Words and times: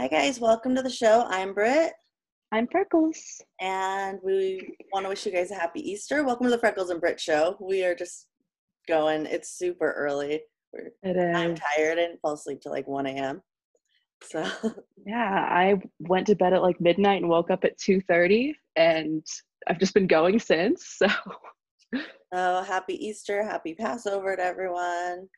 Hi, 0.00 0.08
guys. 0.08 0.40
Welcome 0.40 0.74
to 0.76 0.82
the 0.82 0.88
show. 0.88 1.26
I'm 1.28 1.52
Britt, 1.52 1.92
I'm 2.52 2.66
Freckles. 2.68 3.20
and 3.60 4.18
we 4.24 4.74
want 4.94 5.04
to 5.04 5.10
wish 5.10 5.26
you 5.26 5.30
guys 5.30 5.50
a 5.50 5.54
happy 5.54 5.80
Easter. 5.80 6.24
Welcome 6.24 6.46
to 6.46 6.50
the 6.50 6.58
Freckles 6.58 6.88
and 6.88 7.02
Britt 7.02 7.20
show. 7.20 7.58
We 7.60 7.84
are 7.84 7.94
just 7.94 8.26
going. 8.88 9.26
It's 9.26 9.58
super 9.58 9.92
early. 9.92 10.40
We're, 10.72 10.92
It 11.02 11.36
I'm 11.36 11.54
tired. 11.54 11.98
I 11.98 12.06
didn't 12.06 12.20
fall 12.22 12.32
asleep 12.32 12.62
till 12.62 12.72
like 12.72 12.88
1 12.88 13.08
a.m. 13.08 13.42
So, 14.22 14.42
Yeah, 15.06 15.46
I 15.46 15.78
went 15.98 16.28
to 16.28 16.34
bed 16.34 16.54
at 16.54 16.62
like 16.62 16.80
midnight 16.80 17.20
and 17.20 17.28
woke 17.28 17.50
up 17.50 17.64
at 17.64 17.78
2:30 17.78 18.54
and 18.76 19.22
I've 19.68 19.78
just 19.80 19.92
been 19.92 20.06
going 20.06 20.38
since. 20.38 20.96
So 20.96 21.08
oh, 22.32 22.62
happy 22.62 22.94
Easter. 23.06 23.44
Happy 23.44 23.74
Passover 23.74 24.34
to 24.34 24.42
everyone. 24.42 25.28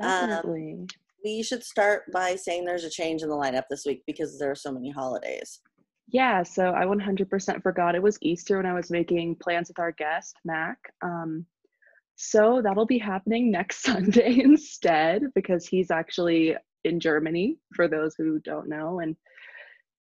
Um, 0.00 0.28
definitely. 0.28 0.86
We 1.24 1.42
should 1.42 1.64
start 1.64 2.04
by 2.12 2.36
saying 2.36 2.64
there's 2.64 2.84
a 2.84 2.90
change 2.90 3.22
in 3.22 3.30
the 3.30 3.34
lineup 3.34 3.64
this 3.70 3.86
week 3.86 4.02
because 4.06 4.38
there 4.38 4.50
are 4.50 4.56
so 4.56 4.70
many 4.70 4.90
holidays. 4.90 5.60
Yeah, 6.08 6.42
so 6.42 6.72
I 6.72 6.84
100% 6.84 7.62
forgot 7.62 7.94
it 7.94 8.02
was 8.02 8.18
Easter 8.20 8.58
when 8.58 8.66
I 8.66 8.74
was 8.74 8.90
making 8.90 9.36
plans 9.36 9.68
with 9.68 9.78
our 9.78 9.92
guest, 9.92 10.36
Mac. 10.44 10.76
Um, 11.02 11.46
so 12.16 12.60
that'll 12.62 12.86
be 12.86 12.98
happening 12.98 13.50
next 13.50 13.82
Sunday 13.82 14.40
instead 14.40 15.22
because 15.34 15.66
he's 15.66 15.90
actually 15.90 16.56
in 16.84 17.00
Germany, 17.00 17.56
for 17.74 17.88
those 17.88 18.14
who 18.16 18.38
don't 18.40 18.68
know. 18.68 19.00
And 19.00 19.16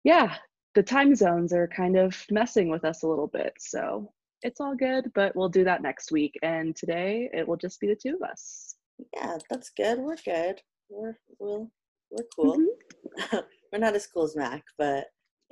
yeah, 0.03 0.35
the 0.75 0.83
time 0.83 1.15
zones 1.15 1.53
are 1.53 1.69
kind 1.69 1.97
of 1.97 2.21
messing 2.29 2.69
with 2.69 2.83
us 2.83 3.03
a 3.03 3.07
little 3.07 3.27
bit. 3.27 3.53
So 3.59 4.11
it's 4.41 4.59
all 4.59 4.75
good, 4.75 5.11
but 5.15 5.35
we'll 5.35 5.49
do 5.49 5.63
that 5.63 5.81
next 5.81 6.11
week. 6.11 6.33
And 6.43 6.75
today 6.75 7.29
it 7.33 7.47
will 7.47 7.55
just 7.55 7.79
be 7.79 7.87
the 7.87 7.95
two 7.95 8.17
of 8.21 8.29
us. 8.29 8.75
Yeah, 9.13 9.37
that's 9.49 9.69
good. 9.69 9.99
We're 9.99 10.17
good. 10.17 10.61
We're 10.89 11.17
we'll, 11.39 11.69
we're 12.11 12.25
cool. 12.35 12.57
Mhm. 12.57 13.43
we're 13.71 13.79
not 13.79 13.95
as 13.95 14.07
cool 14.07 14.23
as 14.23 14.35
Mac, 14.35 14.63
but 14.77 15.05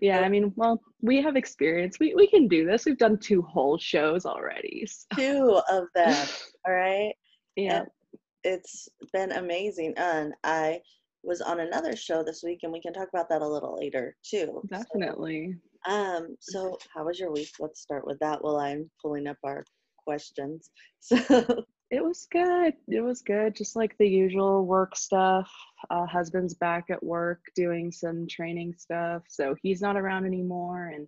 yeah, 0.00 0.20
I 0.20 0.28
mean, 0.28 0.52
well, 0.56 0.80
we 1.02 1.20
have 1.22 1.36
experience. 1.36 1.98
We 1.98 2.14
we 2.14 2.26
can 2.26 2.48
do 2.48 2.66
this. 2.66 2.84
We've 2.84 2.98
done 2.98 3.18
two 3.18 3.42
whole 3.42 3.78
shows 3.78 4.26
already. 4.26 4.86
So, 4.86 5.06
two 5.16 5.60
of 5.70 5.84
them. 5.94 6.26
All 6.66 6.74
right. 6.74 7.12
yeah. 7.56 7.78
And 7.78 7.86
it's 8.44 8.88
been 9.12 9.32
amazing. 9.32 9.94
And 9.96 10.34
I 10.44 10.80
was 11.22 11.40
on 11.40 11.60
another 11.60 11.96
show 11.96 12.22
this 12.22 12.42
week, 12.44 12.60
and 12.62 12.72
we 12.72 12.80
can 12.80 12.92
talk 12.92 13.08
about 13.12 13.28
that 13.30 13.42
a 13.42 13.48
little 13.48 13.76
later 13.78 14.16
too. 14.28 14.62
So, 14.62 14.64
Definitely. 14.68 15.56
um. 15.88 16.36
So, 16.40 16.78
how 16.94 17.04
was 17.04 17.18
your 17.18 17.32
week? 17.32 17.50
Let's 17.58 17.80
start 17.80 18.06
with 18.06 18.18
that 18.20 18.42
while 18.42 18.56
I'm 18.56 18.90
pulling 19.02 19.26
up 19.26 19.38
our 19.44 19.64
questions. 20.06 20.70
So, 21.00 21.64
It 21.90 22.02
was 22.02 22.26
good. 22.30 22.74
It 22.88 23.00
was 23.02 23.22
good. 23.22 23.54
Just 23.54 23.76
like 23.76 23.96
the 23.98 24.08
usual 24.08 24.66
work 24.66 24.96
stuff. 24.96 25.50
Uh, 25.90 26.06
husband's 26.06 26.54
back 26.54 26.86
at 26.90 27.02
work 27.02 27.40
doing 27.54 27.92
some 27.92 28.26
training 28.26 28.74
stuff. 28.78 29.22
So 29.28 29.54
he's 29.62 29.80
not 29.80 29.96
around 29.96 30.24
anymore. 30.24 30.88
And 30.94 31.06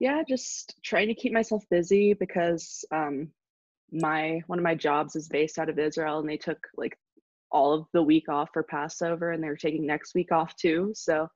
yeah, 0.00 0.22
just 0.28 0.74
trying 0.82 1.08
to 1.08 1.14
keep 1.14 1.32
myself 1.32 1.64
busy 1.70 2.12
because 2.14 2.84
um, 2.92 3.28
my 3.92 4.42
one 4.48 4.58
of 4.58 4.64
my 4.64 4.74
jobs 4.74 5.14
is 5.14 5.28
based 5.28 5.58
out 5.58 5.68
of 5.68 5.78
Israel 5.78 6.18
and 6.18 6.28
they 6.28 6.36
took 6.36 6.58
like 6.76 6.98
all 7.52 7.72
of 7.72 7.86
the 7.92 8.02
week 8.02 8.28
off 8.28 8.48
for 8.52 8.62
Passover 8.62 9.30
and 9.30 9.42
they're 9.42 9.56
taking 9.56 9.86
next 9.86 10.14
week 10.14 10.32
off 10.32 10.56
too. 10.56 10.92
So 10.94 11.28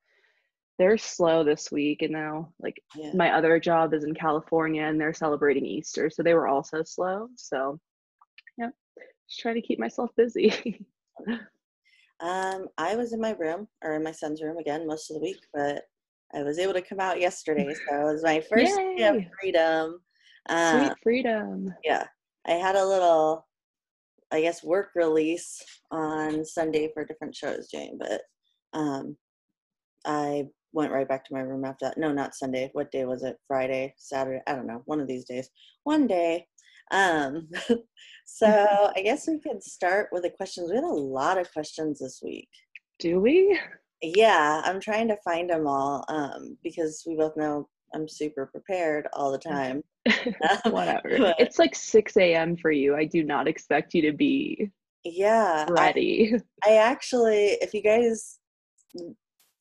they're 0.78 0.98
slow 0.98 1.44
this 1.44 1.70
week. 1.70 2.02
And 2.02 2.12
now 2.12 2.52
like 2.58 2.82
yeah. 2.96 3.12
my 3.14 3.32
other 3.32 3.60
job 3.60 3.94
is 3.94 4.04
in 4.04 4.14
California 4.14 4.82
and 4.82 5.00
they're 5.00 5.14
celebrating 5.14 5.64
Easter. 5.64 6.10
So 6.10 6.22
they 6.22 6.34
were 6.34 6.48
also 6.48 6.82
slow. 6.82 7.28
So 7.36 7.78
just 9.28 9.40
trying 9.40 9.54
to 9.56 9.60
keep 9.62 9.78
myself 9.78 10.10
busy. 10.16 10.84
Um, 12.20 12.68
I 12.78 12.96
was 12.96 13.12
in 13.12 13.20
my 13.20 13.32
room 13.32 13.68
or 13.84 13.94
in 13.94 14.02
my 14.02 14.12
son's 14.12 14.42
room 14.42 14.56
again 14.56 14.86
most 14.86 15.10
of 15.10 15.16
the 15.16 15.20
week, 15.20 15.40
but 15.52 15.82
I 16.34 16.42
was 16.42 16.58
able 16.58 16.72
to 16.72 16.80
come 16.80 16.98
out 17.00 17.20
yesterday, 17.20 17.74
so 17.74 17.94
it 17.94 18.12
was 18.12 18.24
my 18.24 18.40
first 18.40 18.74
day 18.96 19.04
of 19.04 19.16
freedom. 19.38 20.00
Uh, 20.48 20.78
Sweet 20.78 20.92
freedom. 21.02 21.74
yeah, 21.84 22.04
I 22.46 22.52
had 22.52 22.74
a 22.74 22.86
little, 22.86 23.46
I 24.32 24.40
guess, 24.40 24.64
work 24.64 24.90
release 24.94 25.62
on 25.90 26.44
Sunday 26.44 26.90
for 26.94 27.04
different 27.04 27.34
shows 27.34 27.68
doing, 27.68 27.98
but 27.98 28.22
um, 28.72 29.16
I 30.06 30.46
went 30.72 30.92
right 30.92 31.08
back 31.08 31.24
to 31.26 31.34
my 31.34 31.40
room 31.40 31.64
after 31.64 31.86
that. 31.86 31.98
No, 31.98 32.12
not 32.12 32.34
Sunday. 32.34 32.70
What 32.72 32.90
day 32.90 33.04
was 33.04 33.24
it? 33.24 33.36
Friday, 33.46 33.94
Saturday? 33.98 34.40
I 34.46 34.54
don't 34.54 34.66
know. 34.66 34.82
One 34.86 35.00
of 35.00 35.06
these 35.06 35.24
days. 35.26 35.50
One 35.84 36.06
day. 36.06 36.46
Um, 36.90 37.48
so 38.26 38.92
I 38.96 39.00
guess 39.02 39.26
we 39.28 39.38
could 39.40 39.62
start 39.62 40.08
with 40.12 40.22
the 40.22 40.30
questions. 40.30 40.70
We 40.70 40.76
had 40.76 40.84
a 40.84 40.88
lot 40.88 41.38
of 41.38 41.52
questions 41.52 41.98
this 42.00 42.20
week. 42.22 42.48
Do 42.98 43.20
we? 43.20 43.58
Yeah, 44.02 44.62
I'm 44.64 44.80
trying 44.80 45.08
to 45.08 45.16
find 45.24 45.48
them 45.50 45.66
all 45.66 46.04
um, 46.08 46.56
because 46.62 47.02
we 47.06 47.16
both 47.16 47.36
know 47.36 47.68
I'm 47.94 48.08
super 48.08 48.46
prepared 48.46 49.06
all 49.12 49.32
the 49.32 49.38
time. 49.38 49.82
Whatever. 50.66 51.18
but- 51.18 51.36
It's 51.40 51.58
like 51.58 51.74
6 51.74 52.16
a.m. 52.16 52.56
for 52.56 52.70
you. 52.70 52.94
I 52.96 53.04
do 53.04 53.22
not 53.24 53.48
expect 53.48 53.94
you 53.94 54.02
to 54.02 54.12
be 54.12 54.70
Yeah, 55.04 55.66
I- 55.68 55.72
ready. 55.72 56.34
I 56.64 56.76
actually, 56.76 57.58
if 57.62 57.74
you 57.74 57.82
guys 57.82 58.38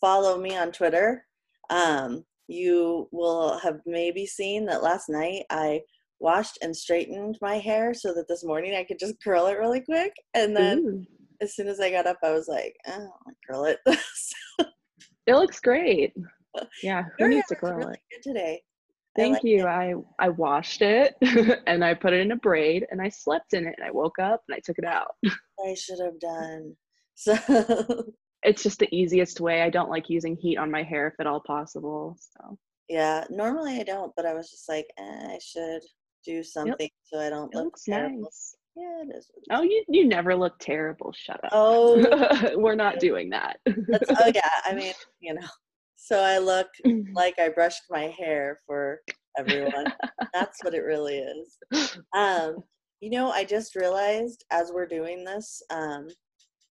follow 0.02 0.40
me 0.40 0.56
on 0.56 0.72
Twitter, 0.72 1.26
um, 1.70 2.24
you 2.48 3.08
will 3.12 3.58
have 3.60 3.80
maybe 3.86 4.26
seen 4.26 4.66
that 4.66 4.84
last 4.84 5.10
night 5.10 5.44
I 5.50 5.82
washed 6.20 6.58
and 6.62 6.76
straightened 6.76 7.38
my 7.42 7.58
hair 7.58 7.94
so 7.94 8.14
that 8.14 8.28
this 8.28 8.44
morning 8.44 8.76
I 8.76 8.84
could 8.84 9.00
just 9.00 9.16
curl 9.24 9.48
it 9.48 9.58
really 9.58 9.82
quick. 9.82 10.14
And 10.34 10.56
then 10.56 10.80
Ooh, 10.80 11.06
as 11.42 11.56
soon 11.56 11.68
as 11.68 11.80
I 11.80 11.92
got 11.92 12.08
up, 12.08 12.18
I 12.24 12.32
was 12.32 12.48
like, 12.48 12.76
oh, 12.88 12.94
I'll 13.28 13.34
curl 13.48 13.66
it. 13.66 13.80
it 15.28 15.36
looks 15.36 15.60
great. 15.60 16.14
Yeah, 16.82 17.04
who 17.20 17.28
needs 17.28 17.48
to 17.48 17.56
curl 17.56 17.78
really 17.78 17.94
it? 17.94 18.00
good 18.24 18.30
today. 18.30 18.62
I 19.18 19.22
Thank 19.22 19.34
like 19.36 19.44
you. 19.44 19.60
it. 19.62 19.66
I 19.66 19.94
I 20.20 20.30
washed 20.30 20.82
it 20.82 21.16
and 21.68 21.84
I 21.84 21.94
put 21.94 22.14
it 22.14 22.20
in 22.22 22.32
a 22.32 22.38
braid 22.38 22.86
and 22.92 23.02
I 23.02 23.10
slept 23.10 23.54
in 23.54 23.66
it 23.66 23.76
and 23.78 23.88
I 23.88 23.92
woke 23.92 24.20
up 24.20 24.42
and 24.48 24.56
I 24.56 24.60
took 24.64 24.78
it 24.78 24.86
out. 24.86 25.16
I 25.66 25.74
should 25.74 26.00
have 26.00 26.20
done. 26.20 26.76
So 27.16 27.34
It's 28.44 28.62
just 28.62 28.80
the 28.80 28.94
easiest 28.96 29.42
way. 29.42 29.64
I 29.64 29.70
don't 29.72 29.90
like 29.90 30.10
using 30.10 30.36
heat 30.36 30.58
on 30.58 30.70
my 30.70 30.84
hair 30.84 31.08
if 31.08 31.16
at 31.20 31.28
all 31.28 31.42
possible. 31.48 32.16
So 32.20 32.58
yeah, 32.88 33.26
normally 33.30 33.80
I 33.80 33.84
don't, 33.84 34.14
but 34.16 34.26
I 34.26 34.34
was 34.36 34.52
just 34.52 34.70
like, 34.70 34.86
eh, 35.00 35.28
I 35.34 35.40
should 35.42 35.82
do 36.26 36.44
something 36.44 36.90
so 37.04 37.20
I 37.20 37.30
don't 37.30 37.54
it 37.54 37.58
look 37.58 37.66
looks 37.66 37.84
terrible. 37.84 38.22
nice. 38.22 38.56
Yeah, 38.76 39.04
it 39.04 39.18
is. 39.18 39.32
Oh, 39.52 39.62
you 39.62 39.84
you 39.88 40.06
never 40.06 40.36
look 40.36 40.60
terrible. 40.60 41.14
Shut 41.16 41.40
up. 41.46 41.52
Oh, 41.54 42.54
We're 42.58 42.76
not 42.76 43.00
doing 43.00 43.30
that. 43.30 43.58
That's, 43.66 44.10
oh 44.10 44.32
yeah, 44.34 44.50
I 44.66 44.74
mean, 44.74 44.94
you 45.22 45.34
know. 45.34 45.48
So 45.96 46.20
I 46.20 46.40
look 46.40 46.68
like 47.14 47.40
I 47.40 47.50
brushed 47.50 47.84
my 47.90 48.14
hair 48.18 48.60
for 48.66 49.00
everyone. 49.38 49.94
That's 50.34 50.62
what 50.64 50.74
it 50.74 50.84
really 50.84 51.20
is. 51.20 51.58
Um, 52.14 52.58
you 53.00 53.10
know, 53.10 53.30
I 53.30 53.44
just 53.46 53.76
realized 53.76 54.44
as 54.52 54.72
we're 54.74 54.88
doing 54.88 55.24
this, 55.24 55.62
um, 55.70 56.08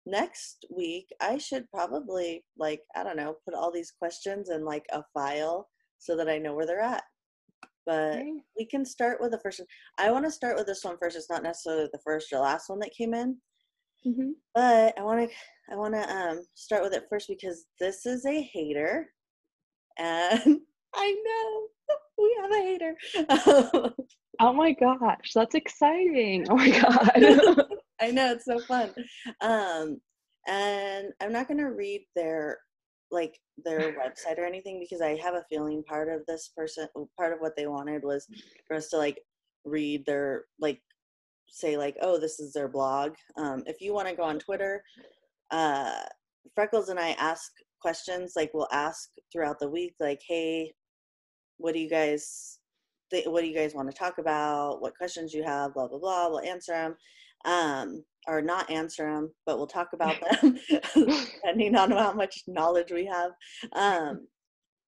next 0.06 0.66
week 0.74 1.06
I 1.20 1.38
should 1.38 1.70
probably 1.70 2.44
like, 2.58 2.80
I 2.96 3.04
don't 3.04 3.16
know, 3.16 3.36
put 3.44 3.54
all 3.54 3.70
these 3.70 3.92
questions 3.96 4.50
in 4.50 4.64
like 4.64 4.86
a 4.92 5.02
file 5.14 5.68
so 5.98 6.16
that 6.16 6.28
I 6.28 6.38
know 6.38 6.54
where 6.54 6.66
they're 6.66 6.80
at. 6.80 7.04
But 7.86 8.14
Okay. 8.18 8.32
we 8.56 8.66
can 8.66 8.84
start 8.84 9.20
with 9.20 9.32
the 9.32 9.38
first 9.40 9.58
one. 9.60 9.66
I 9.98 10.10
want 10.10 10.24
to 10.24 10.30
start 10.30 10.56
with 10.56 10.66
this 10.66 10.84
one 10.84 10.96
first. 10.98 11.16
It's 11.16 11.30
not 11.30 11.42
necessarily 11.42 11.88
the 11.92 11.98
first 12.04 12.32
or 12.32 12.38
last 12.38 12.68
one 12.68 12.78
that 12.80 12.92
came 12.96 13.14
in. 13.14 13.38
Mhm. 14.06 14.32
But 14.54 14.98
I 14.98 15.02
want 15.02 15.28
to 15.28 15.36
I 15.72 15.76
want 15.76 15.94
to 15.94 16.14
um 16.16 16.40
start 16.54 16.82
with 16.82 16.92
it 16.94 17.06
first 17.08 17.28
because 17.28 17.66
this 17.80 18.04
is 18.06 18.24
a 18.26 18.40
hater, 18.42 19.08
and 19.98 20.60
I 20.94 21.22
know 21.26 21.96
we 22.18 22.36
have 22.40 22.52
a 22.52 22.62
hater. 22.62 23.94
Oh 24.40 24.52
my 24.52 24.72
gosh, 24.72 25.32
that's 25.34 25.54
exciting. 25.54 26.46
Oh 26.50 26.56
my 26.56 26.70
god. 26.70 27.12
I 28.00 28.10
know 28.10 28.32
it's 28.32 28.44
so 28.46 28.58
fun. 28.60 28.92
Um, 29.40 30.00
and 30.48 31.12
I'm 31.20 31.30
not 31.32 31.46
gonna 31.46 31.70
read 31.70 32.04
their 32.16 32.58
like 33.12 33.38
their 33.62 33.92
website 34.02 34.38
or 34.38 34.44
anything 34.44 34.80
because 34.80 35.00
I 35.00 35.16
have 35.16 35.34
a 35.34 35.44
feeling 35.48 35.82
part 35.84 36.08
of 36.08 36.22
this 36.26 36.50
person 36.56 36.88
part 37.16 37.32
of 37.32 37.40
what 37.40 37.54
they 37.56 37.66
wanted 37.66 38.02
was 38.02 38.26
for 38.66 38.76
us 38.76 38.88
to 38.90 38.96
like 38.96 39.20
read 39.64 40.04
their 40.06 40.44
like 40.60 40.80
say 41.48 41.76
like 41.76 41.96
oh 42.00 42.18
this 42.18 42.40
is 42.40 42.52
their 42.52 42.68
blog. 42.68 43.14
Um, 43.36 43.62
if 43.66 43.80
you 43.80 43.92
want 43.94 44.08
to 44.08 44.16
go 44.16 44.22
on 44.22 44.38
Twitter, 44.38 44.82
uh, 45.50 46.02
Freckles 46.54 46.88
and 46.88 46.98
I 46.98 47.10
ask 47.12 47.52
questions 47.80 48.32
like 48.36 48.50
we'll 48.54 48.68
ask 48.72 49.10
throughout 49.32 49.58
the 49.58 49.68
week 49.68 49.94
like 49.98 50.20
hey 50.26 50.72
what 51.58 51.74
do 51.74 51.80
you 51.80 51.90
guys 51.90 52.58
th- 53.10 53.26
what 53.26 53.42
do 53.42 53.48
you 53.48 53.54
guys 53.54 53.74
want 53.74 53.90
to 53.90 53.96
talk 53.96 54.18
about? 54.18 54.80
What 54.80 54.96
questions 54.96 55.34
you 55.34 55.44
have? 55.44 55.74
Blah 55.74 55.88
blah 55.88 55.98
blah 55.98 56.28
we'll 56.28 56.40
answer 56.40 56.72
them 56.72 56.96
um 57.44 58.04
or 58.28 58.40
not 58.40 58.70
answer 58.70 59.04
them 59.12 59.30
but 59.46 59.56
we'll 59.56 59.66
talk 59.66 59.88
about 59.92 60.16
them 60.42 60.58
depending 60.94 61.76
on 61.76 61.90
how 61.90 62.12
much 62.12 62.42
knowledge 62.46 62.92
we 62.92 63.04
have 63.04 63.32
um 63.72 64.26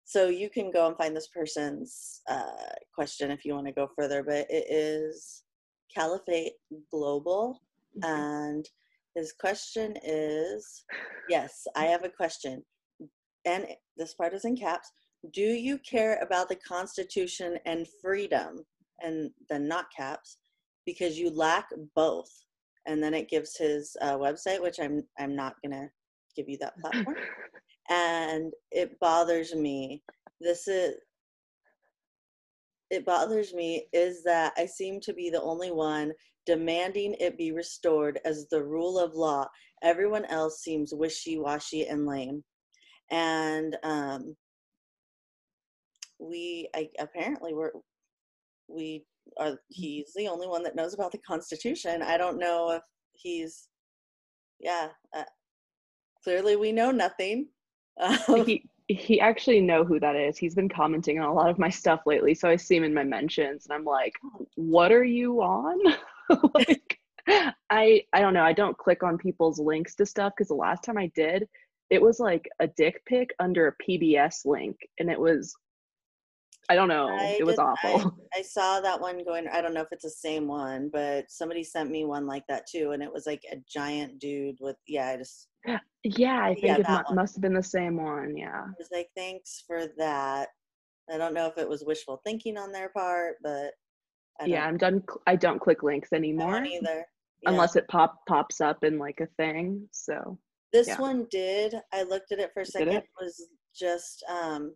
so 0.04 0.28
you 0.28 0.50
can 0.50 0.70
go 0.70 0.88
and 0.88 0.96
find 0.96 1.16
this 1.16 1.28
person's 1.28 2.20
uh, 2.28 2.74
question 2.94 3.30
if 3.30 3.44
you 3.44 3.54
want 3.54 3.66
to 3.66 3.72
go 3.72 3.88
further 3.96 4.22
but 4.22 4.46
it 4.50 4.66
is 4.68 5.44
caliphate 5.94 6.52
global 6.90 7.60
and 8.02 8.68
his 9.14 9.32
question 9.38 9.94
is 10.02 10.84
yes, 11.28 11.66
I 11.76 11.84
have 11.86 12.04
a 12.04 12.08
question. 12.08 12.62
And 13.44 13.66
this 13.96 14.14
part 14.14 14.32
is 14.34 14.44
in 14.44 14.56
caps. 14.56 14.90
Do 15.32 15.42
you 15.42 15.78
care 15.78 16.18
about 16.22 16.48
the 16.48 16.56
Constitution 16.56 17.58
and 17.66 17.86
freedom? 18.00 18.64
And 19.00 19.30
then 19.50 19.66
not 19.66 19.86
caps, 19.96 20.38
because 20.86 21.18
you 21.18 21.30
lack 21.30 21.68
both. 21.94 22.30
And 22.86 23.02
then 23.02 23.14
it 23.14 23.28
gives 23.30 23.56
his 23.56 23.96
uh, 24.00 24.16
website, 24.16 24.60
which 24.60 24.80
I'm 24.80 25.04
I'm 25.18 25.36
not 25.36 25.54
gonna 25.62 25.88
give 26.36 26.48
you 26.48 26.58
that 26.58 26.78
platform. 26.80 27.16
and 27.88 28.52
it 28.70 28.98
bothers 29.00 29.54
me. 29.54 30.02
This 30.40 30.66
is 30.66 30.94
it 32.90 33.06
bothers 33.06 33.54
me 33.54 33.86
is 33.92 34.22
that 34.24 34.52
I 34.58 34.66
seem 34.66 35.00
to 35.00 35.14
be 35.14 35.30
the 35.30 35.40
only 35.40 35.70
one 35.70 36.12
demanding 36.44 37.14
it 37.20 37.38
be 37.38 37.52
restored 37.52 38.20
as 38.24 38.48
the 38.48 38.62
rule 38.62 38.98
of 38.98 39.14
law. 39.14 39.46
Everyone 39.82 40.24
else 40.26 40.60
seems 40.60 40.92
wishy 40.92 41.38
washy 41.38 41.86
and 41.86 42.06
lame. 42.06 42.44
And 43.10 43.76
um, 43.82 44.36
we 46.18 46.68
I, 46.74 46.88
apparently 46.98 47.54
we're 47.54 47.72
we 48.68 49.04
are 49.38 49.58
he's 49.68 50.12
the 50.14 50.28
only 50.28 50.46
one 50.46 50.62
that 50.62 50.76
knows 50.76 50.94
about 50.94 51.12
the 51.12 51.18
constitution. 51.18 52.02
I 52.02 52.16
don't 52.16 52.38
know 52.38 52.70
if 52.70 52.82
he's 53.12 53.68
yeah 54.60 54.88
uh, 55.16 55.24
clearly 56.22 56.56
we 56.56 56.72
know 56.72 56.90
nothing 56.90 57.48
he 58.44 58.64
he 58.88 59.20
actually 59.20 59.60
know 59.60 59.84
who 59.84 59.98
that 60.00 60.16
is. 60.16 60.36
He's 60.36 60.54
been 60.54 60.68
commenting 60.68 61.18
on 61.18 61.28
a 61.28 61.32
lot 61.32 61.48
of 61.48 61.58
my 61.58 61.68
stuff 61.68 62.00
lately 62.06 62.34
so 62.34 62.48
i 62.48 62.56
see 62.56 62.76
him 62.76 62.84
in 62.84 62.94
my 62.94 63.04
mentions 63.04 63.66
and 63.66 63.74
i'm 63.74 63.84
like 63.84 64.14
what 64.56 64.92
are 64.92 65.04
you 65.04 65.42
on? 65.42 65.78
Like 66.54 66.98
i 67.68 68.02
i 68.12 68.20
don't 68.20 68.32
know. 68.32 68.42
I 68.42 68.54
don't 68.54 68.78
click 68.78 69.02
on 69.02 69.18
people's 69.18 69.58
links 69.58 69.94
to 69.96 70.06
stuff 70.06 70.32
because 70.34 70.48
the 70.48 70.54
last 70.54 70.82
time 70.82 70.96
i 70.96 71.10
did 71.14 71.46
it 71.90 72.00
was 72.00 72.18
like 72.18 72.48
a 72.60 72.66
dick 72.68 73.02
pic 73.04 73.34
under 73.38 73.68
a 73.68 73.84
pbs 73.84 74.46
link 74.46 74.76
and 74.98 75.10
it 75.10 75.20
was 75.20 75.54
I 76.68 76.74
don't 76.74 76.88
know. 76.88 77.08
I 77.08 77.36
it 77.38 77.44
was 77.44 77.56
did, 77.56 77.62
awful. 77.62 78.16
I, 78.34 78.38
I, 78.38 78.42
saw 78.42 78.80
that 78.80 79.00
one 79.00 79.24
going. 79.24 79.48
I 79.48 79.60
don't 79.60 79.74
know 79.74 79.80
if 79.82 79.88
it's 79.90 80.04
the 80.04 80.10
same 80.10 80.46
one, 80.46 80.90
but 80.92 81.24
somebody 81.28 81.64
sent 81.64 81.90
me 81.90 82.04
one 82.04 82.26
like 82.26 82.44
that 82.48 82.66
too, 82.70 82.92
and 82.92 83.02
it 83.02 83.12
was 83.12 83.26
like 83.26 83.42
a 83.50 83.56
giant 83.68 84.20
dude 84.20 84.56
with 84.60 84.76
yeah. 84.86 85.08
I 85.08 85.16
just 85.16 85.48
yeah, 86.04 86.42
I 86.42 86.54
think 86.54 86.66
yeah, 86.66 86.78
it 86.78 86.86
mu- 86.88 87.16
must 87.16 87.36
have 87.36 87.42
been 87.42 87.54
the 87.54 87.62
same 87.62 88.02
one. 88.02 88.36
Yeah. 88.36 88.62
I 88.66 88.74
was 88.78 88.88
like, 88.92 89.08
thanks 89.16 89.62
for 89.66 89.86
that. 89.98 90.48
I 91.12 91.18
don't 91.18 91.34
know 91.34 91.46
if 91.46 91.58
it 91.58 91.68
was 91.68 91.84
wishful 91.84 92.20
thinking 92.24 92.56
on 92.56 92.72
their 92.72 92.88
part, 92.88 93.36
but 93.42 93.72
yeah, 94.44 94.64
I'm 94.64 94.76
done. 94.76 95.02
I 95.26 95.36
don't 95.36 95.60
click 95.60 95.82
links 95.82 96.12
anymore 96.12 96.64
either, 96.64 97.04
yeah. 97.42 97.50
unless 97.50 97.76
it 97.76 97.86
pop 97.88 98.16
pops 98.28 98.60
up 98.60 98.82
in 98.82 98.98
like 98.98 99.20
a 99.20 99.26
thing. 99.36 99.86
So 99.92 100.38
this 100.72 100.88
yeah. 100.88 101.00
one 101.00 101.26
did. 101.30 101.74
I 101.92 102.02
looked 102.02 102.32
at 102.32 102.38
it 102.38 102.50
for 102.52 102.60
a 102.60 102.66
second. 102.66 102.88
It? 102.88 103.04
it 103.04 103.10
was 103.20 103.48
just 103.78 104.24
um 104.28 104.74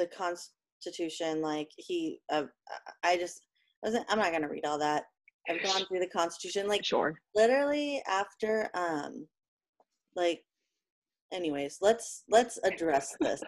the 0.00 0.06
constitution 0.06 1.42
like 1.42 1.68
he 1.76 2.20
uh, 2.32 2.44
i 3.04 3.16
just 3.16 3.42
wasn't 3.82 4.04
i'm 4.08 4.18
not 4.18 4.30
going 4.30 4.42
to 4.42 4.48
read 4.48 4.64
all 4.64 4.78
that. 4.78 5.04
I've 5.48 5.62
gone 5.62 5.84
through 5.86 6.00
the 6.00 6.08
constitution 6.08 6.68
like 6.68 6.84
sure. 6.84 7.14
literally 7.34 8.02
after 8.08 8.70
um 8.74 9.26
like 10.16 10.42
anyways 11.32 11.78
let's 11.80 12.24
let's 12.30 12.58
address 12.64 13.14
this. 13.20 13.42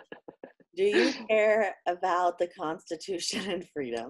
Do 0.76 0.84
you 0.84 1.12
care 1.28 1.74
about 1.86 2.38
the 2.38 2.48
constitution 2.48 3.50
and 3.50 3.68
freedom? 3.72 4.08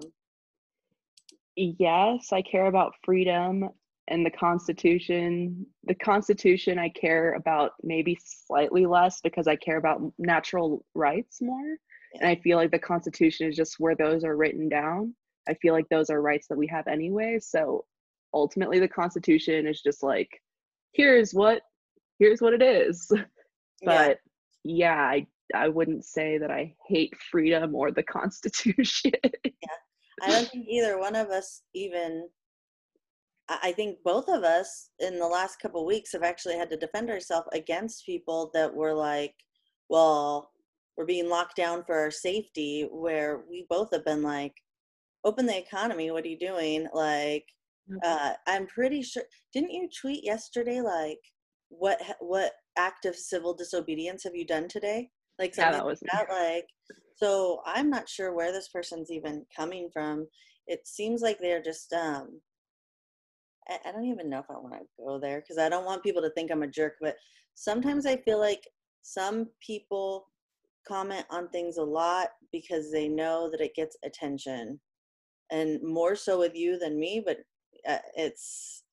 Yes 1.55 2.29
i 2.31 2.41
care 2.41 2.67
about 2.67 2.93
freedom 3.05 3.69
and 4.09 4.25
the 4.25 4.31
constitution. 4.31 5.65
The 5.85 5.95
constitution 5.95 6.79
i 6.79 6.89
care 6.89 7.33
about 7.33 7.71
maybe 7.83 8.17
slightly 8.23 8.85
less 8.85 9.21
because 9.21 9.47
i 9.47 9.55
care 9.55 9.77
about 9.77 10.01
natural 10.17 10.85
rights 10.95 11.41
more 11.41 11.77
and 12.13 12.27
I 12.27 12.35
feel 12.35 12.57
like 12.57 12.71
the 12.71 12.79
Constitution 12.79 13.47
is 13.47 13.55
just 13.55 13.79
where 13.79 13.95
those 13.95 14.23
are 14.23 14.37
written 14.37 14.69
down. 14.69 15.15
I 15.47 15.53
feel 15.55 15.73
like 15.73 15.89
those 15.89 16.09
are 16.09 16.21
rights 16.21 16.47
that 16.47 16.57
we 16.57 16.67
have 16.67 16.87
anyway. 16.87 17.39
So 17.41 17.85
ultimately, 18.33 18.79
the 18.79 18.87
Constitution 18.87 19.67
is 19.67 19.81
just 19.81 20.03
like, 20.03 20.29
here's 20.93 21.33
what, 21.33 21.61
here's 22.19 22.41
what 22.41 22.53
it 22.53 22.61
is. 22.61 23.11
But 23.85 24.19
yeah, 24.63 24.95
yeah 24.95 25.01
I 25.01 25.27
I 25.53 25.67
wouldn't 25.67 26.05
say 26.05 26.37
that 26.37 26.49
I 26.49 26.73
hate 26.87 27.13
freedom 27.29 27.75
or 27.75 27.91
the 27.91 28.03
Constitution. 28.17 29.11
yeah, 29.43 29.51
I 30.21 30.31
don't 30.31 30.47
think 30.47 30.67
either 30.69 30.97
one 30.97 31.17
of 31.17 31.27
us 31.29 31.63
even. 31.73 32.29
I 33.49 33.73
think 33.73 33.97
both 34.05 34.29
of 34.29 34.43
us 34.43 34.91
in 34.99 35.19
the 35.19 35.27
last 35.27 35.59
couple 35.59 35.85
weeks 35.85 36.13
have 36.13 36.23
actually 36.23 36.55
had 36.55 36.69
to 36.69 36.77
defend 36.77 37.09
ourselves 37.09 37.49
against 37.51 38.05
people 38.05 38.49
that 38.53 38.73
were 38.73 38.93
like, 38.93 39.35
well, 39.89 40.52
we're 40.97 41.05
being 41.05 41.29
locked 41.29 41.55
down 41.55 41.83
for 41.83 41.97
our 41.97 42.11
safety 42.11 42.87
where 42.91 43.43
we 43.49 43.65
both 43.69 43.89
have 43.93 44.05
been 44.05 44.21
like 44.21 44.53
open 45.23 45.45
the 45.45 45.57
economy 45.57 46.11
what 46.11 46.25
are 46.25 46.29
you 46.29 46.37
doing? 46.37 46.87
Like 46.93 47.45
mm-hmm. 47.89 47.97
uh, 48.03 48.33
i'm 48.47 48.67
pretty 48.67 49.01
sure 49.01 49.23
didn't 49.53 49.71
you 49.71 49.89
tweet 49.99 50.23
yesterday 50.23 50.81
like 50.81 51.19
what 51.69 52.01
what 52.19 52.51
act 52.77 53.05
of 53.05 53.15
civil 53.15 53.53
disobedience 53.53 54.23
have 54.23 54.35
you 54.35 54.45
done 54.45 54.67
today? 54.67 55.09
Like 55.39 55.55
something 55.55 55.73
yeah, 55.73 55.77
that 55.79 55.85
was 55.85 56.01
like, 56.13 56.27
that, 56.27 56.33
like 56.33 56.65
so 57.15 57.61
i'm 57.65 57.89
not 57.89 58.09
sure 58.09 58.33
where 58.33 58.51
this 58.51 58.69
person's 58.69 59.11
even 59.11 59.45
coming 59.55 59.89
from. 59.91 60.27
It 60.67 60.87
seems 60.87 61.21
like 61.21 61.39
they're 61.39 61.61
just 61.61 61.91
um 61.93 62.39
I, 63.67 63.77
I 63.85 63.91
don't 63.91 64.05
even 64.05 64.29
know 64.29 64.39
if 64.39 64.49
i 64.49 64.53
want 64.53 64.73
to 64.73 65.03
go 65.03 65.19
there 65.19 65.41
because 65.41 65.57
i 65.57 65.69
don't 65.69 65.85
want 65.85 66.03
people 66.03 66.21
to 66.21 66.29
think 66.31 66.51
i'm 66.51 66.63
a 66.63 66.67
jerk 66.67 66.95
but 67.01 67.15
sometimes 67.55 68.05
i 68.05 68.17
feel 68.17 68.39
like 68.39 68.61
some 69.01 69.49
people 69.65 70.27
comment 70.87 71.25
on 71.29 71.47
things 71.49 71.77
a 71.77 71.83
lot 71.83 72.29
because 72.51 72.91
they 72.91 73.07
know 73.07 73.49
that 73.49 73.61
it 73.61 73.75
gets 73.75 73.97
attention 74.03 74.79
and 75.51 75.81
more 75.83 76.15
so 76.15 76.39
with 76.39 76.55
you 76.55 76.77
than 76.77 76.99
me 76.99 77.21
but 77.25 77.37
uh, 77.87 77.97
it's 78.15 78.83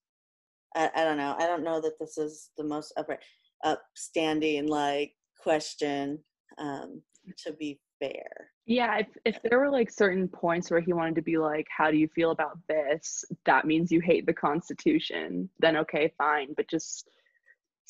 I, 0.74 0.90
I, 0.94 1.04
don't 1.04 1.16
know 1.16 1.34
i 1.38 1.46
don't 1.46 1.64
know 1.64 1.80
that 1.80 1.98
this 1.98 2.18
is 2.18 2.50
the 2.56 2.64
most 2.64 2.92
upright 2.96 3.20
upstanding 3.64 4.66
like 4.66 5.12
question 5.42 6.18
um 6.58 7.02
to 7.38 7.52
be 7.52 7.78
fair. 7.98 8.50
Yeah 8.66 8.98
if, 8.98 9.06
if 9.24 9.38
there 9.42 9.58
were 9.58 9.70
like 9.70 9.90
certain 9.90 10.28
points 10.28 10.70
where 10.70 10.80
he 10.80 10.92
wanted 10.92 11.14
to 11.16 11.22
be 11.22 11.38
like 11.38 11.66
how 11.76 11.90
do 11.90 11.96
you 11.96 12.08
feel 12.08 12.30
about 12.30 12.58
this? 12.68 13.24
That 13.46 13.66
means 13.66 13.92
you 13.92 14.00
hate 14.00 14.26
the 14.26 14.32
constitution. 14.32 15.48
Then 15.58 15.76
okay 15.78 16.12
fine 16.18 16.54
but 16.56 16.68
just 16.68 17.08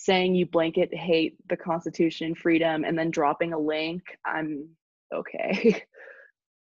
saying 0.00 0.34
you 0.34 0.46
blanket 0.46 0.94
hate 0.94 1.36
the 1.50 1.56
Constitution, 1.56 2.34
freedom, 2.34 2.84
and 2.84 2.98
then 2.98 3.10
dropping 3.10 3.52
a 3.52 3.58
link, 3.58 4.02
I'm 4.24 4.66
okay. 5.12 5.82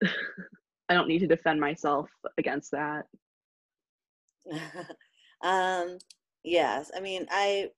I 0.89 0.95
don't 0.95 1.09
need 1.09 1.19
to 1.19 1.27
defend 1.27 1.59
myself 1.59 2.09
against 2.39 2.71
that. 2.71 3.07
um, 5.43 5.99
yes, 6.45 6.93
I 6.97 7.01
mean, 7.01 7.27
I 7.29 7.71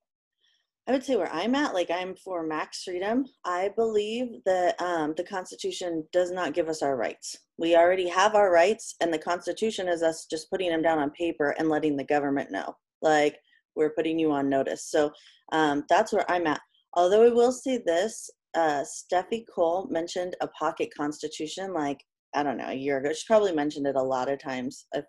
I 0.86 0.92
would 0.92 1.04
say 1.04 1.16
where 1.16 1.32
I'm 1.32 1.54
at, 1.54 1.72
like 1.72 1.90
I'm 1.90 2.14
for 2.14 2.46
max 2.46 2.84
freedom. 2.84 3.24
I 3.46 3.70
believe 3.76 4.44
that 4.44 4.78
um, 4.80 5.14
the 5.16 5.24
Constitution 5.24 6.06
does 6.12 6.30
not 6.30 6.52
give 6.52 6.68
us 6.68 6.82
our 6.82 6.96
rights. 6.96 7.34
We 7.56 7.76
already 7.76 8.08
have 8.10 8.34
our 8.34 8.52
rights, 8.52 8.94
and 9.00 9.10
the 9.10 9.18
Constitution 9.18 9.88
is 9.88 10.02
us 10.02 10.26
just 10.30 10.50
putting 10.50 10.68
them 10.68 10.82
down 10.82 10.98
on 10.98 11.10
paper 11.12 11.54
and 11.58 11.70
letting 11.70 11.96
the 11.96 12.04
government 12.04 12.50
know. 12.50 12.76
Like 13.00 13.38
we're 13.76 13.94
putting 13.94 14.18
you 14.18 14.32
on 14.32 14.48
notice. 14.48 14.90
So 14.90 15.10
um, 15.52 15.84
that's 15.88 16.12
where 16.12 16.28
I'm 16.30 16.46
at. 16.46 16.60
Although 16.94 17.24
I 17.24 17.28
will 17.28 17.52
say 17.52 17.82
this, 17.84 18.30
uh, 18.54 18.82
Steffi 18.84 19.44
Cole 19.54 19.86
mentioned 19.90 20.34
a 20.40 20.48
pocket 20.48 20.90
constitution 20.96 21.74
like, 21.74 22.02
I 22.34 22.42
don't 22.42 22.56
know, 22.56 22.68
a 22.68 22.74
year 22.74 22.98
ago. 22.98 23.12
She 23.12 23.24
probably 23.26 23.52
mentioned 23.52 23.86
it 23.86 23.96
a 23.96 24.02
lot 24.02 24.30
of 24.30 24.42
times 24.42 24.86
uh, 24.96 25.02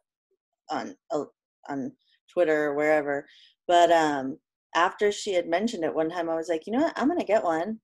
on, 0.70 0.96
uh, 1.12 1.24
on 1.70 1.94
Twitter 2.32 2.66
or 2.66 2.76
wherever. 2.76 3.26
But 3.68 3.92
um, 3.92 4.38
after 4.76 5.12
she 5.12 5.34
had 5.34 5.48
mentioned 5.48 5.84
it 5.84 5.94
one 5.94 6.10
time, 6.10 6.30
I 6.30 6.36
was 6.36 6.50
like, 6.50 6.68
you 6.68 6.74
know 6.74 6.84
what, 6.84 6.94
I'm 6.98 7.08
going 7.08 7.20
to 7.20 7.26
get 7.26 7.44
one 7.44 7.80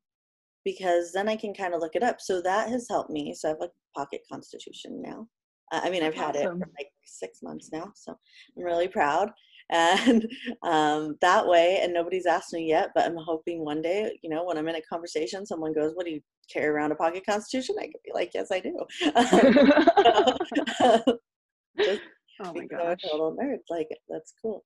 because 0.65 1.11
then 1.11 1.27
I 1.29 1.35
can 1.35 1.53
kind 1.53 1.73
of 1.73 1.81
look 1.81 1.95
it 1.95 2.03
up. 2.03 2.19
So 2.19 2.41
that 2.41 2.69
has 2.69 2.87
helped 2.89 3.09
me. 3.09 3.33
So 3.33 3.49
I 3.49 3.51
have 3.51 3.61
a 3.61 3.99
pocket 3.99 4.21
constitution 4.31 5.01
now. 5.01 5.27
Uh, 5.71 5.81
I 5.83 5.89
mean, 5.89 6.03
I've 6.03 6.13
had 6.13 6.35
awesome. 6.35 6.57
it 6.57 6.65
for 6.65 6.71
like 6.77 6.89
six 7.05 7.39
months 7.41 7.69
now. 7.71 7.91
So 7.95 8.11
I'm 8.57 8.63
really 8.63 8.87
proud 8.87 9.29
and 9.69 10.27
um, 10.63 11.15
that 11.21 11.47
way 11.47 11.79
and 11.81 11.93
nobody's 11.93 12.25
asked 12.25 12.51
me 12.53 12.67
yet 12.67 12.89
but 12.95 13.05
i'm 13.05 13.17
hoping 13.17 13.63
one 13.63 13.81
day 13.81 14.17
you 14.21 14.29
know 14.29 14.43
when 14.43 14.57
i'm 14.57 14.67
in 14.67 14.75
a 14.75 14.81
conversation 14.81 15.45
someone 15.45 15.73
goes 15.73 15.93
what 15.95 16.05
do 16.05 16.11
you 16.11 16.21
carry 16.51 16.67
around 16.67 16.91
a 16.91 16.95
pocket 16.95 17.25
constitution? 17.25 17.73
I 17.79 17.85
could 17.85 18.03
be 18.03 18.11
like 18.13 18.31
yes 18.33 18.51
i 18.51 18.59
do. 18.59 18.77
Just 21.79 22.01
oh 22.41 22.53
my 22.53 22.65
gosh. 22.65 22.97
a 23.03 23.07
total 23.07 23.37
nerd 23.39 23.59
like 23.69 23.87
that's 24.09 24.33
cool. 24.41 24.65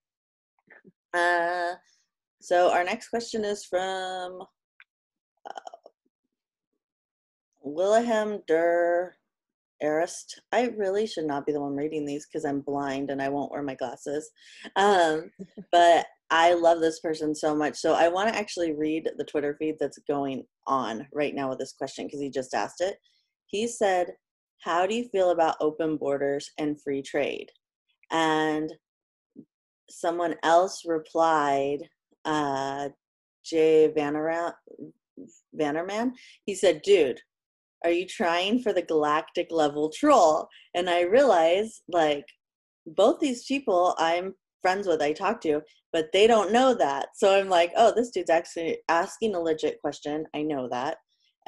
Uh, 1.13 1.73
so 2.41 2.71
our 2.71 2.83
next 2.83 3.09
question 3.09 3.45
is 3.45 3.63
from 3.65 4.41
uh, 5.49 5.71
Wilhelm 7.61 8.41
der 8.47 9.15
Arist. 9.81 10.41
I 10.51 10.73
really 10.77 11.05
should 11.05 11.25
not 11.25 11.45
be 11.45 11.51
the 11.51 11.61
one 11.61 11.75
reading 11.75 12.05
these 12.05 12.25
because 12.25 12.45
I'm 12.45 12.61
blind 12.61 13.09
and 13.09 13.21
I 13.21 13.29
won't 13.29 13.51
wear 13.51 13.63
my 13.63 13.75
glasses. 13.75 14.29
Um, 14.75 15.31
but 15.71 16.05
I 16.29 16.53
love 16.53 16.79
this 16.79 16.99
person 16.99 17.33
so 17.33 17.55
much. 17.55 17.77
So 17.77 17.93
I 17.93 18.09
want 18.09 18.29
to 18.29 18.37
actually 18.37 18.73
read 18.73 19.09
the 19.17 19.23
Twitter 19.23 19.55
feed 19.57 19.75
that's 19.79 19.99
going 20.07 20.43
on 20.65 21.07
right 21.13 21.33
now 21.33 21.49
with 21.49 21.59
this 21.59 21.73
question 21.73 22.05
because 22.05 22.19
he 22.19 22.29
just 22.29 22.53
asked 22.53 22.81
it. 22.81 22.97
He 23.47 23.67
said, 23.67 24.07
How 24.61 24.85
do 24.85 24.95
you 24.95 25.07
feel 25.09 25.31
about 25.31 25.55
open 25.61 25.97
borders 25.97 26.49
and 26.57 26.81
free 26.81 27.01
trade? 27.01 27.49
And 28.11 28.71
someone 29.89 30.35
else 30.43 30.83
replied, 30.85 31.79
uh, 32.25 32.89
Jay 33.45 33.93
Vanderman, 33.95 34.51
Vanderman, 35.57 36.11
he 36.43 36.55
said, 36.55 36.81
Dude, 36.81 37.21
are 37.83 37.91
you 37.91 38.05
trying 38.07 38.61
for 38.61 38.73
the 38.73 38.81
galactic 38.81 39.47
level 39.51 39.89
troll? 39.89 40.47
And 40.75 40.89
I 40.89 41.01
realized, 41.01 41.81
like, 41.91 42.25
both 42.85 43.19
these 43.19 43.45
people 43.45 43.95
I'm 43.97 44.33
friends 44.61 44.87
with, 44.87 45.01
I 45.01 45.13
talk 45.13 45.41
to, 45.41 45.61
but 45.93 46.07
they 46.13 46.27
don't 46.27 46.51
know 46.51 46.73
that. 46.73 47.09
So 47.15 47.37
I'm 47.37 47.49
like, 47.49 47.71
oh, 47.77 47.93
this 47.95 48.09
dude's 48.09 48.29
actually 48.29 48.79
asking 48.89 49.35
a 49.35 49.39
legit 49.39 49.79
question. 49.81 50.25
I 50.35 50.41
know 50.41 50.67
that. 50.71 50.97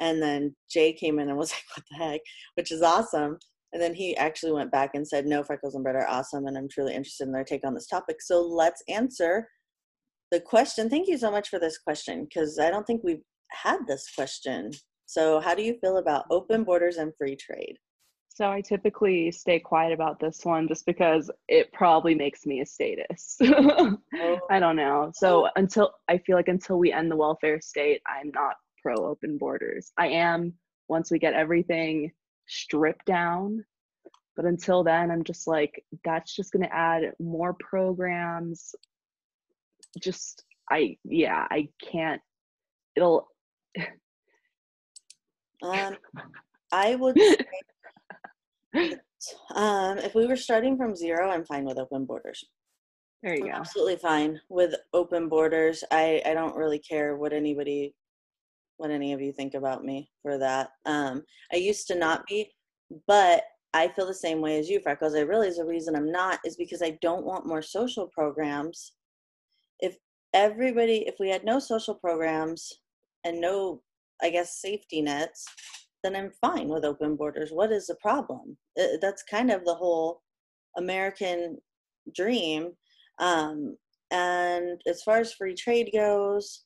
And 0.00 0.22
then 0.22 0.56
Jay 0.70 0.92
came 0.92 1.18
in 1.18 1.28
and 1.28 1.36
was 1.36 1.52
like, 1.52 1.64
what 1.74 1.84
the 1.90 2.04
heck? 2.04 2.20
Which 2.54 2.72
is 2.72 2.82
awesome. 2.82 3.38
And 3.72 3.80
then 3.80 3.94
he 3.94 4.16
actually 4.16 4.52
went 4.52 4.72
back 4.72 4.90
and 4.94 5.06
said, 5.06 5.26
no, 5.26 5.44
Freckles 5.44 5.74
and 5.74 5.84
Britt 5.84 5.96
are 5.96 6.08
awesome. 6.08 6.46
And 6.46 6.58
I'm 6.58 6.68
truly 6.68 6.94
interested 6.94 7.26
in 7.26 7.32
their 7.32 7.44
take 7.44 7.64
on 7.64 7.74
this 7.74 7.86
topic. 7.86 8.16
So 8.20 8.42
let's 8.42 8.82
answer 8.88 9.48
the 10.30 10.40
question. 10.40 10.88
Thank 10.88 11.08
you 11.08 11.18
so 11.18 11.30
much 11.30 11.48
for 11.48 11.58
this 11.58 11.78
question 11.78 12.24
because 12.24 12.58
I 12.58 12.70
don't 12.70 12.86
think 12.86 13.02
we've 13.04 13.22
had 13.50 13.86
this 13.86 14.08
question. 14.14 14.72
So, 15.10 15.40
how 15.40 15.56
do 15.56 15.62
you 15.64 15.76
feel 15.80 15.96
about 15.96 16.26
open 16.30 16.62
borders 16.62 16.96
and 16.96 17.12
free 17.16 17.34
trade? 17.34 17.76
So, 18.28 18.48
I 18.48 18.60
typically 18.60 19.32
stay 19.32 19.58
quiet 19.58 19.92
about 19.92 20.20
this 20.20 20.44
one 20.44 20.68
just 20.68 20.86
because 20.86 21.28
it 21.48 21.72
probably 21.72 22.14
makes 22.14 22.46
me 22.46 22.60
a 22.60 22.66
statist. 22.66 23.38
oh. 23.42 23.98
I 24.48 24.60
don't 24.60 24.76
know. 24.76 25.10
So, 25.12 25.46
oh. 25.46 25.50
until 25.56 25.94
I 26.08 26.18
feel 26.18 26.36
like 26.36 26.46
until 26.46 26.78
we 26.78 26.92
end 26.92 27.10
the 27.10 27.16
welfare 27.16 27.60
state, 27.60 28.02
I'm 28.06 28.30
not 28.32 28.54
pro 28.80 28.94
open 29.04 29.36
borders. 29.36 29.90
I 29.98 30.10
am 30.10 30.54
once 30.86 31.10
we 31.10 31.18
get 31.18 31.34
everything 31.34 32.12
stripped 32.46 33.06
down. 33.06 33.64
But 34.36 34.44
until 34.44 34.84
then, 34.84 35.10
I'm 35.10 35.24
just 35.24 35.48
like, 35.48 35.84
that's 36.04 36.36
just 36.36 36.52
going 36.52 36.62
to 36.62 36.72
add 36.72 37.14
more 37.18 37.54
programs. 37.54 38.76
Just, 40.00 40.44
I, 40.70 40.98
yeah, 41.02 41.48
I 41.50 41.68
can't, 41.82 42.22
it'll, 42.94 43.26
um, 45.62 45.96
I 46.72 46.94
would 46.94 47.18
say, 47.18 47.36
um, 49.54 49.98
if 49.98 50.14
we 50.14 50.26
were 50.26 50.36
starting 50.36 50.76
from 50.76 50.96
zero, 50.96 51.30
I'm 51.30 51.44
fine 51.44 51.64
with 51.64 51.78
open 51.78 52.04
borders. 52.04 52.44
There 53.22 53.34
you 53.34 53.44
I'm 53.44 53.50
go. 53.50 53.56
Absolutely 53.56 53.96
fine 53.96 54.40
with 54.48 54.74
open 54.94 55.28
borders. 55.28 55.84
I, 55.90 56.22
I 56.24 56.34
don't 56.34 56.56
really 56.56 56.78
care 56.78 57.16
what 57.16 57.32
anybody, 57.32 57.94
what 58.78 58.90
any 58.90 59.12
of 59.12 59.20
you 59.20 59.32
think 59.32 59.54
about 59.54 59.84
me 59.84 60.10
for 60.22 60.38
that. 60.38 60.70
Um, 60.86 61.22
I 61.52 61.56
used 61.56 61.86
to 61.88 61.94
not 61.96 62.26
be, 62.26 62.50
but 63.06 63.44
I 63.74 63.88
feel 63.88 64.06
the 64.06 64.14
same 64.14 64.40
way 64.40 64.58
as 64.58 64.68
you, 64.68 64.80
Freckles. 64.80 65.14
I 65.14 65.20
realize 65.20 65.58
the 65.58 65.64
reason 65.64 65.94
I'm 65.94 66.10
not 66.10 66.40
is 66.44 66.56
because 66.56 66.82
I 66.82 66.98
don't 67.02 67.26
want 67.26 67.46
more 67.46 67.62
social 67.62 68.06
programs. 68.06 68.92
If 69.80 69.96
everybody, 70.32 71.04
if 71.06 71.16
we 71.20 71.28
had 71.28 71.44
no 71.44 71.58
social 71.58 71.94
programs 71.94 72.72
and 73.24 73.40
no 73.40 73.82
I 74.22 74.30
guess, 74.30 74.60
safety 74.60 75.02
nets, 75.02 75.44
then 76.02 76.16
I'm 76.16 76.32
fine 76.40 76.68
with 76.68 76.84
open 76.84 77.16
borders. 77.16 77.50
What 77.50 77.72
is 77.72 77.86
the 77.86 77.96
problem? 77.96 78.56
That's 79.00 79.22
kind 79.22 79.50
of 79.50 79.64
the 79.64 79.74
whole 79.74 80.22
American 80.76 81.58
dream. 82.14 82.72
Um, 83.18 83.76
and 84.10 84.80
as 84.86 85.02
far 85.02 85.18
as 85.18 85.32
free 85.32 85.54
trade 85.54 85.90
goes, 85.92 86.64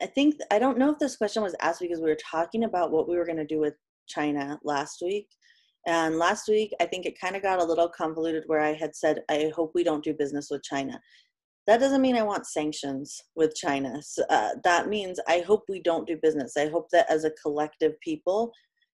I 0.00 0.06
think, 0.06 0.36
I 0.50 0.58
don't 0.58 0.78
know 0.78 0.90
if 0.90 0.98
this 0.98 1.16
question 1.16 1.42
was 1.42 1.54
asked 1.60 1.80
because 1.80 2.00
we 2.00 2.08
were 2.08 2.16
talking 2.16 2.64
about 2.64 2.90
what 2.90 3.08
we 3.08 3.16
were 3.16 3.26
going 3.26 3.36
to 3.36 3.44
do 3.44 3.60
with 3.60 3.74
China 4.08 4.58
last 4.64 5.02
week. 5.02 5.28
And 5.86 6.16
last 6.16 6.48
week, 6.48 6.72
I 6.80 6.86
think 6.86 7.06
it 7.06 7.20
kind 7.20 7.36
of 7.36 7.42
got 7.42 7.60
a 7.60 7.64
little 7.64 7.88
convoluted 7.88 8.44
where 8.46 8.60
I 8.60 8.72
had 8.72 8.96
said, 8.96 9.22
I 9.28 9.52
hope 9.54 9.72
we 9.74 9.84
don't 9.84 10.02
do 10.02 10.14
business 10.14 10.48
with 10.50 10.62
China 10.62 11.00
that 11.66 11.80
doesn't 11.80 12.02
mean 12.02 12.16
I 12.16 12.22
want 12.22 12.46
sanctions 12.46 13.20
with 13.36 13.54
China. 13.54 14.02
So, 14.02 14.24
uh, 14.28 14.50
that 14.64 14.88
means 14.88 15.20
I 15.28 15.40
hope 15.40 15.62
we 15.68 15.80
don't 15.80 16.06
do 16.06 16.18
business. 16.22 16.56
I 16.56 16.68
hope 16.68 16.88
that 16.92 17.10
as 17.10 17.24
a 17.24 17.32
collective 17.42 17.98
people, 18.00 18.52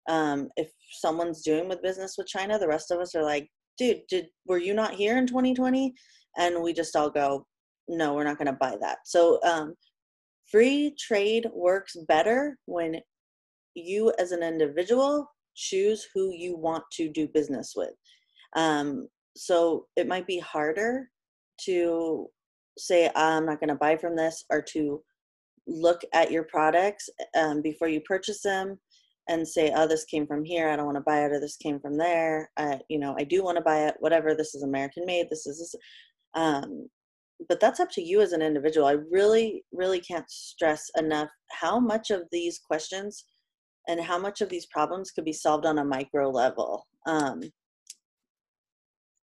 um, 0.10 0.50
if 0.56 0.72
someone's 0.92 1.44
doing 1.44 1.68
with 1.68 1.82
business 1.82 2.16
with 2.18 2.28
China, 2.28 2.58
the 2.58 2.68
rest 2.68 2.92
of 2.92 3.00
us 3.00 3.16
are 3.16 3.24
like, 3.24 3.50
dude, 3.78 4.02
did 4.10 4.28
were 4.46 4.58
you 4.58 4.74
not 4.74 4.94
here 4.94 5.18
in 5.18 5.28
2020? 5.28 5.94
And 6.38 6.62
we 6.62 6.74
just 6.74 6.96
all 6.96 7.10
go, 7.10 7.46
no, 7.88 8.14
we're 8.14 8.24
not 8.24 8.38
going 8.38 8.48
to 8.48 8.54
buy 8.54 8.78
that. 8.82 9.00
So 9.06 9.40
um, 9.44 9.76
free 10.50 10.96
trade 11.00 11.48
works 11.54 11.96
better 12.08 12.58
when 12.66 13.00
you 13.76 14.14
as 14.20 14.32
an 14.32 14.44
individual 14.44 15.28
choose 15.56 16.08
who 16.14 16.32
you 16.34 16.58
want 16.58 16.84
to 16.94 17.10
do 17.10 17.28
business 17.28 17.74
with. 17.76 17.92
Um, 18.56 19.08
so 19.36 19.88
it 19.96 20.08
might 20.08 20.28
be 20.28 20.40
harder 20.40 21.10
to 21.62 22.28
say 22.78 23.10
i'm 23.16 23.46
not 23.46 23.60
going 23.60 23.70
to 23.70 23.76
buy 23.76 23.96
from 23.96 24.16
this 24.16 24.44
or 24.50 24.62
to 24.62 25.02
look 25.68 26.02
at 26.14 26.32
your 26.32 26.44
products 26.44 27.10
um, 27.38 27.62
before 27.62 27.88
you 27.88 28.02
purchase 28.02 28.42
them 28.42 28.78
and 29.30 29.48
say 29.48 29.72
oh 29.76 29.88
this 29.88 30.06
came 30.06 30.28
from 30.28 30.44
here. 30.44 30.70
I 30.70 30.76
don't 30.76 30.86
want 30.86 30.98
to 30.98 31.02
buy 31.02 31.24
it 31.24 31.32
or 31.32 31.40
this 31.40 31.58
came 31.58 31.80
from 31.80 31.98
there. 31.98 32.50
Uh, 32.58 32.78
you 32.90 33.00
know 33.00 33.16
i 33.18 33.24
do 33.24 33.44
want 33.44 33.58
to 33.58 33.64
buy 33.64 33.88
it. 33.88 33.96
Whatever. 34.00 34.36
This 34.36 34.56
is 34.56 34.64
american 34.64 35.06
made. 35.06 35.30
This 35.30 35.48
is 35.48 35.60
this 35.60 35.76
um, 36.36 36.88
but 37.50 37.60
that's 37.60 37.80
up 37.80 37.90
to 37.92 38.02
you 38.02 38.22
as 38.22 38.32
an 38.34 38.42
individual. 38.42 38.88
I 38.88 38.98
really 39.12 39.64
really 39.72 40.00
can't 40.00 40.30
stress 40.30 40.90
enough 40.98 41.30
how 41.52 41.80
much 41.80 42.12
of 42.12 42.24
these 42.32 42.60
questions 42.60 43.26
and 43.88 44.00
how 44.00 44.18
much 44.18 44.42
of 44.42 44.50
these 44.50 44.66
problems 44.68 45.12
could 45.12 45.26
be 45.26 45.34
solved 45.34 45.66
on 45.66 45.80
a 45.80 45.86
micro 45.86 46.30
level 46.30 46.88
um, 47.06 47.42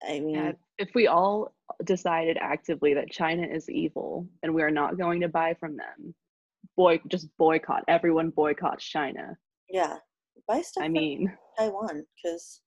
i 0.09 0.21
mean 0.21 0.35
yeah, 0.35 0.53
if 0.79 0.91
we 0.95 1.07
all 1.07 1.55
decided 1.85 2.37
actively 2.41 2.95
that 2.95 3.11
China 3.11 3.47
is 3.47 3.69
evil 3.69 4.27
and 4.43 4.55
we 4.55 4.63
are 4.63 4.71
not 4.71 4.99
going 4.99 5.21
to 5.21 5.29
buy 5.29 5.55
from 5.59 5.77
them, 5.77 6.15
boy, 6.77 7.01
just 7.09 7.29
boycott. 7.39 7.83
Everyone 7.89 8.31
boycotts 8.31 8.85
China. 8.85 9.37
Yeah, 9.69 9.97
buy 10.47 10.61
stuff. 10.61 10.85
I 10.85 10.89
mean, 10.89 11.33
Taiwan 11.59 12.05
because 12.15 12.61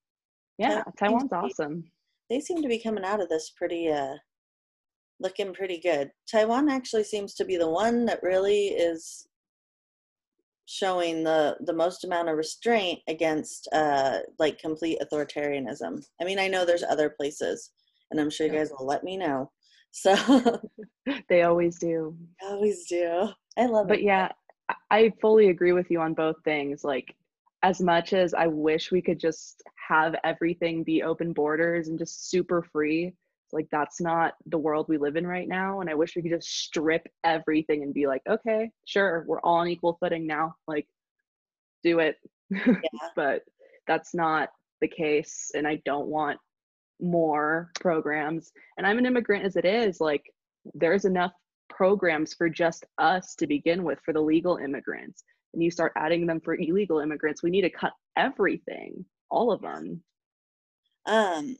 yeah, 0.57 0.83
Taiwan 0.97 1.29
Taiwan's 1.29 1.59
awesome. 1.59 1.83
they 2.29 2.39
seem 2.39 2.61
to 2.61 2.67
be 2.67 2.79
coming 2.79 3.05
out 3.05 3.21
of 3.21 3.29
this 3.29 3.51
pretty, 3.55 3.89
uh, 3.89 4.15
looking 5.19 5.53
pretty 5.53 5.79
good. 5.79 6.11
Taiwan 6.29 6.69
actually 6.69 7.03
seems 7.03 7.35
to 7.35 7.45
be 7.45 7.57
the 7.57 7.69
one 7.69 8.05
that 8.05 8.23
really 8.23 8.67
is 8.67 9.27
showing 10.71 11.23
the 11.23 11.57
the 11.61 11.73
most 11.73 12.03
amount 12.03 12.29
of 12.29 12.37
restraint 12.37 12.99
against 13.07 13.67
uh 13.73 14.19
like 14.37 14.59
complete 14.59 14.99
authoritarianism 15.01 15.99
i 16.21 16.23
mean 16.23 16.37
i 16.37 16.47
know 16.47 16.63
there's 16.63 16.83
other 16.83 17.09
places 17.09 17.71
and 18.11 18.19
I'm 18.19 18.29
sure 18.29 18.47
you 18.47 18.53
guys 18.53 18.71
will 18.77 18.85
let 18.85 19.03
me 19.03 19.17
know. 19.17 19.51
So 19.91 20.61
they 21.29 21.43
always 21.43 21.79
do. 21.79 22.15
Always 22.43 22.87
do. 22.87 23.29
I 23.57 23.65
love 23.65 23.87
but 23.87 23.97
it. 23.97 24.01
But 24.01 24.03
yeah, 24.03 24.29
I 24.91 25.11
fully 25.21 25.49
agree 25.49 25.71
with 25.71 25.89
you 25.89 25.99
on 25.99 26.13
both 26.13 26.35
things. 26.43 26.83
Like 26.83 27.15
as 27.63 27.81
much 27.81 28.13
as 28.13 28.33
I 28.33 28.47
wish 28.47 28.91
we 28.91 29.01
could 29.01 29.19
just 29.19 29.63
have 29.87 30.15
everything 30.23 30.83
be 30.83 31.03
open 31.03 31.33
borders 31.33 31.87
and 31.87 31.97
just 31.97 32.29
super 32.29 32.63
free, 32.71 33.13
like 33.51 33.67
that's 33.71 33.99
not 33.99 34.35
the 34.45 34.57
world 34.57 34.85
we 34.87 34.97
live 34.97 35.15
in 35.15 35.25
right 35.25 35.47
now 35.47 35.81
and 35.81 35.89
I 35.89 35.95
wish 35.95 36.15
we 36.15 36.21
could 36.21 36.31
just 36.31 36.63
strip 36.63 37.07
everything 37.23 37.83
and 37.83 37.93
be 37.93 38.07
like, 38.07 38.21
okay, 38.29 38.71
sure, 38.85 39.25
we're 39.27 39.41
all 39.41 39.55
on 39.55 39.67
equal 39.67 39.97
footing 39.99 40.27
now. 40.27 40.55
Like 40.67 40.87
do 41.83 41.99
it. 41.99 42.17
Yeah. 42.49 42.75
but 43.15 43.43
that's 43.87 44.13
not 44.13 44.49
the 44.81 44.87
case 44.87 45.51
and 45.55 45.67
I 45.67 45.81
don't 45.85 46.07
want 46.07 46.39
more 47.01 47.71
programs 47.79 48.51
and 48.77 48.85
i'm 48.85 48.97
an 48.97 49.05
immigrant 49.05 49.45
as 49.45 49.55
it 49.55 49.65
is 49.65 50.01
like 50.01 50.23
there's 50.73 51.05
enough 51.05 51.31
programs 51.69 52.33
for 52.33 52.49
just 52.49 52.85
us 52.97 53.35
to 53.35 53.47
begin 53.47 53.83
with 53.83 53.99
for 54.03 54.13
the 54.13 54.19
legal 54.19 54.57
immigrants 54.57 55.23
and 55.53 55.63
you 55.63 55.71
start 55.71 55.93
adding 55.95 56.25
them 56.25 56.41
for 56.41 56.55
illegal 56.55 56.99
immigrants 56.99 57.41
we 57.41 57.49
need 57.49 57.61
to 57.61 57.69
cut 57.69 57.93
everything 58.17 59.05
all 59.29 59.51
of 59.51 59.61
them 59.61 60.01
um 61.05 61.55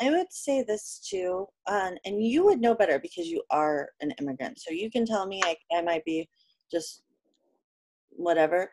i 0.00 0.10
would 0.10 0.30
say 0.30 0.62
this 0.62 1.00
too 1.08 1.46
um, 1.66 1.94
and 2.04 2.24
you 2.24 2.44
would 2.44 2.60
know 2.60 2.74
better 2.74 2.98
because 2.98 3.26
you 3.26 3.42
are 3.50 3.88
an 4.00 4.12
immigrant 4.20 4.58
so 4.58 4.70
you 4.70 4.90
can 4.90 5.04
tell 5.04 5.26
me 5.26 5.40
i, 5.44 5.56
I 5.74 5.82
might 5.82 6.04
be 6.04 6.28
just 6.70 7.02
whatever 8.10 8.70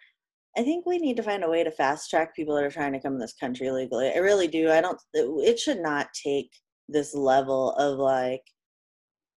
I 0.57 0.63
think 0.63 0.85
we 0.85 0.99
need 0.99 1.17
to 1.17 1.23
find 1.23 1.43
a 1.43 1.49
way 1.49 1.63
to 1.63 1.71
fast 1.71 2.09
track 2.09 2.33
people 2.33 2.55
that 2.55 2.63
are 2.63 2.71
trying 2.71 2.93
to 2.93 2.99
come 2.99 3.13
to 3.13 3.19
this 3.19 3.33
country 3.33 3.69
legally. 3.71 4.09
I 4.09 4.19
really 4.19 4.47
do. 4.47 4.71
I 4.71 4.79
don't. 4.79 4.97
It 5.13 5.59
should 5.59 5.81
not 5.81 6.07
take 6.13 6.49
this 6.87 7.13
level 7.13 7.73
of 7.73 7.99
like, 7.99 8.41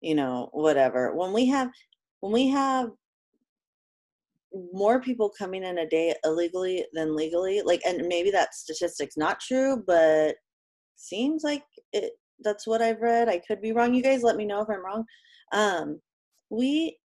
you 0.00 0.14
know, 0.14 0.48
whatever. 0.52 1.16
When 1.16 1.32
we 1.32 1.46
have, 1.46 1.70
when 2.20 2.32
we 2.32 2.46
have 2.50 2.90
more 4.72 5.00
people 5.00 5.32
coming 5.36 5.64
in 5.64 5.78
a 5.78 5.88
day 5.88 6.14
illegally 6.24 6.84
than 6.92 7.16
legally. 7.16 7.62
Like, 7.62 7.80
and 7.86 8.06
maybe 8.06 8.30
that 8.30 8.54
statistic's 8.54 9.16
not 9.16 9.40
true, 9.40 9.82
but 9.86 10.36
seems 10.98 11.44
like 11.44 11.62
it. 11.92 12.12
That's 12.40 12.66
what 12.66 12.82
I've 12.82 13.00
read. 13.00 13.28
I 13.28 13.40
could 13.46 13.60
be 13.60 13.72
wrong. 13.72 13.94
You 13.94 14.02
guys, 14.02 14.22
let 14.22 14.36
me 14.36 14.44
know 14.44 14.60
if 14.60 14.68
I'm 14.68 14.84
wrong. 14.84 15.04
Um, 15.52 16.00
we 16.50 16.98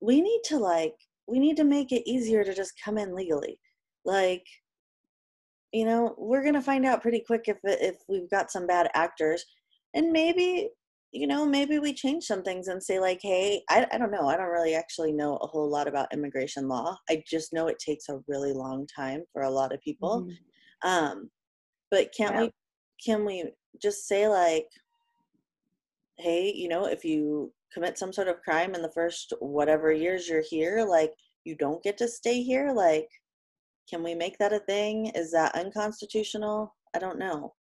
we 0.00 0.20
need 0.20 0.40
to 0.46 0.58
like 0.58 0.94
we 1.26 1.38
need 1.38 1.56
to 1.56 1.64
make 1.64 1.92
it 1.92 2.08
easier 2.08 2.44
to 2.44 2.54
just 2.54 2.72
come 2.82 2.98
in 2.98 3.14
legally. 3.14 3.58
Like, 4.04 4.44
you 5.72 5.84
know, 5.84 6.14
we're 6.18 6.44
gonna 6.44 6.62
find 6.62 6.86
out 6.86 7.02
pretty 7.02 7.22
quick 7.26 7.44
if 7.46 7.58
if 7.64 7.96
we've 8.08 8.30
got 8.30 8.50
some 8.50 8.66
bad 8.66 8.90
actors, 8.94 9.44
and 9.94 10.12
maybe 10.12 10.70
you 11.12 11.26
know 11.26 11.44
maybe 11.44 11.78
we 11.78 11.92
change 11.92 12.24
some 12.24 12.42
things 12.42 12.68
and 12.68 12.82
say 12.82 13.00
like 13.00 13.18
hey 13.22 13.62
I, 13.68 13.86
I 13.92 13.98
don't 13.98 14.12
know 14.12 14.28
i 14.28 14.36
don't 14.36 14.46
really 14.46 14.74
actually 14.74 15.12
know 15.12 15.36
a 15.38 15.46
whole 15.46 15.68
lot 15.68 15.88
about 15.88 16.12
immigration 16.12 16.68
law 16.68 16.96
i 17.08 17.22
just 17.28 17.52
know 17.52 17.66
it 17.66 17.78
takes 17.78 18.08
a 18.08 18.20
really 18.28 18.52
long 18.52 18.86
time 18.86 19.24
for 19.32 19.42
a 19.42 19.50
lot 19.50 19.74
of 19.74 19.80
people 19.80 20.22
mm-hmm. 20.22 20.88
um 20.88 21.30
but 21.90 22.14
can't 22.16 22.34
yeah. 22.34 22.40
we 22.42 22.50
can 23.04 23.24
we 23.24 23.44
just 23.80 24.06
say 24.06 24.28
like 24.28 24.68
hey 26.18 26.52
you 26.54 26.68
know 26.68 26.86
if 26.86 27.04
you 27.04 27.52
commit 27.72 27.98
some 27.98 28.12
sort 28.12 28.28
of 28.28 28.42
crime 28.42 28.74
in 28.74 28.82
the 28.82 28.90
first 28.90 29.32
whatever 29.40 29.92
years 29.92 30.28
you're 30.28 30.42
here 30.42 30.84
like 30.88 31.12
you 31.44 31.54
don't 31.54 31.82
get 31.82 31.96
to 31.96 32.08
stay 32.08 32.42
here 32.42 32.72
like 32.72 33.08
can 33.90 34.04
we 34.04 34.14
make 34.14 34.38
that 34.38 34.52
a 34.52 34.60
thing? 34.60 35.06
Is 35.16 35.32
that 35.32 35.56
unconstitutional? 35.56 36.76
I 36.94 37.00
don't 37.00 37.18
know. 37.18 37.54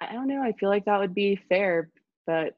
I 0.00 0.12
don't 0.12 0.28
know. 0.28 0.42
I 0.42 0.52
feel 0.52 0.68
like 0.68 0.84
that 0.84 1.00
would 1.00 1.14
be 1.14 1.34
fair 1.48 1.90
but 2.26 2.54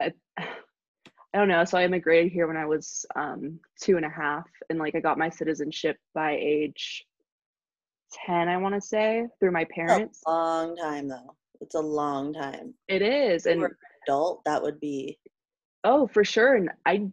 I, 0.00 0.12
I 0.38 1.38
don't 1.38 1.48
know. 1.48 1.64
So 1.64 1.78
I 1.78 1.84
immigrated 1.84 2.32
here 2.32 2.46
when 2.48 2.56
I 2.56 2.66
was 2.66 3.06
um, 3.14 3.60
two 3.80 3.96
and 3.96 4.04
a 4.04 4.10
half, 4.10 4.48
and 4.68 4.80
like 4.80 4.96
I 4.96 5.00
got 5.00 5.16
my 5.16 5.28
citizenship 5.28 5.96
by 6.12 6.32
age 6.32 7.04
ten, 8.12 8.48
I 8.48 8.56
want 8.56 8.74
to 8.74 8.80
say, 8.80 9.26
through 9.38 9.52
my 9.52 9.64
parents. 9.64 10.22
a 10.26 10.30
long 10.30 10.76
time 10.76 11.08
though. 11.08 11.34
It's 11.60 11.74
a 11.74 11.80
long 11.80 12.32
time. 12.32 12.74
It 12.88 13.02
is, 13.02 13.46
and 13.46 13.64
an 13.64 13.70
adult 14.06 14.42
that 14.44 14.62
would 14.62 14.80
be. 14.80 15.18
Oh, 15.84 16.06
for 16.06 16.24
sure. 16.24 16.56
And 16.56 16.70
I, 16.86 17.08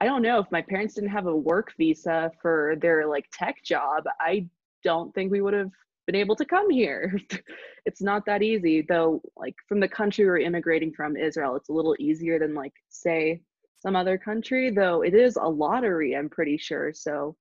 I 0.00 0.06
don't 0.06 0.22
know 0.22 0.38
if 0.38 0.46
my 0.50 0.62
parents 0.62 0.94
didn't 0.94 1.10
have 1.10 1.26
a 1.26 1.34
work 1.34 1.72
visa 1.78 2.30
for 2.40 2.74
their 2.80 3.06
like 3.06 3.26
tech 3.32 3.62
job. 3.64 4.04
I 4.20 4.46
don't 4.84 5.14
think 5.14 5.32
we 5.32 5.40
would 5.40 5.54
have 5.54 5.70
been 6.06 6.16
able 6.16 6.36
to 6.36 6.44
come 6.44 6.70
here. 6.70 7.18
it's 7.86 8.02
not 8.02 8.24
that 8.26 8.42
easy, 8.42 8.82
though. 8.82 9.20
Like 9.36 9.54
from 9.68 9.80
the 9.80 9.88
country 9.88 10.24
we're 10.24 10.38
immigrating 10.38 10.92
from, 10.92 11.16
Israel, 11.16 11.56
it's 11.56 11.68
a 11.68 11.72
little 11.74 11.96
easier 11.98 12.38
than 12.38 12.54
like 12.54 12.72
say 12.88 13.40
some 13.80 13.96
other 13.96 14.18
country, 14.18 14.70
though 14.70 15.02
it 15.02 15.14
is 15.14 15.36
a 15.36 15.48
lottery. 15.48 16.16
I'm 16.16 16.28
pretty 16.28 16.58
sure. 16.58 16.92
So 16.92 17.36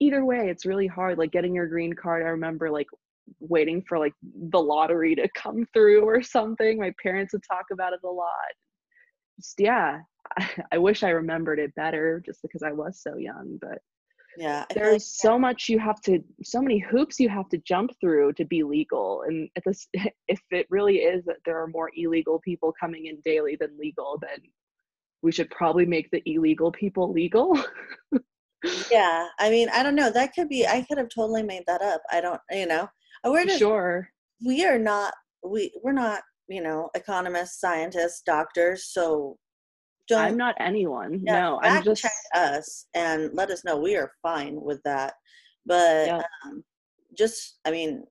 either 0.00 0.24
way, 0.24 0.48
it's 0.48 0.66
really 0.66 0.86
hard. 0.86 1.18
Like 1.18 1.32
getting 1.32 1.54
your 1.54 1.68
green 1.68 1.92
card. 1.92 2.22
I 2.22 2.30
remember 2.30 2.70
like 2.70 2.88
waiting 3.38 3.82
for 3.82 3.98
like 3.98 4.14
the 4.22 4.60
lottery 4.60 5.14
to 5.14 5.28
come 5.36 5.66
through 5.72 6.02
or 6.02 6.22
something. 6.22 6.78
My 6.78 6.92
parents 7.02 7.32
would 7.32 7.44
talk 7.48 7.66
about 7.72 7.92
it 7.92 8.00
a 8.04 8.08
lot. 8.08 8.26
Just 9.38 9.54
yeah, 9.58 10.00
I, 10.38 10.48
I 10.72 10.78
wish 10.78 11.02
I 11.02 11.10
remembered 11.10 11.58
it 11.58 11.74
better 11.74 12.22
just 12.24 12.42
because 12.42 12.62
I 12.62 12.72
was 12.72 13.00
so 13.02 13.16
young, 13.16 13.58
but 13.60 13.78
yeah 14.36 14.64
there's 14.74 14.92
like 14.92 15.00
so 15.02 15.38
much 15.38 15.68
you 15.68 15.78
have 15.78 16.00
to 16.00 16.22
so 16.42 16.60
many 16.60 16.78
hoops 16.78 17.18
you 17.18 17.28
have 17.28 17.48
to 17.48 17.58
jump 17.58 17.90
through 18.00 18.32
to 18.32 18.44
be 18.44 18.62
legal 18.62 19.22
and 19.26 19.48
at 19.56 19.64
this 19.64 19.88
if 20.28 20.40
it 20.50 20.66
really 20.70 20.96
is 20.96 21.24
that 21.24 21.36
there 21.44 21.60
are 21.60 21.66
more 21.66 21.90
illegal 21.96 22.40
people 22.40 22.72
coming 22.78 23.06
in 23.06 23.18
daily 23.24 23.56
than 23.58 23.76
legal 23.78 24.18
then 24.20 24.40
we 25.22 25.32
should 25.32 25.50
probably 25.50 25.84
make 25.84 26.10
the 26.10 26.22
illegal 26.26 26.70
people 26.72 27.12
legal 27.12 27.58
yeah 28.90 29.26
i 29.38 29.50
mean 29.50 29.68
i 29.70 29.82
don't 29.82 29.94
know 29.94 30.10
that 30.10 30.34
could 30.34 30.48
be 30.48 30.66
i 30.66 30.82
could 30.82 30.98
have 30.98 31.08
totally 31.08 31.42
made 31.42 31.62
that 31.66 31.82
up 31.82 32.02
i 32.10 32.20
don't 32.20 32.40
you 32.50 32.66
know 32.66 32.88
we're 33.24 33.44
just 33.44 33.58
sure 33.58 34.08
we 34.44 34.64
are 34.64 34.78
not 34.78 35.12
we 35.42 35.72
we're 35.82 35.92
not 35.92 36.22
you 36.48 36.62
know 36.62 36.90
economists 36.94 37.60
scientists 37.60 38.22
doctors 38.24 38.84
so 38.92 39.36
don't 40.08 40.20
i'm 40.20 40.36
not 40.36 40.54
anyone 40.60 41.20
yeah, 41.24 41.40
no 41.40 41.60
i'm 41.62 41.82
just 41.82 42.02
check 42.02 42.12
us 42.34 42.86
and 42.94 43.30
let 43.32 43.50
us 43.50 43.64
know 43.64 43.76
we 43.76 43.96
are 43.96 44.12
fine 44.22 44.60
with 44.60 44.82
that 44.84 45.14
but 45.66 46.06
yeah. 46.06 46.22
um, 46.44 46.62
just 47.16 47.58
i 47.64 47.70
mean 47.70 48.02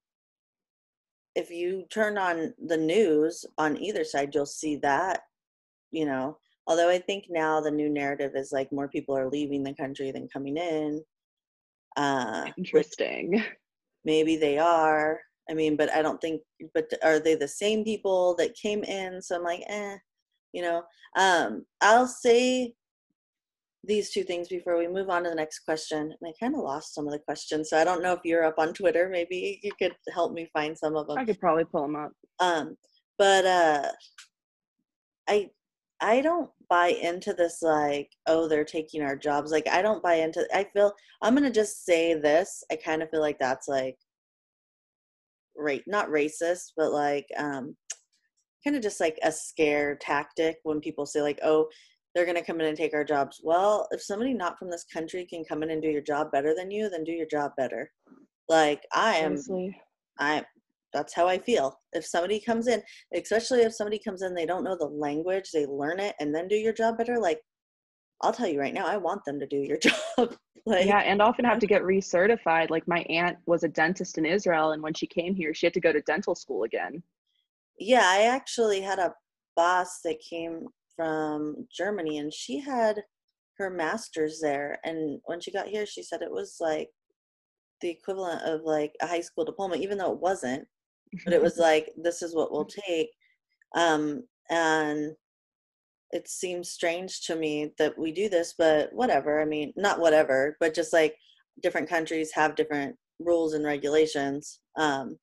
if 1.35 1.49
you 1.51 1.85
turn 1.89 2.17
on 2.17 2.53
the 2.67 2.77
news 2.77 3.45
on 3.57 3.77
either 3.77 4.03
side 4.03 4.33
you'll 4.33 4.45
see 4.45 4.77
that 4.77 5.21
you 5.91 6.05
know 6.05 6.38
although 6.69 6.89
i 6.89 6.97
think 6.97 7.25
now 7.29 7.60
the 7.60 7.69
new 7.69 7.89
narrative 7.89 8.32
is 8.36 8.53
like 8.53 8.71
more 8.71 8.88
people 8.88 9.17
are 9.17 9.29
leaving 9.29 9.63
the 9.63 9.73
country 9.73 10.12
than 10.12 10.29
coming 10.29 10.55
in 10.55 11.01
uh 11.97 12.45
interesting. 12.58 13.43
maybe 14.05 14.38
they 14.38 14.58
are. 14.58 15.19
I 15.49 15.53
mean 15.53 15.75
but 15.75 15.91
i 15.91 16.01
don't 16.01 16.21
think 16.21 16.41
but 16.73 16.86
are 17.03 17.19
they 17.19 17.36
the 17.36 17.47
same 17.47 17.84
people 17.84 18.36
that 18.38 18.55
came 18.55 18.84
in? 18.84 19.21
So 19.21 19.36
i'm 19.36 19.43
like 19.43 19.63
eh 19.67 19.97
you 20.53 20.62
know? 20.62 20.84
Um 21.17 21.65
i'll 21.82 22.08
say 22.08 22.73
these 23.84 24.12
two 24.12 24.23
things 24.23 24.47
before 24.49 24.77
we 24.77 24.88
move 24.88 25.10
on 25.10 25.23
to 25.23 25.29
the 25.29 25.36
next 25.36 25.60
question 25.60 25.99
and 25.99 26.29
i 26.29 26.34
kind 26.39 26.53
of 26.53 26.62
lost 26.62 26.93
some 26.93 27.08
of 27.08 27.13
the 27.13 27.19
questions 27.19 27.69
so 27.69 27.77
i 27.77 27.84
don't 27.84 28.03
know 28.03 28.13
if 28.13 28.19
you're 28.23 28.45
up 28.45 28.60
on 28.60 28.73
twitter. 28.73 29.10
Maybe 29.12 29.60
you 29.63 29.71
could 29.82 29.95
help 30.13 30.34
me 30.34 30.49
find 30.53 30.77
some 30.77 30.95
of 30.95 31.08
them 31.08 31.17
i 31.17 31.25
could 31.25 31.39
probably 31.39 31.65
pull 31.65 31.82
them 31.82 31.95
up. 31.95 32.12
Um 32.39 32.75
but 33.17 33.45
uh 33.45 33.91
i 35.27 35.49
i 36.01 36.21
don't 36.21 36.49
buy 36.69 36.88
into 36.88 37.33
this 37.33 37.62
like 37.62 38.09
oh 38.27 38.47
they're 38.47 38.63
taking 38.63 39.01
our 39.01 39.15
jobs. 39.15 39.51
Like 39.51 39.67
i 39.67 39.81
don't 39.81 40.03
buy 40.03 40.15
into 40.15 40.47
i 40.53 40.63
feel 40.73 40.93
i'm 41.21 41.35
gonna 41.35 41.51
just 41.51 41.85
say 41.85 42.13
this 42.13 42.63
i 42.71 42.75
kind 42.75 43.01
of 43.01 43.09
feel 43.09 43.21
like 43.21 43.39
that's 43.39 43.67
like 43.67 43.97
right 45.57 45.83
not 45.88 46.09
racist 46.09 46.71
but 46.77 46.91
like 46.91 47.25
um 47.38 47.75
kind 48.63 48.75
of 48.75 48.81
just 48.81 48.99
like 48.99 49.17
a 49.23 49.31
scare 49.31 49.95
tactic 49.95 50.57
when 50.63 50.79
people 50.79 51.05
say 51.05 51.21
like 51.21 51.39
oh 51.43 51.67
they're 52.15 52.25
going 52.25 52.35
to 52.35 52.43
come 52.43 52.59
in 52.59 52.65
and 52.65 52.75
take 52.75 52.95
our 52.95 53.03
jobs. 53.03 53.39
Well 53.43 53.88
if 53.91 54.01
somebody 54.01 54.33
not 54.33 54.57
from 54.57 54.71
this 54.71 54.85
country 54.91 55.27
can 55.29 55.43
come 55.45 55.62
in 55.63 55.69
and 55.69 55.81
do 55.81 55.89
your 55.89 56.01
job 56.01 56.31
better 56.31 56.55
than 56.55 56.71
you 56.71 56.89
then 56.89 57.03
do 57.03 57.12
your 57.12 57.27
job 57.27 57.51
better. 57.57 57.91
Like 58.47 58.83
i 58.93 59.15
am 59.15 59.33
Honestly. 59.33 59.77
i 60.17 60.43
that's 60.93 61.13
how 61.13 61.28
i 61.28 61.38
feel 61.38 61.80
if 61.93 62.06
somebody 62.06 62.39
comes 62.39 62.67
in 62.67 62.82
especially 63.15 63.62
if 63.62 63.73
somebody 63.73 63.99
comes 63.99 64.21
in 64.21 64.34
they 64.34 64.45
don't 64.45 64.63
know 64.63 64.78
the 64.78 64.86
language 64.86 65.52
they 65.52 65.65
learn 65.65 65.99
it 65.99 66.15
and 66.19 66.34
then 66.34 66.47
do 66.47 66.56
your 66.56 66.73
job 66.73 66.97
better 66.97 67.19
like 67.19 67.39
i'll 68.21 68.34
tell 68.34 68.47
you 68.47 68.60
right 68.60 68.73
now 68.73 68.88
i 68.88 68.97
want 68.97 69.23
them 69.25 69.39
to 69.39 69.47
do 69.47 69.58
your 69.58 69.78
job 70.17 70.36
like 70.65 70.86
yeah 70.86 70.99
and 70.99 71.21
often 71.21 71.45
have 71.45 71.60
to 71.60 71.67
get 71.67 71.84
recertified 71.84 72.69
like 72.69 72.88
my 72.88 73.02
aunt 73.10 73.38
was 73.45 73.63
a 73.63 73.67
dentist 73.67 74.17
in 74.17 74.25
israel 74.25 74.71
and 74.71 74.82
when 74.82 74.93
she 74.93 75.08
came 75.08 75.36
here 75.36 75.54
she 75.54 75.65
had 75.65 75.73
to 75.73 75.80
go 75.80 75.93
to 75.93 76.02
dental 76.02 76.36
school 76.36 76.63
again 76.63 77.02
yeah, 77.80 78.04
I 78.04 78.23
actually 78.23 78.82
had 78.82 78.99
a 78.99 79.13
boss 79.56 80.02
that 80.04 80.19
came 80.19 80.67
from 80.95 81.67
Germany 81.75 82.17
and 82.17 82.34
she 82.34 82.60
had 82.60 83.02
her 83.58 83.69
master's 83.69 84.39
there. 84.41 84.80
And 84.84 85.21
when 85.25 85.39
she 85.39 85.52
got 85.52 85.67
here, 85.67 85.86
she 85.86 86.04
said 86.04 86.21
it 86.21 86.32
was 86.32 86.58
like 86.60 86.89
the 87.82 87.89
equivalent 87.89 88.41
of 88.43 88.62
like 88.63 88.93
a 89.02 89.08
high 89.08 89.21
school 89.21 89.45
diploma, 89.45 89.78
even 89.78 89.97
though 89.97 90.12
it 90.12 90.19
wasn't. 90.19 90.67
But 91.23 91.33
it 91.33 91.41
was 91.41 91.57
like, 91.59 91.89
this 91.97 92.21
is 92.21 92.35
what 92.35 92.51
we'll 92.51 92.65
take. 92.65 93.09
Um, 93.75 94.23
and 94.49 95.11
it 96.11 96.27
seems 96.27 96.71
strange 96.71 97.21
to 97.27 97.35
me 97.35 97.71
that 97.77 97.97
we 97.97 98.11
do 98.11 98.29
this, 98.29 98.55
but 98.57 98.91
whatever. 98.93 99.41
I 99.41 99.45
mean, 99.45 99.73
not 99.75 99.99
whatever, 99.99 100.57
but 100.59 100.73
just 100.73 100.91
like 100.93 101.15
different 101.61 101.89
countries 101.89 102.31
have 102.33 102.55
different 102.55 102.95
rules 103.19 103.53
and 103.53 103.65
regulations. 103.65 104.59
Um, 104.77 105.17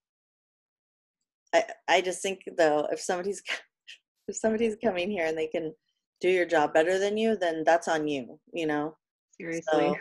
I, 1.54 1.64
I 1.88 2.00
just 2.00 2.22
think 2.22 2.40
though 2.56 2.86
if 2.90 3.00
somebody's 3.00 3.42
if 4.28 4.36
somebody's 4.36 4.76
coming 4.82 5.10
here 5.10 5.26
and 5.26 5.36
they 5.36 5.46
can 5.46 5.72
do 6.20 6.28
your 6.28 6.46
job 6.46 6.72
better 6.72 6.98
than 6.98 7.16
you 7.16 7.36
then 7.36 7.62
that's 7.64 7.88
on 7.88 8.08
you 8.08 8.38
you 8.52 8.66
know 8.66 8.96
seriously 9.38 9.94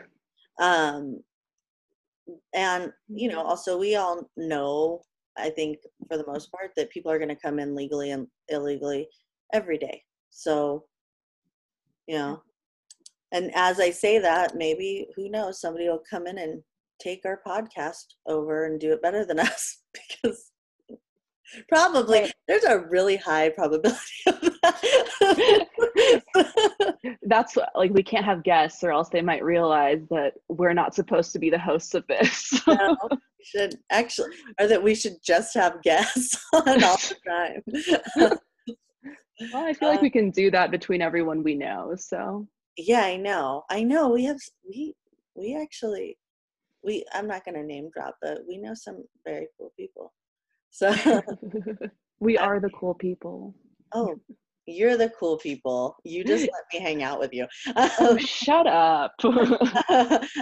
so, 0.59 0.65
um 0.65 1.21
and 2.53 2.91
you 3.07 3.29
know 3.29 3.39
mm-hmm. 3.39 3.49
also 3.49 3.77
we 3.77 3.95
all 3.95 4.29
know 4.37 5.01
i 5.37 5.49
think 5.49 5.77
for 6.07 6.17
the 6.17 6.27
most 6.27 6.51
part 6.51 6.71
that 6.75 6.89
people 6.89 7.11
are 7.11 7.19
going 7.19 7.29
to 7.29 7.35
come 7.35 7.59
in 7.59 7.75
legally 7.75 8.11
and 8.11 8.27
illegally 8.49 9.07
every 9.53 9.77
day. 9.77 10.01
So 10.29 10.85
you 12.07 12.17
know 12.17 12.41
mm-hmm. 13.33 13.37
and 13.37 13.51
as 13.55 13.79
i 13.79 13.89
say 13.89 14.19
that 14.19 14.55
maybe 14.55 15.07
who 15.15 15.29
knows 15.29 15.59
somebody 15.59 15.87
will 15.87 16.03
come 16.09 16.27
in 16.27 16.37
and 16.37 16.61
take 17.01 17.21
our 17.25 17.41
podcast 17.45 18.05
over 18.27 18.65
and 18.65 18.79
do 18.79 18.91
it 18.91 19.01
better 19.01 19.25
than 19.25 19.39
us 19.51 19.81
because 19.93 20.51
Probably. 21.69 22.21
Right. 22.21 22.33
There's 22.47 22.63
a 22.63 22.79
really 22.79 23.15
high 23.17 23.49
probability 23.49 23.99
of 24.27 24.41
that. 24.61 25.67
That's 27.23 27.57
like 27.75 27.91
we 27.91 28.03
can't 28.03 28.25
have 28.25 28.43
guests 28.43 28.83
or 28.83 28.91
else 28.91 29.09
they 29.09 29.21
might 29.21 29.43
realize 29.43 30.01
that 30.09 30.33
we're 30.49 30.73
not 30.73 30.95
supposed 30.95 31.31
to 31.33 31.39
be 31.39 31.49
the 31.49 31.59
hosts 31.59 31.93
of 31.93 32.05
this. 32.07 32.61
no, 32.67 32.97
should 33.43 33.75
actually 33.91 34.35
or 34.59 34.67
that 34.67 34.81
we 34.81 34.95
should 34.95 35.15
just 35.23 35.53
have 35.55 35.81
guests 35.83 36.43
on 36.53 36.83
all 36.83 36.97
the 36.97 37.15
time. 37.27 37.61
well, 38.15 39.67
I 39.67 39.73
feel 39.73 39.89
like 39.89 40.01
we 40.01 40.09
can 40.09 40.31
do 40.31 40.49
that 40.51 40.71
between 40.71 41.01
everyone 41.01 41.43
we 41.43 41.55
know. 41.55 41.93
So 41.97 42.47
yeah, 42.77 43.03
I 43.03 43.17
know. 43.17 43.63
I 43.69 43.83
know. 43.83 44.09
We 44.09 44.25
have 44.25 44.39
we 44.67 44.95
we 45.35 45.55
actually 45.55 46.17
we 46.85 47.03
i'm 47.13 47.27
not 47.27 47.43
going 47.43 47.55
to 47.55 47.63
name 47.63 47.89
drop 47.93 48.15
but 48.21 48.39
we 48.47 48.57
know 48.57 48.73
some 48.73 49.03
very 49.25 49.47
cool 49.57 49.71
people 49.77 50.13
so 50.75 50.93
we 52.19 52.38
are 52.38 52.59
the 52.59 52.69
cool 52.71 52.93
people. 52.93 53.55
Oh 53.93 54.15
you're 54.67 54.97
the 54.97 55.11
cool 55.19 55.38
people. 55.38 55.95
You 56.03 56.23
just 56.23 56.41
let 56.51 56.63
me 56.73 56.79
hang 56.79 57.03
out 57.03 57.19
with 57.19 57.31
you. 57.31 57.45
Oh, 57.75 58.17
shut 58.19 58.67
up. 58.67 59.13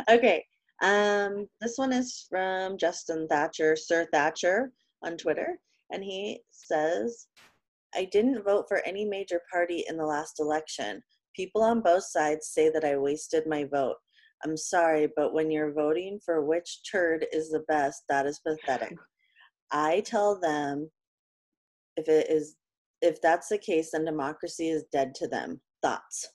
Okay 0.09 0.43
um 0.81 1.47
this 1.61 1.77
one 1.77 1.93
is 1.93 2.25
from 2.29 2.77
justin 2.77 3.27
thatcher 3.27 3.75
sir 3.75 4.07
thatcher 4.11 4.71
on 5.03 5.15
twitter 5.15 5.57
and 5.91 6.03
he 6.03 6.41
says 6.51 7.27
i 7.95 8.03
didn't 8.05 8.43
vote 8.43 8.65
for 8.67 8.81
any 8.85 9.05
major 9.05 9.39
party 9.51 9.85
in 9.87 9.97
the 9.97 10.05
last 10.05 10.39
election. 10.39 11.01
People 11.35 11.61
on 11.61 11.81
both 11.81 12.03
sides 12.03 12.49
say 12.49 12.69
that 12.69 12.83
i 12.83 12.97
wasted 12.97 13.47
my 13.47 13.63
vote. 13.63 13.95
I'm 14.43 14.57
sorry, 14.57 15.07
but 15.15 15.33
when 15.33 15.49
you're 15.49 15.71
voting 15.71 16.19
for 16.25 16.43
which 16.43 16.81
turd 16.91 17.25
is 17.31 17.49
the 17.49 17.63
best, 17.67 18.03
that 18.09 18.25
is 18.25 18.39
pathetic. 18.39 18.97
I 19.73 20.01
tell 20.05 20.39
them 20.39 20.89
if 21.97 22.07
it 22.07 22.29
is 22.29 22.55
if 23.01 23.21
that's 23.21 23.49
the 23.49 23.57
case, 23.57 23.91
then 23.91 24.05
democracy 24.05 24.69
is 24.69 24.85
dead 24.91 25.13
to 25.15 25.27
them. 25.27 25.59
Thoughts? 25.81 26.29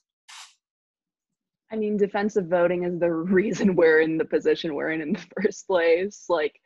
I 1.71 1.75
mean, 1.75 1.97
defensive 1.97 2.45
voting 2.45 2.83
is 2.83 2.99
the 2.99 3.11
reason 3.11 3.75
we're 3.75 4.01
in 4.01 4.17
the 4.17 4.25
position 4.25 4.75
we're 4.75 4.91
in 4.91 5.01
in 5.01 5.13
the 5.13 5.25
first 5.41 5.65
place. 5.67 6.25
Like, 6.29 6.59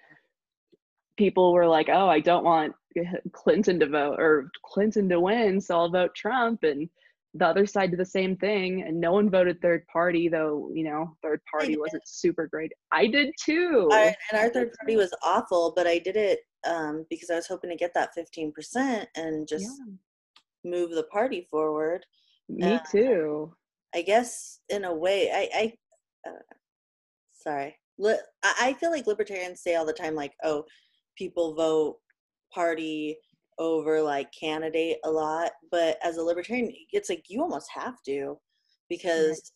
people 1.17 1.53
were 1.53 1.67
like, 1.67 1.89
"Oh, 1.89 2.07
I 2.09 2.19
don't 2.19 2.43
want 2.43 2.73
Clinton 3.31 3.79
to 3.79 3.87
vote 3.87 4.19
or 4.19 4.49
Clinton 4.65 5.07
to 5.09 5.19
win, 5.19 5.61
so 5.61 5.77
I'll 5.77 5.89
vote 5.89 6.15
Trump." 6.15 6.63
And 6.63 6.89
the 7.35 7.47
other 7.47 7.65
side 7.65 7.89
did 7.89 7.99
the 7.99 8.05
same 8.05 8.35
thing 8.37 8.83
and 8.83 8.99
no 8.99 9.11
one 9.11 9.29
voted 9.29 9.59
third 9.61 9.85
party 9.91 10.29
though 10.29 10.69
you 10.73 10.83
know 10.83 11.15
third 11.23 11.41
party 11.49 11.77
wasn't 11.77 12.07
super 12.07 12.47
great. 12.47 12.71
I 12.91 13.07
did 13.07 13.31
too. 13.43 13.89
I, 13.91 14.15
and 14.31 14.39
our 14.39 14.49
third 14.49 14.71
party 14.79 14.95
was 14.95 15.13
awful 15.23 15.73
but 15.75 15.87
i 15.87 15.97
did 15.97 16.15
it 16.15 16.39
um, 16.65 17.05
because 17.09 17.29
i 17.29 17.35
was 17.35 17.47
hoping 17.47 17.69
to 17.69 17.75
get 17.75 17.93
that 17.93 18.11
15% 18.17 19.05
and 19.15 19.47
just 19.47 19.65
yeah. 19.65 20.71
move 20.71 20.91
the 20.91 21.03
party 21.03 21.47
forward. 21.49 22.05
Me 22.49 22.73
uh, 22.73 22.79
too. 22.91 23.53
I 23.95 24.01
guess 24.01 24.59
in 24.69 24.85
a 24.85 24.93
way 24.93 25.29
i 25.33 25.49
i 25.55 25.73
uh, 26.29 26.55
sorry. 27.33 27.75
I 28.43 28.73
feel 28.79 28.89
like 28.89 29.05
libertarians 29.05 29.61
say 29.61 29.75
all 29.75 29.85
the 29.85 29.93
time 29.93 30.15
like 30.15 30.33
oh 30.43 30.65
people 31.17 31.55
vote 31.55 31.97
party 32.53 33.17
over 33.59 34.01
like 34.01 34.27
candidate 34.37 34.97
a 35.05 35.11
lot 35.11 35.51
but 35.71 35.97
as 36.03 36.17
a 36.17 36.23
libertarian 36.23 36.71
it's 36.91 37.09
like 37.09 37.25
you 37.27 37.41
almost 37.41 37.69
have 37.73 38.01
to 38.03 38.37
because 38.89 39.51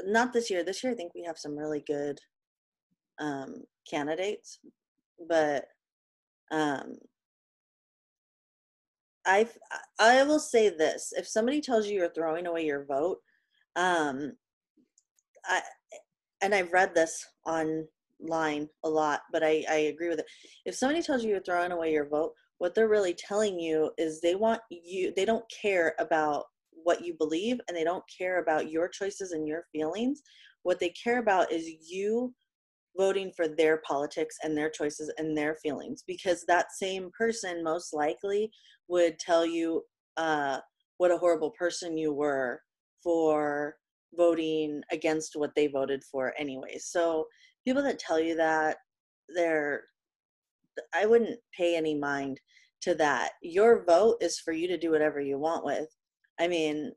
right. 0.00 0.12
not 0.12 0.32
this 0.32 0.50
year 0.50 0.64
this 0.64 0.82
year 0.82 0.92
i 0.92 0.96
think 0.96 1.12
we 1.14 1.22
have 1.22 1.38
some 1.38 1.56
really 1.56 1.82
good 1.86 2.18
um 3.18 3.62
candidates 3.88 4.58
but 5.28 5.66
um 6.52 6.96
i 9.26 9.46
i 9.98 10.22
will 10.22 10.38
say 10.38 10.68
this 10.68 11.12
if 11.16 11.26
somebody 11.26 11.60
tells 11.60 11.86
you 11.86 11.96
you're 11.96 12.08
throwing 12.10 12.46
away 12.46 12.64
your 12.64 12.84
vote 12.84 13.18
um 13.76 14.32
i 15.46 15.60
and 16.42 16.54
i've 16.54 16.72
read 16.72 16.94
this 16.94 17.24
online 17.46 18.68
a 18.84 18.88
lot 18.88 19.20
but 19.32 19.42
i 19.42 19.64
i 19.70 19.74
agree 19.74 20.08
with 20.08 20.18
it 20.18 20.26
if 20.64 20.74
somebody 20.74 21.02
tells 21.02 21.24
you 21.24 21.30
you're 21.30 21.40
throwing 21.40 21.72
away 21.72 21.92
your 21.92 22.08
vote 22.08 22.32
what 22.58 22.74
they're 22.74 22.88
really 22.88 23.14
telling 23.14 23.58
you 23.58 23.90
is 23.98 24.20
they 24.20 24.34
want 24.34 24.60
you 24.70 25.12
they 25.14 25.24
don't 25.24 25.44
care 25.50 25.94
about 25.98 26.44
what 26.70 27.04
you 27.04 27.14
believe 27.14 27.58
and 27.68 27.76
they 27.76 27.84
don't 27.84 28.04
care 28.16 28.40
about 28.40 28.70
your 28.70 28.88
choices 28.88 29.32
and 29.32 29.46
your 29.46 29.64
feelings. 29.72 30.22
What 30.62 30.80
they 30.80 30.90
care 30.90 31.18
about 31.18 31.52
is 31.52 31.68
you 31.88 32.34
voting 32.96 33.30
for 33.36 33.46
their 33.46 33.82
politics 33.86 34.36
and 34.42 34.56
their 34.56 34.70
choices 34.70 35.12
and 35.18 35.36
their 35.36 35.56
feelings 35.56 36.02
because 36.06 36.44
that 36.46 36.72
same 36.72 37.10
person 37.16 37.62
most 37.62 37.92
likely 37.92 38.50
would 38.88 39.18
tell 39.18 39.44
you 39.44 39.82
uh, 40.16 40.58
what 40.98 41.10
a 41.10 41.18
horrible 41.18 41.50
person 41.50 41.98
you 41.98 42.12
were 42.12 42.60
for 43.02 43.76
voting 44.16 44.80
against 44.90 45.36
what 45.36 45.54
they 45.54 45.66
voted 45.66 46.02
for 46.04 46.32
anyway. 46.38 46.78
So 46.78 47.26
people 47.66 47.82
that 47.82 47.98
tell 47.98 48.18
you 48.18 48.34
that 48.36 48.78
they're 49.34 49.82
I 50.94 51.06
wouldn't 51.06 51.38
pay 51.56 51.76
any 51.76 51.94
mind 51.94 52.40
to 52.82 52.94
that. 52.96 53.32
Your 53.42 53.84
vote 53.84 54.16
is 54.20 54.38
for 54.38 54.52
you 54.52 54.68
to 54.68 54.78
do 54.78 54.90
whatever 54.90 55.20
you 55.20 55.38
want 55.38 55.64
with. 55.64 55.88
I 56.38 56.48
mean, 56.48 56.92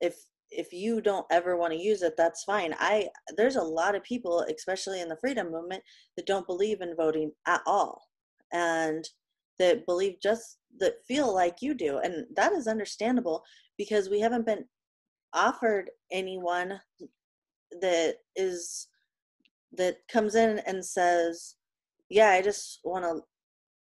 if 0.00 0.16
if 0.50 0.72
you 0.72 1.00
don't 1.00 1.26
ever 1.30 1.56
want 1.56 1.72
to 1.72 1.78
use 1.78 2.02
it, 2.02 2.14
that's 2.16 2.44
fine. 2.44 2.74
I 2.78 3.08
there's 3.36 3.56
a 3.56 3.62
lot 3.62 3.94
of 3.94 4.02
people, 4.02 4.44
especially 4.54 5.00
in 5.00 5.08
the 5.08 5.16
freedom 5.16 5.50
movement, 5.50 5.82
that 6.16 6.26
don't 6.26 6.46
believe 6.46 6.80
in 6.80 6.94
voting 6.96 7.32
at 7.46 7.62
all. 7.66 8.02
And 8.52 9.08
that 9.58 9.86
believe 9.86 10.16
just 10.22 10.58
that 10.78 10.94
feel 11.06 11.32
like 11.32 11.62
you 11.62 11.74
do. 11.74 11.98
And 11.98 12.26
that 12.36 12.52
is 12.52 12.66
understandable 12.66 13.42
because 13.78 14.08
we 14.08 14.20
haven't 14.20 14.46
been 14.46 14.64
offered 15.32 15.90
anyone 16.10 16.80
that 17.80 18.16
is 18.36 18.88
that 19.72 19.96
comes 20.10 20.34
in 20.34 20.58
and 20.66 20.84
says 20.84 21.54
yeah, 22.12 22.28
I 22.28 22.42
just 22.42 22.80
want 22.84 23.04
to 23.04 23.22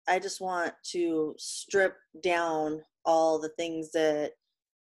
I 0.07 0.19
just 0.19 0.39
want 0.39 0.73
to 0.91 1.35
strip 1.37 1.95
down 2.23 2.81
all 3.05 3.39
the 3.39 3.49
things 3.49 3.91
that 3.91 4.31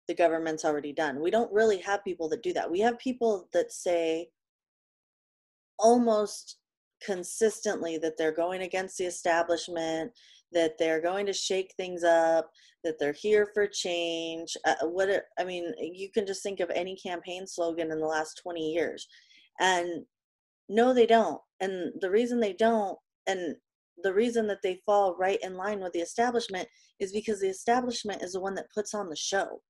the 0.06 0.14
government's 0.14 0.64
already 0.64 0.92
done. 0.92 1.20
We 1.20 1.30
don't 1.30 1.52
really 1.52 1.78
have 1.78 2.04
people 2.04 2.28
that 2.30 2.42
do 2.42 2.52
that. 2.54 2.70
We 2.70 2.80
have 2.80 2.98
people 2.98 3.48
that 3.52 3.72
say 3.72 4.28
almost 5.78 6.58
consistently 7.02 7.98
that 7.98 8.16
they're 8.16 8.32
going 8.32 8.62
against 8.62 8.98
the 8.98 9.04
establishment, 9.04 10.12
that 10.52 10.78
they're 10.78 11.00
going 11.00 11.26
to 11.26 11.32
shake 11.32 11.74
things 11.76 12.04
up, 12.04 12.50
that 12.84 12.98
they're 12.98 13.12
here 13.12 13.50
for 13.52 13.66
change. 13.66 14.56
Uh, 14.64 14.86
what 14.86 15.08
it, 15.08 15.24
I 15.38 15.44
mean, 15.44 15.72
you 15.78 16.10
can 16.10 16.26
just 16.26 16.42
think 16.42 16.60
of 16.60 16.70
any 16.74 16.96
campaign 16.96 17.46
slogan 17.46 17.92
in 17.92 18.00
the 18.00 18.06
last 18.06 18.40
20 18.42 18.60
years. 18.60 19.06
And 19.60 20.04
no, 20.68 20.94
they 20.94 21.06
don't. 21.06 21.40
And 21.60 21.92
the 22.00 22.10
reason 22.10 22.40
they 22.40 22.54
don't 22.54 22.98
and 23.28 23.56
the 24.02 24.12
reason 24.12 24.46
that 24.48 24.62
they 24.62 24.80
fall 24.86 25.16
right 25.16 25.38
in 25.42 25.56
line 25.56 25.80
with 25.80 25.92
the 25.92 26.00
establishment 26.00 26.68
is 27.00 27.12
because 27.12 27.40
the 27.40 27.48
establishment 27.48 28.22
is 28.22 28.32
the 28.32 28.40
one 28.40 28.54
that 28.54 28.70
puts 28.74 28.94
on 28.94 29.08
the 29.08 29.16
show. 29.16 29.60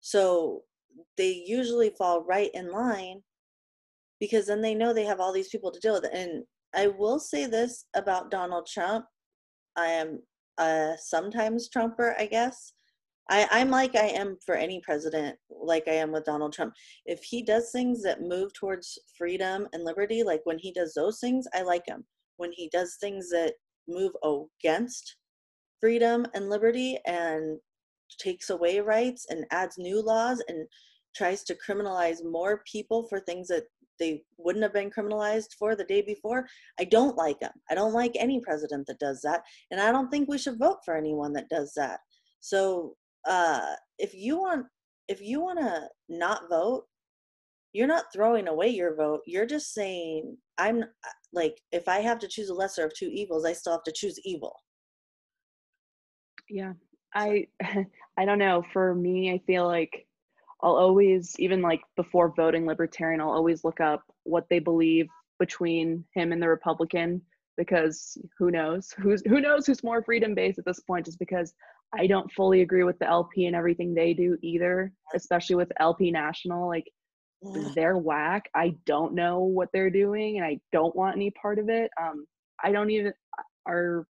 So 0.00 0.62
they 1.16 1.42
usually 1.46 1.90
fall 1.90 2.24
right 2.24 2.50
in 2.54 2.72
line 2.72 3.22
because 4.20 4.46
then 4.46 4.62
they 4.62 4.74
know 4.74 4.92
they 4.92 5.04
have 5.04 5.20
all 5.20 5.32
these 5.32 5.48
people 5.48 5.70
to 5.70 5.78
deal 5.80 5.92
with 5.92 6.10
and 6.12 6.42
i 6.74 6.88
will 6.88 7.20
say 7.20 7.46
this 7.46 7.84
about 7.94 8.30
donald 8.30 8.66
trump. 8.66 9.04
I 9.76 9.86
am 9.86 10.20
a 10.58 10.94
sometimes 10.98 11.68
trumper 11.68 12.16
i 12.18 12.26
guess. 12.26 12.72
I, 13.30 13.46
I'm 13.50 13.68
like 13.68 13.94
I 13.94 14.08
am 14.08 14.38
for 14.44 14.54
any 14.54 14.80
president, 14.80 15.36
like 15.50 15.86
I 15.86 15.92
am 15.92 16.12
with 16.12 16.24
Donald 16.24 16.54
Trump. 16.54 16.72
If 17.04 17.22
he 17.22 17.42
does 17.42 17.70
things 17.70 18.02
that 18.02 18.22
move 18.22 18.54
towards 18.54 18.98
freedom 19.18 19.68
and 19.74 19.84
liberty, 19.84 20.22
like 20.22 20.40
when 20.44 20.58
he 20.58 20.72
does 20.72 20.94
those 20.94 21.20
things, 21.20 21.46
I 21.54 21.60
like 21.60 21.82
him 21.86 22.06
when 22.38 22.50
he 22.52 22.68
does 22.72 22.96
things 23.00 23.28
that 23.30 23.54
move 23.86 24.12
against 24.62 25.16
freedom 25.80 26.26
and 26.34 26.48
liberty 26.48 26.98
and 27.06 27.58
takes 28.18 28.50
away 28.50 28.80
rights 28.80 29.26
and 29.28 29.44
adds 29.50 29.76
new 29.78 30.02
laws 30.02 30.42
and 30.48 30.66
tries 31.14 31.44
to 31.44 31.56
criminalize 31.66 32.24
more 32.24 32.62
people 32.70 33.06
for 33.08 33.20
things 33.20 33.48
that 33.48 33.64
they 33.98 34.22
wouldn't 34.36 34.62
have 34.62 34.72
been 34.72 34.90
criminalized 34.90 35.54
for 35.58 35.74
the 35.74 35.84
day 35.84 36.00
before. 36.02 36.46
I 36.78 36.84
don't 36.84 37.16
like 37.16 37.40
him. 37.40 37.50
I 37.70 37.74
don't 37.74 37.92
like 37.92 38.12
any 38.14 38.40
president 38.40 38.86
that 38.86 39.00
does 39.00 39.20
that. 39.22 39.42
And 39.70 39.80
I 39.80 39.90
don't 39.90 40.08
think 40.08 40.28
we 40.28 40.38
should 40.38 40.58
vote 40.58 40.78
for 40.84 40.96
anyone 40.96 41.32
that 41.32 41.48
does 41.48 41.72
that. 41.76 41.98
So 42.40 42.94
uh, 43.26 43.74
if 43.98 44.14
you 44.14 44.38
want 44.38 44.66
if 45.08 45.22
you 45.22 45.40
want 45.40 45.58
to 45.58 45.88
not 46.10 46.42
vote, 46.50 46.84
you're 47.72 47.86
not 47.86 48.12
throwing 48.12 48.48
away 48.48 48.68
your 48.68 48.94
vote. 48.94 49.20
You're 49.26 49.46
just 49.46 49.74
saying 49.74 50.36
I'm 50.56 50.82
uh, 50.82 51.10
like 51.32 51.60
if 51.72 51.88
i 51.88 51.98
have 51.98 52.18
to 52.18 52.28
choose 52.28 52.48
a 52.48 52.54
lesser 52.54 52.84
of 52.84 52.92
two 52.94 53.08
evils 53.12 53.44
i 53.44 53.52
still 53.52 53.72
have 53.72 53.82
to 53.82 53.92
choose 53.92 54.18
evil 54.24 54.54
yeah 56.48 56.72
i 57.14 57.46
i 58.16 58.24
don't 58.24 58.38
know 58.38 58.62
for 58.72 58.94
me 58.94 59.32
i 59.32 59.38
feel 59.46 59.66
like 59.66 60.06
i'll 60.62 60.76
always 60.76 61.34
even 61.38 61.62
like 61.62 61.80
before 61.96 62.32
voting 62.36 62.66
libertarian 62.66 63.20
i'll 63.20 63.30
always 63.30 63.64
look 63.64 63.80
up 63.80 64.02
what 64.24 64.46
they 64.50 64.58
believe 64.58 65.06
between 65.38 66.04
him 66.14 66.32
and 66.32 66.42
the 66.42 66.48
republican 66.48 67.20
because 67.56 68.16
who 68.38 68.50
knows 68.50 68.94
who's 68.98 69.22
who 69.26 69.40
knows 69.40 69.66
who's 69.66 69.84
more 69.84 70.02
freedom 70.02 70.34
based 70.34 70.58
at 70.58 70.64
this 70.64 70.80
point 70.80 71.04
just 71.04 71.18
because 71.18 71.54
i 71.96 72.06
don't 72.06 72.30
fully 72.32 72.62
agree 72.62 72.84
with 72.84 72.98
the 72.98 73.06
lp 73.06 73.46
and 73.46 73.54
everything 73.54 73.94
they 73.94 74.14
do 74.14 74.36
either 74.42 74.92
especially 75.14 75.56
with 75.56 75.70
lp 75.80 76.10
national 76.10 76.68
like 76.68 76.86
they're 77.74 77.98
whack. 77.98 78.48
I 78.54 78.74
don't 78.86 79.14
know 79.14 79.40
what 79.40 79.68
they're 79.72 79.90
doing 79.90 80.38
and 80.38 80.46
I 80.46 80.58
don't 80.72 80.94
want 80.94 81.16
any 81.16 81.30
part 81.30 81.58
of 81.58 81.68
it. 81.68 81.90
Um, 82.00 82.26
I 82.62 82.72
don't 82.72 82.90
even 82.90 83.12
are 83.66 84.06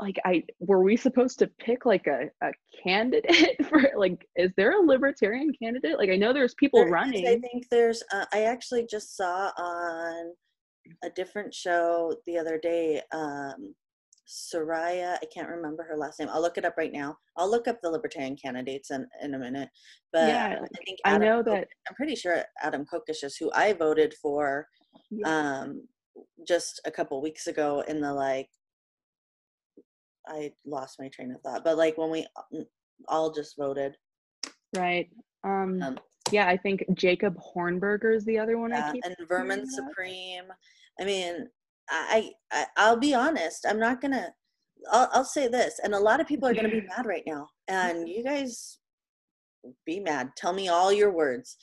like 0.00 0.16
I 0.24 0.44
were 0.58 0.82
we 0.82 0.96
supposed 0.96 1.38
to 1.38 1.46
pick 1.58 1.86
like 1.86 2.06
a, 2.06 2.28
a 2.42 2.52
candidate 2.82 3.64
for 3.68 3.90
like 3.96 4.26
is 4.36 4.50
there 4.56 4.80
a 4.80 4.86
libertarian 4.86 5.52
candidate? 5.60 5.98
Like 5.98 6.10
I 6.10 6.16
know 6.16 6.32
there's 6.32 6.54
people 6.54 6.80
There 6.80 6.88
is, 6.88 6.92
running. 6.92 7.26
I 7.26 7.38
think 7.38 7.68
there's. 7.70 8.02
Uh, 8.12 8.26
I 8.32 8.42
actually 8.42 8.86
just 8.86 9.16
saw 9.16 9.50
on 9.56 10.32
a 11.04 11.10
different 11.10 11.54
show 11.54 12.16
the 12.26 12.38
other 12.38 12.58
day. 12.58 13.00
Um, 13.12 13.74
Soraya, 14.26 15.16
I 15.22 15.26
can't 15.34 15.48
remember 15.48 15.82
her 15.84 15.96
last 15.96 16.18
name. 16.18 16.28
I'll 16.30 16.40
look 16.42 16.58
it 16.58 16.64
up 16.64 16.74
right 16.78 16.92
now. 16.92 17.16
I'll 17.36 17.50
look 17.50 17.66
up 17.68 17.80
the 17.82 17.90
libertarian 17.90 18.36
candidates 18.36 18.90
in, 18.90 19.06
in 19.22 19.34
a 19.34 19.38
minute. 19.38 19.68
But 20.12 20.28
Yeah, 20.28 20.60
I 20.62 20.84
think 20.84 20.98
I 21.04 21.18
know 21.18 21.42
that 21.42 21.68
I'm 21.88 21.94
pretty 21.94 22.14
sure 22.14 22.44
Adam 22.62 22.84
Kokesh 22.84 23.24
is 23.24 23.36
who 23.36 23.50
I 23.54 23.72
voted 23.72 24.14
for 24.20 24.66
yeah, 25.10 25.58
um 25.60 25.86
just 26.46 26.80
a 26.84 26.90
couple 26.90 27.20
weeks 27.22 27.46
ago 27.46 27.82
in 27.88 28.00
the 28.00 28.12
like 28.12 28.48
I 30.26 30.52
lost 30.64 30.98
my 31.00 31.08
train 31.08 31.32
of 31.32 31.40
thought. 31.40 31.64
But 31.64 31.76
like 31.76 31.98
when 31.98 32.10
we 32.10 32.26
mm, 32.54 32.64
all 33.08 33.32
just 33.32 33.56
voted. 33.56 33.96
right. 34.76 35.08
Um, 35.44 35.80
Um, 35.82 35.98
yeah, 36.30 36.46
I 36.46 36.56
think 36.56 36.84
Jacob 36.94 37.36
Hornberger 37.54 38.14
is 38.14 38.24
the 38.24 38.38
other 38.38 38.56
one 38.58 38.72
I 38.72 38.76
Yeah, 38.76 38.92
keep 38.92 39.04
and 39.04 39.16
Vermin. 39.28 39.66
Supreme. 39.66 40.44
I 41.00 41.04
mean, 41.04 41.48
I, 41.92 42.30
I 42.50 42.66
I'll 42.76 42.96
be 42.96 43.14
honest. 43.14 43.66
I'm 43.68 43.78
not 43.78 44.00
gonna. 44.00 44.28
I'll 44.90 45.08
I'll 45.12 45.24
say 45.24 45.48
this, 45.48 45.80
and 45.82 45.94
a 45.94 46.00
lot 46.00 46.20
of 46.20 46.26
people 46.26 46.48
are 46.48 46.54
gonna 46.54 46.68
be 46.68 46.80
mad 46.96 47.06
right 47.06 47.24
now, 47.26 47.48
and 47.68 48.08
you 48.08 48.24
guys 48.24 48.78
be 49.86 50.00
mad. 50.00 50.30
Tell 50.36 50.52
me 50.52 50.68
all 50.68 50.92
your 50.92 51.12
words. 51.12 51.56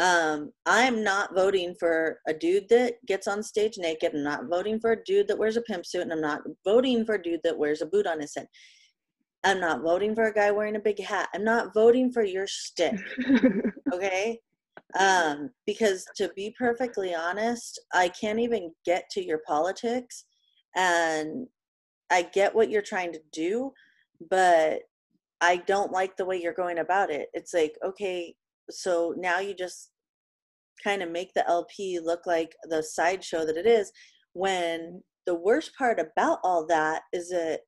Um, 0.00 0.50
I'm 0.66 1.04
not 1.04 1.36
voting 1.36 1.76
for 1.78 2.18
a 2.26 2.34
dude 2.34 2.68
that 2.70 2.94
gets 3.06 3.28
on 3.28 3.44
stage 3.44 3.78
naked. 3.78 4.12
I'm 4.12 4.24
not 4.24 4.48
voting 4.50 4.80
for 4.80 4.92
a 4.92 5.04
dude 5.04 5.28
that 5.28 5.38
wears 5.38 5.56
a 5.56 5.62
pimp 5.62 5.86
suit, 5.86 6.02
and 6.02 6.12
I'm 6.12 6.20
not 6.20 6.42
voting 6.64 7.04
for 7.04 7.14
a 7.14 7.22
dude 7.22 7.40
that 7.44 7.56
wears 7.56 7.80
a 7.80 7.86
boot 7.86 8.06
on 8.06 8.20
his 8.20 8.34
head. 8.34 8.48
I'm 9.44 9.60
not 9.60 9.82
voting 9.82 10.14
for 10.14 10.26
a 10.26 10.34
guy 10.34 10.50
wearing 10.50 10.76
a 10.76 10.80
big 10.80 11.00
hat. 11.00 11.28
I'm 11.34 11.44
not 11.44 11.74
voting 11.74 12.10
for 12.10 12.24
your 12.24 12.46
shtick 12.46 12.98
okay 13.92 14.40
um 14.98 15.50
because 15.66 16.04
to 16.16 16.30
be 16.36 16.54
perfectly 16.58 17.14
honest 17.14 17.80
i 17.92 18.08
can't 18.08 18.38
even 18.38 18.70
get 18.84 19.04
to 19.10 19.24
your 19.24 19.40
politics 19.46 20.24
and 20.76 21.46
i 22.10 22.22
get 22.22 22.54
what 22.54 22.70
you're 22.70 22.82
trying 22.82 23.12
to 23.12 23.20
do 23.32 23.72
but 24.30 24.80
i 25.40 25.56
don't 25.66 25.90
like 25.90 26.16
the 26.16 26.24
way 26.24 26.40
you're 26.40 26.52
going 26.52 26.78
about 26.78 27.10
it. 27.10 27.28
It's 27.34 27.54
like 27.54 27.74
okay 27.84 28.34
so 28.70 29.14
now 29.16 29.40
you 29.40 29.54
just 29.54 29.90
kind 30.82 31.02
of 31.02 31.10
make 31.10 31.32
the 31.34 31.48
lp 31.48 31.98
look 32.00 32.26
like 32.26 32.54
the 32.68 32.82
sideshow 32.82 33.44
that 33.44 33.56
it 33.56 33.66
is 33.66 33.90
when 34.32 35.02
the 35.26 35.34
worst 35.34 35.72
part 35.76 35.98
about 35.98 36.38
all 36.44 36.66
that 36.66 37.02
is 37.12 37.30
that 37.30 37.60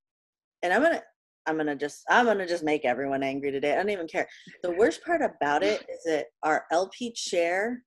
and 0.62 0.72
i'm 0.72 0.83
gonna 0.83 1.02
i'm 1.46 1.56
gonna 1.56 1.76
just 1.76 2.02
i'm 2.11 2.26
gonna 2.26 2.46
just 2.46 2.64
make 2.64 2.85
everyone 2.85 3.22
angry 3.22 3.50
today 3.50 3.72
i 3.72 3.76
don't 3.76 3.90
even 3.90 4.09
care 4.09 4.26
the 4.62 4.72
worst 4.72 5.04
part 5.04 5.22
about 5.22 5.62
it 5.62 5.85
is 5.88 6.02
that 6.04 6.26
our 6.42 6.64
LP 6.70 7.12
chair, 7.12 7.82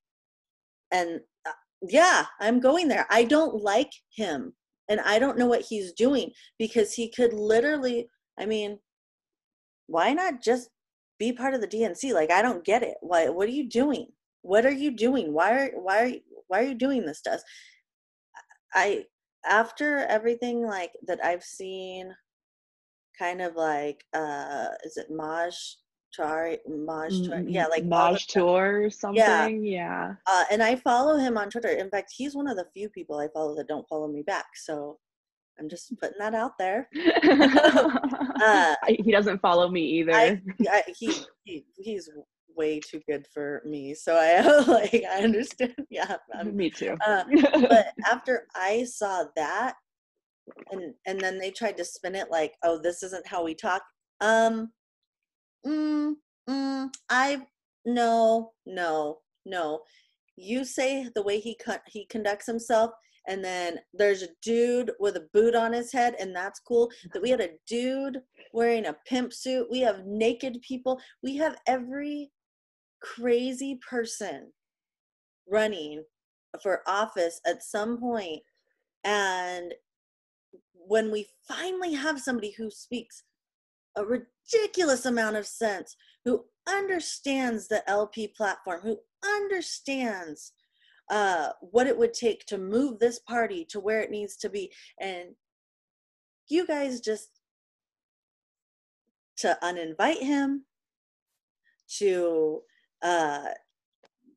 and 0.91 1.19
uh, 1.45 1.51
yeah, 1.81 2.25
I'm 2.39 2.59
going 2.59 2.87
there. 2.87 3.05
I 3.09 3.23
don't 3.23 3.61
like 3.63 3.91
him, 4.13 4.53
and 4.89 4.99
I 5.01 5.19
don't 5.19 5.37
know 5.37 5.47
what 5.47 5.61
he's 5.61 5.93
doing 5.93 6.31
because 6.57 6.93
he 6.93 7.09
could 7.09 7.33
literally. 7.33 8.07
I 8.39 8.45
mean, 8.45 8.79
why 9.87 10.13
not 10.13 10.41
just 10.41 10.69
be 11.19 11.33
part 11.33 11.53
of 11.53 11.61
the 11.61 11.67
DNC? 11.67 12.13
Like, 12.13 12.31
I 12.31 12.41
don't 12.41 12.65
get 12.65 12.83
it. 12.83 12.95
Why? 13.01 13.29
What 13.29 13.47
are 13.47 13.51
you 13.51 13.69
doing? 13.69 14.07
What 14.41 14.65
are 14.65 14.71
you 14.71 14.91
doing? 14.91 15.33
Why 15.33 15.51
are 15.51 15.71
why 15.75 16.01
are 16.01 16.07
you, 16.07 16.21
why 16.47 16.59
are 16.61 16.67
you 16.67 16.75
doing 16.75 17.05
this 17.05 17.21
to 17.23 17.33
us? 17.33 17.43
I 18.73 19.05
after 19.45 19.99
everything 19.99 20.65
like 20.65 20.91
that 21.07 21.23
I've 21.23 21.43
seen, 21.43 22.13
kind 23.19 23.41
of 23.41 23.55
like 23.55 24.03
uh, 24.13 24.69
is 24.85 24.97
it 24.97 25.07
Maj 25.11 25.53
Chari, 26.17 26.57
Maj 26.67 27.11
Chari? 27.11 27.45
Yeah, 27.47 27.67
like 27.67 27.83
all 27.83 27.89
Maj 27.89 28.27
Toure 28.27 28.85
or 28.85 28.89
something. 28.89 29.63
Yeah. 29.63 30.15
uh, 30.25 30.43
and 30.49 30.63
I 30.63 30.77
follow 30.77 31.17
him 31.17 31.37
on 31.37 31.49
Twitter. 31.49 31.69
In 31.69 31.89
fact, 31.89 32.13
he's 32.15 32.35
one 32.35 32.47
of 32.47 32.57
the 32.57 32.65
few 32.73 32.89
people 32.89 33.19
I 33.19 33.27
follow 33.33 33.55
that 33.55 33.67
don't 33.67 33.87
follow 33.87 34.07
me 34.07 34.23
back. 34.23 34.45
So 34.55 34.97
I'm 35.59 35.69
just 35.69 35.93
putting 35.99 36.17
that 36.19 36.33
out 36.33 36.57
there. 36.57 36.89
Uh, 38.41 38.73
he 38.87 39.11
doesn't 39.11 39.41
follow 39.41 39.67
me 39.67 39.81
either. 39.81 40.13
I, 40.13 40.41
I 40.71 40.83
he, 40.97 41.13
he 41.43 41.65
he's 41.75 42.09
way 42.55 42.79
too 42.79 43.01
good 43.05 43.27
for 43.33 43.61
me. 43.65 43.93
So 43.93 44.15
I 44.15 44.39
like 44.67 45.03
I 45.11 45.23
understand. 45.23 45.75
Yeah, 45.89 46.15
I'm, 46.33 46.55
me 46.55 46.69
too. 46.69 46.95
uh, 47.05 47.23
but 47.69 47.87
after 48.09 48.47
I 48.55 48.85
saw 48.85 49.25
that, 49.35 49.75
and 50.71 50.93
and 51.05 51.19
then 51.19 51.37
they 51.37 51.51
tried 51.51 51.77
to 51.77 51.85
spin 51.85 52.15
it 52.15 52.31
like, 52.31 52.55
oh, 52.63 52.79
this 52.81 53.03
isn't 53.03 53.27
how 53.27 53.43
we 53.43 53.55
talk. 53.55 53.81
Um, 54.21 54.71
mm, 55.65 56.13
mm, 56.49 56.89
I 57.09 57.41
no 57.85 58.51
no 58.65 59.19
no. 59.45 59.81
You 60.35 60.63
say 60.63 61.09
the 61.15 61.23
way 61.23 61.39
he 61.39 61.55
con- 61.55 61.79
he 61.87 62.05
conducts 62.05 62.45
himself, 62.45 62.91
and 63.27 63.43
then 63.43 63.79
there's 63.93 64.23
a 64.23 64.29
dude 64.41 64.91
with 64.99 65.17
a 65.17 65.27
boot 65.33 65.55
on 65.55 65.73
his 65.73 65.91
head, 65.91 66.15
and 66.19 66.35
that's 66.35 66.59
cool. 66.59 66.91
That 67.13 67.21
we 67.21 67.29
had 67.29 67.41
a 67.41 67.51
dude 67.67 68.21
wearing 68.53 68.85
a 68.85 68.97
pimp 69.07 69.33
suit. 69.33 69.67
We 69.69 69.79
have 69.81 70.05
naked 70.05 70.61
people. 70.61 70.99
We 71.23 71.35
have 71.37 71.57
every 71.67 72.31
crazy 73.01 73.79
person 73.89 74.51
running 75.49 76.03
for 76.61 76.81
office 76.87 77.39
at 77.45 77.63
some 77.63 77.99
point 77.99 78.41
and 79.03 79.73
when 80.89 81.11
we 81.11 81.27
finally 81.47 81.93
have 81.93 82.19
somebody 82.19 82.49
who 82.57 82.71
speaks 82.71 83.21
a 83.95 84.03
ridiculous 84.03 85.05
amount 85.05 85.35
of 85.35 85.45
sense 85.45 85.95
who 86.25 86.43
understands 86.67 87.67
the 87.67 87.87
lp 87.87 88.27
platform 88.35 88.81
who 88.81 88.97
understands 89.23 90.53
uh, 91.11 91.49
what 91.61 91.87
it 91.87 91.97
would 91.97 92.13
take 92.13 92.45
to 92.45 92.57
move 92.57 92.99
this 92.99 93.19
party 93.19 93.63
to 93.65 93.79
where 93.79 94.01
it 94.01 94.09
needs 94.09 94.35
to 94.35 94.49
be 94.49 94.71
and 94.99 95.29
you 96.47 96.65
guys 96.65 96.99
just 96.99 97.29
to 99.37 99.57
uninvite 99.61 100.21
him 100.21 100.65
to 101.87 102.61
uh 103.03 103.45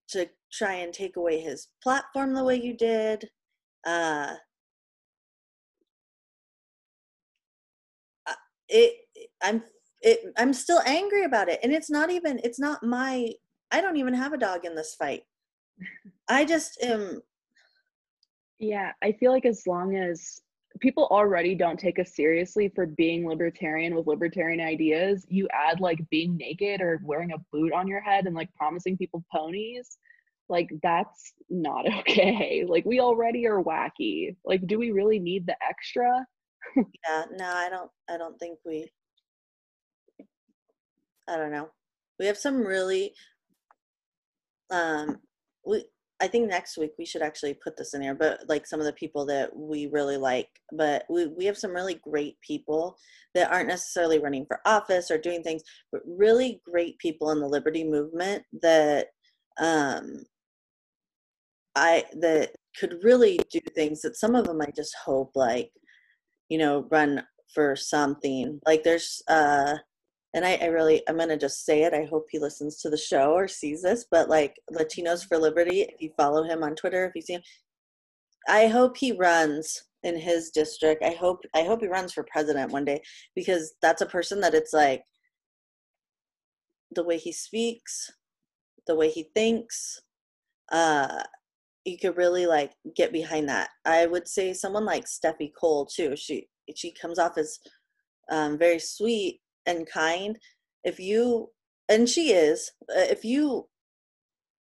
to 0.06 0.28
try 0.52 0.74
and 0.74 0.92
take 0.92 1.16
away 1.16 1.40
his 1.40 1.68
platform 1.82 2.34
the 2.34 2.44
way 2.44 2.56
you 2.56 2.74
did 2.74 3.30
uh 3.86 4.34
it 8.72 8.96
i'm 9.42 9.62
it 10.00 10.20
i'm 10.36 10.52
still 10.52 10.80
angry 10.86 11.24
about 11.24 11.48
it 11.48 11.60
and 11.62 11.72
it's 11.72 11.90
not 11.90 12.10
even 12.10 12.40
it's 12.42 12.58
not 12.58 12.82
my 12.82 13.30
i 13.70 13.80
don't 13.80 13.96
even 13.96 14.14
have 14.14 14.32
a 14.32 14.38
dog 14.38 14.64
in 14.64 14.74
this 14.74 14.96
fight 14.98 15.22
i 16.28 16.44
just 16.44 16.82
am 16.82 17.20
Yeah, 18.58 18.92
I 19.02 19.12
feel 19.12 19.32
like 19.32 19.44
as 19.44 19.66
long 19.66 19.96
as 19.96 20.40
people 20.80 21.08
already 21.10 21.54
don't 21.54 21.78
take 21.78 21.98
us 21.98 22.14
seriously 22.14 22.70
for 22.74 22.86
being 22.86 23.26
libertarian 23.26 23.94
with 23.94 24.06
libertarian 24.06 24.60
ideas, 24.60 25.26
you 25.28 25.48
add 25.52 25.80
like 25.80 25.98
being 26.10 26.36
naked 26.36 26.80
or 26.80 27.00
wearing 27.04 27.32
a 27.32 27.44
boot 27.52 27.72
on 27.72 27.88
your 27.88 28.00
head 28.00 28.26
and 28.26 28.34
like 28.36 28.54
promising 28.54 28.96
people 28.96 29.24
ponies, 29.32 29.98
like 30.48 30.70
that's 30.82 31.32
not 31.50 31.92
okay. 32.00 32.64
Like 32.66 32.84
we 32.84 33.00
already 33.00 33.46
are 33.48 33.62
wacky. 33.62 34.36
Like 34.44 34.66
do 34.66 34.78
we 34.78 34.92
really 34.92 35.18
need 35.18 35.46
the 35.46 35.56
extra? 35.68 36.24
Yeah 36.76 37.24
no 37.32 37.44
i 37.44 37.68
don't 37.68 37.90
i 38.08 38.16
don't 38.16 38.38
think 38.38 38.58
we 38.64 38.90
i 41.28 41.36
don't 41.36 41.52
know. 41.52 41.70
We 42.18 42.26
have 42.26 42.38
some 42.38 42.58
really 42.58 43.12
um 44.70 45.18
we 45.66 45.84
i 46.20 46.26
think 46.26 46.48
next 46.48 46.78
week 46.78 46.92
we 46.98 47.04
should 47.04 47.22
actually 47.22 47.54
put 47.54 47.76
this 47.76 47.94
in 47.94 48.00
there, 48.00 48.14
but 48.14 48.40
like 48.48 48.66
some 48.66 48.80
of 48.80 48.86
the 48.86 48.92
people 48.92 49.26
that 49.26 49.54
we 49.54 49.86
really 49.92 50.16
like 50.16 50.48
but 50.72 51.04
we, 51.10 51.26
we 51.26 51.44
have 51.44 51.58
some 51.58 51.72
really 51.72 51.94
great 52.02 52.36
people 52.46 52.96
that 53.34 53.50
aren't 53.50 53.68
necessarily 53.68 54.18
running 54.18 54.46
for 54.46 54.60
office 54.66 55.10
or 55.10 55.18
doing 55.18 55.42
things 55.42 55.62
but 55.90 56.02
really 56.06 56.60
great 56.64 56.98
people 56.98 57.30
in 57.30 57.40
the 57.40 57.46
liberty 57.46 57.84
movement 57.84 58.42
that 58.62 59.08
um 59.60 60.22
i 61.76 62.04
that 62.20 62.50
could 62.78 63.02
really 63.02 63.38
do 63.50 63.60
things 63.74 64.00
that 64.02 64.16
some 64.16 64.34
of 64.34 64.46
them 64.46 64.60
i 64.60 64.70
just 64.76 64.94
hope 65.04 65.32
like 65.34 65.70
you 66.52 66.58
know 66.58 66.86
run 66.90 67.24
for 67.54 67.74
something. 67.74 68.60
Like 68.66 68.82
there's 68.84 69.22
uh 69.28 69.76
and 70.34 70.44
I, 70.46 70.54
I 70.62 70.66
really 70.66 71.02
i'm 71.08 71.18
gonna 71.18 71.36
just 71.36 71.66
say 71.66 71.82
it 71.82 71.92
i 71.92 72.04
hope 72.04 72.26
he 72.30 72.38
listens 72.38 72.80
to 72.80 72.90
the 72.90 72.96
show 72.96 73.32
or 73.32 73.46
sees 73.46 73.82
this 73.82 74.06
but 74.10 74.30
like 74.30 74.56
latinos 74.72 75.26
for 75.26 75.36
liberty 75.36 75.82
if 75.82 76.00
you 76.00 76.10
follow 76.16 76.42
him 76.42 76.62
on 76.62 76.74
twitter 76.74 77.04
if 77.04 77.12
you 77.14 77.20
see 77.20 77.34
him 77.34 77.42
i 78.48 78.66
hope 78.66 78.96
he 78.96 79.12
runs 79.12 79.82
in 80.04 80.18
his 80.18 80.50
district. 80.50 81.04
I 81.04 81.10
hope 81.10 81.44
i 81.54 81.62
hope 81.62 81.82
he 81.82 81.86
runs 81.86 82.12
for 82.12 82.24
president 82.24 82.72
one 82.72 82.86
day 82.86 83.02
because 83.34 83.74
that's 83.82 84.00
a 84.00 84.06
person 84.06 84.40
that 84.40 84.54
it's 84.54 84.72
like 84.72 85.02
the 86.94 87.04
way 87.04 87.18
he 87.18 87.32
speaks 87.32 88.10
the 88.86 88.96
way 88.96 89.10
he 89.10 89.28
thinks 89.34 90.00
uh 90.72 91.22
you 91.84 91.98
could 91.98 92.16
really 92.16 92.46
like 92.46 92.72
get 92.96 93.12
behind 93.12 93.48
that. 93.48 93.70
I 93.84 94.06
would 94.06 94.28
say 94.28 94.52
someone 94.52 94.84
like 94.84 95.04
steffi 95.04 95.50
cole 95.58 95.86
too 95.86 96.16
she 96.16 96.48
she 96.76 96.92
comes 96.92 97.18
off 97.18 97.36
as 97.38 97.58
um, 98.30 98.58
very 98.58 98.78
sweet 98.78 99.40
and 99.66 99.88
kind. 99.88 100.38
If 100.84 100.98
you 101.00 101.50
and 101.88 102.08
she 102.08 102.32
is 102.32 102.72
uh, 102.90 103.06
if 103.10 103.24
you 103.24 103.68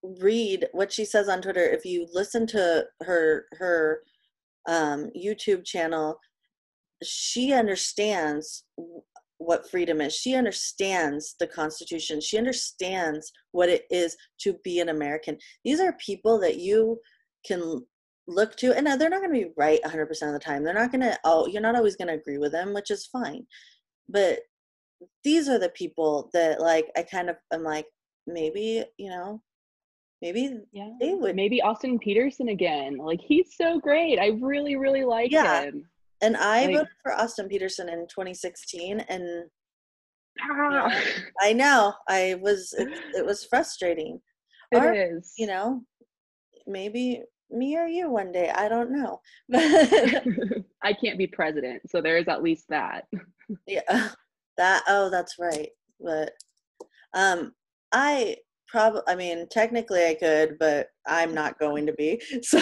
read 0.03 0.69
what 0.73 0.93
she 0.93 1.05
says 1.05 1.29
on 1.29 1.43
twitter 1.43 1.69
if 1.69 1.85
you 1.85 2.07
listen 2.13 2.47
to 2.47 2.85
her 3.03 3.47
her 3.53 4.03
um, 4.69 5.11
youtube 5.17 5.65
channel 5.65 6.19
she 7.03 7.53
understands 7.53 8.65
what 9.39 9.71
freedom 9.71 10.01
is 10.01 10.15
she 10.15 10.35
understands 10.35 11.35
the 11.39 11.47
constitution 11.47 12.21
she 12.21 12.37
understands 12.39 13.31
what 13.53 13.69
it 13.69 13.85
is 13.91 14.17
to 14.41 14.55
be 14.65 14.81
an 14.81 14.89
american 14.89 15.37
these 15.65 15.81
are 15.81 15.93
people 16.05 16.39
that 16.41 16.59
you 16.59 16.99
can 17.47 17.81
look 18.27 18.57
to 18.57 18.77
and 18.77 18.87
they're 18.87 19.09
not 19.09 19.21
going 19.23 19.33
to 19.33 19.47
be 19.47 19.53
right 19.57 19.81
100% 19.85 20.11
of 20.11 20.33
the 20.33 20.39
time 20.39 20.63
they're 20.63 20.75
not 20.75 20.91
going 20.93 21.01
to 21.01 21.19
oh 21.25 21.47
you're 21.47 21.63
not 21.63 21.77
always 21.77 21.97
going 21.97 22.09
to 22.09 22.15
agree 22.15 22.39
with 22.39 22.53
them 22.53 22.75
which 22.75 22.91
is 22.91 23.07
fine 23.07 23.47
but 24.09 24.41
these 25.25 25.49
are 25.49 25.59
the 25.59 25.71
people 25.71 26.29
that 26.33 26.61
like 26.61 26.87
i 26.97 27.03
kind 27.03 27.31
of 27.31 27.37
am 27.53 27.63
like 27.63 27.87
maybe 28.27 28.85
you 28.99 29.09
know 29.09 29.41
maybe 30.21 30.59
Yeah. 30.73 30.91
they 31.01 31.15
would 31.15 31.37
Maybe 31.37 31.63
Austin 31.63 31.99
Petersen 31.99 32.49
again. 32.49 32.97
Like 32.97 33.21
he's 33.21 33.55
so 33.57 33.79
great. 33.79 34.19
I 34.19 34.37
really, 34.41 34.75
really 34.77 35.05
like 35.05 35.31
Yeah. 35.31 35.63
him. 35.63 35.89
And 36.23 36.37
i 36.37 36.67
like- 36.67 36.75
voted 36.75 36.89
for 37.03 37.13
austin 37.15 37.49
petersen 37.49 37.89
in 37.89 38.07
2016 38.09 39.01
and 39.01 39.45
Ah, 40.41 40.89
i 41.43 41.53
know 41.53 41.93
i 42.09 42.37
was 42.41 42.73
it, 42.79 42.89
it 43.17 43.27
was 43.27 43.45
frustrating 43.45 44.21
it 44.73 44.77
Or, 44.83 44.93
is. 44.93 45.33
you 45.37 45.47
know 45.47 45.83
maybe 46.67 47.23
me 47.51 47.77
or 47.77 47.87
you 47.87 48.11
one 48.11 48.31
day 48.31 48.51
i 48.55 48.69
don't 48.69 48.91
know 48.93 49.21
but 49.49 49.63
I 50.83 50.93
can't 50.93 51.19
be 51.19 51.27
president, 51.27 51.83
so 51.91 52.01
there 52.01 52.19
is 52.19 52.29
at 52.29 52.43
least 52.43 52.67
that. 52.69 53.07
yeah 53.67 54.11
that 54.57 54.83
oh 54.87 55.11
that's 55.11 55.37
right 55.41 55.71
but 56.01 56.31
um 57.15 57.53
i 57.93 58.37
probably 58.69 59.01
i 59.09 59.15
mean 59.17 59.47
technically 59.51 60.05
i 60.05 60.15
could 60.15 60.57
but 60.61 60.89
i'm 61.07 61.35
not 61.35 61.59
going 61.59 61.87
to 61.87 61.93
be 61.95 62.21
so 62.43 62.61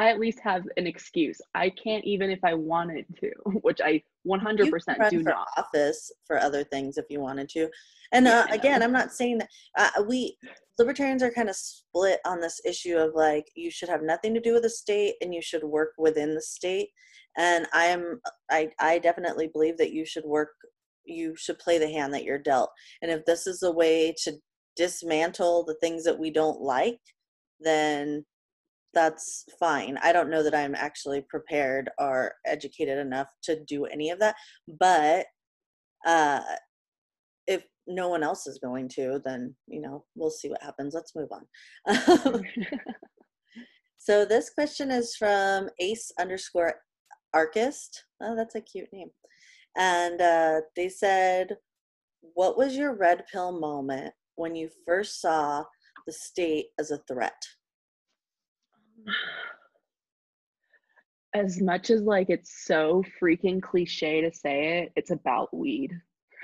I 0.00 0.08
at 0.08 0.18
least 0.18 0.40
have 0.40 0.64
an 0.78 0.86
excuse. 0.86 1.40
I 1.54 1.70
can't 1.70 2.04
even 2.04 2.30
if 2.30 2.42
I 2.42 2.54
wanted 2.54 3.04
to, 3.20 3.30
which 3.62 3.80
I 3.82 4.02
100% 4.26 4.64
you 4.64 4.70
can 4.70 4.96
run 4.98 5.10
do 5.10 5.22
not. 5.22 5.48
office 5.56 6.12
for 6.26 6.38
other 6.38 6.64
things 6.64 6.98
if 6.98 7.06
you 7.08 7.20
wanted 7.20 7.48
to 7.48 7.68
and 8.12 8.28
uh, 8.28 8.46
again 8.50 8.82
i'm 8.82 8.92
not 8.92 9.12
saying 9.12 9.38
that 9.38 9.48
uh, 9.78 10.02
we 10.02 10.36
libertarians 10.78 11.22
are 11.22 11.30
kind 11.30 11.48
of 11.48 11.56
split 11.56 12.20
on 12.26 12.40
this 12.40 12.60
issue 12.64 12.96
of 12.96 13.14
like 13.14 13.46
you 13.54 13.70
should 13.70 13.88
have 13.88 14.02
nothing 14.02 14.34
to 14.34 14.40
do 14.40 14.52
with 14.52 14.62
the 14.62 14.70
state 14.70 15.14
and 15.20 15.34
you 15.34 15.40
should 15.40 15.64
work 15.64 15.92
within 15.98 16.34
the 16.34 16.42
state 16.42 16.90
and 17.38 17.66
i 17.72 17.86
am 17.86 18.20
i 18.50 18.68
i 18.78 18.98
definitely 18.98 19.48
believe 19.48 19.78
that 19.78 19.92
you 19.92 20.04
should 20.04 20.24
work 20.24 20.50
you 21.04 21.34
should 21.36 21.58
play 21.58 21.78
the 21.78 21.90
hand 21.90 22.12
that 22.12 22.24
you're 22.24 22.38
dealt 22.38 22.70
and 23.00 23.10
if 23.10 23.24
this 23.24 23.46
is 23.46 23.62
a 23.62 23.72
way 23.72 24.14
to 24.22 24.32
dismantle 24.76 25.64
the 25.64 25.76
things 25.80 26.04
that 26.04 26.18
we 26.18 26.30
don't 26.30 26.60
like 26.60 27.00
then 27.58 28.24
that's 28.94 29.44
fine. 29.58 29.98
I 30.02 30.12
don't 30.12 30.30
know 30.30 30.42
that 30.42 30.54
I'm 30.54 30.74
actually 30.74 31.22
prepared 31.28 31.90
or 31.98 32.32
educated 32.46 32.98
enough 32.98 33.28
to 33.44 33.62
do 33.64 33.84
any 33.86 34.10
of 34.10 34.18
that, 34.20 34.36
but 34.78 35.26
uh 36.06 36.40
if 37.46 37.64
no 37.86 38.08
one 38.08 38.22
else 38.22 38.46
is 38.46 38.58
going 38.58 38.88
to, 38.88 39.20
then 39.24 39.54
you 39.66 39.80
know, 39.80 40.04
we'll 40.14 40.30
see 40.30 40.48
what 40.48 40.62
happens. 40.62 40.94
Let's 40.94 41.14
move 41.14 41.30
on. 41.32 42.44
so 43.98 44.24
this 44.24 44.50
question 44.50 44.90
is 44.90 45.16
from 45.16 45.68
ace 45.80 46.10
underscore 46.18 46.74
archist. 47.34 48.04
Oh, 48.22 48.36
that's 48.36 48.54
a 48.54 48.60
cute 48.60 48.88
name. 48.92 49.10
And 49.76 50.20
uh, 50.20 50.60
they 50.76 50.88
said, 50.88 51.56
What 52.34 52.56
was 52.56 52.76
your 52.76 52.96
red 52.96 53.24
pill 53.30 53.58
moment 53.58 54.12
when 54.36 54.54
you 54.54 54.68
first 54.86 55.20
saw 55.20 55.64
the 56.06 56.12
state 56.12 56.66
as 56.78 56.90
a 56.90 57.00
threat? 57.08 57.40
as 61.34 61.60
much 61.60 61.90
as 61.90 62.02
like 62.02 62.28
it's 62.28 62.64
so 62.64 63.04
freaking 63.22 63.62
cliche 63.62 64.20
to 64.20 64.32
say 64.32 64.80
it, 64.80 64.92
it's 64.96 65.10
about 65.10 65.56
weed. 65.56 65.92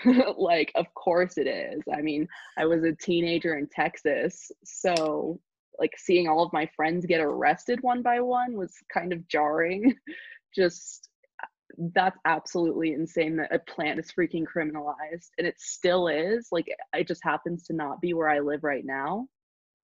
like, 0.37 0.71
of 0.75 0.93
course 0.95 1.39
it 1.39 1.47
is. 1.47 1.83
I 1.93 2.03
mean, 2.03 2.29
I 2.59 2.67
was 2.67 2.85
a 2.85 2.93
teenager 2.93 3.57
in 3.57 3.67
Texas, 3.69 4.51
so 4.65 5.41
like 5.79 5.93
seeing 5.97 6.29
all 6.29 6.43
of 6.43 6.53
my 6.53 6.69
friends 6.77 7.07
get 7.07 7.21
arrested 7.21 7.83
one 7.83 8.03
by 8.03 8.21
one 8.21 8.57
was 8.57 8.75
kind 8.93 9.13
of 9.13 9.27
jarring. 9.29 9.95
Just 10.55 11.11
uh, 11.43 11.47
that's 11.95 12.19
absolutely 12.25 12.93
insane 12.93 13.37
that 13.37 13.55
a 13.55 13.59
plant 13.59 13.99
is 13.99 14.13
freaking 14.13 14.45
criminalized 14.45 15.31
and 15.39 15.47
it 15.47 15.61
still 15.61 16.09
is. 16.09 16.49
Like, 16.51 16.67
it 16.95 17.07
just 17.07 17.23
happens 17.23 17.65
to 17.65 17.75
not 17.75 18.01
be 18.01 18.15
where 18.15 18.31
I 18.31 18.41
live 18.41 18.65
right 18.65 18.85
now, 18.85 19.29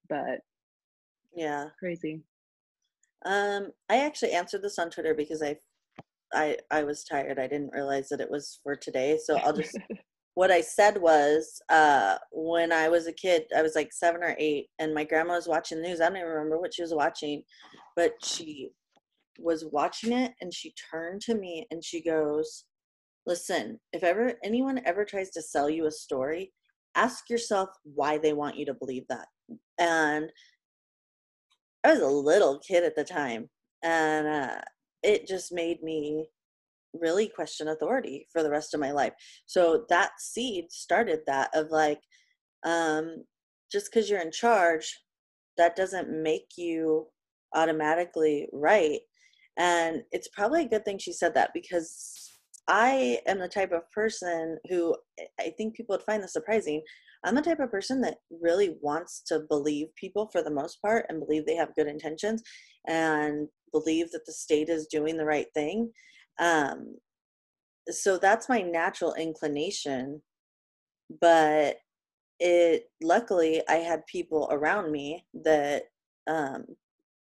but 0.09 0.41
Yeah. 1.35 1.69
crazy. 1.79 2.23
Um, 3.25 3.71
I 3.89 3.99
actually 3.99 4.33
answered 4.33 4.63
this 4.63 4.79
on 4.79 4.91
Twitter 4.91 5.15
because 5.15 5.43
I, 5.43 5.57
I, 6.33 6.57
I 6.71 6.85
was 6.85 7.05
tired. 7.05 7.39
I 7.39 7.47
didn't 7.47 7.73
realize 7.73 8.09
that 8.09 8.21
it 8.21 8.31
was 8.31 8.61
for 8.63 8.75
today. 8.77 9.19
So 9.23 9.39
I'll 9.39 9.53
just. 9.53 9.77
what 10.35 10.51
I 10.51 10.61
said 10.63 11.01
was, 11.01 11.61
uh, 11.69 12.17
when 12.33 12.73
I 12.73 12.89
was 12.89 13.07
a 13.07 13.13
kid, 13.13 13.45
I 13.57 13.63
was 13.63 13.75
like 13.75 13.93
seven 13.93 14.23
or 14.23 14.35
eight, 14.39 14.69
and 14.79 14.95
my 14.95 15.05
grandma 15.05 15.35
was 15.35 15.49
watching 15.49 15.81
the 15.81 15.89
news. 15.89 16.01
I 16.01 16.09
don't 16.09 16.17
even 16.17 16.29
remember 16.29 16.59
what 16.59 16.75
she 16.75 16.83
was 16.83 16.95
watching, 16.95 17.43
but 17.97 18.13
she 18.25 18.71
was 19.39 19.67
watching 19.71 20.13
it, 20.13 20.33
and 20.41 20.53
she 20.53 20.75
turned 20.91 21.21
to 21.23 21.35
me 21.35 21.67
and 21.71 21.85
she 21.85 22.03
goes, 22.03 22.65
"Listen, 23.27 23.79
if 23.93 24.03
ever 24.03 24.35
anyone 24.43 24.81
ever 24.87 25.05
tries 25.05 25.31
to 25.33 25.43
sell 25.43 25.69
you 25.69 25.87
a 25.87 25.91
story, 25.91 26.53
ask 26.95 27.29
yourself 27.29 27.69
why 27.85 28.19
they 28.19 28.33
want 28.33 28.57
you 28.57 28.65
to 28.67 28.75
believe 28.75 29.05
that." 29.09 29.29
And 29.79 30.31
I 31.85 31.93
was 31.93 32.01
a 32.01 32.07
little 32.07 32.61
kid 32.61 32.85
at 32.85 32.97
the 32.97 33.05
time, 33.05 33.49
and 33.83 34.27
uh, 34.27 34.61
it 35.03 35.27
just 35.27 35.53
made 35.53 35.83
me 35.83 36.27
really 36.95 37.29
question 37.29 37.69
authority 37.69 38.27
for 38.33 38.43
the 38.43 38.51
rest 38.51 38.75
of 38.75 38.81
my 38.81 38.93
life. 38.93 39.13
So 39.47 39.85
that 39.89 40.13
seed 40.19 40.71
started 40.71 41.21
that 41.27 41.51
of 41.55 41.71
like, 41.71 42.01
um, 42.65 43.25
just 43.71 43.91
because 43.91 44.09
you're 44.09 44.21
in 44.21 44.31
charge, 44.31 45.01
that 45.57 45.77
doesn't 45.77 46.11
make 46.11 46.51
you 46.57 47.07
automatically 47.55 48.49
right. 48.53 49.01
And 49.59 50.03
it's 50.13 50.29
probably 50.29 50.65
a 50.65 50.69
good 50.69 50.85
thing 50.85 50.99
she 50.99 51.13
said 51.13 51.35
that 51.35 51.51
because 51.53 52.31
I 52.69 53.19
am 53.27 53.39
the 53.39 53.49
type 53.49 53.73
of 53.73 53.91
person 53.91 54.59
who 54.71 54.95
I 55.41 55.53
think 55.57 55.75
people 55.75 55.95
would 55.95 56.05
find 56.05 56.23
this 56.23 56.33
surprising. 56.33 56.83
I'm 57.25 57.35
the 57.35 57.43
type 57.43 57.61
of 57.61 57.71
person 57.71 58.01
that 58.03 58.19
really 58.31 58.77
wants 58.81 59.23
to 59.27 59.41
believe 59.49 59.95
people 59.95 60.29
for 60.33 60.43
the 60.43 60.51
most 60.51 60.81
part 60.83 61.07
and 61.09 61.21
believe 61.21 61.47
they 61.47 61.55
have 61.55 61.75
good 61.75 61.87
intentions 61.87 62.43
and 62.89 63.49
believe 63.73 64.11
that 64.11 64.27
the 64.27 64.33
state 64.33 64.69
is 64.69 64.87
doing 64.87 65.17
the 65.17 65.25
right 65.25 65.47
thing. 65.55 65.93
Um, 66.39 66.97
so 67.89 68.19
that's 68.19 68.49
my 68.49 68.63
natural 68.63 69.15
inclination. 69.15 70.23
But 71.21 71.77
it 72.41 72.91
luckily 73.03 73.63
I 73.69 73.77
had 73.77 74.07
people 74.07 74.49
around 74.51 74.91
me 74.91 75.25
that 75.45 75.85
um, 76.27 76.65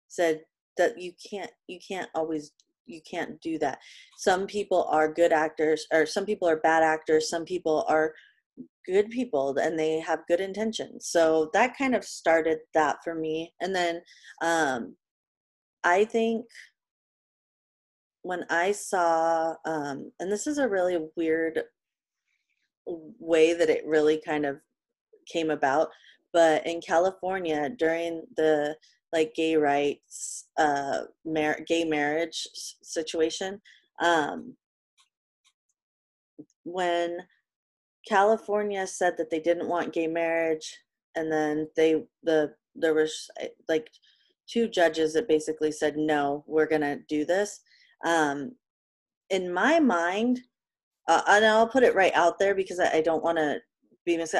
said 0.07 0.41
that 0.77 0.99
you 0.99 1.13
can't 1.29 1.51
you 1.67 1.79
can't 1.85 2.09
always 2.15 2.53
you 2.87 3.01
can't 3.09 3.39
do 3.41 3.59
that. 3.59 3.79
Some 4.17 4.47
people 4.47 4.85
are 4.89 5.13
good 5.13 5.31
actors 5.31 5.85
or 5.93 6.05
some 6.05 6.25
people 6.25 6.47
are 6.47 6.57
bad 6.57 6.83
actors, 6.83 7.29
some 7.29 7.45
people 7.45 7.85
are 7.87 8.13
good 8.85 9.09
people 9.09 9.57
and 9.57 9.77
they 9.77 9.99
have 9.99 10.27
good 10.27 10.39
intentions. 10.41 11.07
So 11.07 11.49
that 11.53 11.77
kind 11.77 11.95
of 11.95 12.03
started 12.03 12.59
that 12.73 12.97
for 13.03 13.15
me. 13.15 13.53
And 13.61 13.75
then 13.75 14.01
um 14.41 14.95
I 15.83 16.05
think 16.05 16.45
when 18.23 18.45
I 18.49 18.71
saw 18.71 19.55
um 19.65 20.11
and 20.19 20.31
this 20.31 20.47
is 20.47 20.57
a 20.57 20.69
really 20.69 20.97
weird 21.15 21.63
way 22.85 23.53
that 23.53 23.69
it 23.69 23.85
really 23.85 24.21
kind 24.25 24.45
of 24.45 24.57
came 25.31 25.49
about, 25.49 25.89
but 26.33 26.65
in 26.65 26.81
California 26.81 27.69
during 27.69 28.23
the 28.37 28.75
like 29.13 29.33
gay 29.35 29.55
rights 29.55 30.47
uh 30.57 31.01
mar- 31.25 31.59
gay 31.67 31.83
marriage 31.83 32.47
s- 32.55 32.75
situation 32.81 33.61
um 34.01 34.55
when 36.63 37.17
california 38.07 38.85
said 38.87 39.15
that 39.17 39.29
they 39.29 39.39
didn't 39.39 39.67
want 39.67 39.93
gay 39.93 40.07
marriage 40.07 40.79
and 41.15 41.31
then 41.31 41.67
they 41.75 42.03
the 42.23 42.53
there 42.75 42.93
was 42.93 43.29
uh, 43.41 43.47
like 43.67 43.89
two 44.47 44.67
judges 44.67 45.13
that 45.13 45.27
basically 45.27 45.71
said 45.71 45.97
no 45.97 46.43
we're 46.47 46.67
gonna 46.67 46.97
do 47.07 47.25
this. 47.25 47.61
Um 48.05 48.53
in 49.29 49.53
my 49.53 49.79
mind 49.79 50.41
uh, 51.07 51.21
and 51.27 51.45
i'll 51.45 51.67
put 51.67 51.83
it 51.83 51.95
right 51.95 52.13
out 52.15 52.37
there 52.37 52.55
because 52.55 52.79
i, 52.79 52.97
I 52.97 53.01
don't 53.01 53.23
want 53.23 53.37
to 53.37 53.59
be 54.05 54.17
mis 54.17 54.35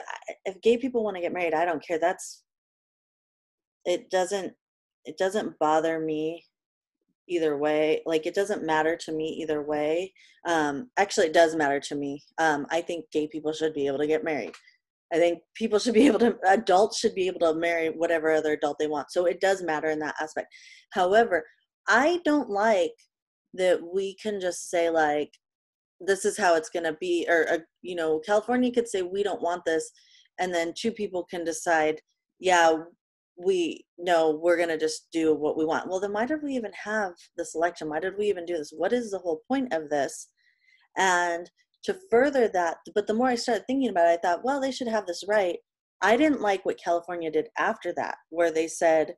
if 0.45 0.61
gay 0.61 0.77
people 0.77 1.03
want 1.03 1.15
to 1.15 1.21
get 1.21 1.33
married 1.33 1.53
i 1.53 1.65
don't 1.65 1.85
care. 1.85 1.99
That's 1.99 2.43
it 3.85 4.09
doesn't 4.09 4.53
it 5.05 5.17
doesn't 5.17 5.57
bother 5.59 5.99
me 5.99 6.45
either 7.31 7.57
way. 7.57 8.01
Like 8.05 8.25
it 8.25 8.35
doesn't 8.35 8.65
matter 8.65 8.95
to 8.97 9.11
me 9.11 9.39
either 9.41 9.61
way. 9.61 10.13
Um, 10.47 10.89
actually, 10.97 11.27
it 11.27 11.33
does 11.33 11.55
matter 11.55 11.79
to 11.79 11.95
me. 11.95 12.21
Um, 12.37 12.67
I 12.69 12.81
think 12.81 13.05
gay 13.11 13.27
people 13.27 13.53
should 13.53 13.73
be 13.73 13.87
able 13.87 13.99
to 13.99 14.07
get 14.07 14.23
married. 14.23 14.53
I 15.13 15.17
think 15.17 15.39
people 15.55 15.79
should 15.79 15.93
be 15.93 16.07
able 16.07 16.19
to, 16.19 16.35
adults 16.47 16.99
should 16.99 17.15
be 17.15 17.27
able 17.27 17.39
to 17.41 17.53
marry 17.53 17.89
whatever 17.89 18.31
other 18.31 18.53
adult 18.53 18.77
they 18.79 18.87
want. 18.87 19.11
So 19.11 19.25
it 19.25 19.41
does 19.41 19.63
matter 19.63 19.89
in 19.89 19.99
that 19.99 20.15
aspect. 20.21 20.53
However, 20.91 21.43
I 21.87 22.19
don't 22.25 22.49
like 22.49 22.93
that 23.53 23.79
we 23.81 24.15
can 24.21 24.39
just 24.39 24.69
say, 24.69 24.89
like, 24.89 25.31
this 25.99 26.25
is 26.25 26.37
how 26.37 26.55
it's 26.55 26.69
going 26.69 26.85
to 26.85 26.97
be, 26.99 27.25
or, 27.29 27.47
uh, 27.51 27.57
you 27.81 27.95
know, 27.95 28.19
California 28.19 28.71
could 28.71 28.87
say, 28.87 29.01
we 29.01 29.23
don't 29.23 29.41
want 29.41 29.63
this. 29.65 29.91
And 30.39 30.53
then 30.53 30.73
two 30.75 30.91
people 30.91 31.25
can 31.29 31.43
decide, 31.43 32.01
yeah, 32.39 32.77
we 33.43 33.85
know 33.97 34.39
we're 34.41 34.57
going 34.57 34.69
to 34.69 34.77
just 34.77 35.07
do 35.11 35.33
what 35.33 35.57
we 35.57 35.65
want. 35.65 35.89
Well, 35.89 35.99
then 35.99 36.13
why 36.13 36.25
did 36.25 36.43
we 36.43 36.53
even 36.53 36.71
have 36.83 37.13
this 37.37 37.55
election? 37.55 37.89
Why 37.89 37.99
did 37.99 38.17
we 38.17 38.27
even 38.27 38.45
do 38.45 38.57
this? 38.57 38.73
What 38.75 38.93
is 38.93 39.11
the 39.11 39.19
whole 39.19 39.41
point 39.47 39.73
of 39.73 39.89
this? 39.89 40.29
And 40.97 41.49
to 41.83 41.97
further 42.09 42.47
that, 42.49 42.77
but 42.93 43.07
the 43.07 43.13
more 43.13 43.27
I 43.27 43.35
started 43.35 43.65
thinking 43.65 43.89
about 43.89 44.07
it, 44.07 44.19
I 44.19 44.27
thought, 44.27 44.43
well, 44.43 44.61
they 44.61 44.71
should 44.71 44.87
have 44.87 45.07
this 45.07 45.23
right. 45.27 45.57
I 46.01 46.17
didn't 46.17 46.41
like 46.41 46.65
what 46.65 46.81
California 46.83 47.31
did 47.31 47.47
after 47.57 47.93
that, 47.93 48.17
where 48.29 48.51
they 48.51 48.67
said, 48.67 49.15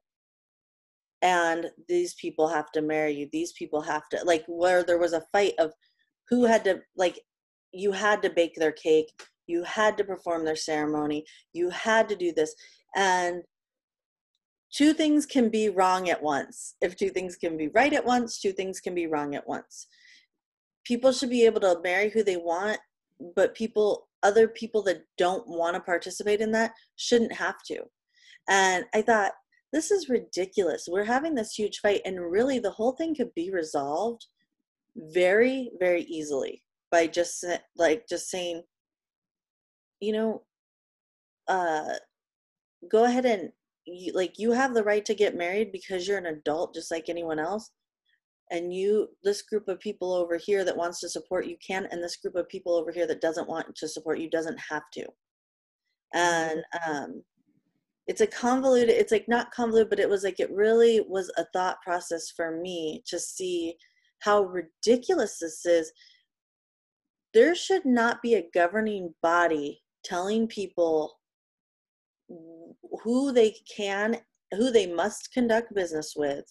and 1.22 1.72
these 1.88 2.14
people 2.16 2.48
have 2.48 2.72
to 2.74 2.82
marry 2.82 3.14
you. 3.14 3.30
These 3.32 3.54
people 3.54 3.82
have 3.82 4.08
to, 4.10 4.22
like, 4.26 4.44
where 4.48 4.84
there 4.84 5.00
was 5.00 5.14
a 5.14 5.24
fight 5.32 5.54
of 5.60 5.72
who 6.30 6.46
had 6.46 6.64
to, 6.66 6.82
like, 6.98 7.20
you 7.72 7.92
had 7.92 8.22
to 8.22 8.30
bake 8.30 8.56
their 8.56 8.74
cake, 8.74 9.08
you 9.48 9.64
had 9.64 9.98
to 9.98 10.04
perform 10.04 10.46
their 10.46 10.56
ceremony, 10.56 11.26
you 11.54 11.70
had 11.70 12.08
to 12.10 12.16
do 12.16 12.34
this. 12.34 12.54
And 12.96 13.42
two 14.74 14.94
things 14.94 15.26
can 15.26 15.50
be 15.50 15.70
wrong 15.70 16.10
at 16.10 16.22
once. 16.22 16.76
If 16.82 16.96
two 16.96 17.10
things 17.10 17.36
can 17.36 17.58
be 17.58 17.70
right 17.70 17.94
at 17.94 18.06
once, 18.06 18.40
two 18.40 18.52
things 18.52 18.80
can 18.80 18.96
be 18.96 19.08
wrong 19.08 19.36
at 19.36 19.48
once. 19.48 19.88
People 20.84 21.12
should 21.12 21.30
be 21.30 21.46
able 21.46 21.62
to 21.62 21.80
marry 21.84 22.10
who 22.10 22.24
they 22.24 22.38
want, 22.38 22.80
but 23.36 23.56
people, 23.56 24.08
other 24.24 24.48
people 24.48 24.82
that 24.84 25.04
don't 25.18 25.48
want 25.48 25.76
to 25.76 25.80
participate 25.80 26.42
in 26.42 26.52
that, 26.52 26.72
shouldn't 26.96 27.34
have 27.34 27.56
to. 27.68 27.84
And 28.50 28.86
I 28.94 29.02
thought, 29.04 29.32
this 29.72 29.92
is 29.92 30.10
ridiculous. 30.10 30.88
We're 30.90 31.06
having 31.06 31.36
this 31.36 31.54
huge 31.54 31.80
fight, 31.80 32.02
and 32.06 32.20
really 32.20 32.60
the 32.60 32.72
whole 32.72 32.92
thing 32.94 33.16
could 33.16 33.34
be 33.36 33.52
resolved 33.52 34.26
very, 34.96 35.72
very 35.80 36.02
easily 36.04 36.64
by 36.92 37.08
just 37.08 37.44
like 37.78 38.06
just 38.08 38.30
saying, 38.30 38.64
you 40.00 40.14
know, 40.14 40.44
uh, 41.48 41.94
go 42.92 43.06
ahead 43.06 43.26
and 43.26 43.52
you, 43.86 44.14
like 44.14 44.38
you 44.38 44.52
have 44.52 44.74
the 44.74 44.84
right 44.84 45.04
to 45.06 45.16
get 45.16 45.36
married 45.36 45.72
because 45.72 46.08
you're 46.08 46.18
an 46.18 46.26
adult 46.28 46.74
just 46.74 46.92
like 46.92 47.10
anyone 47.10 47.40
else. 47.40 47.72
And 48.52 48.74
you 48.74 49.10
this 49.24 49.42
group 49.42 49.68
of 49.68 49.80
people 49.80 50.14
over 50.14 50.38
here 50.38 50.64
that 50.64 50.78
wants 50.78 51.00
to 51.00 51.10
support 51.10 51.48
you 51.48 51.58
can 51.66 51.88
and 51.92 52.04
this 52.04 52.18
group 52.18 52.36
of 52.36 52.48
people 52.50 52.76
over 52.76 52.92
here 52.92 53.08
that 53.08 53.22
doesn't 53.22 53.50
want 53.50 53.76
to 53.76 53.88
support 53.88 54.20
you 54.20 54.30
doesn't 54.30 54.60
have 54.70 54.84
to. 54.94 55.06
And 56.14 56.64
um 56.88 57.24
it's 58.06 58.22
a 58.22 58.28
convoluted 58.28 58.90
it's 58.90 59.12
like 59.12 59.28
not 59.28 59.52
convoluted 59.52 59.90
but 59.90 60.00
it 60.00 60.10
was 60.10 60.24
like 60.24 60.40
it 60.40 60.52
really 60.52 61.02
was 61.08 61.32
a 61.38 61.46
thought 61.54 61.78
process 61.82 62.30
for 62.36 62.60
me 62.62 63.02
to 63.08 63.18
see 63.18 63.76
how 64.20 64.44
ridiculous 64.44 65.40
this 65.40 65.66
is. 65.66 65.92
There 67.34 67.56
should 67.56 67.86
not 67.86 68.22
be 68.22 68.36
a 68.36 68.50
governing 68.54 69.14
body 69.22 69.82
telling 70.04 70.48
people 70.48 71.16
who 73.04 73.32
they 73.32 73.56
can 73.76 74.18
who 74.52 74.72
they 74.72 74.88
must 74.88 75.32
conduct 75.34 75.74
business 75.74 76.14
with. 76.16 76.46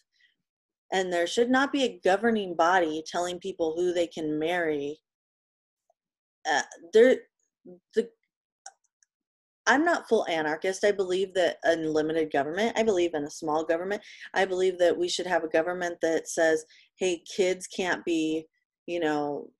And 0.92 1.12
there 1.12 1.26
should 1.26 1.50
not 1.50 1.72
be 1.72 1.84
a 1.84 2.00
governing 2.04 2.54
body 2.54 3.02
telling 3.06 3.38
people 3.38 3.74
who 3.76 3.92
they 3.92 4.06
can 4.06 4.38
marry. 4.38 4.98
Uh, 6.50 6.62
there 6.92 7.16
the 7.94 8.08
i'm 9.66 9.84
not 9.84 10.08
full 10.08 10.26
anarchist. 10.26 10.84
I 10.84 10.90
believe 10.92 11.32
that 11.34 11.58
unlimited 11.62 12.32
government 12.32 12.76
i 12.76 12.82
believe 12.82 13.14
in 13.14 13.24
a 13.24 13.30
small 13.30 13.64
government. 13.64 14.02
I 14.34 14.44
believe 14.44 14.78
that 14.78 14.96
we 14.98 15.08
should 15.08 15.26
have 15.26 15.44
a 15.44 15.48
government 15.48 15.98
that 16.02 16.28
says 16.28 16.64
hey 16.96 17.22
kids 17.36 17.66
can't 17.68 18.04
be 18.04 18.46
you 18.86 18.98
know 19.00 19.50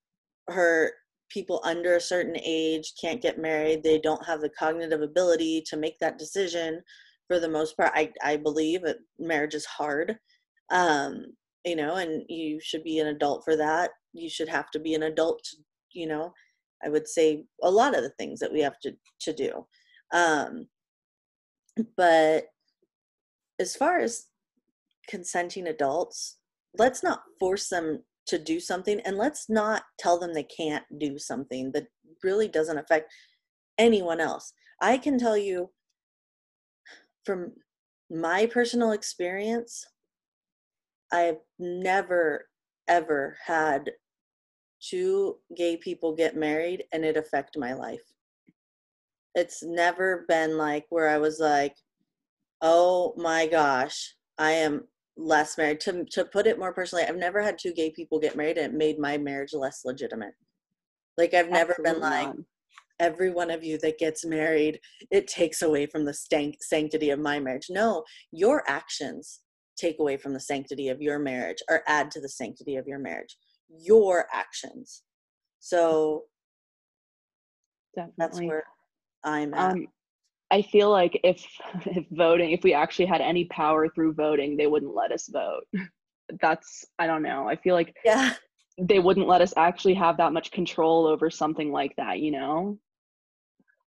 hurt 0.48 0.94
people 1.33 1.61
under 1.64 1.97
a 1.97 2.01
certain 2.01 2.37
age 2.45 2.93
can't 3.01 3.22
get 3.22 3.39
married 3.39 3.83
they 3.83 3.99
don't 3.99 4.24
have 4.26 4.41
the 4.41 4.51
cognitive 4.51 5.03
ability 5.03 5.62
to 5.66 5.76
make 5.76 5.99
that 5.99 6.18
decision 6.18 6.80
for 7.28 7.39
the 7.41 7.49
most 7.49 7.76
part 7.76 7.93
i, 7.95 8.11
I 8.22 8.37
believe 8.37 8.83
that 8.83 8.99
marriage 9.18 9.55
is 9.55 9.64
hard. 9.64 10.18
Um, 10.70 11.26
you 11.64 11.76
know 11.76 11.95
and 11.97 12.24
you 12.28 12.59
should 12.61 12.83
be 12.83 12.99
an 12.99 13.09
adult 13.09 13.45
for 13.45 13.57
that. 13.57 13.91
You 14.12 14.28
should 14.28 14.49
have 14.49 14.70
to 14.72 14.78
be 14.78 14.95
an 14.95 15.05
adult 15.05 15.41
you 15.93 16.07
know 16.07 16.33
i 16.85 16.89
would 16.89 17.07
say 17.07 17.45
a 17.62 17.70
lot 17.70 17.97
of 17.97 18.03
the 18.03 18.11
things 18.18 18.41
that 18.41 18.53
we 18.53 18.61
have 18.61 18.78
to 18.80 18.93
to 19.20 19.33
do. 19.33 19.66
Um, 20.12 20.66
but 21.97 22.47
as 23.59 23.74
far 23.76 24.01
as 24.01 24.26
consenting 25.09 25.66
adults 25.68 26.39
let's 26.78 27.03
not 27.03 27.22
force 27.39 27.68
them 27.68 28.03
to 28.26 28.38
do 28.38 28.60
something 28.60 29.00
and 29.00 29.16
let's 29.16 29.48
not 29.48 29.82
tell 29.98 30.18
them 30.18 30.32
they 30.32 30.44
can't 30.44 30.84
do 30.98 31.18
something 31.18 31.72
that 31.72 31.86
really 32.22 32.48
doesn't 32.48 32.78
affect 32.78 33.12
anyone 33.78 34.20
else. 34.20 34.52
I 34.80 34.98
can 34.98 35.18
tell 35.18 35.36
you 35.36 35.70
from 37.24 37.52
my 38.10 38.46
personal 38.46 38.92
experience 38.92 39.86
i've 41.12 41.38
never 41.58 42.46
ever 42.88 43.36
had 43.44 43.90
two 44.82 45.36
gay 45.56 45.76
people 45.76 46.14
get 46.14 46.36
married 46.36 46.84
and 46.92 47.04
it 47.04 47.16
affect 47.16 47.56
my 47.56 47.72
life. 47.72 48.02
It's 49.36 49.62
never 49.62 50.24
been 50.28 50.58
like 50.58 50.86
where 50.90 51.08
i 51.08 51.18
was 51.18 51.38
like 51.38 51.74
oh 52.60 53.14
my 53.16 53.46
gosh 53.46 54.14
i 54.38 54.50
am 54.50 54.84
less 55.22 55.56
married. 55.56 55.80
To 55.80 56.04
to 56.04 56.24
put 56.24 56.46
it 56.46 56.58
more 56.58 56.72
personally, 56.72 57.04
I've 57.04 57.16
never 57.16 57.40
had 57.42 57.58
two 57.58 57.72
gay 57.72 57.90
people 57.90 58.18
get 58.18 58.36
married 58.36 58.58
and 58.58 58.72
it 58.72 58.76
made 58.76 58.98
my 58.98 59.18
marriage 59.18 59.52
less 59.52 59.82
legitimate. 59.84 60.34
Like 61.16 61.34
I've 61.34 61.50
never 61.50 61.72
Absolutely 61.72 61.92
been 61.92 62.02
like 62.02 62.26
not. 62.26 62.36
every 63.00 63.30
one 63.30 63.50
of 63.50 63.62
you 63.62 63.78
that 63.78 63.98
gets 63.98 64.24
married, 64.24 64.80
it 65.10 65.26
takes 65.26 65.62
away 65.62 65.86
from 65.86 66.04
the 66.04 66.14
stank, 66.14 66.56
sanctity 66.62 67.10
of 67.10 67.18
my 67.18 67.38
marriage. 67.38 67.66
No, 67.70 68.04
your 68.30 68.64
actions 68.68 69.40
take 69.76 69.98
away 69.98 70.16
from 70.16 70.32
the 70.32 70.40
sanctity 70.40 70.88
of 70.88 71.00
your 71.00 71.18
marriage 71.18 71.58
or 71.68 71.82
add 71.86 72.10
to 72.12 72.20
the 72.20 72.28
sanctity 72.28 72.76
of 72.76 72.86
your 72.86 72.98
marriage. 72.98 73.36
Your 73.68 74.26
actions. 74.32 75.02
So 75.60 76.24
Definitely. 77.94 78.14
that's 78.18 78.40
where 78.40 78.64
I'm 79.24 79.54
at. 79.54 79.72
Um, 79.72 79.86
I 80.53 80.61
feel 80.61 80.90
like 80.90 81.18
if 81.24 81.44
if 81.86 82.05
voting, 82.12 82.53
if 82.53 82.62
we 82.62 82.74
actually 82.74 83.07
had 83.07 83.20
any 83.20 83.46
power 83.46 83.88
through 83.88 84.12
voting, 84.12 84.57
they 84.57 84.66
wouldn't 84.68 84.94
let 84.94 85.11
us 85.11 85.28
vote. 85.28 85.64
That's 86.40 86.84
I 86.98 87.07
don't 87.07 87.22
know. 87.22 87.48
I 87.48 87.57
feel 87.57 87.74
like 87.74 87.96
yeah, 88.05 88.34
they 88.80 89.00
wouldn't 89.00 89.26
let 89.26 89.40
us 89.40 89.55
actually 89.57 89.94
have 89.94 90.18
that 90.18 90.32
much 90.32 90.53
control 90.53 91.07
over 91.07 91.30
something 91.30 91.72
like 91.72 91.96
that. 91.96 92.20
You 92.20 92.32
know? 92.32 92.78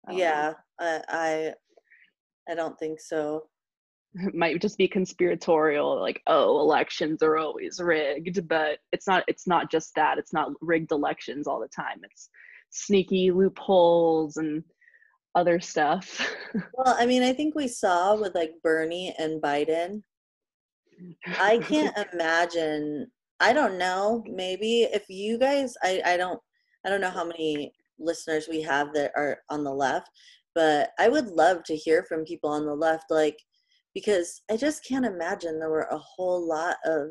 Um, 0.08 0.16
yeah, 0.16 0.54
I, 0.80 1.00
I 1.08 1.54
I 2.48 2.54
don't 2.54 2.78
think 2.78 3.00
so. 3.00 3.48
It 4.14 4.34
might 4.34 4.60
just 4.60 4.78
be 4.78 4.88
conspiratorial, 4.88 6.00
like 6.00 6.22
oh, 6.26 6.60
elections 6.60 7.22
are 7.22 7.38
always 7.38 7.80
rigged, 7.80 8.46
but 8.48 8.78
it's 8.92 9.06
not. 9.06 9.24
It's 9.26 9.46
not 9.46 9.70
just 9.70 9.94
that. 9.96 10.18
It's 10.18 10.32
not 10.32 10.52
rigged 10.60 10.92
elections 10.92 11.46
all 11.46 11.60
the 11.60 11.68
time. 11.68 12.00
It's 12.04 12.28
sneaky 12.70 13.30
loopholes 13.30 14.36
and 14.36 14.64
other 15.34 15.60
stuff. 15.60 16.20
well, 16.74 16.94
I 16.98 17.06
mean, 17.06 17.22
I 17.22 17.32
think 17.32 17.54
we 17.54 17.68
saw 17.68 18.14
with 18.14 18.34
like 18.34 18.52
Bernie 18.62 19.14
and 19.18 19.40
Biden. 19.40 20.02
I 21.26 21.58
can't 21.58 21.96
imagine. 22.12 23.10
I 23.40 23.52
don't 23.52 23.78
know. 23.78 24.22
Maybe 24.26 24.82
if 24.82 25.08
you 25.08 25.38
guys, 25.38 25.74
I, 25.82 26.00
I 26.04 26.16
don't, 26.16 26.40
I 26.84 26.90
don't 26.90 27.00
know 27.00 27.10
how 27.10 27.24
many 27.24 27.72
listeners 27.98 28.48
we 28.48 28.60
have 28.62 28.92
that 28.94 29.12
are 29.16 29.38
on 29.50 29.64
the 29.64 29.72
left, 29.72 30.10
but 30.54 30.90
I 30.98 31.08
would 31.08 31.28
love 31.28 31.64
to 31.64 31.76
hear 31.76 32.04
from 32.04 32.24
people 32.24 32.50
on 32.50 32.66
the 32.66 32.74
left, 32.74 33.04
like, 33.10 33.38
because 33.94 34.42
I 34.50 34.56
just 34.56 34.84
can't 34.84 35.04
imagine 35.04 35.58
there 35.58 35.70
were 35.70 35.88
a 35.90 35.98
whole 35.98 36.46
lot 36.46 36.76
of 36.84 37.10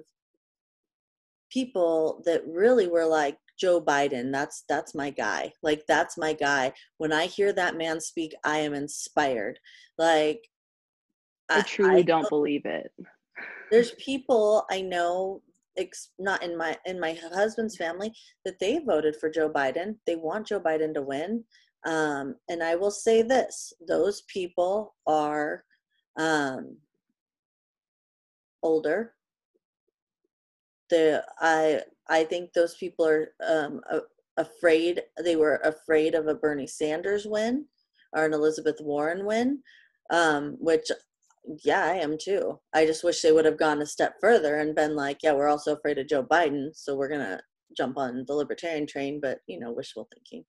people 1.52 2.22
that 2.26 2.42
really 2.48 2.88
were 2.88 3.06
like, 3.06 3.38
Joe 3.62 3.80
Biden. 3.80 4.32
That's 4.32 4.64
that's 4.68 4.96
my 4.96 5.12
guy. 5.12 5.54
Like 5.62 5.84
that's 5.88 6.18
my 6.18 6.34
guy. 6.34 6.74
When 6.98 7.14
I 7.14 7.28
hear 7.28 7.54
that 7.54 7.78
man 7.78 8.02
speak, 8.02 8.34
I 8.44 8.58
am 8.58 8.74
inspired. 8.74 9.60
Like 10.00 10.42
I, 11.50 11.60
I 11.60 11.62
truly 11.62 11.98
I 11.98 12.02
don't 12.02 12.28
believe 12.30 12.66
it. 12.66 12.92
There's 13.70 13.92
people 13.92 14.66
I 14.72 14.82
know 14.82 15.44
not 16.20 16.44
in 16.44 16.58
my 16.58 16.76
in 16.86 17.00
my 17.00 17.18
husband's 17.34 17.78
family 17.78 18.12
that 18.46 18.60
they 18.60 18.80
voted 18.80 19.16
for 19.16 19.30
Joe 19.30 19.50
Biden. 19.50 19.96
They 20.08 20.16
want 20.16 20.48
Joe 20.48 20.60
Biden 20.60 20.94
to 20.96 21.04
win. 21.04 21.44
Um, 21.86 22.36
and 22.50 22.64
I 22.64 22.76
will 22.76 22.92
say 22.92 23.22
this: 23.22 23.74
those 23.88 24.24
people 24.24 24.96
are 25.06 25.64
um, 26.18 26.78
older. 28.64 29.14
the 30.90 31.24
I 31.40 31.82
I 32.12 32.26
think 32.26 32.52
those 32.52 32.76
people 32.76 33.08
are 33.08 33.30
um, 33.48 33.82
afraid. 34.38 35.02
They 35.24 35.38
were 35.38 35.56
afraid 35.64 36.14
of 36.14 36.28
a 36.28 36.36
Bernie 36.36 36.68
Sanders 36.68 37.26
win 37.26 37.66
or 38.14 38.26
an 38.26 38.34
Elizabeth 38.34 38.76
Warren 38.82 39.26
win, 39.26 39.64
um, 40.12 40.58
which 40.60 40.92
yeah, 41.64 41.86
I 41.86 41.94
am 41.96 42.18
too. 42.22 42.60
I 42.74 42.86
just 42.86 43.04
wish 43.04 43.22
they 43.22 43.32
would 43.32 43.46
have 43.46 43.58
gone 43.58 43.82
a 43.82 43.86
step 43.86 44.16
further 44.22 44.58
and 44.58 44.76
been 44.76 44.96
like, 44.96 45.20
yeah, 45.24 45.34
we're 45.34 45.48
also 45.48 45.74
afraid 45.74 45.98
of 45.98 46.08
Joe 46.08 46.24
Biden, 46.24 46.70
so 46.76 46.96
we're 46.96 47.10
gonna 47.10 47.40
jump 47.76 47.98
on 47.98 48.26
the 48.28 48.34
libertarian 48.34 48.86
train. 48.86 49.20
But 49.22 49.40
you 49.48 49.60
know, 49.60 49.72
wishful 49.72 50.08
thinking. 50.14 50.46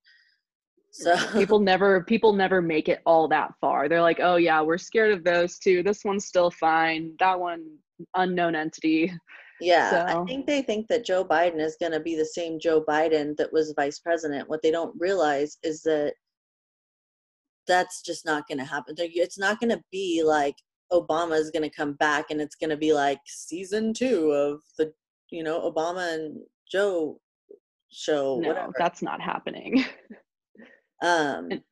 So 0.91 1.17
people 1.33 1.59
never 1.73 2.03
people 2.03 2.33
never 2.33 2.61
make 2.61 2.89
it 2.89 3.01
all 3.07 3.29
that 3.29 3.53
far. 3.61 3.89
They're 3.89 4.03
like, 4.03 4.21
oh 4.21 4.37
yeah, 4.37 4.61
we're 4.61 4.79
scared 4.79 5.13
of 5.13 5.25
those 5.25 5.59
two. 5.59 5.83
This 5.83 6.05
one's 6.05 6.27
still 6.27 6.51
fine. 6.51 7.15
That 7.21 7.39
one 7.39 7.65
unknown 8.17 8.57
entity. 8.57 9.13
Yeah, 9.63 9.91
So- 9.91 10.23
I 10.23 10.25
think 10.27 10.47
they 10.47 10.63
think 10.63 10.89
that 10.89 11.05
Joe 11.05 11.25
Biden 11.25 11.61
is 11.61 11.77
going 11.81 11.93
to 11.93 12.01
be 12.01 12.17
the 12.17 12.25
same 12.27 12.59
Joe 12.59 12.83
Biden 12.83 13.37
that 13.37 13.53
was 13.53 13.73
vice 13.77 13.99
president. 13.99 14.49
What 14.49 14.63
they 14.63 14.71
don't 14.71 14.95
realize 14.99 15.59
is 15.63 15.83
that 15.83 16.15
that's 17.67 18.03
just 18.03 18.25
not 18.27 18.47
going 18.49 18.59
to 18.59 18.65
happen. 18.65 18.95
It's 18.99 19.39
not 19.39 19.61
going 19.61 19.71
to 19.71 19.83
be 19.93 20.23
like 20.25 20.57
Obama 20.93 21.39
is 21.39 21.51
going 21.51 21.63
to 21.69 21.75
come 21.75 21.93
back 21.95 22.27
and 22.31 22.41
it's 22.41 22.57
going 22.57 22.71
to 22.71 22.77
be 22.77 22.93
like 22.93 23.21
season 23.27 23.95
two 23.95 24.31
of 24.33 24.61
the, 24.79 24.93
you 25.31 25.43
know, 25.43 25.71
Obama 25.71 26.15
and 26.15 26.39
Joe 26.71 27.21
show, 27.91 28.39
no, 28.41 28.49
whatever. 28.49 28.73
that's 28.79 29.03
not 29.03 29.21
happening. 29.21 29.85
Um, 31.03 31.49
and- 31.51 31.63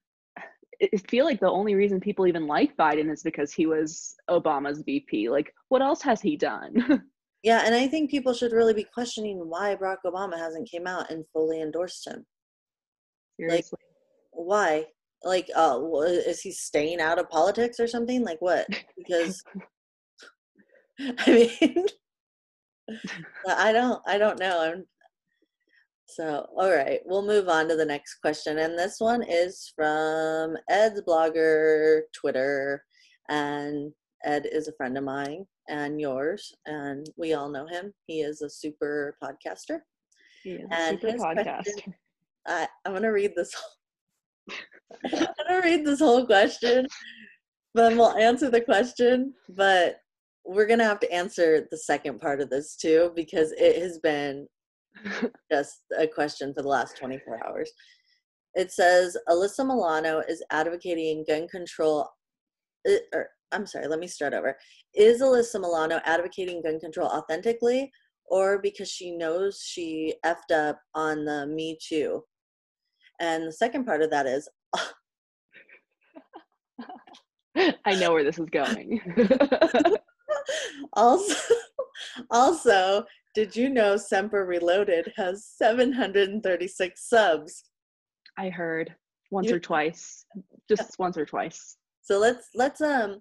I 0.82 0.88
I 0.95 0.97
feel 1.11 1.26
like 1.26 1.41
the 1.41 1.51
only 1.51 1.74
reason 1.74 2.01
people 2.01 2.26
even 2.26 2.47
like 2.47 2.74
Biden 2.76 3.12
is 3.12 3.22
because 3.22 3.53
he 3.53 3.66
was 3.66 4.14
Obama's 4.30 4.80
VP. 4.80 5.28
Like, 5.28 5.53
what 5.68 5.82
else 5.82 6.01
has 6.03 6.22
he 6.22 6.36
done? 6.36 7.05
yeah, 7.43 7.62
and 7.64 7.74
I 7.74 7.88
think 7.88 8.11
people 8.11 8.34
should 8.34 8.53
really 8.53 8.74
be 8.74 8.84
questioning 8.84 9.38
why 9.49 9.76
Barack 9.76 9.99
Obama 10.07 10.36
hasn't 10.38 10.70
came 10.70 10.86
out 10.86 11.11
and 11.11 11.24
fully 11.32 11.61
endorsed 11.61 12.07
him. 12.07 12.26
Seriously. 13.38 13.78
why? 14.32 14.86
Like 15.24 15.49
uh 15.57 15.80
is 16.05 16.41
he 16.41 16.53
staying 16.53 17.01
out 17.01 17.18
of 17.18 17.28
politics 17.30 17.78
or 17.80 17.86
something? 17.86 18.22
Like 18.24 18.41
what? 18.41 18.66
Because 18.97 19.43
i 21.26 21.30
mean 21.30 21.86
i 23.49 23.72
don't 23.72 24.03
i 24.07 24.18
don't 24.18 24.38
know. 24.38 24.61
I'm 24.61 24.84
so 26.07 26.47
all 26.57 26.70
right 26.70 27.01
we'll 27.05 27.24
move 27.24 27.49
on 27.49 27.68
to 27.68 27.76
the 27.76 27.84
next 27.84 28.16
question 28.16 28.59
and 28.59 28.76
this 28.76 28.97
one 28.99 29.22
is 29.22 29.72
from 29.76 30.57
ed's 30.68 31.01
blogger 31.03 32.01
twitter 32.12 32.82
and 33.28 33.93
ed 34.24 34.47
is 34.51 34.66
a 34.66 34.72
friend 34.72 34.99
of 34.99 35.05
mine 35.05 35.47
and 35.69 36.01
yours 36.01 36.53
and 36.67 37.07
we 37.17 37.35
all 37.35 37.49
know 37.49 37.67
him 37.67 37.93
he 38.07 38.21
is 38.23 38.43
a 38.43 38.51
super 38.51 39.17
podcaster 39.23 39.81
he 40.43 40.53
is 40.53 40.67
a 40.73 40.91
super 40.91 41.13
his 41.13 41.23
podcaster. 41.23 41.63
question- 41.65 41.95
I, 42.47 42.67
I'm 42.87 42.95
gonna 42.95 43.13
read 43.13 43.33
this. 43.37 43.55
I'm 45.13 45.27
gonna 45.47 45.61
read 45.63 45.85
this 45.85 45.99
whole 46.01 46.25
question, 46.25 46.87
then 47.75 47.97
we'll 47.99 48.17
answer 48.17 48.51
the 48.51 48.63
question. 48.63 49.35
But 49.51 49.97
we're 50.47 50.67
gonna 50.67 50.85
have 50.85 51.01
to 51.01 51.13
answer 51.13 51.69
the 51.71 51.77
second 51.77 52.19
part 52.21 52.41
of 52.41 52.49
this 52.51 52.77
too 52.77 53.13
because 53.15 53.53
it 53.59 53.81
has 53.83 53.99
been 53.99 54.47
just 55.53 55.81
a 55.99 56.07
question 56.07 56.55
for 56.55 56.63
the 56.63 56.69
last 56.69 56.97
24 56.97 57.47
hours. 57.47 57.71
It 58.55 58.73
says 58.73 59.17
Alyssa 59.29 59.67
Milano 59.67 60.21
is 60.27 60.43
advocating 60.51 61.25
gun 61.29 61.47
control. 61.47 62.09
Eh, 62.87 62.99
or, 63.15 63.29
I'm 63.53 63.66
sorry, 63.66 63.88
let 63.88 63.98
me 63.98 64.07
start 64.07 64.34
over. 64.34 64.57
Is 64.94 65.20
Alyssa 65.22 65.61
Milano 65.61 66.01
advocating 66.05 66.62
gun 66.62 66.78
control 66.78 67.09
authentically 67.09 67.90
or 68.26 68.61
because 68.61 68.88
she 68.90 69.11
knows 69.16 69.61
she 69.64 70.14
effed 70.24 70.53
up 70.53 70.78
on 70.94 71.24
the 71.24 71.46
Me 71.46 71.76
Too? 71.82 72.22
And 73.20 73.46
the 73.46 73.53
second 73.53 73.84
part 73.84 74.03
of 74.03 74.11
that 74.11 74.26
is 74.26 74.48
I 77.84 77.94
know 77.96 78.12
where 78.12 78.24
this 78.24 78.38
is 78.38 78.48
going. 78.51 79.01
also, 80.94 81.55
also, 82.30 83.05
did 83.34 83.55
you 83.55 83.68
know 83.68 83.96
Semper 83.96 84.46
Reloaded 84.46 85.12
has 85.16 85.46
736 85.57 87.09
subs? 87.09 87.64
I 88.38 88.48
heard 88.48 88.94
once 89.30 89.48
You- 89.51 89.57
or 89.57 89.61
twice, 89.61 90.24
just 90.68 90.98
once 90.98 91.16
or 91.18 91.26
twice. 91.26 91.76
So 92.03 92.18
let's 92.18 92.48
let's 92.55 92.80
um, 92.80 93.20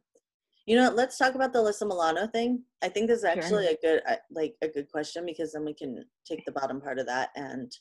you 0.70 0.76
know, 0.76 0.92
let's 0.92 1.18
talk 1.18 1.34
about 1.34 1.52
the 1.52 1.58
Alyssa 1.58 1.88
Milano 1.88 2.28
thing. 2.28 2.62
I 2.84 2.90
think 2.90 3.08
this 3.08 3.18
is 3.18 3.22
Sure. 3.24 3.32
actually 3.32 3.66
a 3.66 3.78
good 3.82 4.04
uh, 4.08 4.18
like 4.30 4.54
a 4.62 4.68
good 4.68 4.88
question 4.92 5.26
because 5.26 5.52
then 5.52 5.66
we 5.66 5.74
can 5.74 6.06
take 6.26 6.46
the 6.46 6.52
bottom 6.52 6.80
part 6.80 7.00
of 7.00 7.08
that 7.08 7.30
and 7.36 7.76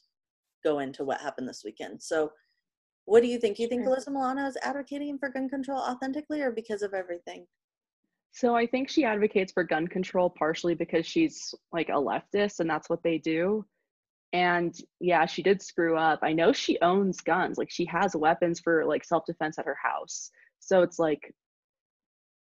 go 0.64 0.78
into 0.78 1.04
what 1.04 1.20
happened 1.20 1.46
this 1.46 1.62
weekend. 1.66 2.02
So, 2.02 2.32
what 3.04 3.22
do 3.22 3.28
you 3.28 3.38
think? 3.38 3.58
You 3.58 3.68
think 3.68 3.84
Sure. 3.84 3.94
Alyssa 3.94 4.08
Milano 4.08 4.46
is 4.46 4.56
advocating 4.62 5.18
for 5.18 5.28
gun 5.28 5.50
control 5.50 5.80
authentically, 5.80 6.40
or 6.40 6.50
because 6.50 6.80
of 6.80 6.94
everything? 6.94 7.46
So 8.30 8.56
I 8.56 8.66
think 8.66 8.88
she 8.88 9.04
advocates 9.04 9.52
for 9.52 9.64
gun 9.64 9.86
control 9.86 10.30
partially 10.30 10.74
because 10.74 11.04
she's 11.04 11.54
like 11.72 11.90
a 11.90 11.92
leftist 11.92 12.60
and 12.60 12.70
that's 12.70 12.88
what 12.88 13.02
they 13.02 13.18
do. 13.18 13.66
And 14.32 14.74
yeah, 15.00 15.26
she 15.26 15.42
did 15.42 15.60
screw 15.60 15.96
up. 15.96 16.20
I 16.22 16.32
know 16.32 16.52
she 16.52 16.78
owns 16.80 17.20
guns. 17.20 17.58
Like 17.58 17.70
she 17.70 17.84
has 17.86 18.16
weapons 18.16 18.60
for 18.60 18.86
like 18.86 19.04
self-defense 19.04 19.58
at 19.58 19.66
her 19.66 19.76
house. 19.82 20.30
So 20.60 20.82
it's 20.82 20.98
like 20.98 21.34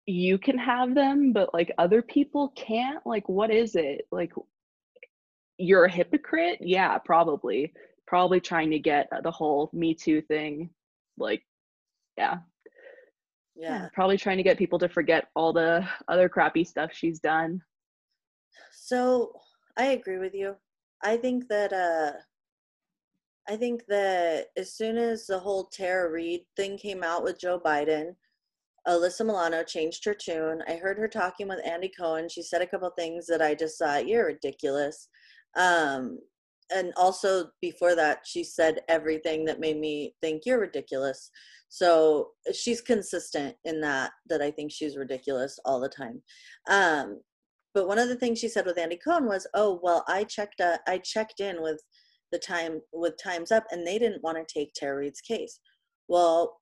you 0.05 0.37
can 0.37 0.57
have 0.57 0.93
them, 0.93 1.33
but 1.33 1.53
like 1.53 1.71
other 1.77 2.01
people 2.01 2.49
can't. 2.55 3.05
Like 3.05 3.27
what 3.27 3.51
is 3.51 3.75
it? 3.75 4.07
Like 4.11 4.33
you're 5.57 5.85
a 5.85 5.91
hypocrite? 5.91 6.59
Yeah, 6.61 6.97
probably. 6.99 7.73
Probably 8.07 8.39
trying 8.39 8.69
to 8.71 8.79
get 8.79 9.09
the 9.23 9.31
whole 9.31 9.69
Me 9.73 9.93
Too 9.95 10.21
thing 10.21 10.69
like 11.17 11.41
yeah, 12.17 12.37
Yeah. 13.55 13.89
probably 13.93 14.17
trying 14.17 14.37
to 14.37 14.43
get 14.43 14.57
people 14.57 14.79
to 14.79 14.87
forget 14.89 15.27
all 15.35 15.51
the 15.53 15.85
other 16.07 16.29
crappy 16.29 16.63
stuff 16.63 16.91
she's 16.93 17.19
done. 17.19 17.61
So 18.71 19.33
I 19.77 19.85
agree 19.87 20.17
with 20.17 20.33
you. 20.33 20.55
I 21.03 21.17
think 21.17 21.47
that 21.49 21.73
uh 21.73 22.13
I 23.47 23.55
think 23.57 23.85
that 23.87 24.47
as 24.57 24.73
soon 24.73 24.97
as 24.97 25.27
the 25.27 25.37
whole 25.39 25.65
Tara 25.65 26.09
Reade 26.11 26.45
thing 26.55 26.77
came 26.77 27.03
out 27.03 27.23
with 27.23 27.39
Joe 27.39 27.59
Biden, 27.63 28.15
Alyssa 28.87 29.25
Milano 29.25 29.63
changed 29.63 30.05
her 30.05 30.13
tune. 30.13 30.61
I 30.67 30.75
heard 30.75 30.97
her 30.97 31.07
talking 31.07 31.47
with 31.47 31.65
Andy 31.65 31.91
Cohen. 31.97 32.29
She 32.29 32.43
said 32.43 32.61
a 32.61 32.67
couple 32.67 32.89
things 32.91 33.25
that 33.27 33.41
I 33.41 33.55
just 33.55 33.79
thought, 33.79 34.07
you're 34.07 34.27
ridiculous. 34.27 35.09
Um 35.55 36.19
and 36.71 36.91
also 36.97 37.49
before 37.61 37.95
that 37.95 38.19
she 38.25 38.43
said 38.43 38.81
everything 38.87 39.45
that 39.45 39.59
made 39.59 39.79
me 39.79 40.15
think 40.21 40.43
you're 40.45 40.59
ridiculous. 40.59 41.29
So 41.69 42.31
she's 42.53 42.81
consistent 42.81 43.55
in 43.65 43.81
that 43.81 44.11
that 44.29 44.41
I 44.41 44.51
think 44.51 44.71
she's 44.71 44.97
ridiculous 44.97 45.59
all 45.65 45.79
the 45.79 45.89
time. 45.89 46.21
Um 46.69 47.21
but 47.75 47.87
one 47.87 47.99
of 47.99 48.07
the 48.07 48.15
things 48.15 48.39
she 48.39 48.47
said 48.47 48.65
with 48.65 48.77
Andy 48.77 48.95
Cohen 48.95 49.25
was, 49.25 49.45
"Oh, 49.53 49.81
well, 49.83 50.05
I 50.07 50.23
checked. 50.23 50.61
Uh, 50.61 50.77
I 50.87 50.97
checked 50.97 51.41
in 51.41 51.61
with 51.61 51.83
the 52.31 52.39
time 52.39 52.81
with 52.93 53.21
Times 53.21 53.51
Up, 53.51 53.65
and 53.69 53.85
they 53.85 53.99
didn't 53.99 54.23
want 54.23 54.37
to 54.37 54.45
take 54.51 54.73
Tara 54.73 54.95
Reade's 54.97 55.19
case." 55.19 55.59
Well, 56.07 56.61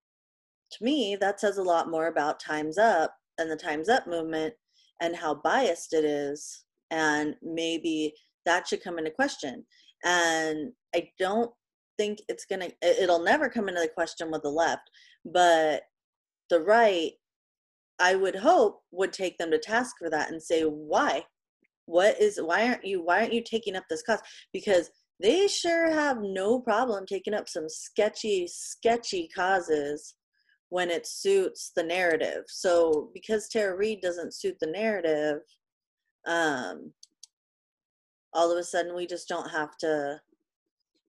to 0.78 0.84
me, 0.84 1.16
that 1.20 1.40
says 1.40 1.58
a 1.58 1.64
lot 1.64 1.90
more 1.90 2.08
about 2.08 2.40
Times 2.40 2.78
Up 2.78 3.16
and 3.38 3.50
the 3.50 3.56
Times 3.56 3.90
Up 3.90 4.08
movement 4.08 4.54
and 5.02 5.16
how 5.16 5.36
biased 5.36 5.94
it 5.94 6.06
is, 6.06 6.66
and 6.92 7.36
maybe 7.42 8.14
that 8.46 8.68
should 8.68 8.84
come 8.84 8.98
into 8.98 9.12
question. 9.12 9.66
And 10.04 10.72
I 10.96 11.10
don't 11.20 11.52
think 11.98 12.20
it's 12.30 12.46
gonna. 12.46 12.66
it- 12.82 13.00
It'll 13.04 13.24
never 13.24 13.50
come 13.50 13.70
into 13.70 13.82
the 13.82 13.88
question 13.88 14.32
with 14.32 14.44
the 14.44 14.50
left, 14.50 14.90
but 15.26 15.84
the 16.50 16.60
right 16.62 17.14
I 18.00 18.16
would 18.16 18.36
hope 18.36 18.82
would 18.92 19.14
take 19.14 19.38
them 19.38 19.52
to 19.52 19.60
task 19.60 19.96
for 20.00 20.10
that 20.10 20.32
and 20.32 20.42
say 20.42 20.64
why 20.64 21.26
what 21.86 22.20
is 22.20 22.40
why 22.42 22.68
aren't 22.68 22.86
you 22.86 23.04
why 23.04 23.20
aren't 23.20 23.34
you 23.34 23.44
taking 23.44 23.76
up 23.76 23.84
this 23.90 24.02
cause 24.04 24.20
because 24.52 24.90
they 25.20 25.48
sure 25.48 25.92
have 25.92 26.18
no 26.22 26.60
problem 26.60 27.06
taking 27.06 27.34
up 27.34 27.48
some 27.48 27.68
sketchy 27.70 28.48
sketchy 28.48 29.30
causes 29.36 30.16
when 30.74 30.90
it 30.90 31.06
suits 31.06 31.72
the 31.76 31.84
narrative. 31.84 32.46
So 32.48 33.12
because 33.14 33.48
tara 33.48 33.78
reade 33.78 34.02
doesn't 34.02 34.34
suit 34.34 34.58
the 34.60 34.72
narrative 34.72 35.42
um 36.26 36.92
all 38.34 38.52
of 38.52 38.58
a 38.58 38.64
sudden 38.64 38.96
we 38.96 39.06
just 39.06 39.28
don't 39.28 39.52
have 39.52 39.78
to 39.78 40.20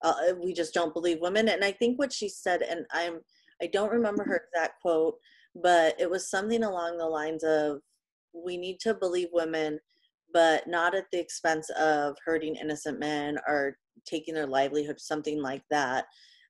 uh, 0.02 0.14
we 0.42 0.52
just 0.52 0.74
don't 0.74 0.92
believe 0.92 1.18
women. 1.22 1.48
And 1.48 1.64
i 1.64 1.72
think 1.72 1.98
what 1.98 2.12
she 2.12 2.28
said 2.28 2.60
and 2.60 2.84
i'm 2.92 3.20
i 3.62 3.66
don't 3.66 3.90
remember 3.90 4.22
her 4.24 4.44
exact 4.44 4.82
quote 4.82 5.16
but 5.54 5.98
it 5.98 6.10
was 6.10 6.28
something 6.28 6.64
along 6.64 6.98
the 6.98 7.06
lines 7.06 7.42
of 7.42 7.80
we 8.34 8.58
need 8.58 8.80
to 8.80 8.92
believe 8.92 9.28
women 9.32 9.80
but 10.34 10.66
not 10.66 10.94
at 10.94 11.06
the 11.10 11.18
expense 11.18 11.70
of 11.70 12.16
hurting 12.22 12.56
innocent 12.56 12.98
men 12.98 13.38
or 13.48 13.78
taking 14.04 14.34
their 14.34 14.46
livelihood 14.46 15.00
something 15.00 15.40
like 15.40 15.62
that. 15.70 16.04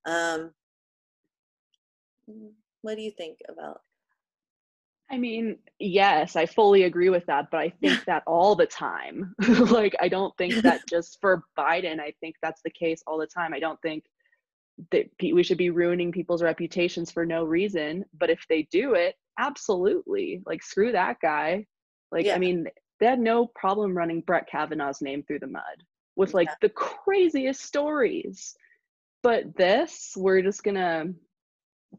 Um 0.04 0.50
what 2.84 2.96
do 2.96 3.02
you 3.02 3.10
think 3.10 3.38
about 3.48 3.80
I 5.10 5.18
mean, 5.18 5.58
yes, 5.78 6.34
I 6.34 6.46
fully 6.46 6.84
agree 6.84 7.10
with 7.10 7.26
that, 7.26 7.48
but 7.50 7.60
I 7.60 7.68
think 7.80 8.04
that 8.06 8.22
all 8.26 8.54
the 8.54 8.66
time. 8.66 9.34
like, 9.70 9.94
I 10.00 10.08
don't 10.08 10.34
think 10.38 10.54
that 10.62 10.80
just 10.88 11.20
for 11.20 11.44
Biden, 11.58 12.00
I 12.00 12.14
think 12.20 12.36
that's 12.42 12.62
the 12.62 12.70
case 12.70 13.02
all 13.06 13.18
the 13.18 13.26
time. 13.26 13.52
I 13.52 13.60
don't 13.60 13.80
think 13.82 14.04
that 14.90 15.06
we 15.20 15.42
should 15.42 15.58
be 15.58 15.70
ruining 15.70 16.10
people's 16.10 16.42
reputations 16.42 17.10
for 17.10 17.26
no 17.26 17.44
reason, 17.44 18.04
but 18.18 18.30
if 18.30 18.44
they 18.48 18.66
do 18.72 18.94
it, 18.94 19.14
absolutely. 19.38 20.42
Like, 20.46 20.62
screw 20.62 20.90
that 20.92 21.20
guy. 21.20 21.66
Like, 22.10 22.26
yeah. 22.26 22.34
I 22.34 22.38
mean, 22.38 22.66
they 22.98 23.06
had 23.06 23.20
no 23.20 23.46
problem 23.54 23.96
running 23.96 24.22
Brett 24.22 24.48
Kavanaugh's 24.48 25.02
name 25.02 25.22
through 25.22 25.40
the 25.40 25.46
mud 25.46 25.84
with 26.16 26.32
like 26.32 26.48
yeah. 26.48 26.54
the 26.62 26.68
craziest 26.70 27.60
stories. 27.60 28.54
But 29.22 29.56
this, 29.56 30.12
we're 30.16 30.42
just 30.42 30.62
gonna 30.62 31.06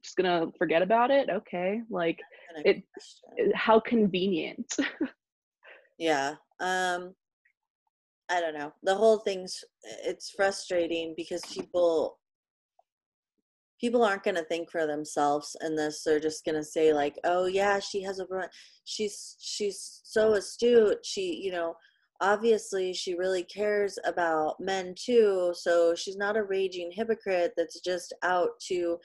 just 0.04 0.18
gonna 0.18 0.48
forget 0.58 0.82
about 0.82 1.12
it. 1.12 1.30
Okay, 1.30 1.82
like 1.90 2.20
it, 2.64 2.84
how 3.54 3.80
convenient. 3.80 4.76
yeah. 5.98 6.36
Um 6.60 7.14
I 8.30 8.42
don't 8.42 8.58
know. 8.58 8.74
The 8.84 8.96
whole 8.96 9.20
thing's 9.20 9.64
it's 10.04 10.32
frustrating 10.32 11.14
because 11.16 11.42
people 11.46 12.18
people 13.80 14.04
aren't 14.04 14.24
going 14.24 14.36
to 14.36 14.44
think 14.44 14.72
for 14.72 14.88
themselves 14.88 15.56
in 15.64 15.76
this 15.76 16.04
they're 16.04 16.20
just 16.20 16.46
going 16.46 16.56
to 16.56 16.64
say 16.64 16.94
like 16.94 17.20
oh 17.24 17.46
yeah 17.46 17.80
she 17.80 18.02
has 18.02 18.20
a 18.20 18.26
run 18.30 18.48
she's 18.86 19.36
she's 19.40 20.02
so 20.04 20.34
astute 20.34 20.98
she 21.04 21.42
you 21.44 21.52
know 21.52 21.76
obviously 22.22 22.94
she 22.94 23.16
really 23.16 23.44
cares 23.44 24.00
about 24.06 24.56
men 24.60 24.96
too 24.98 25.54
so 25.54 25.94
she's 25.94 26.16
not 26.16 26.38
a 26.38 26.44
raging 26.44 26.90
hypocrite 26.92 27.52
that's 27.58 27.82
just 27.82 28.14
out 28.24 28.52
to 28.60 28.98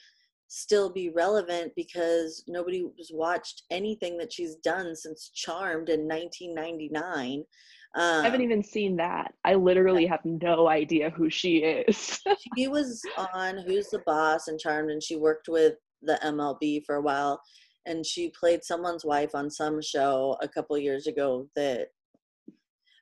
still 0.53 0.89
be 0.89 1.09
relevant 1.09 1.71
because 1.77 2.43
nobody 2.45 2.83
has 2.97 3.09
watched 3.13 3.63
anything 3.71 4.17
that 4.17 4.33
she's 4.33 4.55
done 4.55 4.93
since 4.93 5.31
charmed 5.33 5.87
in 5.87 6.01
1999 6.01 7.45
um, 7.93 8.21
I 8.21 8.23
haven't 8.23 8.41
even 8.41 8.63
seen 8.63 8.95
that. 8.97 9.33
I 9.43 9.55
literally 9.55 10.05
have 10.05 10.21
no 10.23 10.69
idea 10.69 11.09
who 11.09 11.29
she 11.29 11.57
is. 11.57 12.21
she 12.57 12.69
was 12.69 13.01
on 13.33 13.57
Who's 13.57 13.89
the 13.89 13.99
Boss 14.05 14.47
and 14.47 14.57
Charmed, 14.57 14.91
and 14.91 15.03
she 15.03 15.17
worked 15.17 15.49
with 15.49 15.73
the 16.01 16.17
MLB 16.23 16.85
for 16.85 16.95
a 16.95 17.01
while. 17.01 17.41
And 17.85 18.05
she 18.05 18.31
played 18.39 18.63
someone's 18.63 19.03
wife 19.03 19.31
on 19.33 19.49
some 19.49 19.81
show 19.81 20.37
a 20.41 20.47
couple 20.47 20.77
years 20.77 21.07
ago. 21.07 21.49
That, 21.57 21.87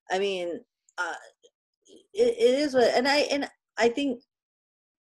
I 0.10 0.18
mean, 0.18 0.60
uh, 0.97 1.14
it, 2.14 2.36
it 2.39 2.60
is 2.60 2.74
what, 2.74 2.91
and 2.95 3.08
I 3.08 3.18
and 3.32 3.47
I 3.78 3.89
think 3.89 4.24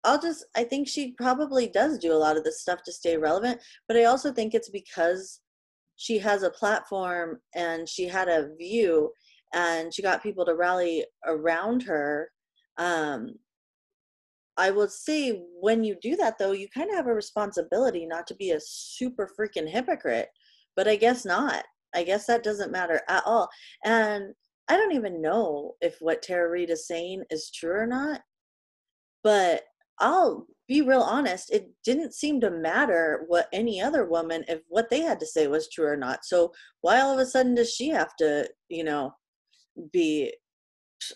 I'll 0.06 0.22
just 0.22 0.46
I 0.56 0.64
think 0.64 0.88
she 0.88 1.14
probably 1.14 1.68
does 1.68 1.98
do 1.98 2.14
a 2.14 2.16
lot 2.16 2.38
of 2.38 2.44
this 2.44 2.62
stuff 2.62 2.84
to 2.84 2.94
stay 2.94 3.18
relevant, 3.18 3.60
but 3.88 3.98
I 3.98 4.06
also 4.06 4.32
think 4.32 4.54
it's 4.54 4.70
because 4.70 5.42
she 5.96 6.18
has 6.20 6.44
a 6.44 6.50
platform 6.50 7.40
and 7.56 7.88
she 7.88 8.08
had 8.08 8.28
a 8.28 8.54
view 8.56 9.12
and 9.54 9.94
she 9.94 10.02
got 10.02 10.24
people 10.24 10.46
to 10.46 10.56
rally 10.56 11.06
around 11.26 11.82
her 11.84 12.30
um, 12.78 13.34
i 14.58 14.70
will 14.70 14.88
say 14.88 15.42
when 15.62 15.84
you 15.84 15.96
do 16.02 16.16
that 16.16 16.38
though 16.38 16.52
you 16.52 16.68
kind 16.74 16.90
of 16.90 16.96
have 16.96 17.08
a 17.08 17.14
responsibility 17.14 18.06
not 18.06 18.28
to 18.28 18.36
be 18.36 18.52
a 18.52 18.60
super 18.60 19.30
freaking 19.40 19.68
hypocrite 19.70 20.30
but 20.76 20.88
i 20.88 20.96
guess 20.96 21.26
not. 21.26 21.64
I 21.96 22.04
guess 22.04 22.26
that 22.26 22.44
doesn't 22.44 22.74
matter 22.74 23.02
at 23.08 23.24
all. 23.26 23.48
And 23.86 24.34
i 24.68 24.76
don't 24.76 24.94
even 24.94 25.22
know 25.22 25.76
if 25.82 25.96
what 26.00 26.22
tara 26.22 26.50
reade 26.50 26.70
is 26.70 26.88
saying 26.88 27.24
is 27.30 27.52
true 27.52 27.76
or 27.80 27.88
not 27.88 28.22
but 29.24 29.64
i'll 30.00 30.46
be 30.68 30.82
real 30.82 31.02
honest 31.02 31.52
it 31.52 31.70
didn't 31.84 32.14
seem 32.14 32.42
to 32.42 32.50
matter 32.50 33.24
what 33.28 33.48
any 33.54 33.82
other 33.82 34.06
woman 34.06 34.44
if 34.48 34.62
what 34.68 34.90
they 34.90 35.02
had 35.02 35.20
to 35.20 35.26
say 35.26 35.48
was 35.48 35.70
true 35.70 35.86
or 35.86 35.98
not 35.98 36.26
so 36.26 36.52
why 36.82 37.00
all 37.00 37.14
of 37.14 37.20
a 37.20 37.26
sudden 37.26 37.56
does 37.56 37.74
she 37.74 37.90
have 37.90 38.16
to 38.16 38.48
you 38.70 38.84
know 38.84 39.14
be 39.92 40.34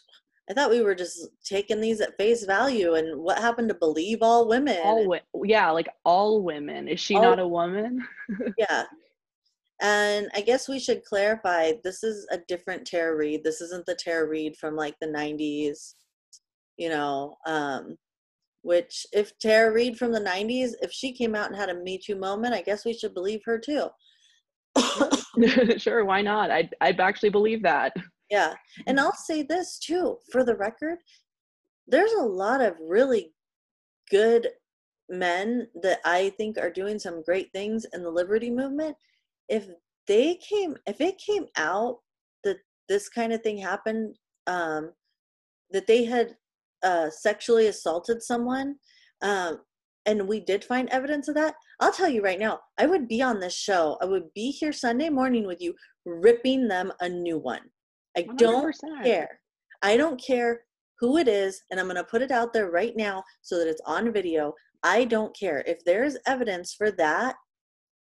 I 0.50 0.54
thought 0.54 0.72
we 0.72 0.82
were 0.82 0.96
just 0.96 1.28
taking 1.46 1.80
these 1.80 2.02
at 2.02 2.18
face 2.18 2.44
value. 2.44 2.96
And 2.96 3.22
what 3.22 3.38
happened 3.38 3.70
to 3.70 3.76
believe 3.76 4.24
all 4.24 4.48
women? 4.48 4.80
All 4.84 5.16
yeah, 5.44 5.70
like 5.70 5.88
all 6.06 6.42
women. 6.42 6.88
Is 6.88 7.00
she 7.00 7.14
all, 7.14 7.22
not 7.22 7.38
a 7.38 7.48
woman? 7.48 8.04
yeah. 8.58 8.86
And 9.82 10.28
I 10.34 10.42
guess 10.42 10.68
we 10.68 10.80
should 10.80 11.06
clarify 11.06 11.74
this 11.84 12.04
is 12.04 12.28
a 12.32 12.40
different 12.48 12.86
Tara 12.86 13.16
Reade. 13.16 13.44
This 13.44 13.62
isn't 13.62 13.86
the 13.86 13.96
Tara 13.96 14.28
Reid 14.28 14.58
from 14.58 14.76
like 14.76 14.96
the 15.00 15.08
90s, 15.08 15.94
you 16.78 16.90
know. 16.90 17.36
Um, 17.46 17.96
which, 18.62 19.06
if 19.14 19.38
Tara 19.40 19.72
Reid 19.72 19.98
from 19.98 20.12
the 20.12 20.20
90s, 20.20 20.72
if 20.82 20.92
she 20.92 21.14
came 21.14 21.36
out 21.36 21.48
and 21.48 21.56
had 21.56 21.70
a 21.70 21.76
Me 21.76 21.98
Too 21.98 22.16
moment, 22.16 22.54
I 22.54 22.62
guess 22.62 22.86
we 22.86 22.94
should 22.94 23.14
believe 23.14 23.42
her 23.46 23.60
too. 23.60 23.88
sure, 25.78 26.06
why 26.06 26.22
not? 26.22 26.52
I'd, 26.52 26.76
I'd 26.82 27.00
actually 27.00 27.30
believe 27.30 27.64
that. 27.64 27.94
Yeah. 28.30 28.54
And. 28.86 29.00
I'll 29.00 29.14
say 29.14 29.42
this 29.42 29.80
too, 29.80 30.18
for 30.32 30.44
the 30.44 30.56
record, 30.56 31.00
there's 31.88 32.14
a 32.14 32.24
lot 32.24 32.62
of 32.62 32.76
really 32.80 33.34
good 34.12 34.50
men 35.10 35.68
that 35.82 36.00
I 36.06 36.30
think 36.38 36.58
are 36.58 36.70
doing 36.70 37.00
some 37.00 37.24
great 37.24 37.52
things 37.52 37.86
in 37.94 38.04
the 38.04 38.12
liberty 38.12 38.52
movement. 38.52 38.96
If 39.48 39.68
they 40.08 40.36
came 40.36 40.76
if 40.86 41.02
it 41.02 41.18
came 41.18 41.46
out 41.58 41.98
that 42.44 42.58
this 42.88 43.10
kind 43.10 43.34
of 43.34 43.42
thing 43.42 43.58
happened, 43.58 44.16
um, 44.48 44.92
that 45.72 45.88
they 45.88 46.06
had 46.06 46.36
uh, 46.84 47.10
sexually 47.10 47.68
assaulted 47.68 48.22
someone, 48.22 48.76
um, 49.22 49.60
and 50.06 50.28
we 50.28 50.40
did 50.40 50.64
find 50.64 50.90
evidence 50.90 51.28
of 51.28 51.36
that, 51.36 51.56
I'll 51.80 51.92
tell 51.92 52.10
you 52.10 52.22
right 52.22 52.40
now, 52.40 52.60
I 52.78 52.86
would 52.86 53.08
be 53.08 53.22
on 53.22 53.40
this 53.40 53.56
show. 53.56 53.98
I 54.02 54.06
would 54.06 54.34
be 54.34 54.52
here 54.52 54.74
Sunday 54.74 55.10
morning 55.10 55.46
with 55.46 55.62
you, 55.62 55.74
ripping 56.06 56.68
them 56.68 56.92
a 57.02 57.10
new 57.10 57.38
one. 57.38 57.62
I 58.18 58.26
don't 58.38 58.76
care. 59.04 59.40
I 59.82 59.98
don't 59.98 60.22
care 60.22 60.62
who 61.00 61.18
it 61.18 61.28
is, 61.28 61.62
and 61.70 61.80
I'm 61.80 61.86
going 61.86 61.96
to 61.96 62.04
put 62.04 62.22
it 62.22 62.32
out 62.32 62.54
there 62.54 62.72
right 62.72 62.94
now 62.96 63.24
so 63.42 63.58
that 63.58 63.70
it's 63.70 63.82
on 63.86 64.12
video. 64.12 64.54
I 64.84 65.06
don't 65.06 65.38
care. 65.38 65.64
If 65.66 65.84
there's 65.86 66.18
evidence 66.26 66.74
for 66.74 66.92
that, 66.92 67.36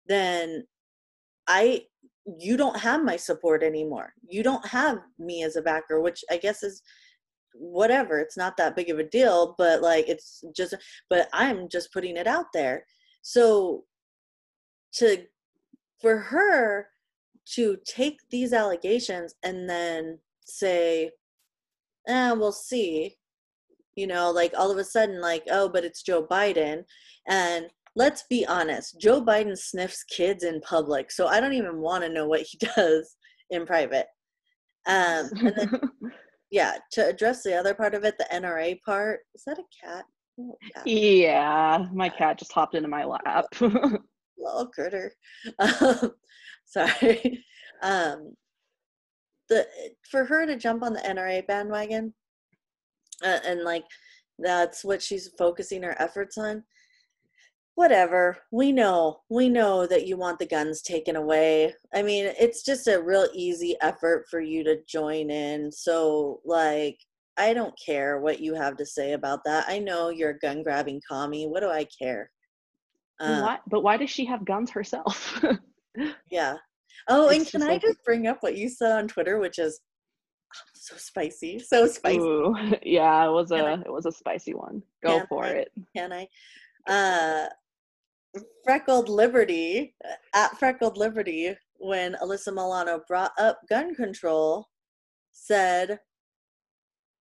then 0.06 0.64
I 1.46 1.82
you 2.38 2.56
don't 2.56 2.78
have 2.78 3.02
my 3.02 3.16
support 3.16 3.62
anymore. 3.62 4.12
You 4.28 4.42
don't 4.42 4.66
have 4.66 4.98
me 5.18 5.44
as 5.44 5.56
a 5.56 5.62
backer, 5.62 6.00
which 6.00 6.22
I 6.30 6.36
guess 6.36 6.62
is 6.62 6.82
whatever. 7.58 8.18
It's 8.18 8.36
not 8.36 8.56
that 8.56 8.76
big 8.76 8.90
of 8.90 8.98
a 8.98 9.04
deal, 9.04 9.54
but 9.58 9.82
like 9.82 10.08
it's 10.08 10.44
just 10.54 10.74
but 11.10 11.28
I'm 11.32 11.68
just 11.68 11.92
putting 11.92 12.16
it 12.16 12.26
out 12.26 12.46
there. 12.54 12.84
So 13.22 13.84
to 14.94 15.24
for 16.00 16.18
her 16.18 16.88
to 17.54 17.78
take 17.86 18.18
these 18.30 18.52
allegations 18.52 19.34
and 19.42 19.68
then 19.68 20.18
say, 20.44 21.10
eh, 22.06 22.32
we'll 22.32 22.52
see. 22.52 23.16
You 23.96 24.06
know, 24.06 24.30
like 24.30 24.52
all 24.56 24.70
of 24.70 24.78
a 24.78 24.84
sudden, 24.84 25.20
like, 25.20 25.42
oh, 25.50 25.68
but 25.68 25.84
it's 25.84 26.02
Joe 26.02 26.24
Biden. 26.24 26.84
And 27.26 27.66
let's 27.96 28.24
be 28.30 28.46
honest, 28.46 29.00
Joe 29.00 29.20
Biden 29.20 29.58
sniffs 29.58 30.04
kids 30.04 30.44
in 30.44 30.60
public. 30.60 31.10
So 31.10 31.26
I 31.26 31.40
don't 31.40 31.54
even 31.54 31.78
want 31.78 32.04
to 32.04 32.10
know 32.10 32.26
what 32.26 32.42
he 32.42 32.58
does 32.76 33.16
in 33.50 33.66
private. 33.66 34.06
Um, 34.86 35.28
and 35.38 35.52
then, 35.56 35.80
yeah, 36.50 36.74
to 36.92 37.06
address 37.06 37.42
the 37.42 37.54
other 37.54 37.74
part 37.74 37.94
of 37.94 38.04
it, 38.04 38.16
the 38.18 38.26
NRA 38.32 38.80
part, 38.82 39.20
is 39.34 39.42
that 39.46 39.58
a 39.58 39.86
cat? 39.86 40.04
Oh, 40.40 40.56
cat. 40.74 40.86
Yeah, 40.86 41.86
my 41.92 42.08
cat 42.08 42.38
just 42.38 42.52
hopped 42.52 42.74
into 42.74 42.88
my 42.88 43.04
lap. 43.04 43.46
Little 43.60 44.68
critter. 44.72 45.12
Um, 45.58 46.12
sorry. 46.64 47.44
Um, 47.82 48.34
the 49.48 49.66
for 50.10 50.24
her 50.24 50.46
to 50.46 50.56
jump 50.56 50.82
on 50.82 50.92
the 50.92 51.00
NRA 51.00 51.46
bandwagon, 51.46 52.14
uh, 53.24 53.38
and 53.44 53.62
like 53.62 53.84
that's 54.38 54.84
what 54.84 55.02
she's 55.02 55.30
focusing 55.38 55.82
her 55.82 56.00
efforts 56.00 56.38
on. 56.38 56.62
Whatever. 57.78 58.38
We 58.50 58.72
know. 58.72 59.20
We 59.28 59.48
know 59.48 59.86
that 59.86 60.04
you 60.04 60.16
want 60.16 60.40
the 60.40 60.46
guns 60.46 60.82
taken 60.82 61.14
away. 61.14 61.72
I 61.94 62.02
mean, 62.02 62.24
it's 62.36 62.64
just 62.64 62.88
a 62.88 63.00
real 63.00 63.28
easy 63.32 63.76
effort 63.80 64.26
for 64.28 64.40
you 64.40 64.64
to 64.64 64.80
join 64.88 65.30
in. 65.30 65.70
So, 65.70 66.40
like, 66.44 66.98
I 67.36 67.54
don't 67.54 67.78
care 67.78 68.18
what 68.18 68.40
you 68.40 68.54
have 68.54 68.76
to 68.78 68.84
say 68.84 69.12
about 69.12 69.44
that. 69.44 69.66
I 69.68 69.78
know 69.78 70.08
you're 70.08 70.30
a 70.30 70.38
gun 70.40 70.64
grabbing 70.64 71.00
commie. 71.08 71.46
What 71.46 71.60
do 71.60 71.70
I 71.70 71.84
care? 71.84 72.32
Uh, 73.20 73.42
why, 73.42 73.58
but 73.68 73.84
why 73.84 73.96
does 73.96 74.10
she 74.10 74.24
have 74.24 74.44
guns 74.44 74.72
herself? 74.72 75.40
yeah. 76.32 76.56
Oh, 77.06 77.28
it's 77.28 77.54
and 77.54 77.62
can 77.62 77.70
I 77.70 77.78
just 77.78 78.02
bring 78.04 78.26
up 78.26 78.38
what 78.40 78.56
you 78.56 78.68
said 78.68 78.90
on 78.90 79.06
Twitter, 79.06 79.38
which 79.38 79.60
is 79.60 79.78
oh, 80.52 80.68
so 80.74 80.96
spicy, 80.96 81.60
so 81.60 81.86
spicy. 81.86 82.18
Ooh, 82.18 82.56
yeah, 82.82 83.24
it 83.24 83.30
was 83.30 83.52
a 83.52 83.74
it 83.86 83.92
was 83.92 84.06
a 84.06 84.10
spicy 84.10 84.54
one. 84.54 84.82
Go 85.00 85.24
for 85.28 85.44
I, 85.44 85.50
it. 85.50 85.70
Can 85.96 86.12
I? 86.12 86.26
Uh, 86.88 87.48
Freckled 88.64 89.08
Liberty 89.08 89.94
at 90.34 90.58
Freckled 90.58 90.96
Liberty 90.96 91.56
when 91.76 92.16
Alyssa 92.22 92.52
Milano 92.52 93.00
brought 93.06 93.32
up 93.38 93.60
gun 93.68 93.94
control, 93.94 94.68
said, 95.32 96.00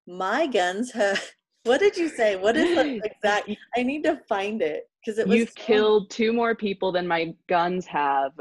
"My 0.07 0.47
guns 0.47 0.91
have." 0.91 1.24
What 1.63 1.82
did 1.82 1.97
you 1.97 2.07
say? 2.07 2.38
What 2.38 2.55
is 2.55 2.76
the 2.76 3.01
exact? 3.03 3.51
I 3.76 3.84
need 3.84 4.01
to 4.03 4.22
find 4.30 4.61
it 4.61 4.89
because 5.01 5.20
it 5.20 5.28
was. 5.28 5.38
You've 5.38 5.49
so- 5.49 5.55
killed 5.57 6.09
two 6.09 6.32
more 6.32 6.55
people 6.55 6.93
than 6.93 7.05
my 7.05 7.34
guns 7.49 7.86
have 7.88 8.32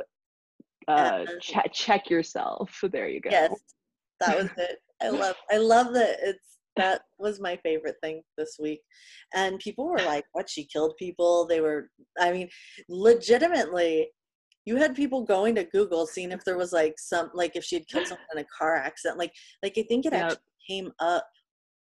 uh, 0.87 1.25
ch- 1.41 1.57
check 1.73 2.09
yourself. 2.09 2.79
There 2.93 3.09
you 3.09 3.21
go. 3.21 3.31
Yes, 3.31 3.53
that 4.21 4.37
was 4.37 4.51
it. 4.57 4.79
I 5.03 5.09
love 5.09 5.35
I 5.51 5.57
love 5.57 5.93
that 5.95 6.19
it's 6.23 6.56
that 6.77 7.03
was 7.19 7.41
my 7.41 7.57
favorite 7.57 7.97
thing 8.03 8.23
this 8.37 8.57
week. 8.61 8.81
And 9.35 9.59
people 9.59 9.89
were 9.89 9.99
like, 9.99 10.25
what 10.33 10.49
she 10.49 10.65
killed 10.65 10.95
people. 10.99 11.47
They 11.47 11.61
were 11.61 11.91
I 12.19 12.33
mean, 12.33 12.49
legitimately 12.89 14.09
you 14.65 14.77
had 14.77 14.97
people 14.97 15.23
going 15.23 15.55
to 15.55 15.65
Google 15.65 16.07
seeing 16.07 16.33
if 16.33 16.45
there 16.45 16.59
was 16.59 16.73
like 16.73 16.95
some 16.99 17.31
like 17.35 17.55
if 17.55 17.65
she 17.65 17.77
had 17.77 17.89
killed 17.89 18.07
someone 18.07 18.27
in 18.33 18.39
a 18.39 18.47
car 18.57 18.77
accident. 18.77 19.19
Like 19.19 19.33
like 19.63 19.75
I 19.77 19.85
think 19.89 20.07
it 20.07 20.13
yep. 20.13 20.25
actually 20.25 20.39
came 20.69 20.93
up 20.99 21.27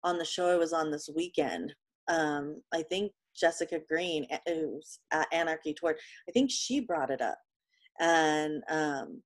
on 0.05 0.17
the 0.17 0.25
show 0.25 0.49
I 0.49 0.57
was 0.57 0.73
on 0.73 0.91
this 0.91 1.09
weekend. 1.15 1.75
Um 2.09 2.63
I 2.73 2.83
think 2.83 3.13
Jessica 3.39 3.81
Green 3.89 4.27
who's 4.47 5.01
at 5.13 5.29
Anarchy 5.33 5.75
Toward 5.75 5.97
I 6.29 6.33
think 6.33 6.51
she 6.51 6.81
brought 6.81 7.11
it 7.11 7.21
up. 7.21 7.39
And 8.01 8.63
um 8.71 9.23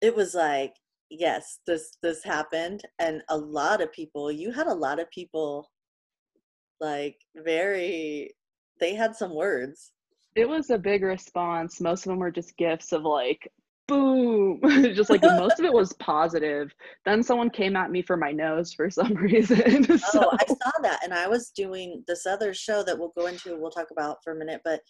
it 0.00 0.14
was 0.14 0.34
like 0.34 0.74
yes 1.10 1.58
this 1.66 1.96
this 2.02 2.24
happened 2.24 2.82
and 2.98 3.22
a 3.28 3.36
lot 3.36 3.80
of 3.80 3.92
people 3.92 4.32
you 4.32 4.50
had 4.50 4.66
a 4.66 4.74
lot 4.74 4.98
of 4.98 5.10
people 5.10 5.70
like 6.80 7.16
very 7.36 8.34
they 8.80 8.94
had 8.94 9.14
some 9.14 9.34
words. 9.34 9.92
It 10.34 10.48
was 10.48 10.70
a 10.70 10.78
big 10.78 11.02
response. 11.02 11.80
Most 11.80 12.06
of 12.06 12.10
them 12.10 12.18
were 12.18 12.30
just 12.30 12.56
gifts 12.56 12.92
of 12.92 13.02
like 13.02 13.50
boom. 13.86 14.60
Just 14.94 15.10
like 15.10 15.22
most 15.22 15.58
of 15.58 15.66
it 15.66 15.72
was 15.72 15.92
positive. 15.94 16.74
Then 17.04 17.22
someone 17.22 17.50
came 17.50 17.76
at 17.76 17.90
me 17.90 18.00
for 18.00 18.16
my 18.16 18.32
nose 18.32 18.72
for 18.72 18.88
some 18.88 19.12
reason 19.28 19.98
so. 19.98 20.24
oh 20.32 20.36
i 20.40 20.46
saw 20.46 20.70
that 20.82 21.00
and 21.04 21.12
i 21.12 21.28
was 21.28 21.50
doing 21.50 22.02
this 22.08 22.24
other 22.24 22.54
show 22.54 22.82
that 22.82 22.98
we'll 22.98 23.12
go 23.14 23.26
into 23.26 23.58
we'll 23.58 23.70
talk 23.70 23.90
about 23.90 24.24
for 24.24 24.32
a 24.32 24.38
minute 24.38 24.62
but 24.64 24.80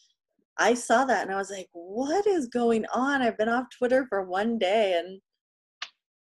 i 0.58 0.72
saw 0.74 1.04
that 1.04 1.22
and 1.22 1.34
i 1.34 1.36
was 1.36 1.50
like 1.50 1.68
what 1.72 2.24
is 2.28 2.46
going 2.46 2.86
on? 2.94 3.20
I've 3.20 3.36
been 3.36 3.48
off 3.48 3.66
twitter 3.76 4.06
for 4.08 4.22
one 4.22 4.58
day 4.58 4.96
and 4.96 5.20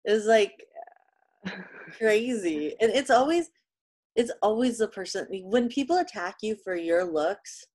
is 0.06 0.26
like 0.26 0.64
crazy. 1.98 2.76
And 2.82 2.92
it's 2.92 3.10
always 3.10 3.50
it's 4.16 4.32
always 4.42 4.78
the 4.78 4.88
person 4.88 5.28
when 5.44 5.68
people 5.68 5.98
attack 5.98 6.38
you 6.42 6.56
for 6.64 6.76
your 6.76 7.04
looks 7.04 7.66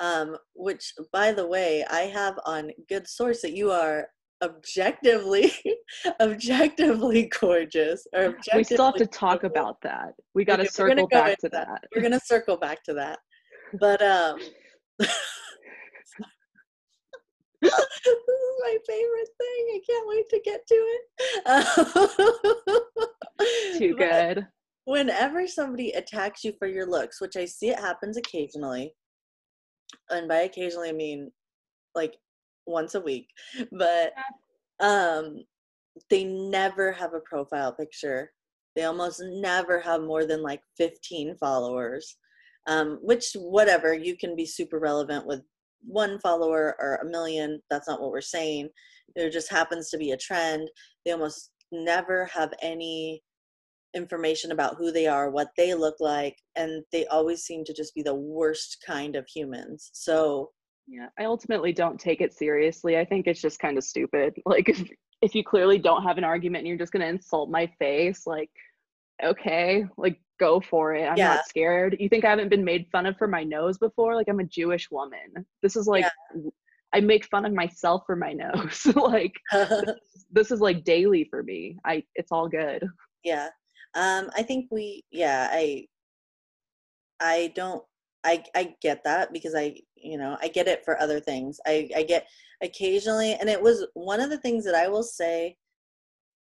um 0.00 0.36
which 0.54 0.94
by 1.12 1.32
the 1.32 1.46
way 1.46 1.84
I 1.90 2.02
have 2.02 2.38
on 2.46 2.70
good 2.88 3.06
source 3.06 3.42
that 3.42 3.52
you 3.52 3.70
are 3.70 4.08
objectively 4.42 5.52
objectively 6.20 7.30
gorgeous 7.40 8.06
or 8.14 8.24
objectively 8.24 8.58
we 8.60 8.64
still 8.64 8.86
have 8.86 8.94
to 8.96 9.06
talk 9.06 9.42
beautiful. 9.42 9.62
about 9.62 9.80
that 9.82 10.14
we 10.34 10.44
got 10.44 10.56
to 10.56 10.68
circle 10.68 11.06
back 11.06 11.38
to 11.38 11.48
that. 11.50 11.68
that 11.68 11.84
we're 11.94 12.02
gonna 12.02 12.18
circle 12.24 12.56
back 12.56 12.82
to 12.82 12.94
that 12.94 13.18
but 13.78 14.02
um 14.02 14.38
this 17.70 17.72
is 17.74 18.56
my 18.60 18.76
favorite 18.88 19.28
thing. 19.38 19.66
I 19.70 19.80
can't 19.88 20.08
wait 20.08 20.28
to 20.30 20.40
get 20.44 20.66
to 20.66 20.74
it. 22.66 23.78
Too 23.78 23.94
good. 23.94 24.46
Whenever 24.84 25.46
somebody 25.46 25.92
attacks 25.92 26.42
you 26.42 26.52
for 26.58 26.66
your 26.66 26.86
looks, 26.86 27.20
which 27.20 27.36
I 27.36 27.44
see 27.44 27.68
it 27.68 27.78
happens 27.78 28.16
occasionally, 28.16 28.94
and 30.10 30.28
by 30.28 30.40
occasionally 30.40 30.88
I 30.88 30.92
mean 30.92 31.30
like 31.94 32.16
once 32.66 32.96
a 32.96 33.00
week, 33.00 33.28
but 33.70 34.12
um 34.80 35.44
they 36.10 36.24
never 36.24 36.90
have 36.90 37.14
a 37.14 37.20
profile 37.20 37.72
picture. 37.72 38.32
They 38.74 38.84
almost 38.84 39.22
never 39.24 39.78
have 39.80 40.02
more 40.02 40.24
than 40.24 40.42
like 40.42 40.62
15 40.78 41.36
followers. 41.36 42.16
Um, 42.68 43.00
which 43.02 43.32
whatever 43.34 43.92
you 43.92 44.16
can 44.16 44.36
be 44.36 44.46
super 44.46 44.78
relevant 44.78 45.26
with 45.26 45.42
one 45.82 46.18
follower 46.20 46.76
or 46.78 46.96
a 46.96 47.06
million. 47.06 47.60
That's 47.70 47.88
not 47.88 48.00
what 48.00 48.10
we're 48.10 48.20
saying. 48.20 48.68
There 49.16 49.30
just 49.30 49.50
happens 49.50 49.90
to 49.90 49.98
be 49.98 50.12
a 50.12 50.16
trend. 50.16 50.68
They 51.04 51.12
almost 51.12 51.50
never 51.70 52.26
have 52.26 52.52
any 52.62 53.22
information 53.94 54.52
about 54.52 54.76
who 54.76 54.90
they 54.90 55.06
are, 55.06 55.30
what 55.30 55.50
they 55.56 55.74
look 55.74 55.96
like, 56.00 56.36
and 56.56 56.82
they 56.92 57.06
always 57.06 57.42
seem 57.42 57.64
to 57.64 57.74
just 57.74 57.94
be 57.94 58.02
the 58.02 58.14
worst 58.14 58.78
kind 58.86 59.16
of 59.16 59.26
humans. 59.26 59.90
So, 59.92 60.50
yeah, 60.86 61.08
I 61.18 61.24
ultimately 61.24 61.72
don't 61.72 62.00
take 62.00 62.20
it 62.20 62.32
seriously. 62.32 62.98
I 62.98 63.04
think 63.04 63.26
it's 63.26 63.40
just 63.40 63.58
kind 63.58 63.78
of 63.78 63.84
stupid. 63.84 64.34
Like 64.46 64.68
if 64.68 64.82
if 65.22 65.34
you 65.36 65.44
clearly 65.44 65.78
don't 65.78 66.02
have 66.02 66.18
an 66.18 66.24
argument 66.24 66.62
and 66.62 66.68
you're 66.68 66.76
just 66.76 66.92
going 66.92 67.02
to 67.02 67.08
insult 67.08 67.48
my 67.48 67.70
face, 67.78 68.26
like 68.26 68.50
okay, 69.22 69.84
like 69.96 70.20
go 70.42 70.60
for 70.60 70.94
it. 70.94 71.04
I'm 71.04 71.16
yeah. 71.16 71.34
not 71.34 71.46
scared. 71.46 71.96
You 72.00 72.08
think 72.08 72.24
I 72.24 72.30
haven't 72.30 72.48
been 72.48 72.64
made 72.64 72.86
fun 72.90 73.06
of 73.06 73.16
for 73.16 73.28
my 73.28 73.44
nose 73.44 73.78
before? 73.78 74.16
Like 74.16 74.28
I'm 74.28 74.40
a 74.40 74.44
Jewish 74.44 74.90
woman. 74.90 75.46
This 75.62 75.76
is 75.76 75.86
like 75.86 76.04
yeah. 76.34 76.50
I 76.92 77.00
make 77.00 77.26
fun 77.26 77.44
of 77.44 77.52
myself 77.52 78.02
for 78.06 78.16
my 78.16 78.32
nose. 78.44 78.86
like 78.96 79.34
this, 79.52 79.96
this 80.30 80.50
is 80.50 80.60
like 80.60 80.84
daily 80.84 81.28
for 81.30 81.42
me. 81.42 81.78
I 81.84 82.02
it's 82.16 82.32
all 82.32 82.48
good. 82.48 82.84
Yeah. 83.24 83.48
Um 83.94 84.30
I 84.36 84.42
think 84.42 84.66
we 84.70 85.04
yeah, 85.12 85.48
I 85.50 85.86
I 87.20 87.52
don't 87.54 87.84
I 88.24 88.44
I 88.54 88.74
get 88.82 89.04
that 89.04 89.32
because 89.32 89.54
I 89.54 89.76
you 89.96 90.18
know, 90.18 90.36
I 90.42 90.48
get 90.48 90.66
it 90.66 90.84
for 90.84 91.00
other 91.00 91.20
things. 91.20 91.60
I 91.66 91.88
I 91.96 92.02
get 92.02 92.26
occasionally 92.62 93.34
and 93.34 93.48
it 93.48 93.60
was 93.60 93.86
one 93.94 94.20
of 94.20 94.30
the 94.30 94.38
things 94.38 94.64
that 94.64 94.74
I 94.74 94.88
will 94.88 95.02
say 95.02 95.56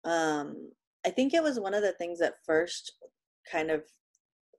um 0.05 0.71
I 1.07 1.11
think 1.11 1.35
it 1.35 1.43
was 1.43 1.59
one 1.59 1.75
of 1.75 1.83
the 1.83 1.93
things 1.93 2.19
that 2.21 2.35
first 2.47 2.93
kind 3.51 3.71
of 3.71 3.83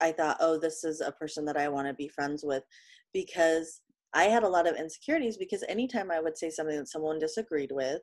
I 0.02 0.12
thought, 0.12 0.38
oh, 0.39 0.60
this 0.60 0.84
is 0.84 1.02
a 1.02 1.12
person 1.14 1.46
that 1.46 1.58
I 1.58 1.70
want 1.70 1.88
to 1.88 1.94
be 1.94 2.10
friends 2.10 2.44
with 2.44 2.64
because 3.14 3.82
I 4.14 4.26
had 4.26 4.44
a 4.44 4.50
lot 4.50 4.68
of 4.68 4.76
insecurities 4.76 5.38
because 5.38 5.64
anytime 5.70 6.12
I 6.12 6.20
would 6.20 6.38
say 6.38 6.50
something 6.50 6.78
that 6.78 6.89
someone 6.89 7.20
disagreed 7.20 7.72
with, 7.72 8.02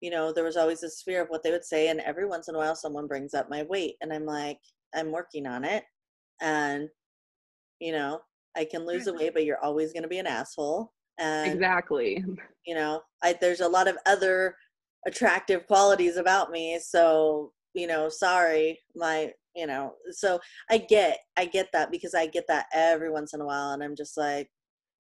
you 0.00 0.10
know, 0.10 0.32
there 0.32 0.44
was 0.44 0.56
always 0.56 0.80
this 0.80 1.02
fear 1.02 1.22
of 1.22 1.28
what 1.28 1.42
they 1.42 1.50
would 1.50 1.64
say. 1.64 1.88
And 1.88 2.00
every 2.00 2.26
once 2.26 2.48
in 2.48 2.54
a 2.54 2.58
while, 2.58 2.74
someone 2.74 3.06
brings 3.06 3.32
up 3.32 3.48
my 3.48 3.62
weight, 3.62 3.94
and 4.00 4.12
I'm 4.12 4.26
like, 4.26 4.58
I'm 4.94 5.12
working 5.12 5.46
on 5.46 5.64
it. 5.64 5.84
And, 6.40 6.88
you 7.80 7.92
know, 7.92 8.20
I 8.56 8.64
can 8.64 8.86
lose 8.86 9.04
the 9.04 9.14
weight, 9.14 9.32
but 9.32 9.44
you're 9.44 9.62
always 9.62 9.92
going 9.92 10.02
to 10.02 10.08
be 10.08 10.18
an 10.18 10.26
asshole. 10.26 10.92
And, 11.18 11.52
exactly. 11.52 12.24
You 12.66 12.74
know, 12.74 13.02
I, 13.22 13.32
there's 13.40 13.60
a 13.60 13.68
lot 13.68 13.86
of 13.86 13.96
other 14.06 14.56
attractive 15.06 15.68
qualities 15.68 16.16
about 16.16 16.50
me. 16.50 16.80
So, 16.84 17.52
you 17.76 17.86
know, 17.86 18.08
sorry, 18.08 18.80
my 18.96 19.32
you 19.56 19.66
know 19.66 19.94
so 20.10 20.38
i 20.70 20.76
get 20.76 21.18
i 21.38 21.44
get 21.46 21.72
that 21.72 21.90
because 21.90 22.14
i 22.14 22.26
get 22.26 22.46
that 22.46 22.66
every 22.74 23.10
once 23.10 23.32
in 23.32 23.40
a 23.40 23.44
while 23.44 23.70
and 23.70 23.82
i'm 23.82 23.96
just 23.96 24.16
like 24.16 24.50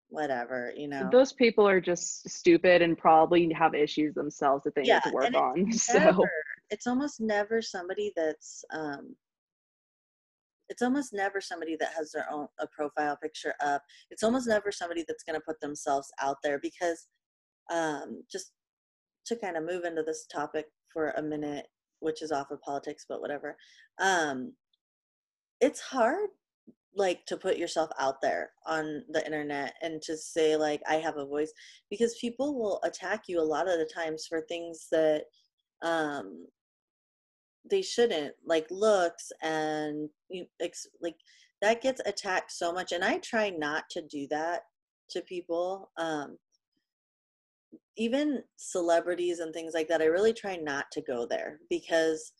whatever 0.08 0.72
you 0.76 0.86
know. 0.86 1.08
Those 1.10 1.32
people 1.32 1.66
are 1.66 1.80
just 1.80 2.28
stupid 2.30 2.80
and 2.80 2.96
probably 2.96 3.52
have 3.52 3.74
issues 3.74 4.14
themselves 4.14 4.62
that 4.64 4.74
they 4.74 4.82
yeah, 4.82 5.00
need 5.04 5.10
to 5.10 5.14
work 5.14 5.34
on 5.34 5.72
so. 5.72 5.98
never, 5.98 6.30
it's 6.70 6.86
almost 6.86 7.20
never 7.20 7.60
somebody 7.60 8.12
that's 8.16 8.64
um 8.72 9.16
it's 10.68 10.82
almost 10.82 11.12
never 11.12 11.40
somebody 11.40 11.76
that 11.76 11.90
has 11.96 12.12
their 12.12 12.26
own 12.30 12.46
a 12.60 12.66
profile 12.68 13.16
picture 13.22 13.54
up. 13.60 13.82
It's 14.10 14.22
almost 14.22 14.48
never 14.48 14.72
somebody 14.72 15.04
that's 15.06 15.22
going 15.22 15.38
to 15.38 15.44
put 15.44 15.60
themselves 15.60 16.10
out 16.20 16.36
there 16.42 16.58
because 16.60 17.08
um 17.72 18.22
just 18.30 18.52
to 19.26 19.36
kind 19.36 19.56
of 19.56 19.64
move 19.64 19.84
into 19.84 20.02
this 20.02 20.26
topic 20.32 20.66
for 20.92 21.10
a 21.10 21.22
minute 21.22 21.66
which 22.00 22.22
is 22.22 22.32
off 22.32 22.50
of 22.50 22.60
politics, 22.62 23.06
but 23.08 23.20
whatever. 23.20 23.56
Um, 23.98 24.52
it's 25.60 25.80
hard 25.80 26.28
like 26.96 27.24
to 27.26 27.36
put 27.36 27.58
yourself 27.58 27.90
out 27.98 28.20
there 28.22 28.50
on 28.66 29.04
the 29.10 29.24
internet 29.24 29.74
and 29.82 30.00
to 30.02 30.16
say 30.16 30.56
like 30.56 30.80
I 30.88 30.94
have 30.94 31.18
a 31.18 31.26
voice 31.26 31.52
because 31.90 32.18
people 32.18 32.58
will 32.58 32.80
attack 32.84 33.24
you 33.28 33.38
a 33.38 33.42
lot 33.42 33.68
of 33.68 33.78
the 33.78 33.88
times 33.94 34.26
for 34.26 34.40
things 34.40 34.88
that 34.90 35.24
um 35.82 36.46
they 37.70 37.82
shouldn't 37.82 38.34
like 38.46 38.66
looks 38.70 39.30
and 39.42 40.08
you 40.30 40.46
like 41.02 41.16
that 41.60 41.82
gets 41.82 42.00
attacked 42.06 42.52
so 42.52 42.72
much 42.72 42.92
and 42.92 43.04
I 43.04 43.18
try 43.18 43.50
not 43.50 43.84
to 43.90 44.02
do 44.02 44.26
that 44.30 44.62
to 45.10 45.20
people 45.20 45.90
um 45.98 46.38
even 47.96 48.42
celebrities 48.56 49.38
and 49.40 49.52
things 49.52 49.74
like 49.74 49.88
that, 49.88 50.02
I 50.02 50.06
really 50.06 50.32
try 50.32 50.56
not 50.56 50.86
to 50.92 51.02
go 51.02 51.26
there 51.26 51.60
because 51.70 52.32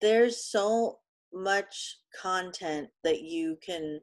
there's 0.00 0.44
so 0.50 0.98
much 1.32 1.96
content 2.20 2.88
that 3.04 3.22
you 3.22 3.56
can 3.64 4.00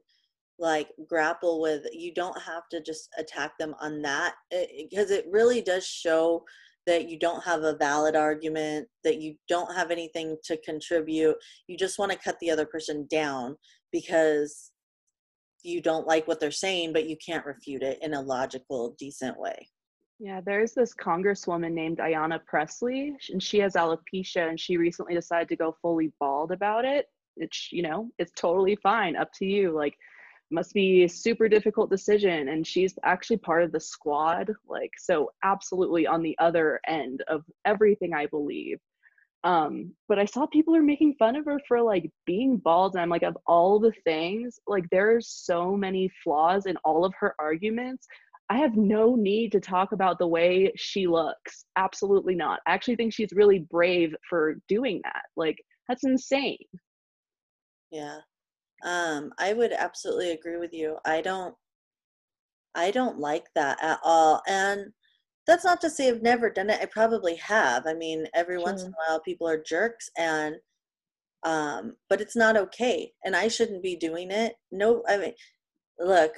like 0.58 0.88
grapple 1.08 1.60
with. 1.60 1.86
You 1.92 2.12
don't 2.12 2.40
have 2.42 2.68
to 2.70 2.82
just 2.82 3.08
attack 3.18 3.52
them 3.58 3.74
on 3.80 4.02
that 4.02 4.34
eh, 4.52 4.66
because 4.90 5.10
it, 5.10 5.26
it 5.26 5.32
really 5.32 5.62
does 5.62 5.86
show 5.86 6.44
that 6.86 7.08
you 7.08 7.18
don't 7.18 7.44
have 7.44 7.62
a 7.62 7.76
valid 7.76 8.16
argument, 8.16 8.88
that 9.04 9.20
you 9.20 9.34
don't 9.48 9.74
have 9.74 9.90
anything 9.90 10.36
to 10.44 10.56
contribute. 10.58 11.36
You 11.66 11.76
just 11.76 11.98
want 11.98 12.12
to 12.12 12.18
cut 12.18 12.38
the 12.40 12.50
other 12.50 12.66
person 12.66 13.06
down 13.10 13.56
because 13.92 14.72
you 15.62 15.82
don't 15.82 16.06
like 16.06 16.26
what 16.26 16.40
they're 16.40 16.50
saying, 16.50 16.92
but 16.92 17.06
you 17.06 17.16
can't 17.24 17.44
refute 17.44 17.82
it 17.82 17.98
in 18.02 18.14
a 18.14 18.20
logical, 18.20 18.94
decent 18.98 19.38
way. 19.38 19.68
Yeah, 20.20 20.42
there's 20.44 20.74
this 20.74 20.94
congresswoman 20.94 21.72
named 21.72 21.96
Ayanna 21.96 22.44
Pressley, 22.44 23.16
and 23.30 23.42
she 23.42 23.58
has 23.60 23.72
alopecia, 23.72 24.50
and 24.50 24.60
she 24.60 24.76
recently 24.76 25.14
decided 25.14 25.48
to 25.48 25.56
go 25.56 25.74
fully 25.80 26.12
bald 26.20 26.52
about 26.52 26.84
it. 26.84 27.06
It's 27.38 27.72
you 27.72 27.82
know, 27.82 28.10
it's 28.18 28.32
totally 28.36 28.76
fine, 28.76 29.16
up 29.16 29.32
to 29.38 29.46
you. 29.46 29.72
Like, 29.72 29.96
must 30.50 30.74
be 30.74 31.04
a 31.04 31.08
super 31.08 31.48
difficult 31.48 31.90
decision 31.90 32.48
and 32.48 32.66
she's 32.66 32.98
actually 33.04 33.36
part 33.36 33.62
of 33.62 33.70
the 33.70 33.80
squad 33.80 34.52
like 34.68 34.90
so 34.98 35.30
absolutely 35.44 36.06
on 36.06 36.22
the 36.22 36.36
other 36.38 36.80
end 36.88 37.22
of 37.28 37.44
everything 37.64 38.12
i 38.12 38.26
believe 38.26 38.78
um 39.44 39.92
but 40.08 40.18
i 40.18 40.24
saw 40.24 40.46
people 40.46 40.74
are 40.74 40.82
making 40.82 41.14
fun 41.14 41.36
of 41.36 41.44
her 41.44 41.60
for 41.68 41.80
like 41.80 42.10
being 42.26 42.56
bald 42.56 42.94
and 42.94 43.00
i'm 43.00 43.08
like 43.08 43.22
of 43.22 43.38
all 43.46 43.78
the 43.78 43.92
things 44.04 44.58
like 44.66 44.84
there 44.90 45.14
are 45.14 45.20
so 45.20 45.76
many 45.76 46.10
flaws 46.24 46.66
in 46.66 46.76
all 46.78 47.04
of 47.04 47.14
her 47.18 47.34
arguments 47.38 48.08
i 48.50 48.56
have 48.56 48.76
no 48.76 49.14
need 49.14 49.50
to 49.52 49.60
talk 49.60 49.92
about 49.92 50.18
the 50.18 50.26
way 50.26 50.70
she 50.76 51.06
looks 51.06 51.64
absolutely 51.76 52.34
not 52.34 52.60
i 52.66 52.72
actually 52.72 52.96
think 52.96 53.12
she's 53.12 53.32
really 53.32 53.60
brave 53.70 54.14
for 54.28 54.56
doing 54.68 55.00
that 55.04 55.22
like 55.36 55.56
that's 55.88 56.04
insane 56.04 56.58
yeah 57.90 58.18
um, 58.82 59.32
I 59.38 59.52
would 59.52 59.72
absolutely 59.72 60.30
agree 60.32 60.56
with 60.56 60.72
you. 60.72 60.96
I 61.04 61.20
don't 61.20 61.54
I 62.74 62.90
don't 62.92 63.18
like 63.18 63.46
that 63.54 63.82
at 63.82 63.98
all. 64.04 64.42
And 64.46 64.92
that's 65.46 65.64
not 65.64 65.80
to 65.80 65.90
say 65.90 66.08
I've 66.08 66.22
never 66.22 66.50
done 66.50 66.70
it. 66.70 66.80
I 66.80 66.86
probably 66.86 67.34
have. 67.36 67.86
I 67.86 67.94
mean, 67.94 68.26
every 68.34 68.56
sure. 68.56 68.64
once 68.64 68.82
in 68.82 68.90
a 68.90 68.94
while 69.08 69.20
people 69.20 69.48
are 69.48 69.62
jerks 69.62 70.08
and 70.16 70.56
um 71.42 71.96
but 72.10 72.20
it's 72.20 72.36
not 72.36 72.56
okay 72.56 73.12
and 73.24 73.34
I 73.34 73.48
shouldn't 73.48 73.82
be 73.82 73.96
doing 73.96 74.30
it. 74.30 74.54
No, 74.72 75.02
I 75.08 75.18
mean, 75.18 75.34
look, 75.98 76.32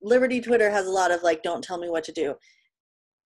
Liberty 0.00 0.40
Twitter 0.40 0.70
has 0.70 0.86
a 0.86 0.90
lot 0.90 1.10
of 1.10 1.22
like 1.22 1.42
don't 1.42 1.62
tell 1.62 1.78
me 1.78 1.88
what 1.88 2.04
to 2.04 2.12
do. 2.12 2.34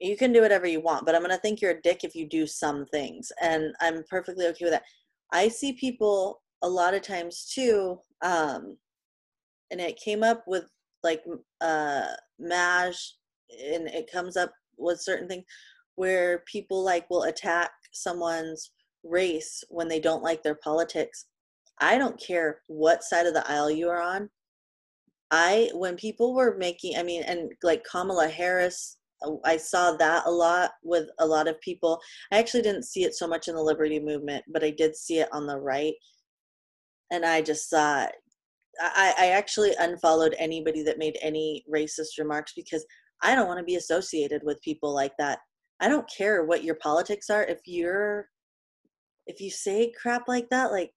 You 0.01 0.16
can 0.16 0.32
do 0.32 0.42
whatever 0.42 0.66
you 0.66 0.80
want, 0.80 1.07
but 1.07 1.14
I'm 1.14 1.22
going 1.22 1.30
to 1.30 1.38
think 1.38 1.61
you're 1.61 1.70
a 1.70 1.80
dick 1.80 2.05
if 2.05 2.14
you 2.14 2.28
do 2.28 2.47
some 2.47 2.84
things 2.86 3.32
and 3.40 3.74
I'm 3.80 4.05
perfectly 4.11 4.47
okay 4.49 4.66
with 4.66 4.72
that. 4.72 4.84
I 5.32 5.49
see 5.49 5.72
people 5.72 6.42
a 6.62 6.68
lot 6.68 6.94
of 6.94 7.03
times 7.03 7.51
too 7.55 7.99
um 8.22 8.76
and 9.70 9.80
it 9.80 10.01
came 10.03 10.22
up 10.22 10.44
with 10.47 10.64
like 11.03 11.22
uh 11.61 12.07
Maj 12.40 12.97
and 13.51 13.88
it 13.88 14.11
comes 14.11 14.36
up 14.36 14.53
with 14.78 15.01
certain 15.01 15.28
things 15.28 15.44
where 15.97 16.42
people 16.51 16.84
like 16.84 17.09
will 17.09 17.24
attack 17.24 17.70
someone's 17.92 18.72
race 19.05 19.62
when 19.68 19.88
they 19.88 20.01
don't 20.01 20.22
like 20.22 20.42
their 20.42 20.57
politics 20.57 21.26
i 21.80 21.97
don't 21.97 22.20
care 22.20 22.61
what 22.66 23.05
side 23.05 23.26
of 23.26 23.34
the 23.34 23.49
aisle 23.49 23.70
you 23.70 23.88
are 23.88 24.03
on 24.03 24.28
i 25.31 25.70
when 25.74 25.97
people 25.97 26.35
were 26.35 26.57
making 26.59 26.97
i 26.97 27.03
mean 27.03 27.22
and 27.24 27.51
like 27.62 27.85
kamala 27.91 28.29
harris 28.29 28.99
uh, 29.24 29.33
I 29.47 29.57
saw 29.57 29.97
that 29.97 30.27
a 30.27 30.31
lot 30.31 30.72
with 30.85 31.09
a 31.20 31.27
lot 31.27 31.49
of 31.49 31.59
people. 31.62 31.99
I 32.31 32.39
actually 32.39 32.61
didn't 32.61 32.83
see 32.83 33.05
it 33.05 33.14
so 33.14 33.27
much 33.27 33.49
in 33.49 33.55
the 33.55 33.62
liberty 33.62 33.99
movement, 33.99 34.45
but 34.53 34.62
I 34.62 34.68
did 34.68 34.95
see 34.95 35.20
it 35.20 35.29
on 35.33 35.47
the 35.47 35.57
right 35.57 35.95
and 37.11 37.24
I 37.24 37.43
just 37.43 37.70
thought 37.70 38.12
I, 38.81 39.14
I 39.18 39.27
actually 39.29 39.72
unfollowed 39.79 40.35
anybody 40.39 40.83
that 40.83 40.99
made 40.99 41.16
any 41.22 41.64
racist 41.72 42.18
remarks 42.18 42.53
because 42.55 42.85
I 43.22 43.35
don't 43.35 43.47
want 43.47 43.59
to 43.59 43.64
be 43.64 43.77
associated 43.77 44.43
with 44.45 44.61
people 44.61 44.93
like 44.95 45.12
that. 45.18 45.39
I 45.81 45.89
don't 45.89 46.09
care 46.14 46.45
what 46.45 46.64
your 46.64 46.74
politics 46.77 47.31
are. 47.31 47.45
If 47.45 47.61
you're 47.64 48.29
if 49.27 49.41
you 49.41 49.51
say 49.51 49.93
crap 50.01 50.29
like 50.29 50.49
that, 50.51 50.70
like 50.70 50.91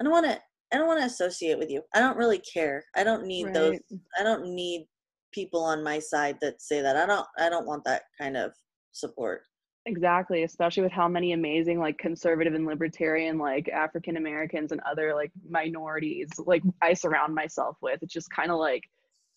I 0.00 0.02
don't 0.04 0.12
want 0.12 0.26
to 0.26 0.40
I 0.72 0.78
don't 0.78 0.86
want 0.86 1.00
to 1.00 1.06
associate 1.06 1.58
with 1.58 1.70
you. 1.70 1.82
I 1.94 2.00
don't 2.00 2.16
really 2.16 2.38
care. 2.38 2.84
I 2.94 3.04
don't 3.04 3.26
need 3.26 3.46
right. 3.46 3.54
those 3.54 3.78
I 4.18 4.22
don't 4.22 4.54
need 4.54 4.86
people 5.32 5.62
on 5.62 5.82
my 5.82 5.98
side 5.98 6.38
that 6.40 6.60
say 6.60 6.80
that. 6.80 6.96
I 6.96 7.06
don't 7.06 7.26
I 7.38 7.48
don't 7.48 7.66
want 7.66 7.84
that 7.84 8.02
kind 8.18 8.36
of 8.36 8.52
support. 8.92 9.42
Exactly, 9.86 10.42
especially 10.42 10.82
with 10.82 10.92
how 10.92 11.08
many 11.08 11.32
amazing 11.32 11.80
like 11.80 11.96
conservative 11.98 12.54
and 12.54 12.66
libertarian 12.66 13.38
like 13.38 13.68
African 13.68 14.16
Americans 14.16 14.72
and 14.72 14.80
other 14.88 15.14
like 15.14 15.32
minorities 15.48 16.28
like 16.38 16.62
I 16.82 16.92
surround 16.92 17.34
myself 17.34 17.76
with. 17.80 17.98
It's 18.02 18.12
just 18.12 18.30
kind 18.30 18.50
of 18.50 18.58
like 18.58 18.82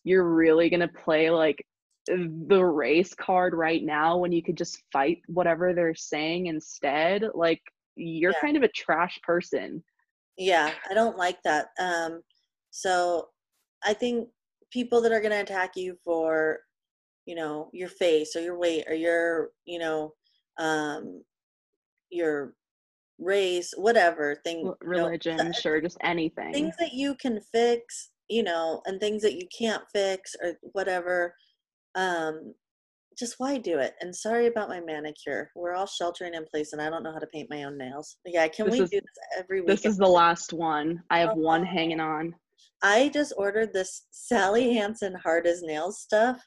you're 0.03 0.29
really 0.29 0.69
going 0.69 0.81
to 0.81 0.87
play 0.87 1.29
like 1.29 1.65
the 2.07 2.63
race 2.63 3.13
card 3.13 3.53
right 3.53 3.83
now 3.83 4.17
when 4.17 4.31
you 4.31 4.43
could 4.43 4.57
just 4.57 4.83
fight 4.91 5.19
whatever 5.27 5.73
they're 5.73 5.95
saying 5.95 6.47
instead. 6.47 7.23
Like 7.33 7.61
you're 7.95 8.31
yeah. 8.31 8.41
kind 8.41 8.57
of 8.57 8.63
a 8.63 8.67
trash 8.69 9.19
person. 9.23 9.83
Yeah, 10.37 10.71
I 10.89 10.93
don't 10.93 11.17
like 11.17 11.41
that. 11.43 11.67
Um 11.79 12.21
so 12.71 13.29
I 13.85 13.93
think 13.93 14.29
people 14.71 15.01
that 15.01 15.11
are 15.11 15.21
going 15.21 15.31
to 15.31 15.41
attack 15.41 15.75
you 15.75 15.95
for 16.03 16.59
you 17.25 17.35
know 17.35 17.69
your 17.73 17.89
face 17.89 18.35
or 18.35 18.41
your 18.41 18.57
weight 18.57 18.85
or 18.87 18.95
your 18.95 19.49
you 19.65 19.79
know 19.79 20.13
um, 20.59 21.23
your 22.09 22.53
race, 23.19 23.73
whatever 23.77 24.35
thing, 24.43 24.73
religion, 24.81 25.37
you 25.37 25.43
know, 25.45 25.51
sure, 25.51 25.81
just 25.81 25.97
anything. 26.01 26.53
Things 26.53 26.75
that 26.79 26.93
you 26.93 27.15
can 27.15 27.39
fix, 27.51 28.11
you 28.29 28.43
know, 28.43 28.81
and 28.85 28.99
things 28.99 29.21
that 29.23 29.35
you 29.35 29.47
can't 29.55 29.83
fix 29.93 30.35
or 30.41 30.53
whatever. 30.73 31.35
Um, 31.95 32.53
just 33.17 33.35
why 33.37 33.57
do 33.57 33.79
it? 33.79 33.93
And 34.01 34.15
sorry 34.15 34.47
about 34.47 34.69
my 34.69 34.79
manicure. 34.79 35.51
We're 35.55 35.73
all 35.73 35.87
sheltering 35.87 36.33
in 36.33 36.45
place, 36.45 36.73
and 36.73 36.81
I 36.81 36.89
don't 36.89 37.03
know 37.03 37.11
how 37.11 37.19
to 37.19 37.27
paint 37.27 37.49
my 37.49 37.63
own 37.63 37.77
nails. 37.77 38.17
Yeah, 38.25 38.47
can 38.47 38.65
this 38.65 38.73
we 38.73 38.81
is, 38.81 38.89
do 38.89 38.99
this 38.99 39.39
every 39.39 39.61
week? 39.61 39.67
This 39.67 39.85
is 39.85 39.97
the 39.97 40.07
last 40.07 40.53
one. 40.53 41.01
I 41.09 41.19
have 41.19 41.31
oh, 41.35 41.39
one 41.39 41.65
hanging 41.65 41.99
on. 41.99 42.33
I 42.81 43.09
just 43.09 43.33
ordered 43.37 43.73
this 43.73 44.07
Sally 44.11 44.73
Hansen 44.73 45.15
hard 45.23 45.47
as 45.47 45.61
nails 45.61 46.01
stuff, 46.01 46.41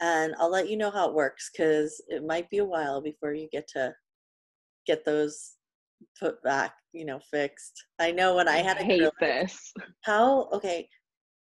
and 0.00 0.34
I'll 0.38 0.50
let 0.50 0.68
you 0.68 0.76
know 0.76 0.90
how 0.90 1.08
it 1.08 1.14
works 1.14 1.50
because 1.52 2.02
it 2.08 2.24
might 2.24 2.48
be 2.50 2.58
a 2.58 2.64
while 2.64 3.00
before 3.00 3.34
you 3.34 3.48
get 3.52 3.68
to 3.74 3.92
get 4.86 5.04
those 5.04 5.56
put 6.18 6.42
back, 6.42 6.74
you 6.92 7.04
know, 7.04 7.20
fixed. 7.30 7.84
I 7.98 8.10
know 8.10 8.34
when 8.34 8.48
I 8.48 8.58
had 8.58 8.78
I 8.78 8.84
hate 8.84 9.10
this. 9.20 9.72
How 10.04 10.48
okay? 10.52 10.88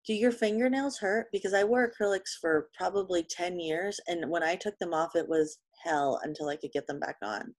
Do 0.07 0.15
your 0.15 0.33
fingernails 0.33 0.99
hurt? 0.99 1.27
Because 1.33 1.53
I 1.53 1.65
wore 1.65 1.91
acrylics 1.91 2.39
for 2.41 2.69
probably 2.77 3.25
ten 3.25 3.59
years, 3.59 4.01
and 4.07 4.31
when 4.31 4.43
I 4.43 4.55
took 4.55 4.79
them 4.79 4.95
off, 4.95 5.17
it 5.17 5.29
was 5.29 5.59
hell 5.85 6.21
until 6.23 6.49
I 6.49 6.57
could 6.57 6.73
get 6.73 6.87
them 6.87 7.01
back 7.01 7.17
on. 7.23 7.55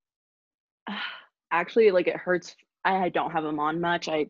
Actually, 1.51 1.91
like 1.91 2.07
it 2.07 2.17
hurts. 2.17 2.55
I 2.85 3.09
don't 3.09 3.31
have 3.31 3.43
them 3.43 3.59
on 3.59 3.81
much. 3.81 4.07
I 4.07 4.27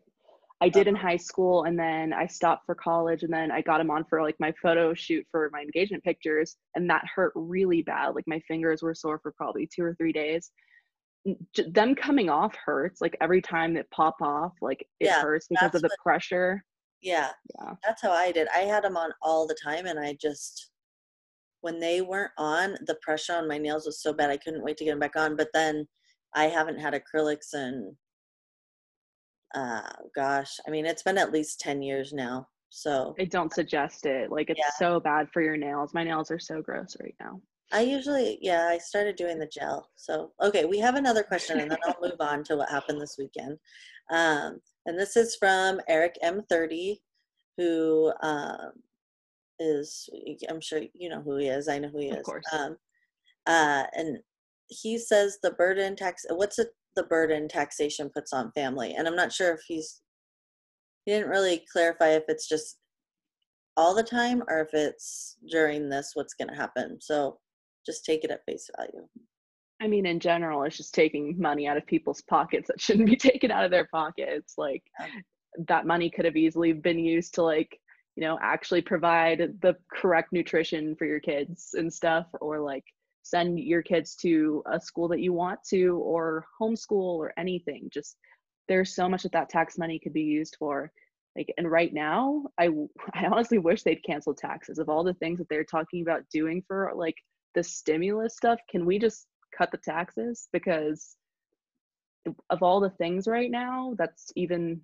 I 0.60 0.70
did 0.70 0.88
in 0.88 0.96
uh-huh. 0.96 1.08
high 1.08 1.18
school 1.18 1.64
and 1.64 1.78
then 1.78 2.14
I 2.14 2.26
stopped 2.26 2.66
for 2.66 2.74
college 2.74 3.24
and 3.24 3.32
then 3.32 3.52
I 3.52 3.62
got 3.62 3.78
them 3.78 3.92
on 3.92 4.06
for 4.06 4.24
like 4.24 4.36
my 4.40 4.52
photo 4.62 4.94
shoot 4.94 5.26
for 5.30 5.50
my 5.54 5.62
engagement 5.62 6.04
pictures 6.04 6.58
and 6.76 6.90
that 6.90 7.06
hurt 7.14 7.32
really 7.36 7.84
bad. 7.84 8.16
Like 8.16 8.28
my 8.28 8.40
fingers 8.48 8.82
were 8.82 8.96
sore 8.96 9.20
for 9.20 9.32
probably 9.34 9.70
two 9.72 9.84
or 9.84 9.94
three 9.96 10.12
days. 10.12 10.52
Them 11.68 11.94
coming 11.94 12.30
off 12.30 12.56
hurts 12.56 13.02
like 13.02 13.16
every 13.22 13.42
time 13.42 13.74
that 13.76 13.90
pop 13.92 14.16
off, 14.22 14.54
like 14.62 14.82
it 15.00 15.06
yeah, 15.06 15.22
hurts 15.22 15.48
because 15.48 15.76
of 15.76 15.82
the 15.82 15.96
pressure. 16.02 16.64
Yeah. 17.02 17.30
Yeah. 17.60 17.74
That's 17.86 18.02
how 18.02 18.12
I 18.12 18.32
did. 18.32 18.48
I 18.54 18.60
had 18.60 18.84
them 18.84 18.98
on 18.98 19.12
all 19.22 19.48
the 19.48 19.58
time 19.64 19.86
and 19.86 20.00
I 20.00 20.18
just 20.20 20.72
when 21.62 21.80
they 21.80 22.02
weren't 22.02 22.32
on, 22.38 22.78
the 22.86 22.96
pressure 23.02 23.34
on 23.34 23.48
my 23.48 23.58
nails 23.58 23.86
was 23.86 24.02
so 24.02 24.14
bad 24.14 24.30
I 24.30 24.38
couldn't 24.38 24.64
wait 24.64 24.78
to 24.78 24.86
get 24.86 24.92
them 24.92 25.00
back 25.00 25.16
on. 25.16 25.36
But 25.36 25.50
then 25.54 25.88
I 26.36 26.46
haven't 26.46 26.80
had 26.80 26.94
acrylics 26.94 27.54
in 27.54 27.96
uh 29.56 29.82
gosh 30.16 30.58
i 30.68 30.72
mean 30.72 30.86
it's 30.86 31.04
been 31.04 31.18
at 31.18 31.32
least 31.32 31.60
10 31.60 31.82
years 31.82 32.12
now 32.14 32.48
so 32.70 33.16
i 33.20 33.26
don't 33.26 33.54
suggest 33.54 34.06
it 34.06 34.32
like 34.32 34.50
it's 34.50 34.60
yeah. 34.60 34.72
so 34.78 35.00
bad 35.00 35.28
for 35.32 35.42
your 35.42 35.58
nails 35.58 35.94
my 35.94 36.04
nails 36.04 36.32
are 36.32 36.40
so 36.40 36.62
gross 36.62 36.98
right 37.02 37.16
now 37.20 37.40
i 37.72 37.80
usually 37.80 38.38
yeah 38.42 38.68
i 38.68 38.78
started 38.78 39.16
doing 39.16 39.40
the 39.40 39.48
gel 39.48 39.90
so 39.96 40.32
okay 40.44 40.66
we 40.66 40.78
have 40.78 40.96
another 40.96 41.24
question 41.24 41.60
and 41.60 41.72
then 41.72 41.78
i'll 41.86 41.96
move 42.02 42.20
on 42.20 42.44
to 42.44 42.58
what 42.58 42.70
happened 42.70 43.00
this 43.00 43.16
weekend 43.18 43.58
um 44.12 44.60
and 44.86 44.98
this 44.98 45.16
is 45.16 45.36
from 45.36 45.80
eric 45.88 46.16
m30 46.24 46.98
who 47.58 48.12
um 48.22 48.72
is 49.60 50.10
i'm 50.50 50.62
sure 50.62 50.82
you 50.94 51.10
know 51.10 51.22
who 51.22 51.38
he 51.38 51.48
is 51.48 51.68
i 51.68 51.80
know 51.80 51.90
who 51.90 52.00
he 52.00 52.10
is 52.10 52.18
of 52.18 52.24
course. 52.24 52.46
um 52.54 52.78
uh 53.48 53.84
and 53.94 54.20
he 54.70 54.98
says 54.98 55.40
the 55.42 55.52
burden 55.52 55.96
tax 55.96 56.26
what's 56.30 56.60
it 56.60 56.70
the 56.98 57.04
burden 57.04 57.48
taxation 57.48 58.10
puts 58.10 58.34
on 58.34 58.52
family. 58.52 58.96
And 58.98 59.08
I'm 59.08 59.16
not 59.16 59.32
sure 59.32 59.54
if 59.54 59.62
he's 59.66 60.02
he 61.06 61.14
didn't 61.14 61.30
really 61.30 61.64
clarify 61.72 62.10
if 62.10 62.24
it's 62.28 62.50
just 62.50 62.80
all 63.78 63.96
the 63.96 64.04
time 64.04 64.44
or 64.50 64.60
if 64.60 64.74
it's 64.74 65.38
during 65.50 65.88
this 65.88 66.12
what's 66.16 66.34
going 66.34 66.50
to 66.50 66.56
happen. 66.56 66.98
So 67.00 67.38
just 67.86 68.04
take 68.04 68.26
it 68.26 68.32
at 68.32 68.44
face 68.46 68.70
value. 68.76 69.08
I 69.80 69.88
mean, 69.88 70.06
in 70.06 70.20
general, 70.20 70.64
it's 70.64 70.78
just 70.78 70.96
taking 70.96 71.40
money 71.40 71.68
out 71.68 71.78
of 71.78 71.86
people's 71.86 72.22
pockets 72.22 72.68
that 72.68 72.82
shouldn't 72.82 73.10
be 73.10 73.16
taken 73.32 73.52
out 73.52 73.66
of 73.66 73.72
their 73.72 73.88
pockets. 73.88 74.56
Like 74.58 74.84
that 75.68 75.86
money 75.86 76.10
could 76.10 76.26
have 76.26 76.38
easily 76.38 76.74
been 76.74 77.00
used 77.00 77.36
to 77.36 77.44
like, 77.44 77.80
you 78.16 78.24
know, 78.24 78.40
actually 78.42 78.82
provide 78.82 79.60
the 79.62 79.76
correct 79.94 80.34
nutrition 80.34 80.96
for 80.96 81.06
your 81.06 81.20
kids 81.20 81.76
and 81.76 81.94
stuff, 81.94 82.26
or 82.42 82.60
like 82.60 82.84
send 83.22 83.60
your 83.60 83.84
kids 83.84 84.16
to 84.16 84.64
a 84.72 84.80
school 84.80 85.08
that 85.10 85.20
you 85.20 85.34
want 85.34 85.60
to 85.70 85.98
or 85.98 86.46
homeschool 86.60 87.18
or 87.18 87.34
anything. 87.38 87.90
Just 87.94 88.18
there's 88.68 88.96
so 88.96 89.08
much 89.08 89.24
that 89.24 89.32
that 89.34 89.50
tax 89.50 89.78
money 89.78 90.00
could 90.00 90.14
be 90.14 90.22
used 90.22 90.56
for. 90.58 90.92
Like 91.36 91.54
and 91.60 91.70
right 91.70 91.94
now 91.94 92.46
i 92.58 92.68
i 93.14 93.28
honestly 93.28 93.60
wish 93.60 93.84
they'd 93.84 94.04
cancel 94.04 94.34
taxes. 94.34 94.80
Of 94.80 94.90
all 94.90 95.04
the 95.04 95.14
things 95.16 95.38
that 95.38 95.48
they're 95.50 95.64
talking 95.64 96.02
about 96.02 96.24
doing 96.34 96.64
for 96.68 96.92
like 96.96 97.16
the 97.54 97.64
stimulus 97.64 98.36
stuff 98.36 98.60
can 98.70 98.86
we 98.86 98.98
just 98.98 99.28
cut 99.56 99.72
the 99.72 99.78
taxes 99.78 100.48
because 100.54 101.16
of 102.50 102.62
all 102.64 102.80
the 102.80 102.90
things 102.90 103.28
right 103.28 103.52
now 103.52 103.94
that's 103.98 104.32
even 104.36 104.82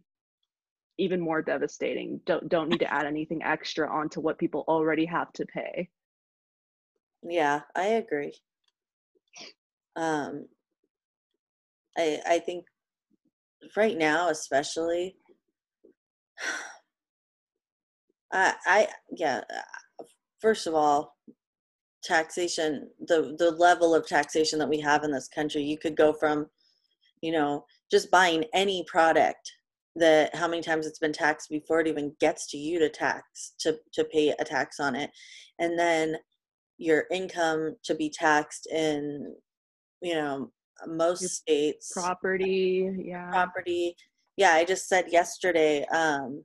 even 0.99 1.19
more 1.19 1.41
devastating. 1.41 2.21
Don't 2.25 2.47
don't 2.49 2.69
need 2.69 2.79
to 2.79 2.93
add 2.93 3.05
anything 3.05 3.43
extra 3.43 3.89
onto 3.89 4.21
what 4.21 4.37
people 4.37 4.63
already 4.67 5.05
have 5.05 5.31
to 5.33 5.45
pay. 5.45 5.89
Yeah, 7.23 7.61
I 7.75 7.85
agree. 7.85 8.33
Um, 9.95 10.47
I 11.97 12.19
I 12.27 12.39
think 12.39 12.65
right 13.75 13.97
now, 13.97 14.29
especially, 14.29 15.17
I 18.31 18.53
I 18.65 18.87
yeah. 19.15 19.41
uh, 19.49 20.03
First 20.41 20.67
of 20.67 20.73
all, 20.75 21.12
taxation 22.03 22.89
the 23.07 23.35
the 23.37 23.51
level 23.51 23.95
of 23.95 24.07
taxation 24.07 24.59
that 24.59 24.69
we 24.69 24.79
have 24.79 25.03
in 25.03 25.11
this 25.11 25.27
country. 25.27 25.63
You 25.63 25.77
could 25.77 25.95
go 25.95 26.13
from, 26.13 26.47
you 27.21 27.31
know, 27.31 27.65
just 27.91 28.11
buying 28.11 28.45
any 28.53 28.83
product 28.87 29.51
that 29.95 30.35
how 30.35 30.47
many 30.47 30.61
times 30.61 30.87
it's 30.87 30.99
been 30.99 31.13
taxed 31.13 31.49
before 31.49 31.79
it 31.79 31.87
even 31.87 32.15
gets 32.19 32.47
to 32.47 32.57
you 32.57 32.79
to 32.79 32.89
tax 32.89 33.53
to 33.59 33.77
to 33.93 34.03
pay 34.05 34.33
a 34.39 34.43
tax 34.43 34.79
on 34.79 34.95
it, 34.95 35.11
and 35.59 35.77
then 35.77 36.17
your 36.77 37.05
income 37.11 37.75
to 37.83 37.95
be 37.95 38.09
taxed 38.09 38.67
in 38.71 39.35
you 40.01 40.15
know 40.15 40.51
most 40.87 41.21
Your 41.21 41.29
states 41.29 41.91
Property, 41.93 42.89
yeah. 43.05 43.29
property 43.29 43.95
yeah 44.37 44.53
i 44.53 44.65
just 44.65 44.87
said 44.87 45.05
yesterday 45.11 45.85
um 45.85 46.43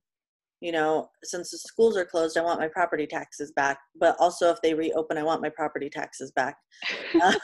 you 0.61 0.73
know 0.73 1.09
since 1.23 1.51
the 1.51 1.59
schools 1.59 1.97
are 1.97 2.05
closed 2.05 2.37
i 2.37 2.43
want 2.43 2.59
my 2.59 2.67
property 2.67 3.07
taxes 3.07 3.53
back 3.53 3.79
but 4.01 4.17
also 4.19 4.51
if 4.51 4.61
they 4.61 4.75
reopen 4.75 5.17
i 5.17 5.23
want 5.23 5.41
my 5.41 5.49
property 5.49 5.89
taxes 5.89 6.33
back 6.33 6.57
um, 7.23 7.35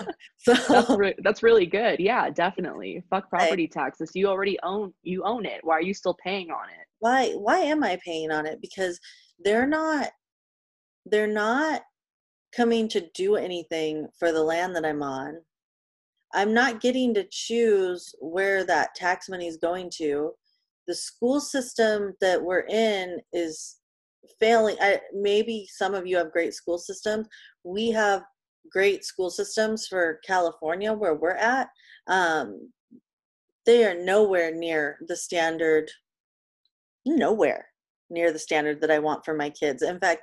that's 0.47 0.67
so 0.67 0.97
re- 0.97 1.15
that's 1.23 1.43
really 1.43 1.65
good. 1.65 1.99
Yeah, 1.99 2.29
definitely. 2.29 3.03
Fuck 3.09 3.25
I, 3.33 3.39
property 3.39 3.67
taxes. 3.67 4.11
You 4.15 4.27
already 4.27 4.59
own 4.63 4.93
you 5.03 5.23
own 5.25 5.47
it. 5.47 5.61
Why 5.63 5.75
are 5.75 5.83
you 5.83 5.95
still 5.95 6.17
paying 6.23 6.51
on 6.51 6.69
it? 6.69 6.87
why 7.05 7.33
why 7.33 7.59
am 7.59 7.85
i 7.85 7.99
paying 8.03 8.31
on 8.31 8.47
it 8.47 8.59
because 8.63 8.99
they're 9.45 9.67
not 9.67 10.09
they're 11.05 11.27
not 11.27 11.83
coming 12.57 12.89
to 12.89 13.07
do 13.15 13.37
anything 13.37 14.09
for 14.19 14.33
the 14.33 14.43
land 14.43 14.75
that 14.75 14.87
i'm 14.87 15.03
on 15.03 15.35
i'm 16.33 16.55
not 16.55 16.81
getting 16.81 17.13
to 17.13 17.27
choose 17.31 18.15
where 18.21 18.65
that 18.65 18.95
tax 18.95 19.29
money 19.29 19.47
is 19.47 19.59
going 19.59 19.91
to 19.95 20.31
the 20.87 20.95
school 20.95 21.41
system 21.41 22.15
that 22.21 22.43
we're 22.43 22.67
in 22.69 23.19
is 23.33 23.77
failing 24.41 24.77
I, 24.81 25.01
maybe 25.13 25.67
some 25.71 25.95
of 25.95 26.07
you 26.07 26.17
have 26.17 26.33
great 26.33 26.55
school 26.55 26.79
systems. 26.79 27.29
We 27.63 27.91
have 27.91 28.23
great 28.73 29.05
school 29.05 29.31
systems 29.31 29.87
for 29.87 30.21
california 30.27 30.93
where 30.93 31.15
we're 31.15 31.31
at. 31.31 31.69
Um, 32.07 32.71
they 33.67 33.85
are 33.85 33.95
nowhere 33.95 34.55
near 34.55 34.99
the 35.07 35.17
standard 35.17 35.91
nowhere 37.07 37.67
near 38.11 38.33
the 38.33 38.39
standard 38.39 38.81
that 38.81 38.91
i 38.91 38.99
want 38.99 39.25
for 39.25 39.35
my 39.35 39.51
kids. 39.51 39.83
In 39.83 39.99
fact 40.01 40.23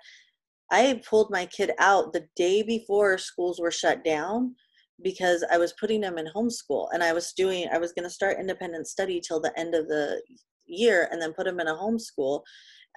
i 0.72 1.02
pulled 1.08 1.30
my 1.30 1.46
kid 1.48 1.72
out 1.80 2.14
the 2.14 2.28
day 2.36 2.64
before 2.64 3.18
schools 3.18 3.60
were 3.60 3.72
shut 3.72 4.04
down 4.04 4.56
because 5.04 5.44
i 5.52 5.58
was 5.58 5.74
putting 5.74 6.02
them 6.02 6.18
in 6.18 6.28
homeschool 6.36 6.88
and 6.94 7.04
i 7.04 7.12
was 7.14 7.34
doing 7.34 7.68
i 7.72 7.78
was 7.78 7.92
going 7.94 8.04
to 8.04 8.10
start 8.10 8.40
independent 8.40 8.88
study 8.88 9.20
till 9.20 9.40
the 9.40 9.58
end 9.60 9.76
of 9.76 9.88
the 9.88 10.22
year 10.72 11.08
and 11.12 11.22
then 11.22 11.34
put 11.34 11.48
him 11.48 11.60
in 11.60 11.68
a 11.68 11.76
homeschool 11.76 12.42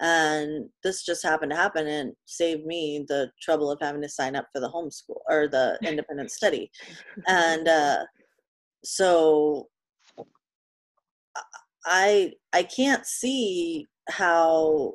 and 0.01 0.69
this 0.83 1.03
just 1.03 1.23
happened 1.23 1.51
to 1.51 1.57
happen 1.57 1.87
and 1.87 2.13
saved 2.25 2.65
me 2.65 3.05
the 3.07 3.31
trouble 3.41 3.71
of 3.71 3.79
having 3.79 4.01
to 4.01 4.09
sign 4.09 4.35
up 4.35 4.47
for 4.51 4.59
the 4.59 4.69
homeschool 4.69 5.21
or 5.29 5.47
the 5.47 5.77
independent 5.83 6.31
study. 6.31 6.71
And 7.27 7.67
uh 7.67 8.03
so 8.83 9.67
i 11.87 12.31
i 12.53 12.61
can't 12.61 13.05
see 13.05 13.87
how 14.09 14.93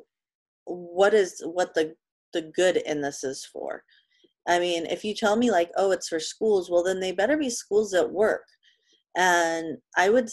what 0.65 1.13
is 1.13 1.41
what 1.45 1.73
the 1.73 1.93
the 2.33 2.41
good 2.55 2.77
in 2.77 3.01
this 3.01 3.23
is 3.23 3.45
for. 3.45 3.83
I 4.47 4.59
mean 4.59 4.85
if 4.85 5.03
you 5.03 5.13
tell 5.13 5.35
me 5.35 5.51
like 5.51 5.71
oh 5.77 5.91
it's 5.91 6.07
for 6.07 6.19
schools 6.19 6.69
well 6.69 6.83
then 6.83 6.99
they 6.99 7.11
better 7.11 7.37
be 7.37 7.49
schools 7.49 7.91
that 7.91 8.11
work. 8.11 8.45
And 9.17 9.77
i 9.97 10.09
would 10.09 10.29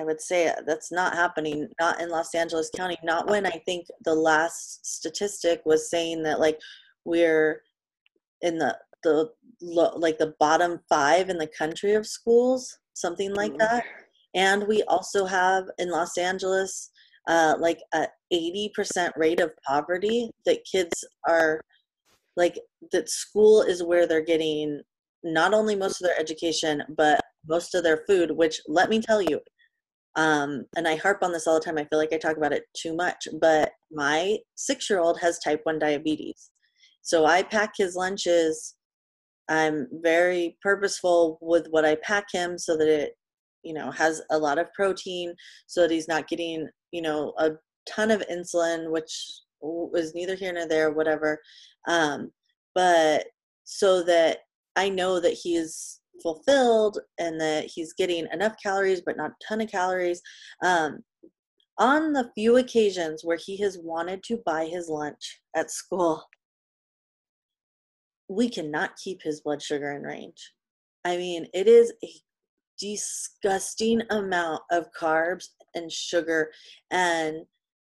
I 0.00 0.04
would 0.04 0.20
say 0.20 0.48
uh, 0.48 0.54
that's 0.66 0.90
not 0.90 1.14
happening, 1.14 1.68
not 1.78 2.00
in 2.00 2.08
Los 2.08 2.34
Angeles 2.34 2.70
County, 2.74 2.96
not 3.04 3.28
when 3.28 3.44
I 3.44 3.60
think 3.66 3.86
the 4.04 4.14
last 4.14 4.86
statistic 4.86 5.60
was 5.66 5.90
saying 5.90 6.22
that 6.22 6.40
like 6.40 6.58
we're 7.04 7.60
in 8.40 8.56
the 8.56 8.78
the 9.02 9.28
like 9.60 10.16
the 10.16 10.34
bottom 10.40 10.80
5 10.88 11.28
in 11.28 11.36
the 11.36 11.46
country 11.46 11.92
of 11.92 12.06
schools, 12.06 12.78
something 12.94 13.34
like 13.34 13.52
Ooh. 13.52 13.58
that. 13.58 13.84
And 14.34 14.66
we 14.66 14.82
also 14.84 15.26
have 15.26 15.64
in 15.78 15.90
Los 15.90 16.16
Angeles 16.16 16.90
uh 17.28 17.56
like 17.58 17.80
a 17.92 18.06
80% 18.32 19.10
rate 19.16 19.40
of 19.40 19.50
poverty 19.66 20.30
that 20.46 20.64
kids 20.64 21.04
are 21.28 21.60
like 22.36 22.58
that 22.92 23.10
school 23.10 23.60
is 23.60 23.82
where 23.82 24.06
they're 24.06 24.24
getting 24.24 24.80
not 25.22 25.52
only 25.52 25.76
most 25.76 26.00
of 26.00 26.06
their 26.06 26.18
education 26.18 26.82
but 26.96 27.20
most 27.46 27.74
of 27.74 27.82
their 27.82 28.04
food 28.06 28.30
which 28.30 28.62
let 28.66 28.88
me 28.88 29.00
tell 29.00 29.20
you 29.20 29.38
um, 30.16 30.64
and 30.76 30.88
I 30.88 30.96
harp 30.96 31.22
on 31.22 31.32
this 31.32 31.46
all 31.46 31.54
the 31.54 31.64
time. 31.64 31.78
I 31.78 31.84
feel 31.84 31.98
like 31.98 32.12
I 32.12 32.18
talk 32.18 32.36
about 32.36 32.52
it 32.52 32.64
too 32.74 32.94
much, 32.94 33.28
but 33.40 33.72
my 33.92 34.38
six 34.56 34.90
year 34.90 35.00
old 35.00 35.20
has 35.20 35.38
type 35.38 35.60
1 35.64 35.78
diabetes. 35.78 36.50
So 37.02 37.26
I 37.26 37.42
pack 37.42 37.72
his 37.76 37.94
lunches. 37.94 38.74
I'm 39.48 39.88
very 40.02 40.56
purposeful 40.62 41.38
with 41.40 41.66
what 41.70 41.84
I 41.84 41.96
pack 41.96 42.26
him 42.32 42.58
so 42.58 42.76
that 42.76 42.88
it, 42.88 43.12
you 43.62 43.74
know, 43.74 43.90
has 43.90 44.22
a 44.30 44.38
lot 44.38 44.58
of 44.58 44.72
protein 44.72 45.34
so 45.66 45.82
that 45.82 45.90
he's 45.90 46.08
not 46.08 46.28
getting, 46.28 46.68
you 46.92 47.02
know, 47.02 47.32
a 47.38 47.52
ton 47.86 48.10
of 48.10 48.22
insulin, 48.30 48.90
which 48.90 49.12
was 49.60 50.14
neither 50.14 50.34
here 50.34 50.52
nor 50.52 50.66
there, 50.66 50.90
whatever. 50.90 51.38
Um, 51.88 52.30
but 52.74 53.26
so 53.64 54.02
that 54.04 54.38
I 54.76 54.88
know 54.88 55.20
that 55.20 55.34
he's 55.34 55.99
fulfilled 56.22 56.98
and 57.18 57.40
that 57.40 57.66
he's 57.66 57.92
getting 57.92 58.26
enough 58.32 58.54
calories 58.62 59.02
but 59.04 59.16
not 59.16 59.30
a 59.30 59.44
ton 59.46 59.60
of 59.60 59.70
calories. 59.70 60.20
Um, 60.62 61.00
on 61.78 62.12
the 62.12 62.30
few 62.34 62.58
occasions 62.58 63.24
where 63.24 63.38
he 63.38 63.56
has 63.58 63.78
wanted 63.82 64.22
to 64.24 64.42
buy 64.44 64.66
his 64.66 64.88
lunch 64.88 65.40
at 65.56 65.70
school 65.70 66.22
we 68.30 68.48
cannot 68.48 68.96
keep 68.96 69.20
his 69.22 69.40
blood 69.40 69.60
sugar 69.60 69.90
in 69.90 70.02
range. 70.02 70.52
I 71.04 71.16
mean 71.16 71.46
it 71.52 71.66
is 71.66 71.92
a 72.04 72.08
disgusting 72.78 74.02
amount 74.10 74.62
of 74.70 74.86
carbs 74.98 75.48
and 75.74 75.90
sugar 75.90 76.50
and 76.90 77.44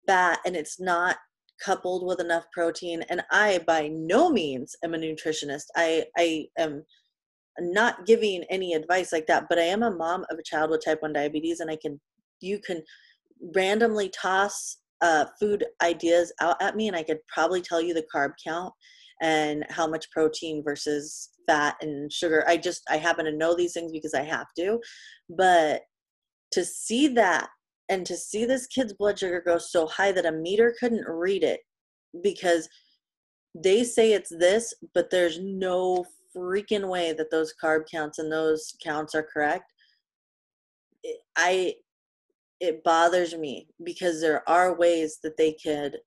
fat 0.05 0.39
and 0.45 0.55
it's 0.55 0.79
not 0.79 1.17
coupled 1.63 2.05
with 2.05 2.21
enough 2.21 2.45
protein 2.53 3.03
and 3.09 3.21
i 3.31 3.59
by 3.67 3.87
no 3.87 4.29
means 4.29 4.75
am 4.83 4.93
a 4.93 4.97
nutritionist. 4.97 5.65
I 5.75 6.05
i 6.17 6.45
am 6.57 6.83
not 7.59 8.05
giving 8.05 8.43
any 8.49 8.73
advice 8.73 9.11
like 9.11 9.27
that 9.27 9.45
but 9.49 9.59
i 9.59 9.63
am 9.63 9.83
a 9.83 9.91
mom 9.91 10.25
of 10.29 10.37
a 10.37 10.43
child 10.43 10.69
with 10.69 10.83
type 10.83 11.01
1 11.01 11.13
diabetes 11.13 11.59
and 11.59 11.71
i 11.71 11.77
can 11.81 11.99
you 12.39 12.59
can 12.59 12.81
randomly 13.55 14.09
toss 14.09 14.77
uh, 15.01 15.25
food 15.39 15.63
ideas 15.83 16.33
out 16.41 16.59
at 16.61 16.75
me 16.75 16.87
and 16.87 16.97
i 16.97 17.03
could 17.03 17.19
probably 17.33 17.61
tell 17.61 17.81
you 17.81 17.93
the 17.93 18.05
carb 18.13 18.31
count 18.45 18.73
and 19.21 19.65
how 19.69 19.87
much 19.87 20.09
protein 20.11 20.63
versus 20.63 21.29
fat 21.47 21.75
and 21.81 22.11
sugar. 22.11 22.43
I 22.47 22.57
just 22.57 22.83
i 22.89 22.97
happen 22.97 23.25
to 23.25 23.31
know 23.31 23.55
these 23.55 23.73
things 23.73 23.91
because 23.91 24.13
i 24.13 24.21
have 24.21 24.47
to 24.57 24.79
but 25.29 25.81
to 26.51 26.63
see 26.63 27.07
that 27.09 27.49
and 27.89 28.05
to 28.05 28.15
see 28.17 28.45
this 28.45 28.67
kid's 28.67 28.93
blood 28.93 29.17
sugar 29.17 29.41
go 29.45 29.57
so 29.57 29.87
high 29.87 30.11
that 30.11 30.25
a 30.25 30.31
meter 30.31 30.75
couldn't 30.79 31.07
read 31.07 31.43
it 31.43 31.61
because 32.21 32.67
they 33.55 33.83
say 33.83 34.13
it's 34.13 34.31
this 34.37 34.73
but 34.93 35.09
there's 35.09 35.39
no 35.41 36.05
freaking 36.37 36.87
way 36.87 37.13
that 37.13 37.31
those 37.31 37.53
carb 37.61 37.83
counts 37.91 38.19
and 38.19 38.31
those 38.31 38.75
counts 38.83 39.15
are 39.15 39.23
correct 39.23 39.71
it, 41.03 41.17
i 41.35 41.73
it 42.59 42.83
bothers 42.83 43.35
me 43.35 43.67
because 43.83 44.19
there 44.21 44.47
are 44.49 44.75
ways 44.75 45.19
that 45.23 45.37
they 45.37 45.53
could 45.53 45.97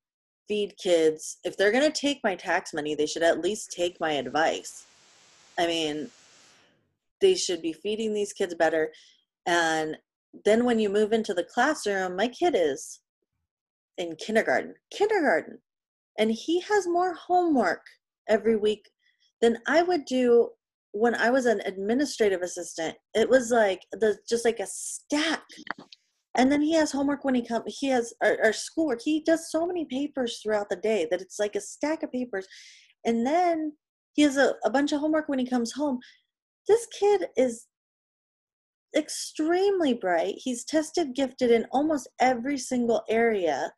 feed 0.47 0.75
kids 0.77 1.37
if 1.43 1.55
they're 1.55 1.71
going 1.71 1.89
to 1.89 2.01
take 2.01 2.19
my 2.23 2.35
tax 2.35 2.73
money 2.73 2.95
they 2.95 3.05
should 3.05 3.23
at 3.23 3.41
least 3.41 3.71
take 3.71 3.99
my 3.99 4.13
advice. 4.13 4.85
I 5.57 5.67
mean 5.67 6.09
they 7.21 7.35
should 7.35 7.61
be 7.61 7.73
feeding 7.73 8.13
these 8.13 8.33
kids 8.33 8.55
better 8.55 8.91
and 9.45 9.97
then 10.45 10.65
when 10.65 10.79
you 10.79 10.89
move 10.89 11.13
into 11.13 11.33
the 11.33 11.43
classroom 11.43 12.15
my 12.15 12.27
kid 12.27 12.55
is 12.57 12.99
in 13.97 14.15
kindergarten 14.15 14.73
kindergarten 14.91 15.59
and 16.17 16.31
he 16.31 16.61
has 16.61 16.87
more 16.87 17.13
homework 17.13 17.85
every 18.27 18.55
week 18.55 18.89
than 19.41 19.57
I 19.67 19.81
would 19.81 20.05
do 20.05 20.49
when 20.93 21.15
I 21.15 21.29
was 21.29 21.45
an 21.45 21.61
administrative 21.65 22.41
assistant. 22.41 22.95
It 23.13 23.29
was 23.29 23.51
like 23.51 23.81
the 23.91 24.17
just 24.27 24.45
like 24.45 24.59
a 24.59 24.67
stack. 24.67 25.43
And 26.37 26.51
then 26.51 26.61
he 26.61 26.73
has 26.73 26.91
homework 26.91 27.25
when 27.25 27.35
he 27.35 27.45
comes. 27.45 27.63
He 27.79 27.87
has 27.87 28.13
our, 28.23 28.37
our 28.43 28.53
schoolwork. 28.53 29.01
He 29.03 29.21
does 29.21 29.51
so 29.51 29.65
many 29.65 29.85
papers 29.85 30.39
throughout 30.41 30.69
the 30.69 30.77
day 30.77 31.07
that 31.11 31.21
it's 31.21 31.39
like 31.39 31.55
a 31.55 31.61
stack 31.61 32.03
of 32.03 32.11
papers. 32.11 32.47
And 33.05 33.25
then 33.25 33.73
he 34.13 34.21
has 34.21 34.37
a, 34.37 34.53
a 34.63 34.69
bunch 34.69 34.91
of 34.91 34.99
homework 34.99 35.27
when 35.27 35.39
he 35.39 35.45
comes 35.45 35.73
home. 35.73 35.99
This 36.67 36.87
kid 36.97 37.27
is 37.37 37.67
extremely 38.95 39.93
bright. 39.93 40.35
He's 40.37 40.65
tested 40.65 41.15
gifted 41.15 41.51
in 41.51 41.65
almost 41.71 42.09
every 42.19 42.57
single 42.57 43.03
area, 43.09 43.71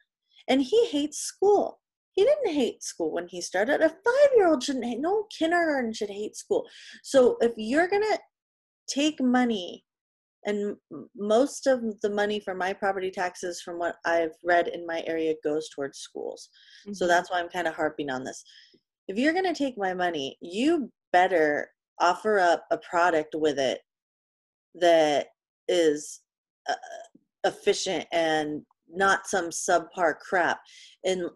and 0.47 0.61
he 0.61 0.87
hates 0.87 1.19
school. 1.19 1.79
He 2.13 2.23
didn't 2.23 2.53
hate 2.53 2.83
school 2.83 3.11
when 3.11 3.27
he 3.27 3.41
started. 3.41 3.81
A 3.81 3.89
five 3.89 4.29
year 4.35 4.47
old 4.47 4.63
shouldn't 4.63 4.85
hate, 4.85 4.99
no 4.99 5.25
kindergarten 5.37 5.93
should 5.93 6.09
hate 6.09 6.35
school. 6.35 6.67
So 7.03 7.37
if 7.41 7.53
you're 7.57 7.87
going 7.87 8.03
to 8.03 8.19
take 8.87 9.21
money, 9.21 9.83
and 10.45 10.75
most 11.15 11.67
of 11.67 11.81
the 12.01 12.09
money 12.09 12.39
for 12.39 12.53
my 12.53 12.73
property 12.73 13.09
taxes, 13.09 13.61
from 13.61 13.79
what 13.79 13.95
I've 14.05 14.33
read 14.43 14.67
in 14.67 14.85
my 14.85 15.03
area, 15.07 15.35
goes 15.43 15.69
towards 15.69 15.99
schools. 15.99 16.49
Mm-hmm. 16.85 16.93
So 16.93 17.07
that's 17.07 17.31
why 17.31 17.39
I'm 17.39 17.49
kind 17.49 17.67
of 17.67 17.75
harping 17.75 18.09
on 18.09 18.23
this. 18.23 18.43
If 19.07 19.17
you're 19.17 19.33
going 19.33 19.45
to 19.45 19.53
take 19.53 19.77
my 19.77 19.93
money, 19.93 20.37
you 20.41 20.91
better 21.13 21.69
offer 21.99 22.39
up 22.39 22.65
a 22.71 22.77
product 22.79 23.35
with 23.37 23.57
it 23.57 23.79
that 24.75 25.27
is 25.67 26.21
uh, 26.69 26.73
efficient 27.45 28.05
and 28.11 28.63
not 28.89 29.27
some 29.27 29.49
subpar 29.49 30.17
crap. 30.19 30.59
And 31.05 31.29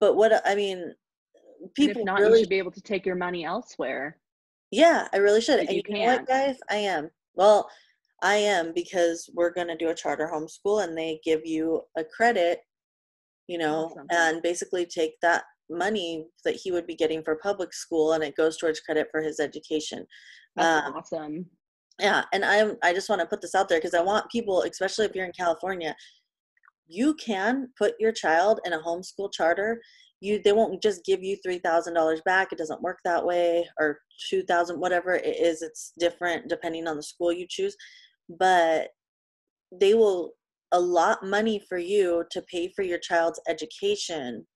but 0.00 0.16
what 0.16 0.42
I 0.46 0.54
mean, 0.54 0.94
people 1.74 2.00
and 2.00 2.00
if 2.00 2.04
not, 2.04 2.20
really 2.20 2.38
you 2.38 2.44
should 2.44 2.50
be 2.50 2.58
able 2.58 2.70
to 2.72 2.80
take 2.80 3.06
your 3.06 3.16
money 3.16 3.44
elsewhere. 3.44 4.18
Yeah, 4.70 5.06
I 5.12 5.18
really 5.18 5.40
should. 5.40 5.60
And 5.60 5.70
you, 5.70 5.82
you 5.86 5.94
know 5.94 6.04
what, 6.04 6.26
guys? 6.26 6.56
I 6.70 6.76
am. 6.76 7.10
Well, 7.34 7.68
I 8.22 8.36
am 8.36 8.72
because 8.74 9.28
we're 9.34 9.52
going 9.52 9.66
to 9.68 9.76
do 9.76 9.90
a 9.90 9.94
charter 9.94 10.30
homeschool 10.32 10.84
and 10.84 10.96
they 10.96 11.20
give 11.24 11.44
you 11.44 11.82
a 11.98 12.04
credit, 12.04 12.60
you 13.48 13.58
know, 13.58 13.86
awesome. 13.86 14.06
and 14.10 14.42
basically 14.42 14.86
take 14.86 15.14
that 15.20 15.44
money 15.68 16.26
that 16.44 16.54
he 16.54 16.70
would 16.70 16.86
be 16.86 16.94
getting 16.94 17.22
for 17.22 17.36
public 17.36 17.74
school 17.74 18.12
and 18.12 18.22
it 18.22 18.36
goes 18.36 18.56
towards 18.56 18.80
credit 18.80 19.08
for 19.10 19.20
his 19.20 19.40
education. 19.40 20.06
That's 20.56 20.86
um, 20.86 20.94
awesome. 20.94 21.46
Yeah, 21.98 22.24
and 22.32 22.44
I'm 22.44 22.76
I 22.82 22.94
just 22.94 23.08
want 23.08 23.20
to 23.20 23.26
put 23.26 23.40
this 23.40 23.54
out 23.54 23.68
there 23.68 23.78
because 23.78 23.94
I 23.94 24.00
want 24.00 24.30
people, 24.30 24.62
especially 24.62 25.04
if 25.04 25.14
you're 25.14 25.26
in 25.26 25.32
California, 25.32 25.94
you 26.92 27.14
can 27.14 27.68
put 27.78 27.94
your 27.98 28.12
child 28.12 28.60
in 28.64 28.72
a 28.74 28.80
homeschool 28.80 29.32
charter 29.32 29.80
you 30.20 30.40
they 30.44 30.52
won't 30.52 30.82
just 30.82 31.04
give 31.04 31.22
you 31.22 31.36
$3000 31.46 32.24
back 32.24 32.52
it 32.52 32.58
doesn't 32.58 32.82
work 32.82 32.98
that 33.04 33.24
way 33.24 33.66
or 33.80 33.98
2000 34.30 34.78
whatever 34.78 35.14
it 35.14 35.36
is 35.36 35.62
it's 35.62 35.92
different 35.98 36.48
depending 36.48 36.86
on 36.86 36.96
the 36.96 37.02
school 37.02 37.32
you 37.32 37.46
choose 37.48 37.76
but 38.38 38.88
they 39.80 39.94
will 39.94 40.32
allot 40.72 41.24
money 41.24 41.60
for 41.68 41.78
you 41.78 42.24
to 42.30 42.42
pay 42.42 42.68
for 42.74 42.82
your 42.82 42.98
child's 42.98 43.40
education 43.48 44.46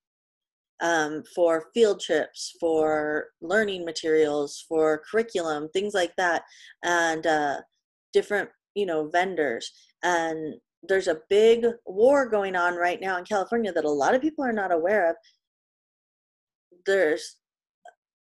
um, 0.79 1.23
for 1.35 1.65
field 1.73 1.99
trips 1.99 2.55
for 2.59 3.29
learning 3.41 3.83
materials 3.83 4.63
for 4.69 5.01
curriculum 5.09 5.67
things 5.73 5.93
like 5.93 6.15
that 6.17 6.43
and 6.83 7.25
uh, 7.25 7.57
different 8.13 8.49
you 8.75 8.85
know 8.85 9.09
vendors 9.09 9.71
and 10.03 10.55
there's 10.83 11.07
a 11.07 11.21
big 11.29 11.65
war 11.85 12.29
going 12.29 12.55
on 12.55 12.75
right 12.75 13.01
now 13.01 13.17
in 13.17 13.25
california 13.25 13.71
that 13.71 13.85
a 13.85 13.89
lot 13.89 14.15
of 14.15 14.21
people 14.21 14.43
are 14.43 14.53
not 14.53 14.71
aware 14.71 15.09
of 15.09 15.15
there's 16.85 17.37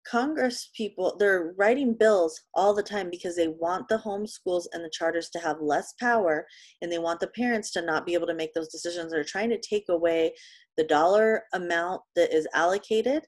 Congress 0.06 0.70
people, 0.76 1.16
they're 1.18 1.54
writing 1.56 1.94
bills 1.94 2.38
all 2.54 2.74
the 2.74 2.82
time 2.82 3.08
because 3.10 3.36
they 3.36 3.48
want 3.48 3.88
the 3.88 3.98
homeschools 3.98 4.64
and 4.72 4.84
the 4.84 4.90
charters 4.92 5.30
to 5.30 5.38
have 5.38 5.56
less 5.60 5.94
power 5.98 6.46
and 6.82 6.92
they 6.92 6.98
want 6.98 7.20
the 7.20 7.28
parents 7.28 7.70
to 7.72 7.82
not 7.82 8.04
be 8.04 8.14
able 8.14 8.26
to 8.26 8.34
make 8.34 8.52
those 8.52 8.68
decisions. 8.68 9.10
They're 9.10 9.24
trying 9.24 9.50
to 9.50 9.60
take 9.60 9.84
away 9.88 10.34
the 10.76 10.84
dollar 10.84 11.44
amount 11.54 12.02
that 12.16 12.34
is 12.34 12.46
allocated 12.54 13.24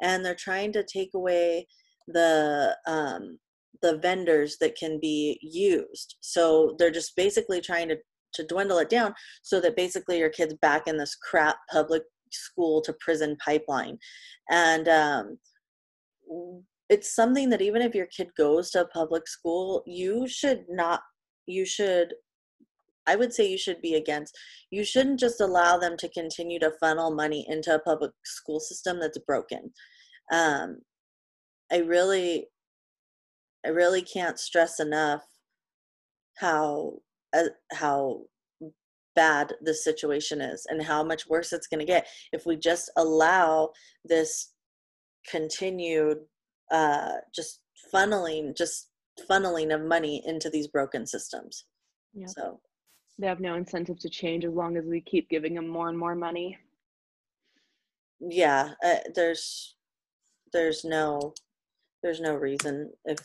and 0.00 0.24
they're 0.24 0.36
trying 0.36 0.72
to 0.74 0.84
take 0.84 1.10
away 1.14 1.66
the 2.06 2.76
um, 2.86 3.38
the 3.80 3.98
vendors 3.98 4.58
that 4.60 4.76
can 4.76 5.00
be 5.00 5.40
used. 5.42 6.16
So 6.20 6.76
they're 6.78 6.90
just 6.90 7.16
basically 7.16 7.60
trying 7.60 7.88
to 7.88 7.96
to 8.34 8.46
dwindle 8.46 8.78
it 8.78 8.90
down 8.90 9.14
so 9.42 9.60
that 9.60 9.76
basically 9.76 10.18
your 10.18 10.30
kid's 10.30 10.54
back 10.54 10.86
in 10.86 10.96
this 10.96 11.14
crap 11.14 11.56
public 11.70 12.02
school 12.30 12.80
to 12.82 12.94
prison 13.00 13.36
pipeline. 13.44 13.98
And 14.50 14.88
um, 14.88 15.38
it's 16.92 17.14
something 17.14 17.48
that 17.48 17.62
even 17.62 17.80
if 17.80 17.94
your 17.94 18.06
kid 18.06 18.28
goes 18.36 18.70
to 18.70 18.82
a 18.82 18.88
public 18.88 19.26
school 19.26 19.82
you 19.86 20.28
should 20.28 20.64
not 20.68 21.00
you 21.46 21.64
should 21.64 22.14
i 23.06 23.16
would 23.16 23.32
say 23.32 23.48
you 23.48 23.58
should 23.58 23.80
be 23.80 23.94
against 23.94 24.36
you 24.70 24.84
shouldn't 24.84 25.18
just 25.18 25.40
allow 25.40 25.78
them 25.78 25.96
to 25.96 26.08
continue 26.10 26.58
to 26.58 26.72
funnel 26.80 27.14
money 27.14 27.46
into 27.48 27.74
a 27.74 27.78
public 27.78 28.12
school 28.24 28.60
system 28.60 29.00
that's 29.00 29.18
broken. 29.26 29.72
Um, 30.32 30.78
i 31.72 31.78
really 31.78 32.48
i 33.66 33.68
really 33.68 34.02
can't 34.02 34.38
stress 34.38 34.78
enough 34.78 35.22
how 36.38 36.98
uh, 37.34 37.44
how 37.72 38.22
bad 39.14 39.52
this 39.60 39.84
situation 39.84 40.40
is 40.40 40.66
and 40.68 40.82
how 40.82 41.02
much 41.02 41.26
worse 41.28 41.52
it's 41.52 41.66
going 41.66 41.80
to 41.80 41.86
get 41.86 42.06
if 42.32 42.46
we 42.46 42.56
just 42.56 42.90
allow 42.96 43.70
this 44.04 44.52
continued 45.28 46.18
uh, 46.70 47.12
just 47.34 47.60
funneling 47.92 48.56
just 48.56 48.88
funneling 49.30 49.74
of 49.74 49.82
money 49.82 50.22
into 50.26 50.48
these 50.48 50.68
broken 50.68 51.06
systems. 51.06 51.64
Yeah. 52.14 52.26
so. 52.26 52.60
They 53.18 53.26
have 53.26 53.40
no 53.40 53.54
incentive 53.54 53.98
to 54.00 54.08
change 54.08 54.44
as 54.46 54.54
long 54.54 54.78
as 54.78 54.86
we 54.86 55.02
keep 55.02 55.28
giving 55.28 55.54
them 55.54 55.68
more 55.68 55.90
and 55.90 55.98
more 55.98 56.14
money. 56.14 56.58
Yeah 58.20 58.70
uh, 58.84 58.96
there's 59.14 59.76
there's 60.52 60.84
no 60.84 61.34
there's 62.02 62.20
no 62.20 62.34
reason 62.34 62.90
if 63.04 63.18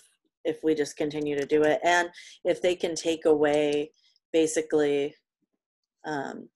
if 0.47 0.63
we 0.63 0.73
just 0.73 0.97
continue 0.97 1.37
to 1.37 1.45
do 1.45 1.63
it. 1.63 1.79
And 1.83 2.09
if 2.43 2.61
they 2.61 2.75
can 2.75 2.95
take 2.95 3.25
away 3.25 3.91
basically 4.33 5.13
um, 6.05 6.47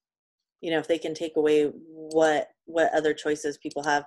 you 0.62 0.72
know 0.72 0.78
if 0.78 0.88
they 0.88 0.98
can 0.98 1.14
take 1.14 1.36
away 1.36 1.72
what 1.86 2.50
what 2.66 2.94
other 2.94 3.14
choices 3.14 3.58
people 3.58 3.84
have 3.84 4.06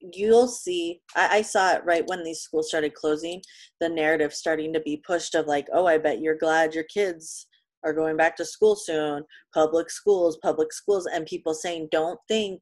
you'll 0.00 0.48
see 0.48 1.00
I, 1.14 1.38
I, 1.38 1.42
saw 1.42 1.72
it 1.72 1.84
right 1.84 2.06
when 2.06 2.22
these 2.22 2.40
schools 2.40 2.68
started 2.68 2.94
closing 2.94 3.40
the 3.80 3.88
narrative 3.88 4.34
starting 4.34 4.72
to 4.72 4.80
be 4.80 5.02
pushed 5.06 5.34
of 5.34 5.46
like 5.46 5.68
oh 5.72 5.86
i 5.86 5.96
bet 5.96 6.20
you're 6.20 6.36
glad 6.36 6.74
your 6.74 6.84
kids 6.84 7.46
are 7.84 7.92
going 7.92 8.16
back 8.16 8.36
to 8.36 8.44
school 8.44 8.76
soon 8.76 9.24
public 9.54 9.88
schools 9.88 10.38
public 10.42 10.72
schools 10.72 11.06
and 11.06 11.24
people 11.26 11.54
saying 11.54 11.88
don't 11.90 12.18
think 12.28 12.60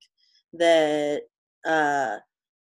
that 0.52 1.22
uh 1.66 2.18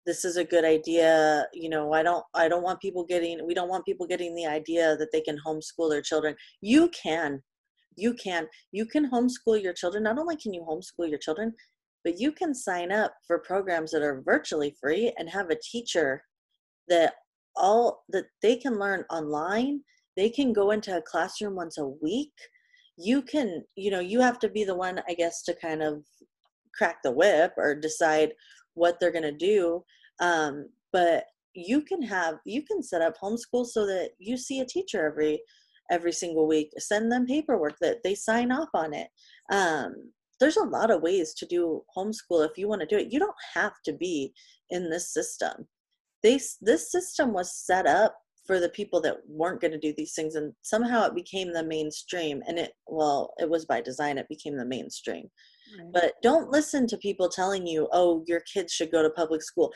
this 0.08 0.24
is 0.24 0.38
a 0.38 0.44
good 0.52 0.64
idea 0.64 1.46
you 1.52 1.68
know 1.68 1.92
i 1.92 2.02
don't 2.02 2.24
i 2.32 2.48
don't 2.48 2.62
want 2.62 2.80
people 2.80 3.04
getting 3.04 3.46
we 3.46 3.52
don't 3.52 3.68
want 3.68 3.84
people 3.84 4.06
getting 4.06 4.34
the 4.34 4.46
idea 4.46 4.96
that 4.96 5.12
they 5.12 5.20
can 5.20 5.38
homeschool 5.46 5.90
their 5.90 6.00
children. 6.00 6.34
You 6.62 6.88
can 6.88 7.42
you 7.94 8.14
can 8.14 8.46
you 8.72 8.86
can 8.86 9.10
homeschool 9.10 9.62
your 9.62 9.74
children. 9.74 10.04
Not 10.04 10.18
only 10.18 10.36
can 10.36 10.54
you 10.54 10.62
homeschool 10.62 11.10
your 11.10 11.18
children 11.18 11.52
but 12.04 12.18
you 12.18 12.32
can 12.32 12.54
sign 12.54 12.90
up 12.90 13.12
for 13.26 13.38
programs 13.40 13.90
that 13.90 14.02
are 14.02 14.22
virtually 14.22 14.74
free 14.80 15.12
and 15.18 15.28
have 15.28 15.50
a 15.50 15.62
teacher 15.62 16.22
that 16.88 17.12
all 17.54 18.04
that 18.08 18.24
they 18.40 18.56
can 18.56 18.78
learn 18.78 19.04
online. 19.10 19.82
They 20.16 20.30
can 20.30 20.54
go 20.54 20.70
into 20.70 20.96
a 20.96 21.02
classroom 21.02 21.54
once 21.54 21.76
a 21.76 21.86
week. 21.86 22.32
You 22.96 23.20
can 23.20 23.62
you 23.76 23.90
know 23.90 24.00
you 24.00 24.20
have 24.22 24.38
to 24.38 24.48
be 24.48 24.64
the 24.64 24.74
one 24.86 25.02
i 25.06 25.12
guess 25.12 25.42
to 25.42 25.54
kind 25.66 25.82
of 25.82 26.02
crack 26.74 26.96
the 27.02 27.12
whip 27.12 27.52
or 27.58 27.74
decide 27.74 28.32
what 28.74 28.98
they're 28.98 29.18
going 29.18 29.34
to 29.34 29.44
do 29.52 29.82
um, 30.20 30.68
but 30.92 31.24
you 31.54 31.82
can 31.82 32.02
have 32.02 32.36
you 32.44 32.62
can 32.62 32.82
set 32.82 33.02
up 33.02 33.18
homeschool 33.18 33.66
so 33.66 33.86
that 33.86 34.10
you 34.18 34.36
see 34.36 34.60
a 34.60 34.66
teacher 34.66 35.06
every 35.06 35.40
every 35.90 36.12
single 36.12 36.46
week. 36.46 36.70
Send 36.78 37.10
them 37.10 37.26
paperwork 37.26 37.76
that 37.80 37.98
they 38.04 38.14
sign 38.14 38.52
off 38.52 38.68
on 38.74 38.92
it. 38.94 39.08
Um, 39.50 39.94
there's 40.40 40.56
a 40.56 40.64
lot 40.64 40.90
of 40.90 41.02
ways 41.02 41.34
to 41.34 41.46
do 41.46 41.82
homeschool 41.96 42.48
if 42.48 42.56
you 42.56 42.68
want 42.68 42.80
to 42.80 42.86
do 42.86 42.96
it. 42.96 43.12
You 43.12 43.18
don't 43.18 43.34
have 43.54 43.74
to 43.84 43.92
be 43.92 44.32
in 44.70 44.90
this 44.90 45.12
system. 45.12 45.66
They, 46.22 46.40
this 46.60 46.90
system 46.90 47.32
was 47.32 47.54
set 47.54 47.86
up 47.86 48.16
for 48.46 48.58
the 48.58 48.68
people 48.70 49.00
that 49.02 49.16
weren't 49.28 49.60
going 49.60 49.72
to 49.72 49.78
do 49.78 49.92
these 49.96 50.14
things 50.14 50.34
and 50.34 50.52
somehow 50.62 51.04
it 51.04 51.14
became 51.14 51.52
the 51.52 51.62
mainstream 51.62 52.42
and 52.48 52.58
it 52.58 52.72
well 52.86 53.34
it 53.38 53.48
was 53.48 53.66
by 53.66 53.78
design 53.78 54.16
it 54.16 54.28
became 54.28 54.56
the 54.56 54.64
mainstream. 54.64 55.28
Right. 55.78 55.92
but 55.92 56.12
don't 56.22 56.50
listen 56.50 56.86
to 56.86 56.96
people 56.96 57.28
telling 57.28 57.66
you 57.66 57.90
oh 57.92 58.24
your 58.26 58.40
kids 58.52 58.72
should 58.72 58.90
go 58.90 59.02
to 59.02 59.10
public 59.10 59.42
school 59.42 59.70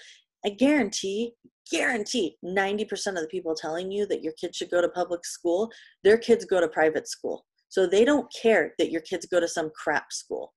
i 0.45 0.51
guarantee 0.51 1.35
guarantee 1.71 2.37
90% 2.45 2.91
of 3.09 3.15
the 3.17 3.29
people 3.31 3.55
telling 3.55 3.91
you 3.91 4.07
that 4.07 4.23
your 4.23 4.33
kids 4.35 4.57
should 4.57 4.71
go 4.71 4.81
to 4.81 4.89
public 4.89 5.25
school, 5.25 5.71
their 6.05 6.19
kids 6.19 6.45
go 6.45 6.61
to 6.61 6.69
private 6.69 7.09
school. 7.09 7.45
So 7.69 7.87
they 7.87 8.05
don't 8.05 8.33
care 8.41 8.75
that 8.79 8.91
your 8.91 9.01
kids 9.03 9.27
go 9.27 9.41
to 9.41 9.49
some 9.49 9.71
crap 9.75 10.13
school. 10.13 10.53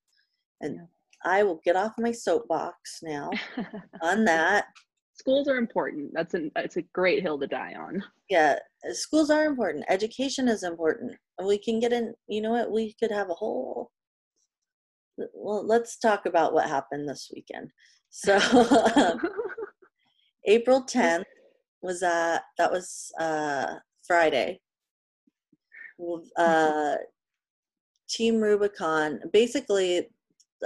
And 0.62 0.80
I 1.24 1.44
will 1.44 1.62
get 1.64 1.76
off 1.76 1.94
my 1.98 2.12
soapbox 2.12 3.00
now 3.02 3.32
on 4.02 4.26
that. 4.26 4.66
Schools 5.14 5.48
are 5.48 5.56
important. 5.56 6.12
That's 6.14 6.34
an 6.34 6.52
it's 6.58 6.76
a 6.76 6.82
great 6.94 7.24
hill 7.24 7.40
to 7.40 7.48
die 7.48 7.74
on. 7.80 8.04
Yeah, 8.30 8.60
schools 8.90 9.30
are 9.30 9.46
important. 9.46 9.86
Education 9.88 10.50
is 10.50 10.64
important. 10.64 11.14
We 11.42 11.58
can 11.58 11.80
get 11.80 11.94
in, 11.94 12.14
you 12.28 12.42
know 12.42 12.52
what? 12.52 12.70
We 12.70 12.94
could 13.00 13.12
have 13.12 13.30
a 13.30 13.34
whole 13.34 13.92
well, 15.34 15.66
let's 15.66 15.98
talk 15.98 16.26
about 16.26 16.54
what 16.54 16.68
happened 16.68 17.08
this 17.08 17.32
weekend. 17.34 17.72
So 18.10 18.36
um, 18.98 19.22
April 20.46 20.84
10th 20.84 21.24
was 21.82 22.02
uh 22.04 22.40
that 22.58 22.72
was 22.72 23.12
uh 23.20 23.76
Friday. 24.08 24.60
uh, 26.38 26.96
Team 28.10 28.40
Rubicon, 28.40 29.20
basically, 29.34 30.10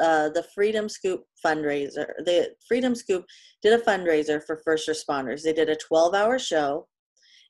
uh, 0.01 0.29
the 0.29 0.45
Freedom 0.53 0.89
Scoop 0.89 1.23
fundraiser. 1.45 2.07
The 2.25 2.53
Freedom 2.67 2.95
Scoop 2.95 3.25
did 3.61 3.79
a 3.79 3.83
fundraiser 3.83 4.41
for 4.45 4.61
first 4.63 4.87
responders. 4.87 5.43
They 5.43 5.53
did 5.53 5.69
a 5.69 5.75
12 5.75 6.13
hour 6.13 6.39
show, 6.39 6.87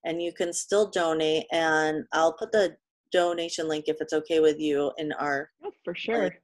and 0.06 0.22
you 0.22 0.34
can 0.34 0.54
still 0.54 0.90
donate. 0.90 1.46
And 1.52 2.06
I'll 2.14 2.34
put 2.34 2.52
the 2.52 2.76
donation 3.12 3.68
link 3.68 3.86
if 3.88 3.98
it's 4.00 4.14
okay 4.14 4.40
with 4.40 4.60
you 4.60 4.92
in 4.98 5.12
our. 5.14 5.50
Oh, 5.64 5.72
for 5.84 5.96
sure. 5.96 6.36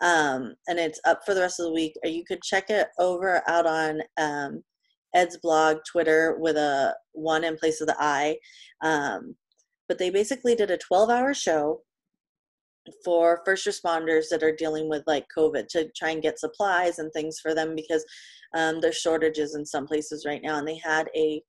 Um, 0.00 0.54
and 0.68 0.78
it's 0.78 1.00
up 1.06 1.20
for 1.24 1.34
the 1.34 1.40
rest 1.40 1.58
of 1.60 1.66
the 1.66 1.72
week. 1.72 1.94
You 2.04 2.24
could 2.24 2.42
check 2.42 2.70
it 2.70 2.88
over 2.98 3.42
out 3.48 3.66
on 3.66 4.00
um, 4.16 4.62
Ed's 5.14 5.38
blog, 5.38 5.78
Twitter, 5.90 6.36
with 6.38 6.56
a 6.56 6.94
one 7.12 7.44
in 7.44 7.56
place 7.56 7.80
of 7.80 7.86
the 7.86 7.96
I. 7.98 8.38
Um, 8.82 9.36
but 9.88 9.98
they 9.98 10.10
basically 10.10 10.54
did 10.54 10.70
a 10.70 10.78
12 10.78 11.10
hour 11.10 11.34
show 11.34 11.80
for 13.04 13.42
first 13.44 13.66
responders 13.66 14.26
that 14.30 14.42
are 14.42 14.54
dealing 14.54 14.88
with 14.88 15.02
like 15.06 15.26
COVID 15.36 15.68
to 15.68 15.90
try 15.96 16.10
and 16.10 16.22
get 16.22 16.38
supplies 16.38 16.98
and 16.98 17.12
things 17.12 17.38
for 17.40 17.54
them 17.54 17.74
because 17.74 18.04
um, 18.54 18.80
there's 18.80 18.96
shortages 18.96 19.54
in 19.54 19.64
some 19.64 19.86
places 19.86 20.24
right 20.26 20.42
now. 20.42 20.58
And 20.58 20.66
they 20.66 20.78
had 20.78 21.08
a 21.16 21.42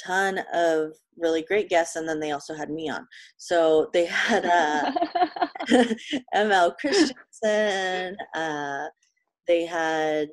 ton 0.00 0.40
of 0.52 0.92
really 1.16 1.42
great 1.42 1.68
guests, 1.68 1.96
and 1.96 2.08
then 2.08 2.20
they 2.20 2.30
also 2.30 2.54
had 2.54 2.70
me 2.70 2.88
on. 2.88 3.06
So 3.36 3.90
they 3.92 4.06
had 4.06 4.44
uh, 4.44 4.92
ML 6.34 6.74
Christensen, 6.78 8.16
uh, 8.34 8.86
they 9.46 9.66
had 9.66 10.28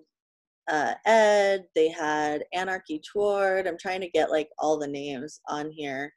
uh, 0.68 0.94
Ed, 1.06 1.66
they 1.76 1.90
had 1.90 2.44
Anarchy 2.54 3.02
Toward. 3.12 3.68
I'm 3.68 3.78
trying 3.78 4.02
to 4.02 4.10
get 4.10 4.32
like 4.32 4.50
all 4.60 4.78
the 4.78 4.88
names 4.88 5.40
on 5.48 5.70
here. 5.72 6.12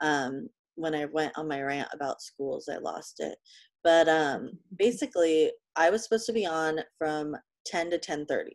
Um, 0.00 0.48
when 0.76 0.94
I 0.94 1.04
went 1.06 1.36
on 1.36 1.48
my 1.48 1.60
rant 1.60 1.88
about 1.92 2.22
schools, 2.22 2.68
I 2.72 2.78
lost 2.78 3.20
it. 3.20 3.36
But 3.84 4.08
um, 4.08 4.52
basically, 4.78 5.52
I 5.76 5.90
was 5.90 6.02
supposed 6.02 6.26
to 6.26 6.32
be 6.32 6.46
on 6.46 6.80
from 6.98 7.36
10 7.66 7.90
to 7.90 7.98
10:30, 7.98 8.48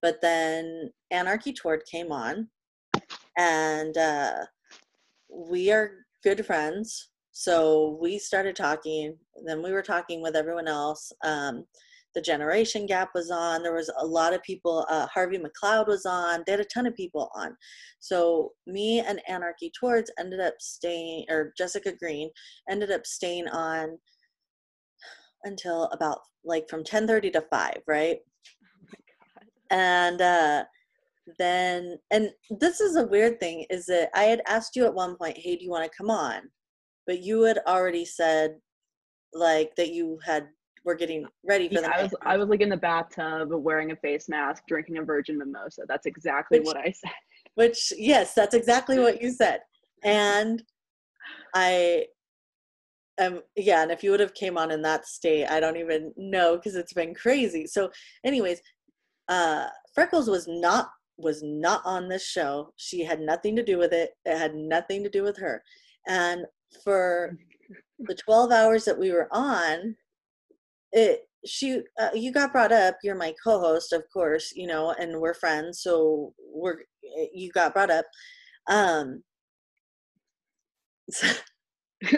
but 0.00 0.20
then 0.22 0.90
Anarchy 1.10 1.52
Toward 1.52 1.82
came 1.90 2.12
on, 2.12 2.48
and 3.36 3.96
uh, 3.98 4.46
we 5.28 5.72
are 5.72 5.90
good 6.22 6.46
friends. 6.46 7.10
So 7.32 7.98
we 8.00 8.18
started 8.18 8.54
talking. 8.54 9.16
Then 9.44 9.60
we 9.60 9.72
were 9.72 9.82
talking 9.82 10.22
with 10.22 10.36
everyone 10.36 10.68
else. 10.68 11.12
Um, 11.24 11.64
the 12.14 12.20
generation 12.20 12.86
gap 12.86 13.10
was 13.14 13.30
on 13.30 13.62
there 13.62 13.74
was 13.74 13.90
a 13.98 14.06
lot 14.06 14.32
of 14.32 14.42
people 14.42 14.86
uh, 14.88 15.06
harvey 15.06 15.38
mcleod 15.38 15.86
was 15.86 16.06
on 16.06 16.42
they 16.46 16.52
had 16.52 16.60
a 16.60 16.64
ton 16.64 16.86
of 16.86 16.94
people 16.94 17.30
on. 17.34 17.56
So 18.00 18.52
me 18.66 19.00
and 19.00 19.20
anarchy 19.28 19.72
towards 19.78 20.10
ended 20.18 20.40
up 20.40 20.54
staying 20.60 21.26
or 21.28 21.52
jessica 21.56 21.92
green 21.92 22.30
ended 22.70 22.90
up 22.90 23.06
staying 23.06 23.48
on 23.48 23.98
until 25.44 25.84
about 25.84 26.18
like 26.44 26.68
from 26.68 26.84
10:30 26.84 27.32
to 27.32 27.40
5 27.40 27.82
right? 27.86 28.18
Oh 28.18 29.40
and 29.70 30.20
uh 30.20 30.64
then 31.38 31.98
and 32.10 32.30
this 32.60 32.80
is 32.80 32.96
a 32.96 33.06
weird 33.06 33.40
thing 33.40 33.64
is 33.70 33.86
that 33.86 34.10
i 34.14 34.24
had 34.24 34.42
asked 34.46 34.76
you 34.76 34.84
at 34.84 34.92
one 34.92 35.16
point 35.16 35.38
hey 35.38 35.56
do 35.56 35.64
you 35.64 35.70
want 35.70 35.84
to 35.84 35.96
come 35.96 36.10
on? 36.10 36.42
But 37.06 37.22
you 37.22 37.42
had 37.42 37.58
already 37.66 38.04
said 38.04 38.56
like 39.32 39.74
that 39.76 39.92
you 39.92 40.18
had 40.24 40.48
were 40.84 40.94
getting 40.94 41.26
ready 41.48 41.68
for 41.68 41.74
yeah, 41.74 41.80
the 41.80 41.96
I 41.96 42.02
was 42.02 42.14
I 42.22 42.36
was 42.36 42.48
like 42.48 42.60
in 42.60 42.68
the 42.68 42.76
bathtub 42.76 43.48
wearing 43.50 43.90
a 43.90 43.96
face 43.96 44.28
mask, 44.28 44.64
drinking 44.68 44.98
a 44.98 45.02
virgin 45.02 45.38
mimosa. 45.38 45.82
That's 45.88 46.06
exactly 46.06 46.60
which, 46.60 46.66
what 46.66 46.76
I 46.76 46.92
said. 46.92 47.12
Which 47.54 47.92
yes, 47.96 48.34
that's 48.34 48.54
exactly 48.54 48.98
what 48.98 49.22
you 49.22 49.30
said. 49.30 49.60
And 50.02 50.62
I 51.54 52.06
um 53.20 53.42
yeah, 53.56 53.82
and 53.82 53.90
if 53.90 54.02
you 54.02 54.10
would 54.10 54.20
have 54.20 54.34
came 54.34 54.58
on 54.58 54.70
in 54.70 54.82
that 54.82 55.06
state, 55.06 55.46
I 55.46 55.60
don't 55.60 55.76
even 55.76 56.12
know 56.16 56.56
because 56.56 56.74
it's 56.74 56.92
been 56.92 57.14
crazy. 57.14 57.66
So 57.66 57.90
anyways, 58.24 58.60
uh 59.28 59.66
Freckles 59.94 60.28
was 60.28 60.46
not 60.48 60.90
was 61.16 61.42
not 61.42 61.80
on 61.84 62.08
this 62.08 62.26
show. 62.26 62.72
She 62.76 63.04
had 63.04 63.20
nothing 63.20 63.56
to 63.56 63.62
do 63.62 63.78
with 63.78 63.92
it. 63.92 64.10
It 64.24 64.36
had 64.36 64.54
nothing 64.54 65.02
to 65.04 65.10
do 65.10 65.22
with 65.22 65.38
her. 65.38 65.62
And 66.08 66.44
for 66.82 67.38
the 68.00 68.14
12 68.14 68.50
hours 68.50 68.84
that 68.84 68.98
we 68.98 69.12
were 69.12 69.28
on, 69.30 69.94
it 70.94 71.28
she 71.44 71.82
uh, 72.00 72.08
you 72.14 72.32
got 72.32 72.52
brought 72.52 72.72
up 72.72 72.96
you're 73.02 73.14
my 73.14 73.34
co-host 73.42 73.92
of 73.92 74.02
course 74.10 74.52
you 74.56 74.66
know 74.66 74.94
and 74.98 75.20
we're 75.20 75.34
friends 75.34 75.82
so 75.82 76.32
we're 76.52 76.80
eh, 77.18 77.26
you 77.34 77.50
got 77.52 77.74
brought 77.74 77.90
up 77.90 78.06
um 78.68 79.22
so, 81.10 81.28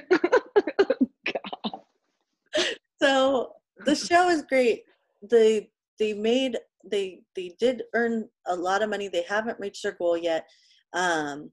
so 3.03 3.53
the 3.85 3.95
show 3.95 4.29
is 4.29 4.43
great. 4.43 4.83
They 5.29 5.71
they 5.99 6.13
made 6.15 6.59
they 6.89 7.21
they 7.35 7.55
did 7.59 7.83
earn 7.95 8.29
a 8.47 8.55
lot 8.55 8.83
of 8.83 8.91
money 8.91 9.09
they 9.09 9.25
haven't 9.29 9.59
reached 9.59 9.83
their 9.83 9.93
goal 9.93 10.17
yet 10.17 10.47
um 10.93 11.51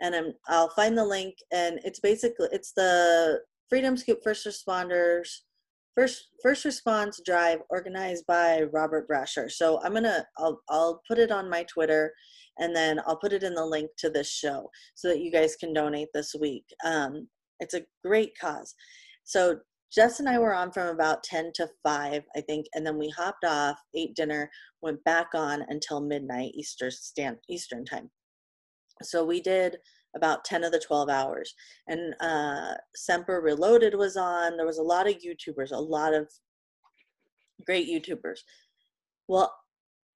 and 0.00 0.12
I'm, 0.12 0.32
i'll 0.48 0.70
find 0.70 0.98
the 0.98 1.04
link 1.04 1.36
and 1.52 1.78
it's 1.84 2.00
basically 2.00 2.48
it's 2.50 2.72
the 2.72 3.42
freedom 3.68 3.96
scoop 3.96 4.24
first 4.24 4.44
responders 4.44 5.28
first 5.94 6.28
first 6.42 6.64
response 6.64 7.20
drive 7.24 7.60
organized 7.70 8.24
by 8.26 8.62
robert 8.72 9.08
brasher. 9.08 9.50
So 9.50 9.80
i'm 9.82 9.94
gonna 9.94 10.24
i'll, 10.38 10.60
I'll 10.68 11.02
put 11.08 11.18
it 11.18 11.30
on 11.30 11.50
my 11.50 11.64
twitter 11.64 12.12
and 12.58 12.74
then 12.74 13.00
i'll 13.06 13.18
put 13.18 13.32
it 13.32 13.42
in 13.42 13.54
the 13.54 13.64
link 13.64 13.90
to 13.98 14.10
this 14.10 14.30
show 14.30 14.70
so 14.94 15.08
that 15.08 15.20
you 15.20 15.30
guys 15.30 15.56
can 15.56 15.72
donate 15.72 16.08
this 16.14 16.34
week. 16.38 16.64
Um, 16.84 17.28
it's 17.60 17.74
a 17.74 17.82
great 18.04 18.32
cause. 18.40 18.74
So 19.24 19.58
jess 19.94 20.20
and 20.20 20.28
i 20.28 20.38
were 20.38 20.54
on 20.54 20.72
from 20.72 20.88
about 20.88 21.22
10 21.22 21.52
to 21.54 21.68
5 21.82 22.22
i 22.34 22.40
think 22.40 22.66
and 22.74 22.86
then 22.86 22.96
we 22.96 23.10
hopped 23.10 23.44
off 23.44 23.78
ate 23.94 24.14
dinner 24.16 24.50
went 24.80 25.04
back 25.04 25.28
on 25.34 25.64
until 25.68 26.00
midnight 26.00 26.52
easter 26.54 26.90
stand 26.90 27.36
eastern 27.48 27.84
time. 27.84 28.10
So 29.02 29.24
we 29.24 29.40
did 29.40 29.76
about 30.14 30.44
10 30.44 30.64
of 30.64 30.72
the 30.72 30.78
12 30.78 31.08
hours. 31.08 31.54
And 31.88 32.14
uh, 32.20 32.74
Semper 32.94 33.40
Reloaded 33.40 33.94
was 33.94 34.16
on. 34.16 34.56
There 34.56 34.66
was 34.66 34.78
a 34.78 34.82
lot 34.82 35.08
of 35.08 35.16
YouTubers, 35.16 35.72
a 35.72 35.76
lot 35.76 36.14
of 36.14 36.28
great 37.64 37.88
YouTubers. 37.88 38.40
Well, 39.28 39.54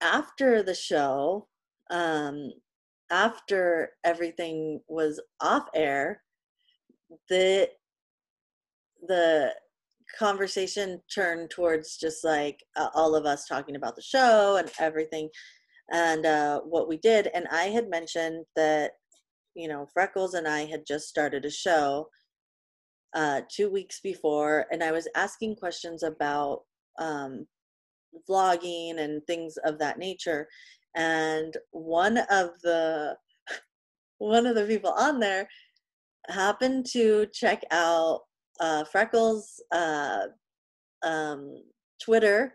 after 0.01 0.61
the 0.63 0.75
show, 0.75 1.47
um, 1.89 2.51
after 3.09 3.91
everything 4.03 4.81
was 4.87 5.21
off 5.41 5.67
air, 5.73 6.21
the 7.29 7.69
the 9.07 9.53
conversation 10.17 11.01
turned 11.13 11.49
towards 11.49 11.97
just 11.97 12.23
like 12.23 12.63
uh, 12.75 12.89
all 12.93 13.15
of 13.15 13.25
us 13.25 13.45
talking 13.45 13.75
about 13.75 13.95
the 13.95 14.01
show 14.01 14.57
and 14.57 14.71
everything 14.79 15.29
and 15.91 16.25
uh, 16.25 16.59
what 16.61 16.87
we 16.87 16.97
did. 16.97 17.27
And 17.33 17.47
I 17.51 17.65
had 17.65 17.89
mentioned 17.89 18.45
that 18.55 18.91
you 19.57 19.67
know, 19.67 19.87
Freckles 19.91 20.35
and 20.35 20.47
I 20.47 20.65
had 20.65 20.85
just 20.85 21.09
started 21.09 21.43
a 21.43 21.49
show 21.49 22.09
uh, 23.15 23.41
two 23.49 23.71
weeks 23.71 23.99
before, 24.01 24.67
and 24.71 24.83
I 24.83 24.91
was 24.91 25.07
asking 25.15 25.55
questions 25.55 26.03
about 26.03 26.61
um, 26.99 27.47
vlogging 28.29 28.99
and 28.99 29.25
things 29.25 29.57
of 29.65 29.79
that 29.79 29.97
nature. 29.97 30.47
And 30.95 31.55
one 31.71 32.19
of 32.29 32.51
the 32.61 33.17
one 34.19 34.45
of 34.45 34.55
the 34.55 34.65
people 34.65 34.91
on 34.91 35.19
there 35.19 35.49
happened 36.29 36.85
to 36.91 37.25
check 37.33 37.63
out 37.71 38.21
uh, 38.59 38.83
Freckles' 38.83 39.59
uh, 39.71 40.27
um, 41.03 41.63
Twitter 41.99 42.53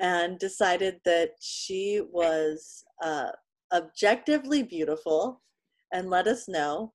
and 0.00 0.36
decided 0.40 0.96
that 1.04 1.30
she 1.40 2.00
was 2.10 2.82
uh, 3.04 3.30
objectively 3.72 4.64
beautiful 4.64 5.40
and 5.92 6.10
let 6.10 6.26
us 6.26 6.48
know. 6.48 6.92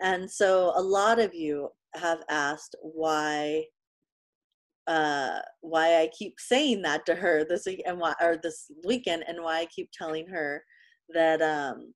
And 0.00 0.30
so 0.30 0.72
a 0.76 0.82
lot 0.82 1.18
of 1.18 1.34
you 1.34 1.68
have 1.94 2.20
asked 2.28 2.76
why 2.82 3.64
uh, 4.86 5.40
why 5.60 6.00
I 6.00 6.08
keep 6.18 6.34
saying 6.38 6.80
that 6.82 7.04
to 7.06 7.14
her 7.14 7.44
this 7.44 7.66
week 7.66 7.82
and 7.86 7.98
why 7.98 8.14
or 8.22 8.38
this 8.42 8.70
weekend 8.86 9.22
and 9.28 9.42
why 9.42 9.58
I 9.58 9.66
keep 9.66 9.90
telling 9.92 10.26
her 10.28 10.64
that 11.14 11.42
um 11.42 11.92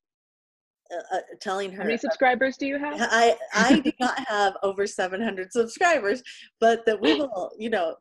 uh, 0.93 1.17
uh, 1.17 1.21
telling 1.41 1.71
her 1.73 1.83
how 1.83 1.87
many 1.87 1.99
subscribers 1.99 2.57
do 2.57 2.67
you 2.67 2.79
have 2.79 2.97
i 3.01 3.37
i 3.55 3.79
do 3.81 3.93
not 4.01 4.19
have 4.27 4.55
over 4.63 4.87
700 4.87 5.53
subscribers 5.53 6.23
but 6.61 6.85
that 6.87 7.01
we 7.01 7.15
will 7.15 7.51
you 7.59 7.71
know 7.71 7.95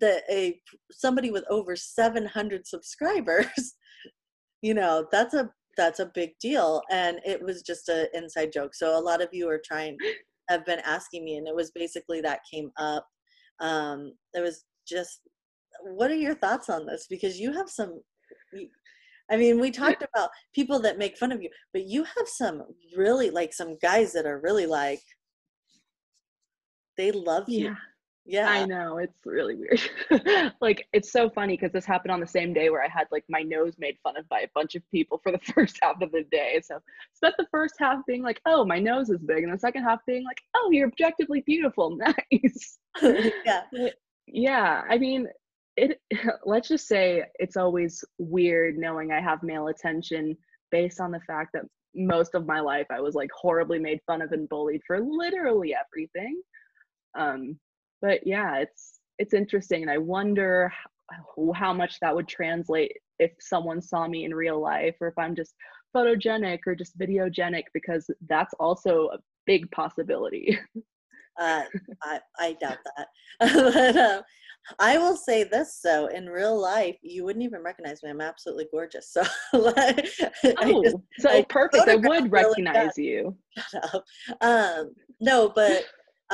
that 0.00 0.22
a 0.30 0.60
somebody 0.90 1.30
with 1.30 1.44
over 1.48 1.76
700 1.76 2.66
subscribers 2.66 3.74
you 4.62 4.74
know 4.74 5.06
that's 5.10 5.34
a 5.34 5.50
that's 5.76 6.00
a 6.00 6.10
big 6.14 6.30
deal 6.40 6.82
and 6.90 7.20
it 7.24 7.42
was 7.42 7.62
just 7.62 7.88
an 7.88 8.06
inside 8.14 8.52
joke 8.52 8.74
so 8.74 8.98
a 8.98 9.00
lot 9.00 9.22
of 9.22 9.28
you 9.32 9.48
are 9.48 9.60
trying 9.64 9.96
have 10.48 10.64
been 10.66 10.80
asking 10.80 11.24
me 11.24 11.36
and 11.36 11.48
it 11.48 11.54
was 11.54 11.70
basically 11.70 12.20
that 12.20 12.40
came 12.50 12.70
up 12.78 13.06
um 13.60 14.12
it 14.34 14.40
was 14.40 14.64
just 14.86 15.20
what 15.82 16.10
are 16.10 16.16
your 16.16 16.34
thoughts 16.34 16.68
on 16.68 16.86
this 16.86 17.06
because 17.08 17.38
you 17.38 17.52
have 17.52 17.68
some 17.68 18.00
i 19.30 19.36
mean 19.36 19.58
we 19.58 19.70
talked 19.70 20.04
about 20.14 20.30
people 20.54 20.78
that 20.78 20.98
make 20.98 21.16
fun 21.16 21.32
of 21.32 21.42
you 21.42 21.48
but 21.72 21.86
you 21.86 22.04
have 22.04 22.26
some 22.26 22.62
really 22.96 23.30
like 23.30 23.52
some 23.52 23.76
guys 23.80 24.12
that 24.12 24.26
are 24.26 24.40
really 24.42 24.66
like 24.66 25.00
they 26.96 27.12
love 27.12 27.48
you. 27.48 27.66
Yeah. 27.66 27.74
Yeah. 28.26 28.48
I 28.48 28.64
know 28.64 28.98
it's 28.98 29.18
really 29.26 29.54
weird. 29.54 30.52
like 30.60 30.86
it's 30.94 31.12
so 31.12 31.28
funny 31.28 31.56
because 31.56 31.72
this 31.72 31.84
happened 31.84 32.10
on 32.10 32.20
the 32.20 32.26
same 32.26 32.54
day 32.54 32.70
where 32.70 32.82
I 32.82 32.88
had 32.88 33.06
like 33.12 33.24
my 33.28 33.42
nose 33.42 33.74
made 33.78 33.98
fun 34.02 34.16
of 34.16 34.26
by 34.28 34.40
a 34.40 34.48
bunch 34.54 34.74
of 34.74 34.82
people 34.90 35.20
for 35.22 35.30
the 35.30 35.38
first 35.54 35.78
half 35.82 36.00
of 36.00 36.10
the 36.10 36.24
day. 36.30 36.62
So 36.64 36.78
spent 37.12 37.34
the 37.36 37.46
first 37.50 37.74
half 37.78 37.98
being 38.06 38.22
like, 38.22 38.40
"Oh, 38.46 38.64
my 38.64 38.78
nose 38.78 39.10
is 39.10 39.20
big," 39.20 39.44
and 39.44 39.52
the 39.52 39.58
second 39.58 39.82
half 39.84 40.00
being 40.06 40.24
like, 40.24 40.40
"Oh, 40.56 40.70
you're 40.72 40.88
objectively 40.88 41.42
beautiful, 41.42 41.96
nice." 42.30 42.78
yeah. 43.02 43.62
But, 43.70 43.94
yeah, 44.26 44.82
I 44.88 44.96
mean, 44.96 45.28
it. 45.76 46.00
Let's 46.46 46.68
just 46.68 46.88
say 46.88 47.24
it's 47.34 47.58
always 47.58 48.02
weird 48.18 48.78
knowing 48.78 49.12
I 49.12 49.20
have 49.20 49.42
male 49.42 49.68
attention 49.68 50.36
based 50.70 50.98
on 50.98 51.10
the 51.10 51.20
fact 51.26 51.50
that 51.52 51.64
most 51.94 52.34
of 52.34 52.46
my 52.46 52.58
life 52.58 52.86
I 52.90 53.00
was 53.00 53.14
like 53.14 53.30
horribly 53.38 53.78
made 53.78 54.00
fun 54.06 54.22
of 54.22 54.32
and 54.32 54.48
bullied 54.48 54.80
for 54.86 54.98
literally 55.00 55.74
everything. 55.74 56.40
Um, 57.16 57.58
but 58.04 58.26
yeah 58.26 58.56
it's 58.58 59.00
it's 59.18 59.32
interesting 59.32 59.80
and 59.80 59.90
i 59.90 59.96
wonder 59.96 60.70
how, 61.10 61.52
how 61.54 61.72
much 61.72 61.98
that 62.00 62.14
would 62.14 62.28
translate 62.28 62.92
if 63.18 63.32
someone 63.40 63.80
saw 63.80 64.06
me 64.06 64.24
in 64.24 64.34
real 64.34 64.60
life 64.60 64.96
or 65.00 65.08
if 65.08 65.18
i'm 65.18 65.34
just 65.34 65.54
photogenic 65.94 66.58
or 66.66 66.74
just 66.74 66.98
videogenic 66.98 67.64
because 67.72 68.10
that's 68.28 68.52
also 68.58 69.08
a 69.12 69.18
big 69.46 69.70
possibility. 69.70 70.58
Uh, 71.36 71.64
I, 72.00 72.20
I 72.38 72.52
doubt 72.60 72.78
that. 72.84 73.08
But 73.74 73.96
uh, 73.96 74.22
i 74.78 74.96
will 74.96 75.16
say 75.16 75.42
this 75.42 75.80
though 75.82 76.06
in 76.06 76.26
real 76.26 76.56
life 76.56 76.96
you 77.02 77.24
wouldn't 77.24 77.44
even 77.44 77.60
recognize 77.60 78.04
me. 78.04 78.10
I'm 78.10 78.20
absolutely 78.20 78.68
gorgeous 78.70 79.10
so 79.10 79.24
like, 79.52 80.08
oh 80.44 80.84
just, 80.84 80.96
so 81.18 81.30
I 81.30 81.42
perfect 81.48 81.88
i 81.88 81.96
would 81.96 82.30
really 82.30 82.62
recognize 82.62 82.96
you. 82.96 83.36
Shut 83.58 83.94
up. 83.94 84.04
um 84.42 84.94
no 85.20 85.48
but 85.48 85.82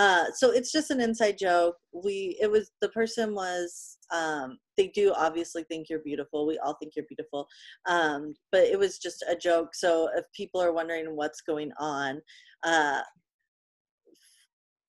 uh 0.00 0.24
so 0.34 0.50
it's 0.50 0.72
just 0.72 0.90
an 0.90 1.00
inside 1.00 1.36
joke 1.38 1.76
we 1.92 2.38
it 2.40 2.50
was 2.50 2.70
the 2.80 2.88
person 2.88 3.34
was 3.34 3.98
um 4.10 4.56
they 4.78 4.88
do 4.88 5.12
obviously 5.14 5.62
think 5.64 5.88
you're 5.90 5.98
beautiful 6.00 6.46
we 6.46 6.58
all 6.58 6.74
think 6.80 6.92
you're 6.96 7.04
beautiful 7.06 7.46
um 7.86 8.32
but 8.50 8.62
it 8.62 8.78
was 8.78 8.98
just 8.98 9.22
a 9.28 9.36
joke 9.36 9.74
so 9.74 10.08
if 10.16 10.24
people 10.34 10.60
are 10.62 10.72
wondering 10.72 11.14
what's 11.16 11.42
going 11.42 11.70
on 11.78 12.18
uh 12.64 13.02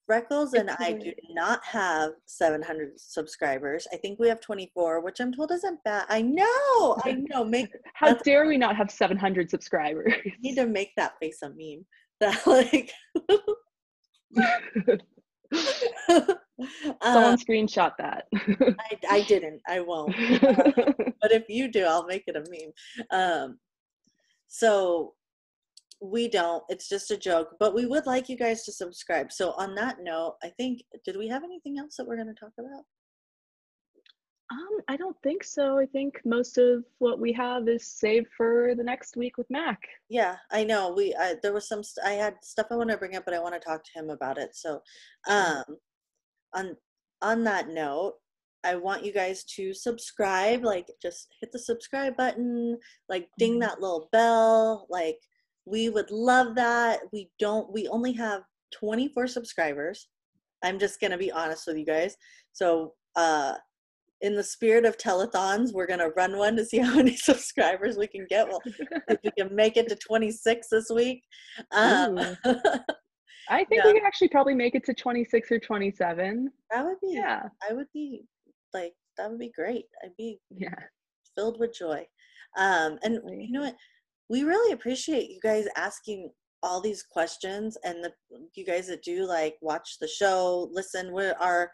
Freckles 0.08 0.54
and 0.56 0.70
I 0.72 0.92
do 0.92 1.14
not 1.30 1.64
have 1.64 2.12
700 2.26 3.00
subscribers. 3.00 3.88
I 3.94 3.96
think 3.96 4.20
we 4.20 4.28
have 4.28 4.42
24, 4.42 5.00
which 5.00 5.22
I'm 5.22 5.32
told 5.32 5.52
isn't 5.52 5.82
bad. 5.86 6.06
I 6.10 6.22
know, 6.22 6.98
I 7.06 7.14
know. 7.30 7.46
Make 7.46 7.70
how 7.94 8.16
dare 8.16 8.46
we 8.46 8.58
not 8.58 8.76
have 8.76 8.92
700 8.92 9.50
subscribers? 9.50 10.12
need 10.42 10.56
to 10.56 10.68
make 10.68 10.92
that 10.98 11.14
face 11.22 11.40
a 11.44 11.50
meme. 11.50 11.86
That 12.20 12.46
like 12.46 12.92
Someone 17.02 17.34
uh, 17.34 17.38
screenshot 17.38 17.94
that. 17.98 18.26
I, 18.34 18.98
I 19.10 19.22
didn't. 19.24 19.62
I 19.68 19.80
won't. 19.80 20.16
Uh, 20.16 20.72
but 21.22 21.32
if 21.32 21.50
you 21.50 21.68
do, 21.72 21.84
I'll 21.86 22.06
make 22.06 22.24
it 22.28 22.36
a 22.36 22.44
meme. 22.50 22.72
Um, 23.12 23.60
so 24.48 25.14
we 26.02 26.28
don't. 26.28 26.64
It's 26.70 26.88
just 26.88 27.12
a 27.12 27.18
joke. 27.18 27.56
But 27.60 27.74
we 27.74 27.86
would 27.86 28.06
like 28.06 28.30
you 28.30 28.38
guys 28.38 28.64
to 28.66 28.72
subscribe. 28.72 29.32
So 29.32 29.52
on 29.52 29.76
that 29.76 29.98
note, 30.02 30.36
I 30.44 30.50
think 30.50 30.82
did 31.06 31.18
we 31.18 31.28
have 31.28 31.44
anything 31.44 31.78
else 31.80 31.96
that 31.98 32.08
we're 32.08 32.18
going 32.18 32.34
to 32.34 32.40
talk 32.40 32.54
about? 32.60 32.84
Um, 34.52 34.82
I 34.90 34.98
don't 34.98 35.16
think 35.24 35.46
so. 35.46 35.80
I 35.80 35.86
think 35.86 36.20
most 36.26 36.58
of 36.58 36.84
what 36.98 37.20
we 37.20 37.32
have 37.34 37.70
is 37.70 37.88
saved 37.88 38.28
for 38.36 38.76
the 38.76 38.84
next 38.84 39.16
week 39.16 39.38
with 39.38 39.50
Mac. 39.50 39.80
Yeah, 40.10 40.36
I 40.52 40.66
know. 40.66 40.92
We 40.94 41.16
I, 41.16 41.36
there 41.42 41.54
was 41.54 41.70
some. 41.70 41.84
St- 41.84 42.06
I 42.06 42.12
had 42.14 42.36
stuff 42.44 42.68
I 42.70 42.76
want 42.76 42.90
to 42.90 42.98
bring 42.98 43.16
up, 43.16 43.24
but 43.24 43.34
I 43.34 43.40
want 43.40 43.54
to 43.54 43.62
talk 43.62 43.82
to 43.84 43.92
him 44.00 44.10
about 44.10 44.38
it. 44.38 44.54
So, 44.54 44.82
um, 45.30 45.64
on 46.54 46.76
on 47.22 47.46
that 47.46 47.70
note, 47.70 48.16
I 48.66 48.76
want 48.76 49.06
you 49.06 49.14
guys 49.14 49.46
to 49.56 49.74
subscribe. 49.74 50.66
Like, 50.66 50.88
just 51.02 51.30
hit 51.40 51.54
the 51.54 51.60
subscribe 51.60 52.18
button. 52.18 52.78
Like, 53.08 53.30
ding 53.38 53.56
Mhm. 53.56 53.62
that 53.62 53.80
little 53.82 54.10
bell. 54.12 54.86
Like, 54.90 55.20
we 55.66 55.90
would 55.90 56.12
love 56.12 56.56
that. 56.56 57.00
We 57.14 57.32
don't. 57.40 57.72
We 57.72 57.88
only 57.88 58.12
have 58.14 58.44
24 58.74 59.28
subscribers. 59.28 60.10
I'm 60.62 60.78
just 60.78 61.00
gonna 61.00 61.18
be 61.18 61.32
honest 61.32 61.68
with 61.68 61.78
you 61.78 61.86
guys. 61.86 62.18
So, 62.52 62.96
uh, 63.16 63.56
in 64.22 64.36
the 64.36 64.44
spirit 64.44 64.86
of 64.86 64.98
telethons, 64.98 65.74
we're 65.74 65.88
gonna 65.88 66.10
run 66.16 66.38
one 66.38 66.56
to 66.56 66.66
see 66.66 66.78
how 66.80 66.96
many 66.96 67.16
subscribers 67.16 67.98
we 67.98 68.08
can 68.08 68.26
get. 68.30 68.48
Well, 68.48 68.62
if 69.10 69.20
we 69.24 69.32
can 69.38 69.54
make 69.56 69.78
it 69.78 69.90
to 69.90 69.96
26 69.96 70.68
this 70.70 70.90
week. 70.90 71.24
Um, 71.72 72.18
I 73.50 73.66
think 73.66 73.82
Yeah. 73.84 73.88
we 73.88 73.94
can 73.94 74.06
actually 74.06 74.30
probably 74.30 74.56
make 74.56 74.76
it 74.76 74.86
to 74.86 74.94
26 74.94 75.52
or 75.52 75.60
27. 75.60 76.50
that 76.72 76.86
would 76.86 77.00
be. 77.02 77.14
Yeah. 77.16 77.44
I 77.68 77.74
would 77.74 77.88
be 77.94 78.24
like 78.74 78.94
that 79.18 79.30
would 79.30 79.40
be 79.40 79.52
great. 79.56 79.86
I'd 80.04 80.16
be 80.18 80.40
Yeah. 80.50 80.74
filled 81.36 81.60
with 81.60 81.74
joy. 81.78 82.06
Um, 82.58 82.98
and 83.04 83.20
you 83.42 83.52
know 83.52 83.62
what? 83.62 83.76
We 84.30 84.44
really 84.44 84.72
appreciate 84.74 85.30
you 85.30 85.40
guys 85.42 85.68
asking 85.76 86.32
all 86.64 86.80
these 86.80 87.04
questions 87.04 87.76
and 87.84 88.04
the 88.04 88.14
you 88.56 88.64
guys 88.66 88.88
that 88.88 89.04
do 89.04 89.26
like 89.26 89.56
watch 89.62 89.98
the 90.00 90.08
show, 90.08 90.70
listen. 90.72 91.12
We 91.12 91.26
are 91.26 91.72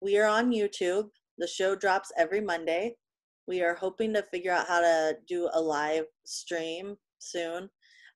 we 0.00 0.16
are 0.18 0.26
on 0.26 0.50
YouTube. 0.52 1.08
The 1.42 1.48
show 1.48 1.74
drops 1.74 2.12
every 2.16 2.40
Monday. 2.40 2.94
We 3.48 3.62
are 3.62 3.74
hoping 3.74 4.14
to 4.14 4.22
figure 4.30 4.52
out 4.52 4.68
how 4.68 4.80
to 4.80 5.16
do 5.26 5.50
a 5.52 5.60
live 5.60 6.04
stream 6.24 6.94
soon. 7.18 7.68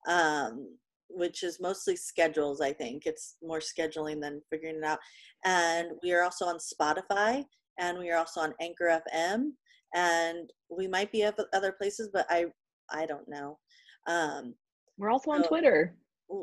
Um, 0.07 0.79
which 1.09 1.43
is 1.43 1.61
mostly 1.61 1.97
schedules, 1.97 2.61
I 2.61 2.73
think. 2.73 3.03
It's 3.05 3.37
more 3.43 3.59
scheduling 3.59 4.21
than 4.21 4.43
figuring 4.49 4.77
it 4.77 4.85
out. 4.85 5.01
And 5.45 5.89
we 6.05 6.13
are 6.13 6.23
also 6.23 6.47
on 6.47 6.59
Spotify 6.59 7.45
and 7.81 7.99
we 7.99 8.11
are 8.13 8.19
also 8.19 8.41
on 8.43 8.55
Anchor 8.61 9.01
FM 9.13 9.51
and 9.95 10.49
we 10.71 10.87
might 10.87 11.11
be 11.11 11.25
at 11.25 11.37
other 11.53 11.73
places, 11.73 12.09
but 12.13 12.27
I 12.31 12.47
I 12.93 13.07
don't 13.07 13.29
know. 13.29 13.59
Um, 14.07 14.55
We're 14.99 15.11
also 15.11 15.33
on 15.33 15.43
So- 15.43 15.49
Twitter. 15.49 15.97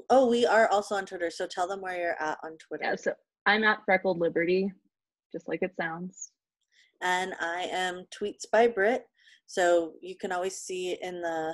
oh, 0.10 0.28
we 0.30 0.46
are 0.46 0.68
also 0.68 0.96
on 0.96 1.06
Twitter, 1.06 1.30
so 1.30 1.48
tell 1.48 1.68
them 1.68 1.80
where 1.80 1.98
you're 1.98 2.22
at 2.22 2.40
on 2.44 2.58
Twitter. 2.58 2.84
Yeah, 2.84 2.96
so 2.96 3.14
I'm 3.46 3.64
at 3.64 3.84
Freckled 3.86 4.20
Liberty, 4.20 4.70
just 5.32 5.48
like 5.48 5.62
it 5.62 5.74
sounds. 5.78 6.32
And 7.04 7.34
I 7.40 7.68
am 7.72 8.06
Tweets 8.18 8.46
by 8.52 8.68
Britt. 8.68 9.06
So 9.46 9.94
you 10.02 10.16
can 10.16 10.32
always 10.32 10.56
see 10.56 10.98
in 11.02 11.22
the 11.22 11.54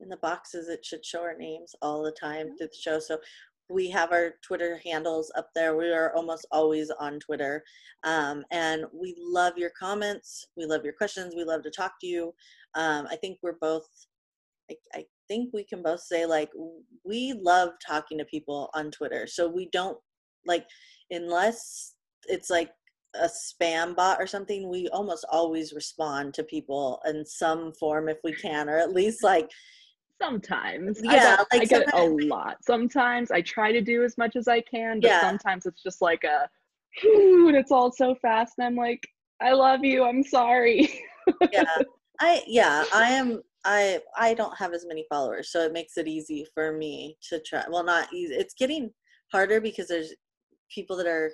in 0.00 0.08
the 0.08 0.16
boxes 0.18 0.68
it 0.68 0.84
should 0.84 1.04
show 1.04 1.20
our 1.20 1.36
names 1.36 1.74
all 1.82 2.02
the 2.02 2.12
time 2.12 2.56
through 2.56 2.68
the 2.68 2.78
show. 2.78 2.98
So 2.98 3.18
we 3.70 3.88
have 3.90 4.12
our 4.12 4.32
Twitter 4.42 4.80
handles 4.84 5.30
up 5.36 5.48
there. 5.54 5.76
We 5.76 5.92
are 5.92 6.14
almost 6.14 6.46
always 6.50 6.90
on 6.90 7.20
Twitter. 7.20 7.62
Um, 8.02 8.44
and 8.50 8.84
we 8.92 9.14
love 9.18 9.56
your 9.56 9.70
comments. 9.78 10.46
We 10.56 10.66
love 10.66 10.84
your 10.84 10.94
questions. 10.94 11.34
We 11.36 11.44
love 11.44 11.62
to 11.62 11.70
talk 11.70 11.92
to 12.00 12.06
you. 12.06 12.34
Um, 12.74 13.06
I 13.10 13.16
think 13.16 13.38
we're 13.42 13.58
both 13.60 13.86
I, 14.70 14.74
I 14.94 15.04
think 15.28 15.52
we 15.52 15.64
can 15.64 15.82
both 15.82 16.00
say 16.00 16.26
like 16.26 16.50
we 17.04 17.32
love 17.32 17.70
talking 17.86 18.18
to 18.18 18.24
people 18.24 18.70
on 18.74 18.90
Twitter. 18.90 19.26
So 19.26 19.48
we 19.48 19.68
don't 19.72 19.98
like 20.46 20.66
unless 21.10 21.94
it's 22.26 22.50
like 22.50 22.70
a 23.14 23.28
spam 23.28 23.94
bot 23.96 24.18
or 24.20 24.26
something, 24.26 24.68
we 24.68 24.88
almost 24.88 25.24
always 25.30 25.72
respond 25.72 26.34
to 26.34 26.44
people 26.44 27.00
in 27.06 27.24
some 27.24 27.72
form 27.72 28.08
if 28.08 28.18
we 28.24 28.32
can, 28.32 28.68
or 28.68 28.78
at 28.78 28.92
least 28.92 29.22
like 29.22 29.50
Sometimes. 30.20 31.00
I 31.08 31.14
Yeah, 31.14 31.36
get, 31.36 31.38
like 31.52 31.62
I 31.62 31.64
get 31.64 31.94
a 31.94 32.04
lot. 32.04 32.58
Sometimes 32.62 33.30
I 33.30 33.40
try 33.40 33.72
to 33.72 33.80
do 33.80 34.04
as 34.04 34.18
much 34.18 34.36
as 34.36 34.48
I 34.48 34.60
can, 34.60 35.00
but 35.00 35.08
Yeah. 35.08 35.20
sometimes 35.20 35.64
it's 35.64 35.82
just 35.82 36.02
like 36.02 36.24
a, 36.24 36.48
and 37.02 37.56
it's 37.56 37.72
all 37.72 37.90
so 37.90 38.14
fast. 38.20 38.54
And 38.58 38.66
I'm 38.66 38.76
like, 38.76 39.06
I 39.40 39.52
love 39.52 39.82
you. 39.82 40.04
I'm 40.04 40.22
sorry. 40.22 41.02
yeah. 41.52 41.64
I 42.20 42.42
yeah, 42.46 42.84
I 42.92 43.08
am 43.12 43.40
I 43.64 44.00
I 44.18 44.34
don't 44.34 44.56
have 44.58 44.74
as 44.74 44.84
many 44.86 45.06
followers, 45.08 45.50
so 45.50 45.60
it 45.62 45.72
makes 45.72 45.96
it 45.96 46.06
easy 46.06 46.46
for 46.52 46.72
me 46.72 47.16
to 47.30 47.40
try. 47.40 47.64
Well, 47.70 47.82
not 47.82 48.12
easy. 48.12 48.34
It's 48.34 48.52
getting 48.52 48.90
harder 49.32 49.58
because 49.58 49.88
there's 49.88 50.12
people 50.70 50.96
that 50.98 51.06
are 51.06 51.32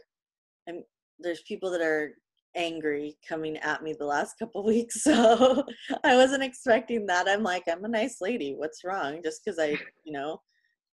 I'm 0.69 0.85
there's 1.19 1.43
people 1.43 1.71
that 1.71 1.81
are 1.81 2.13
angry 2.57 3.17
coming 3.29 3.57
at 3.59 3.83
me 3.83 3.95
the 3.99 4.05
last 4.05 4.39
couple 4.39 4.65
weeks. 4.67 5.03
So 5.03 5.65
I 6.05 6.17
wasn't 6.17 6.43
expecting 6.43 7.07
that. 7.07 7.29
I'm 7.29 7.43
like, 7.43 7.65
I'm 7.71 7.85
a 7.85 7.89
nice 7.89 8.21
lady. 8.21 8.55
What's 8.57 8.85
wrong? 8.85 9.21
Just 9.23 9.43
because 9.45 9.59
I, 9.59 9.79
you 10.05 10.13
know, 10.13 10.41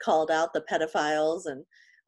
called 0.04 0.32
out 0.32 0.54
the 0.54 0.66
pedophiles 0.70 1.46
and 1.46 1.64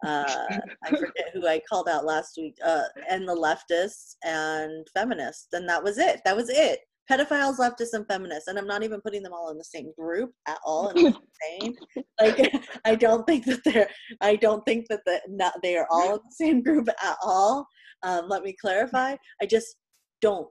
uh, 0.06 0.60
I 0.84 0.90
forget 0.90 1.32
who 1.34 1.48
I 1.48 1.62
called 1.68 1.88
out 1.88 2.06
last 2.06 2.38
week, 2.38 2.58
uh, 2.64 2.84
and 3.10 3.28
the 3.28 3.36
leftists 3.36 4.16
and 4.24 4.86
feminists. 4.94 5.48
And 5.54 5.68
that 5.70 5.84
was 5.84 5.98
it. 5.98 6.22
That 6.26 6.36
was 6.36 6.50
it. 6.50 6.82
Pedophiles, 7.10 7.58
leftists, 7.58 7.94
and 7.94 8.08
feminists. 8.08 8.48
And 8.48 8.58
I'm 8.58 8.68
not 8.68 8.84
even 8.84 9.02
putting 9.02 9.24
them 9.24 9.34
all 9.34 9.52
in 9.52 9.58
the 9.58 9.64
same 9.64 9.92
group 9.98 10.32
at 10.48 10.58
all. 10.66 10.90
And 10.90 11.00
insane. 11.52 11.76
Like 12.20 12.54
I 12.86 12.96
don't 12.96 13.26
think 13.26 13.46
that 13.46 13.64
they're. 13.64 13.90
I 14.22 14.36
don't 14.36 14.66
think 14.66 14.88
that 14.90 15.02
the, 15.06 15.22
not, 15.30 15.54
they 15.62 15.78
are 15.78 15.88
all 15.90 16.16
in 16.16 16.20
the 16.26 16.36
same 16.46 16.62
group 16.62 16.88
at 16.90 17.18
all. 17.24 17.68
Um, 18.04 18.28
let 18.28 18.44
me 18.44 18.56
clarify. 18.60 19.16
I 19.42 19.46
just 19.46 19.76
don't 20.22 20.48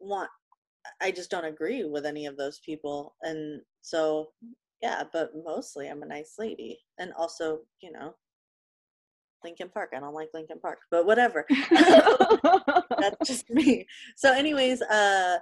want. 0.00 0.30
I 1.00 1.10
just 1.10 1.30
don't 1.30 1.44
agree 1.44 1.84
with 1.84 2.06
any 2.06 2.26
of 2.26 2.36
those 2.36 2.60
people. 2.64 3.14
And 3.22 3.60
so, 3.82 4.28
yeah. 4.82 5.04
But 5.12 5.30
mostly, 5.44 5.88
I'm 5.88 6.02
a 6.02 6.06
nice 6.06 6.34
lady, 6.38 6.78
and 6.98 7.12
also, 7.18 7.60
you 7.82 7.92
know, 7.92 8.14
Linkin 9.44 9.68
Park. 9.68 9.90
I 9.96 10.00
don't 10.00 10.14
like 10.14 10.28
Linkin 10.34 10.60
Park, 10.60 10.78
but 10.90 11.06
whatever. 11.06 11.46
That's 11.70 13.26
just 13.26 13.48
me. 13.50 13.86
So, 14.16 14.32
anyways, 14.32 14.82
uh, 14.82 15.38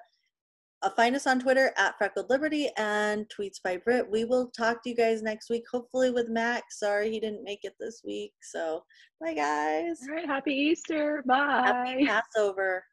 uh, 0.82 0.90
find 0.90 1.16
us 1.16 1.26
on 1.26 1.40
Twitter 1.40 1.72
at 1.76 1.96
Freckled 1.98 2.30
Liberty 2.30 2.70
and 2.76 3.26
tweets 3.28 3.62
by 3.62 3.76
Britt. 3.78 4.10
We 4.10 4.24
will 4.24 4.50
talk 4.56 4.82
to 4.82 4.90
you 4.90 4.96
guys 4.96 5.22
next 5.22 5.50
week, 5.50 5.64
hopefully 5.70 6.10
with 6.10 6.28
Max. 6.28 6.78
Sorry 6.78 7.10
he 7.10 7.20
didn't 7.20 7.44
make 7.44 7.60
it 7.62 7.74
this 7.80 8.02
week. 8.04 8.32
So, 8.42 8.82
bye, 9.20 9.34
guys. 9.34 9.98
All 10.08 10.14
right. 10.14 10.26
Happy 10.26 10.52
Easter. 10.52 11.24
Bye. 11.26 11.62
Happy 11.64 12.06
Passover. 12.06 12.84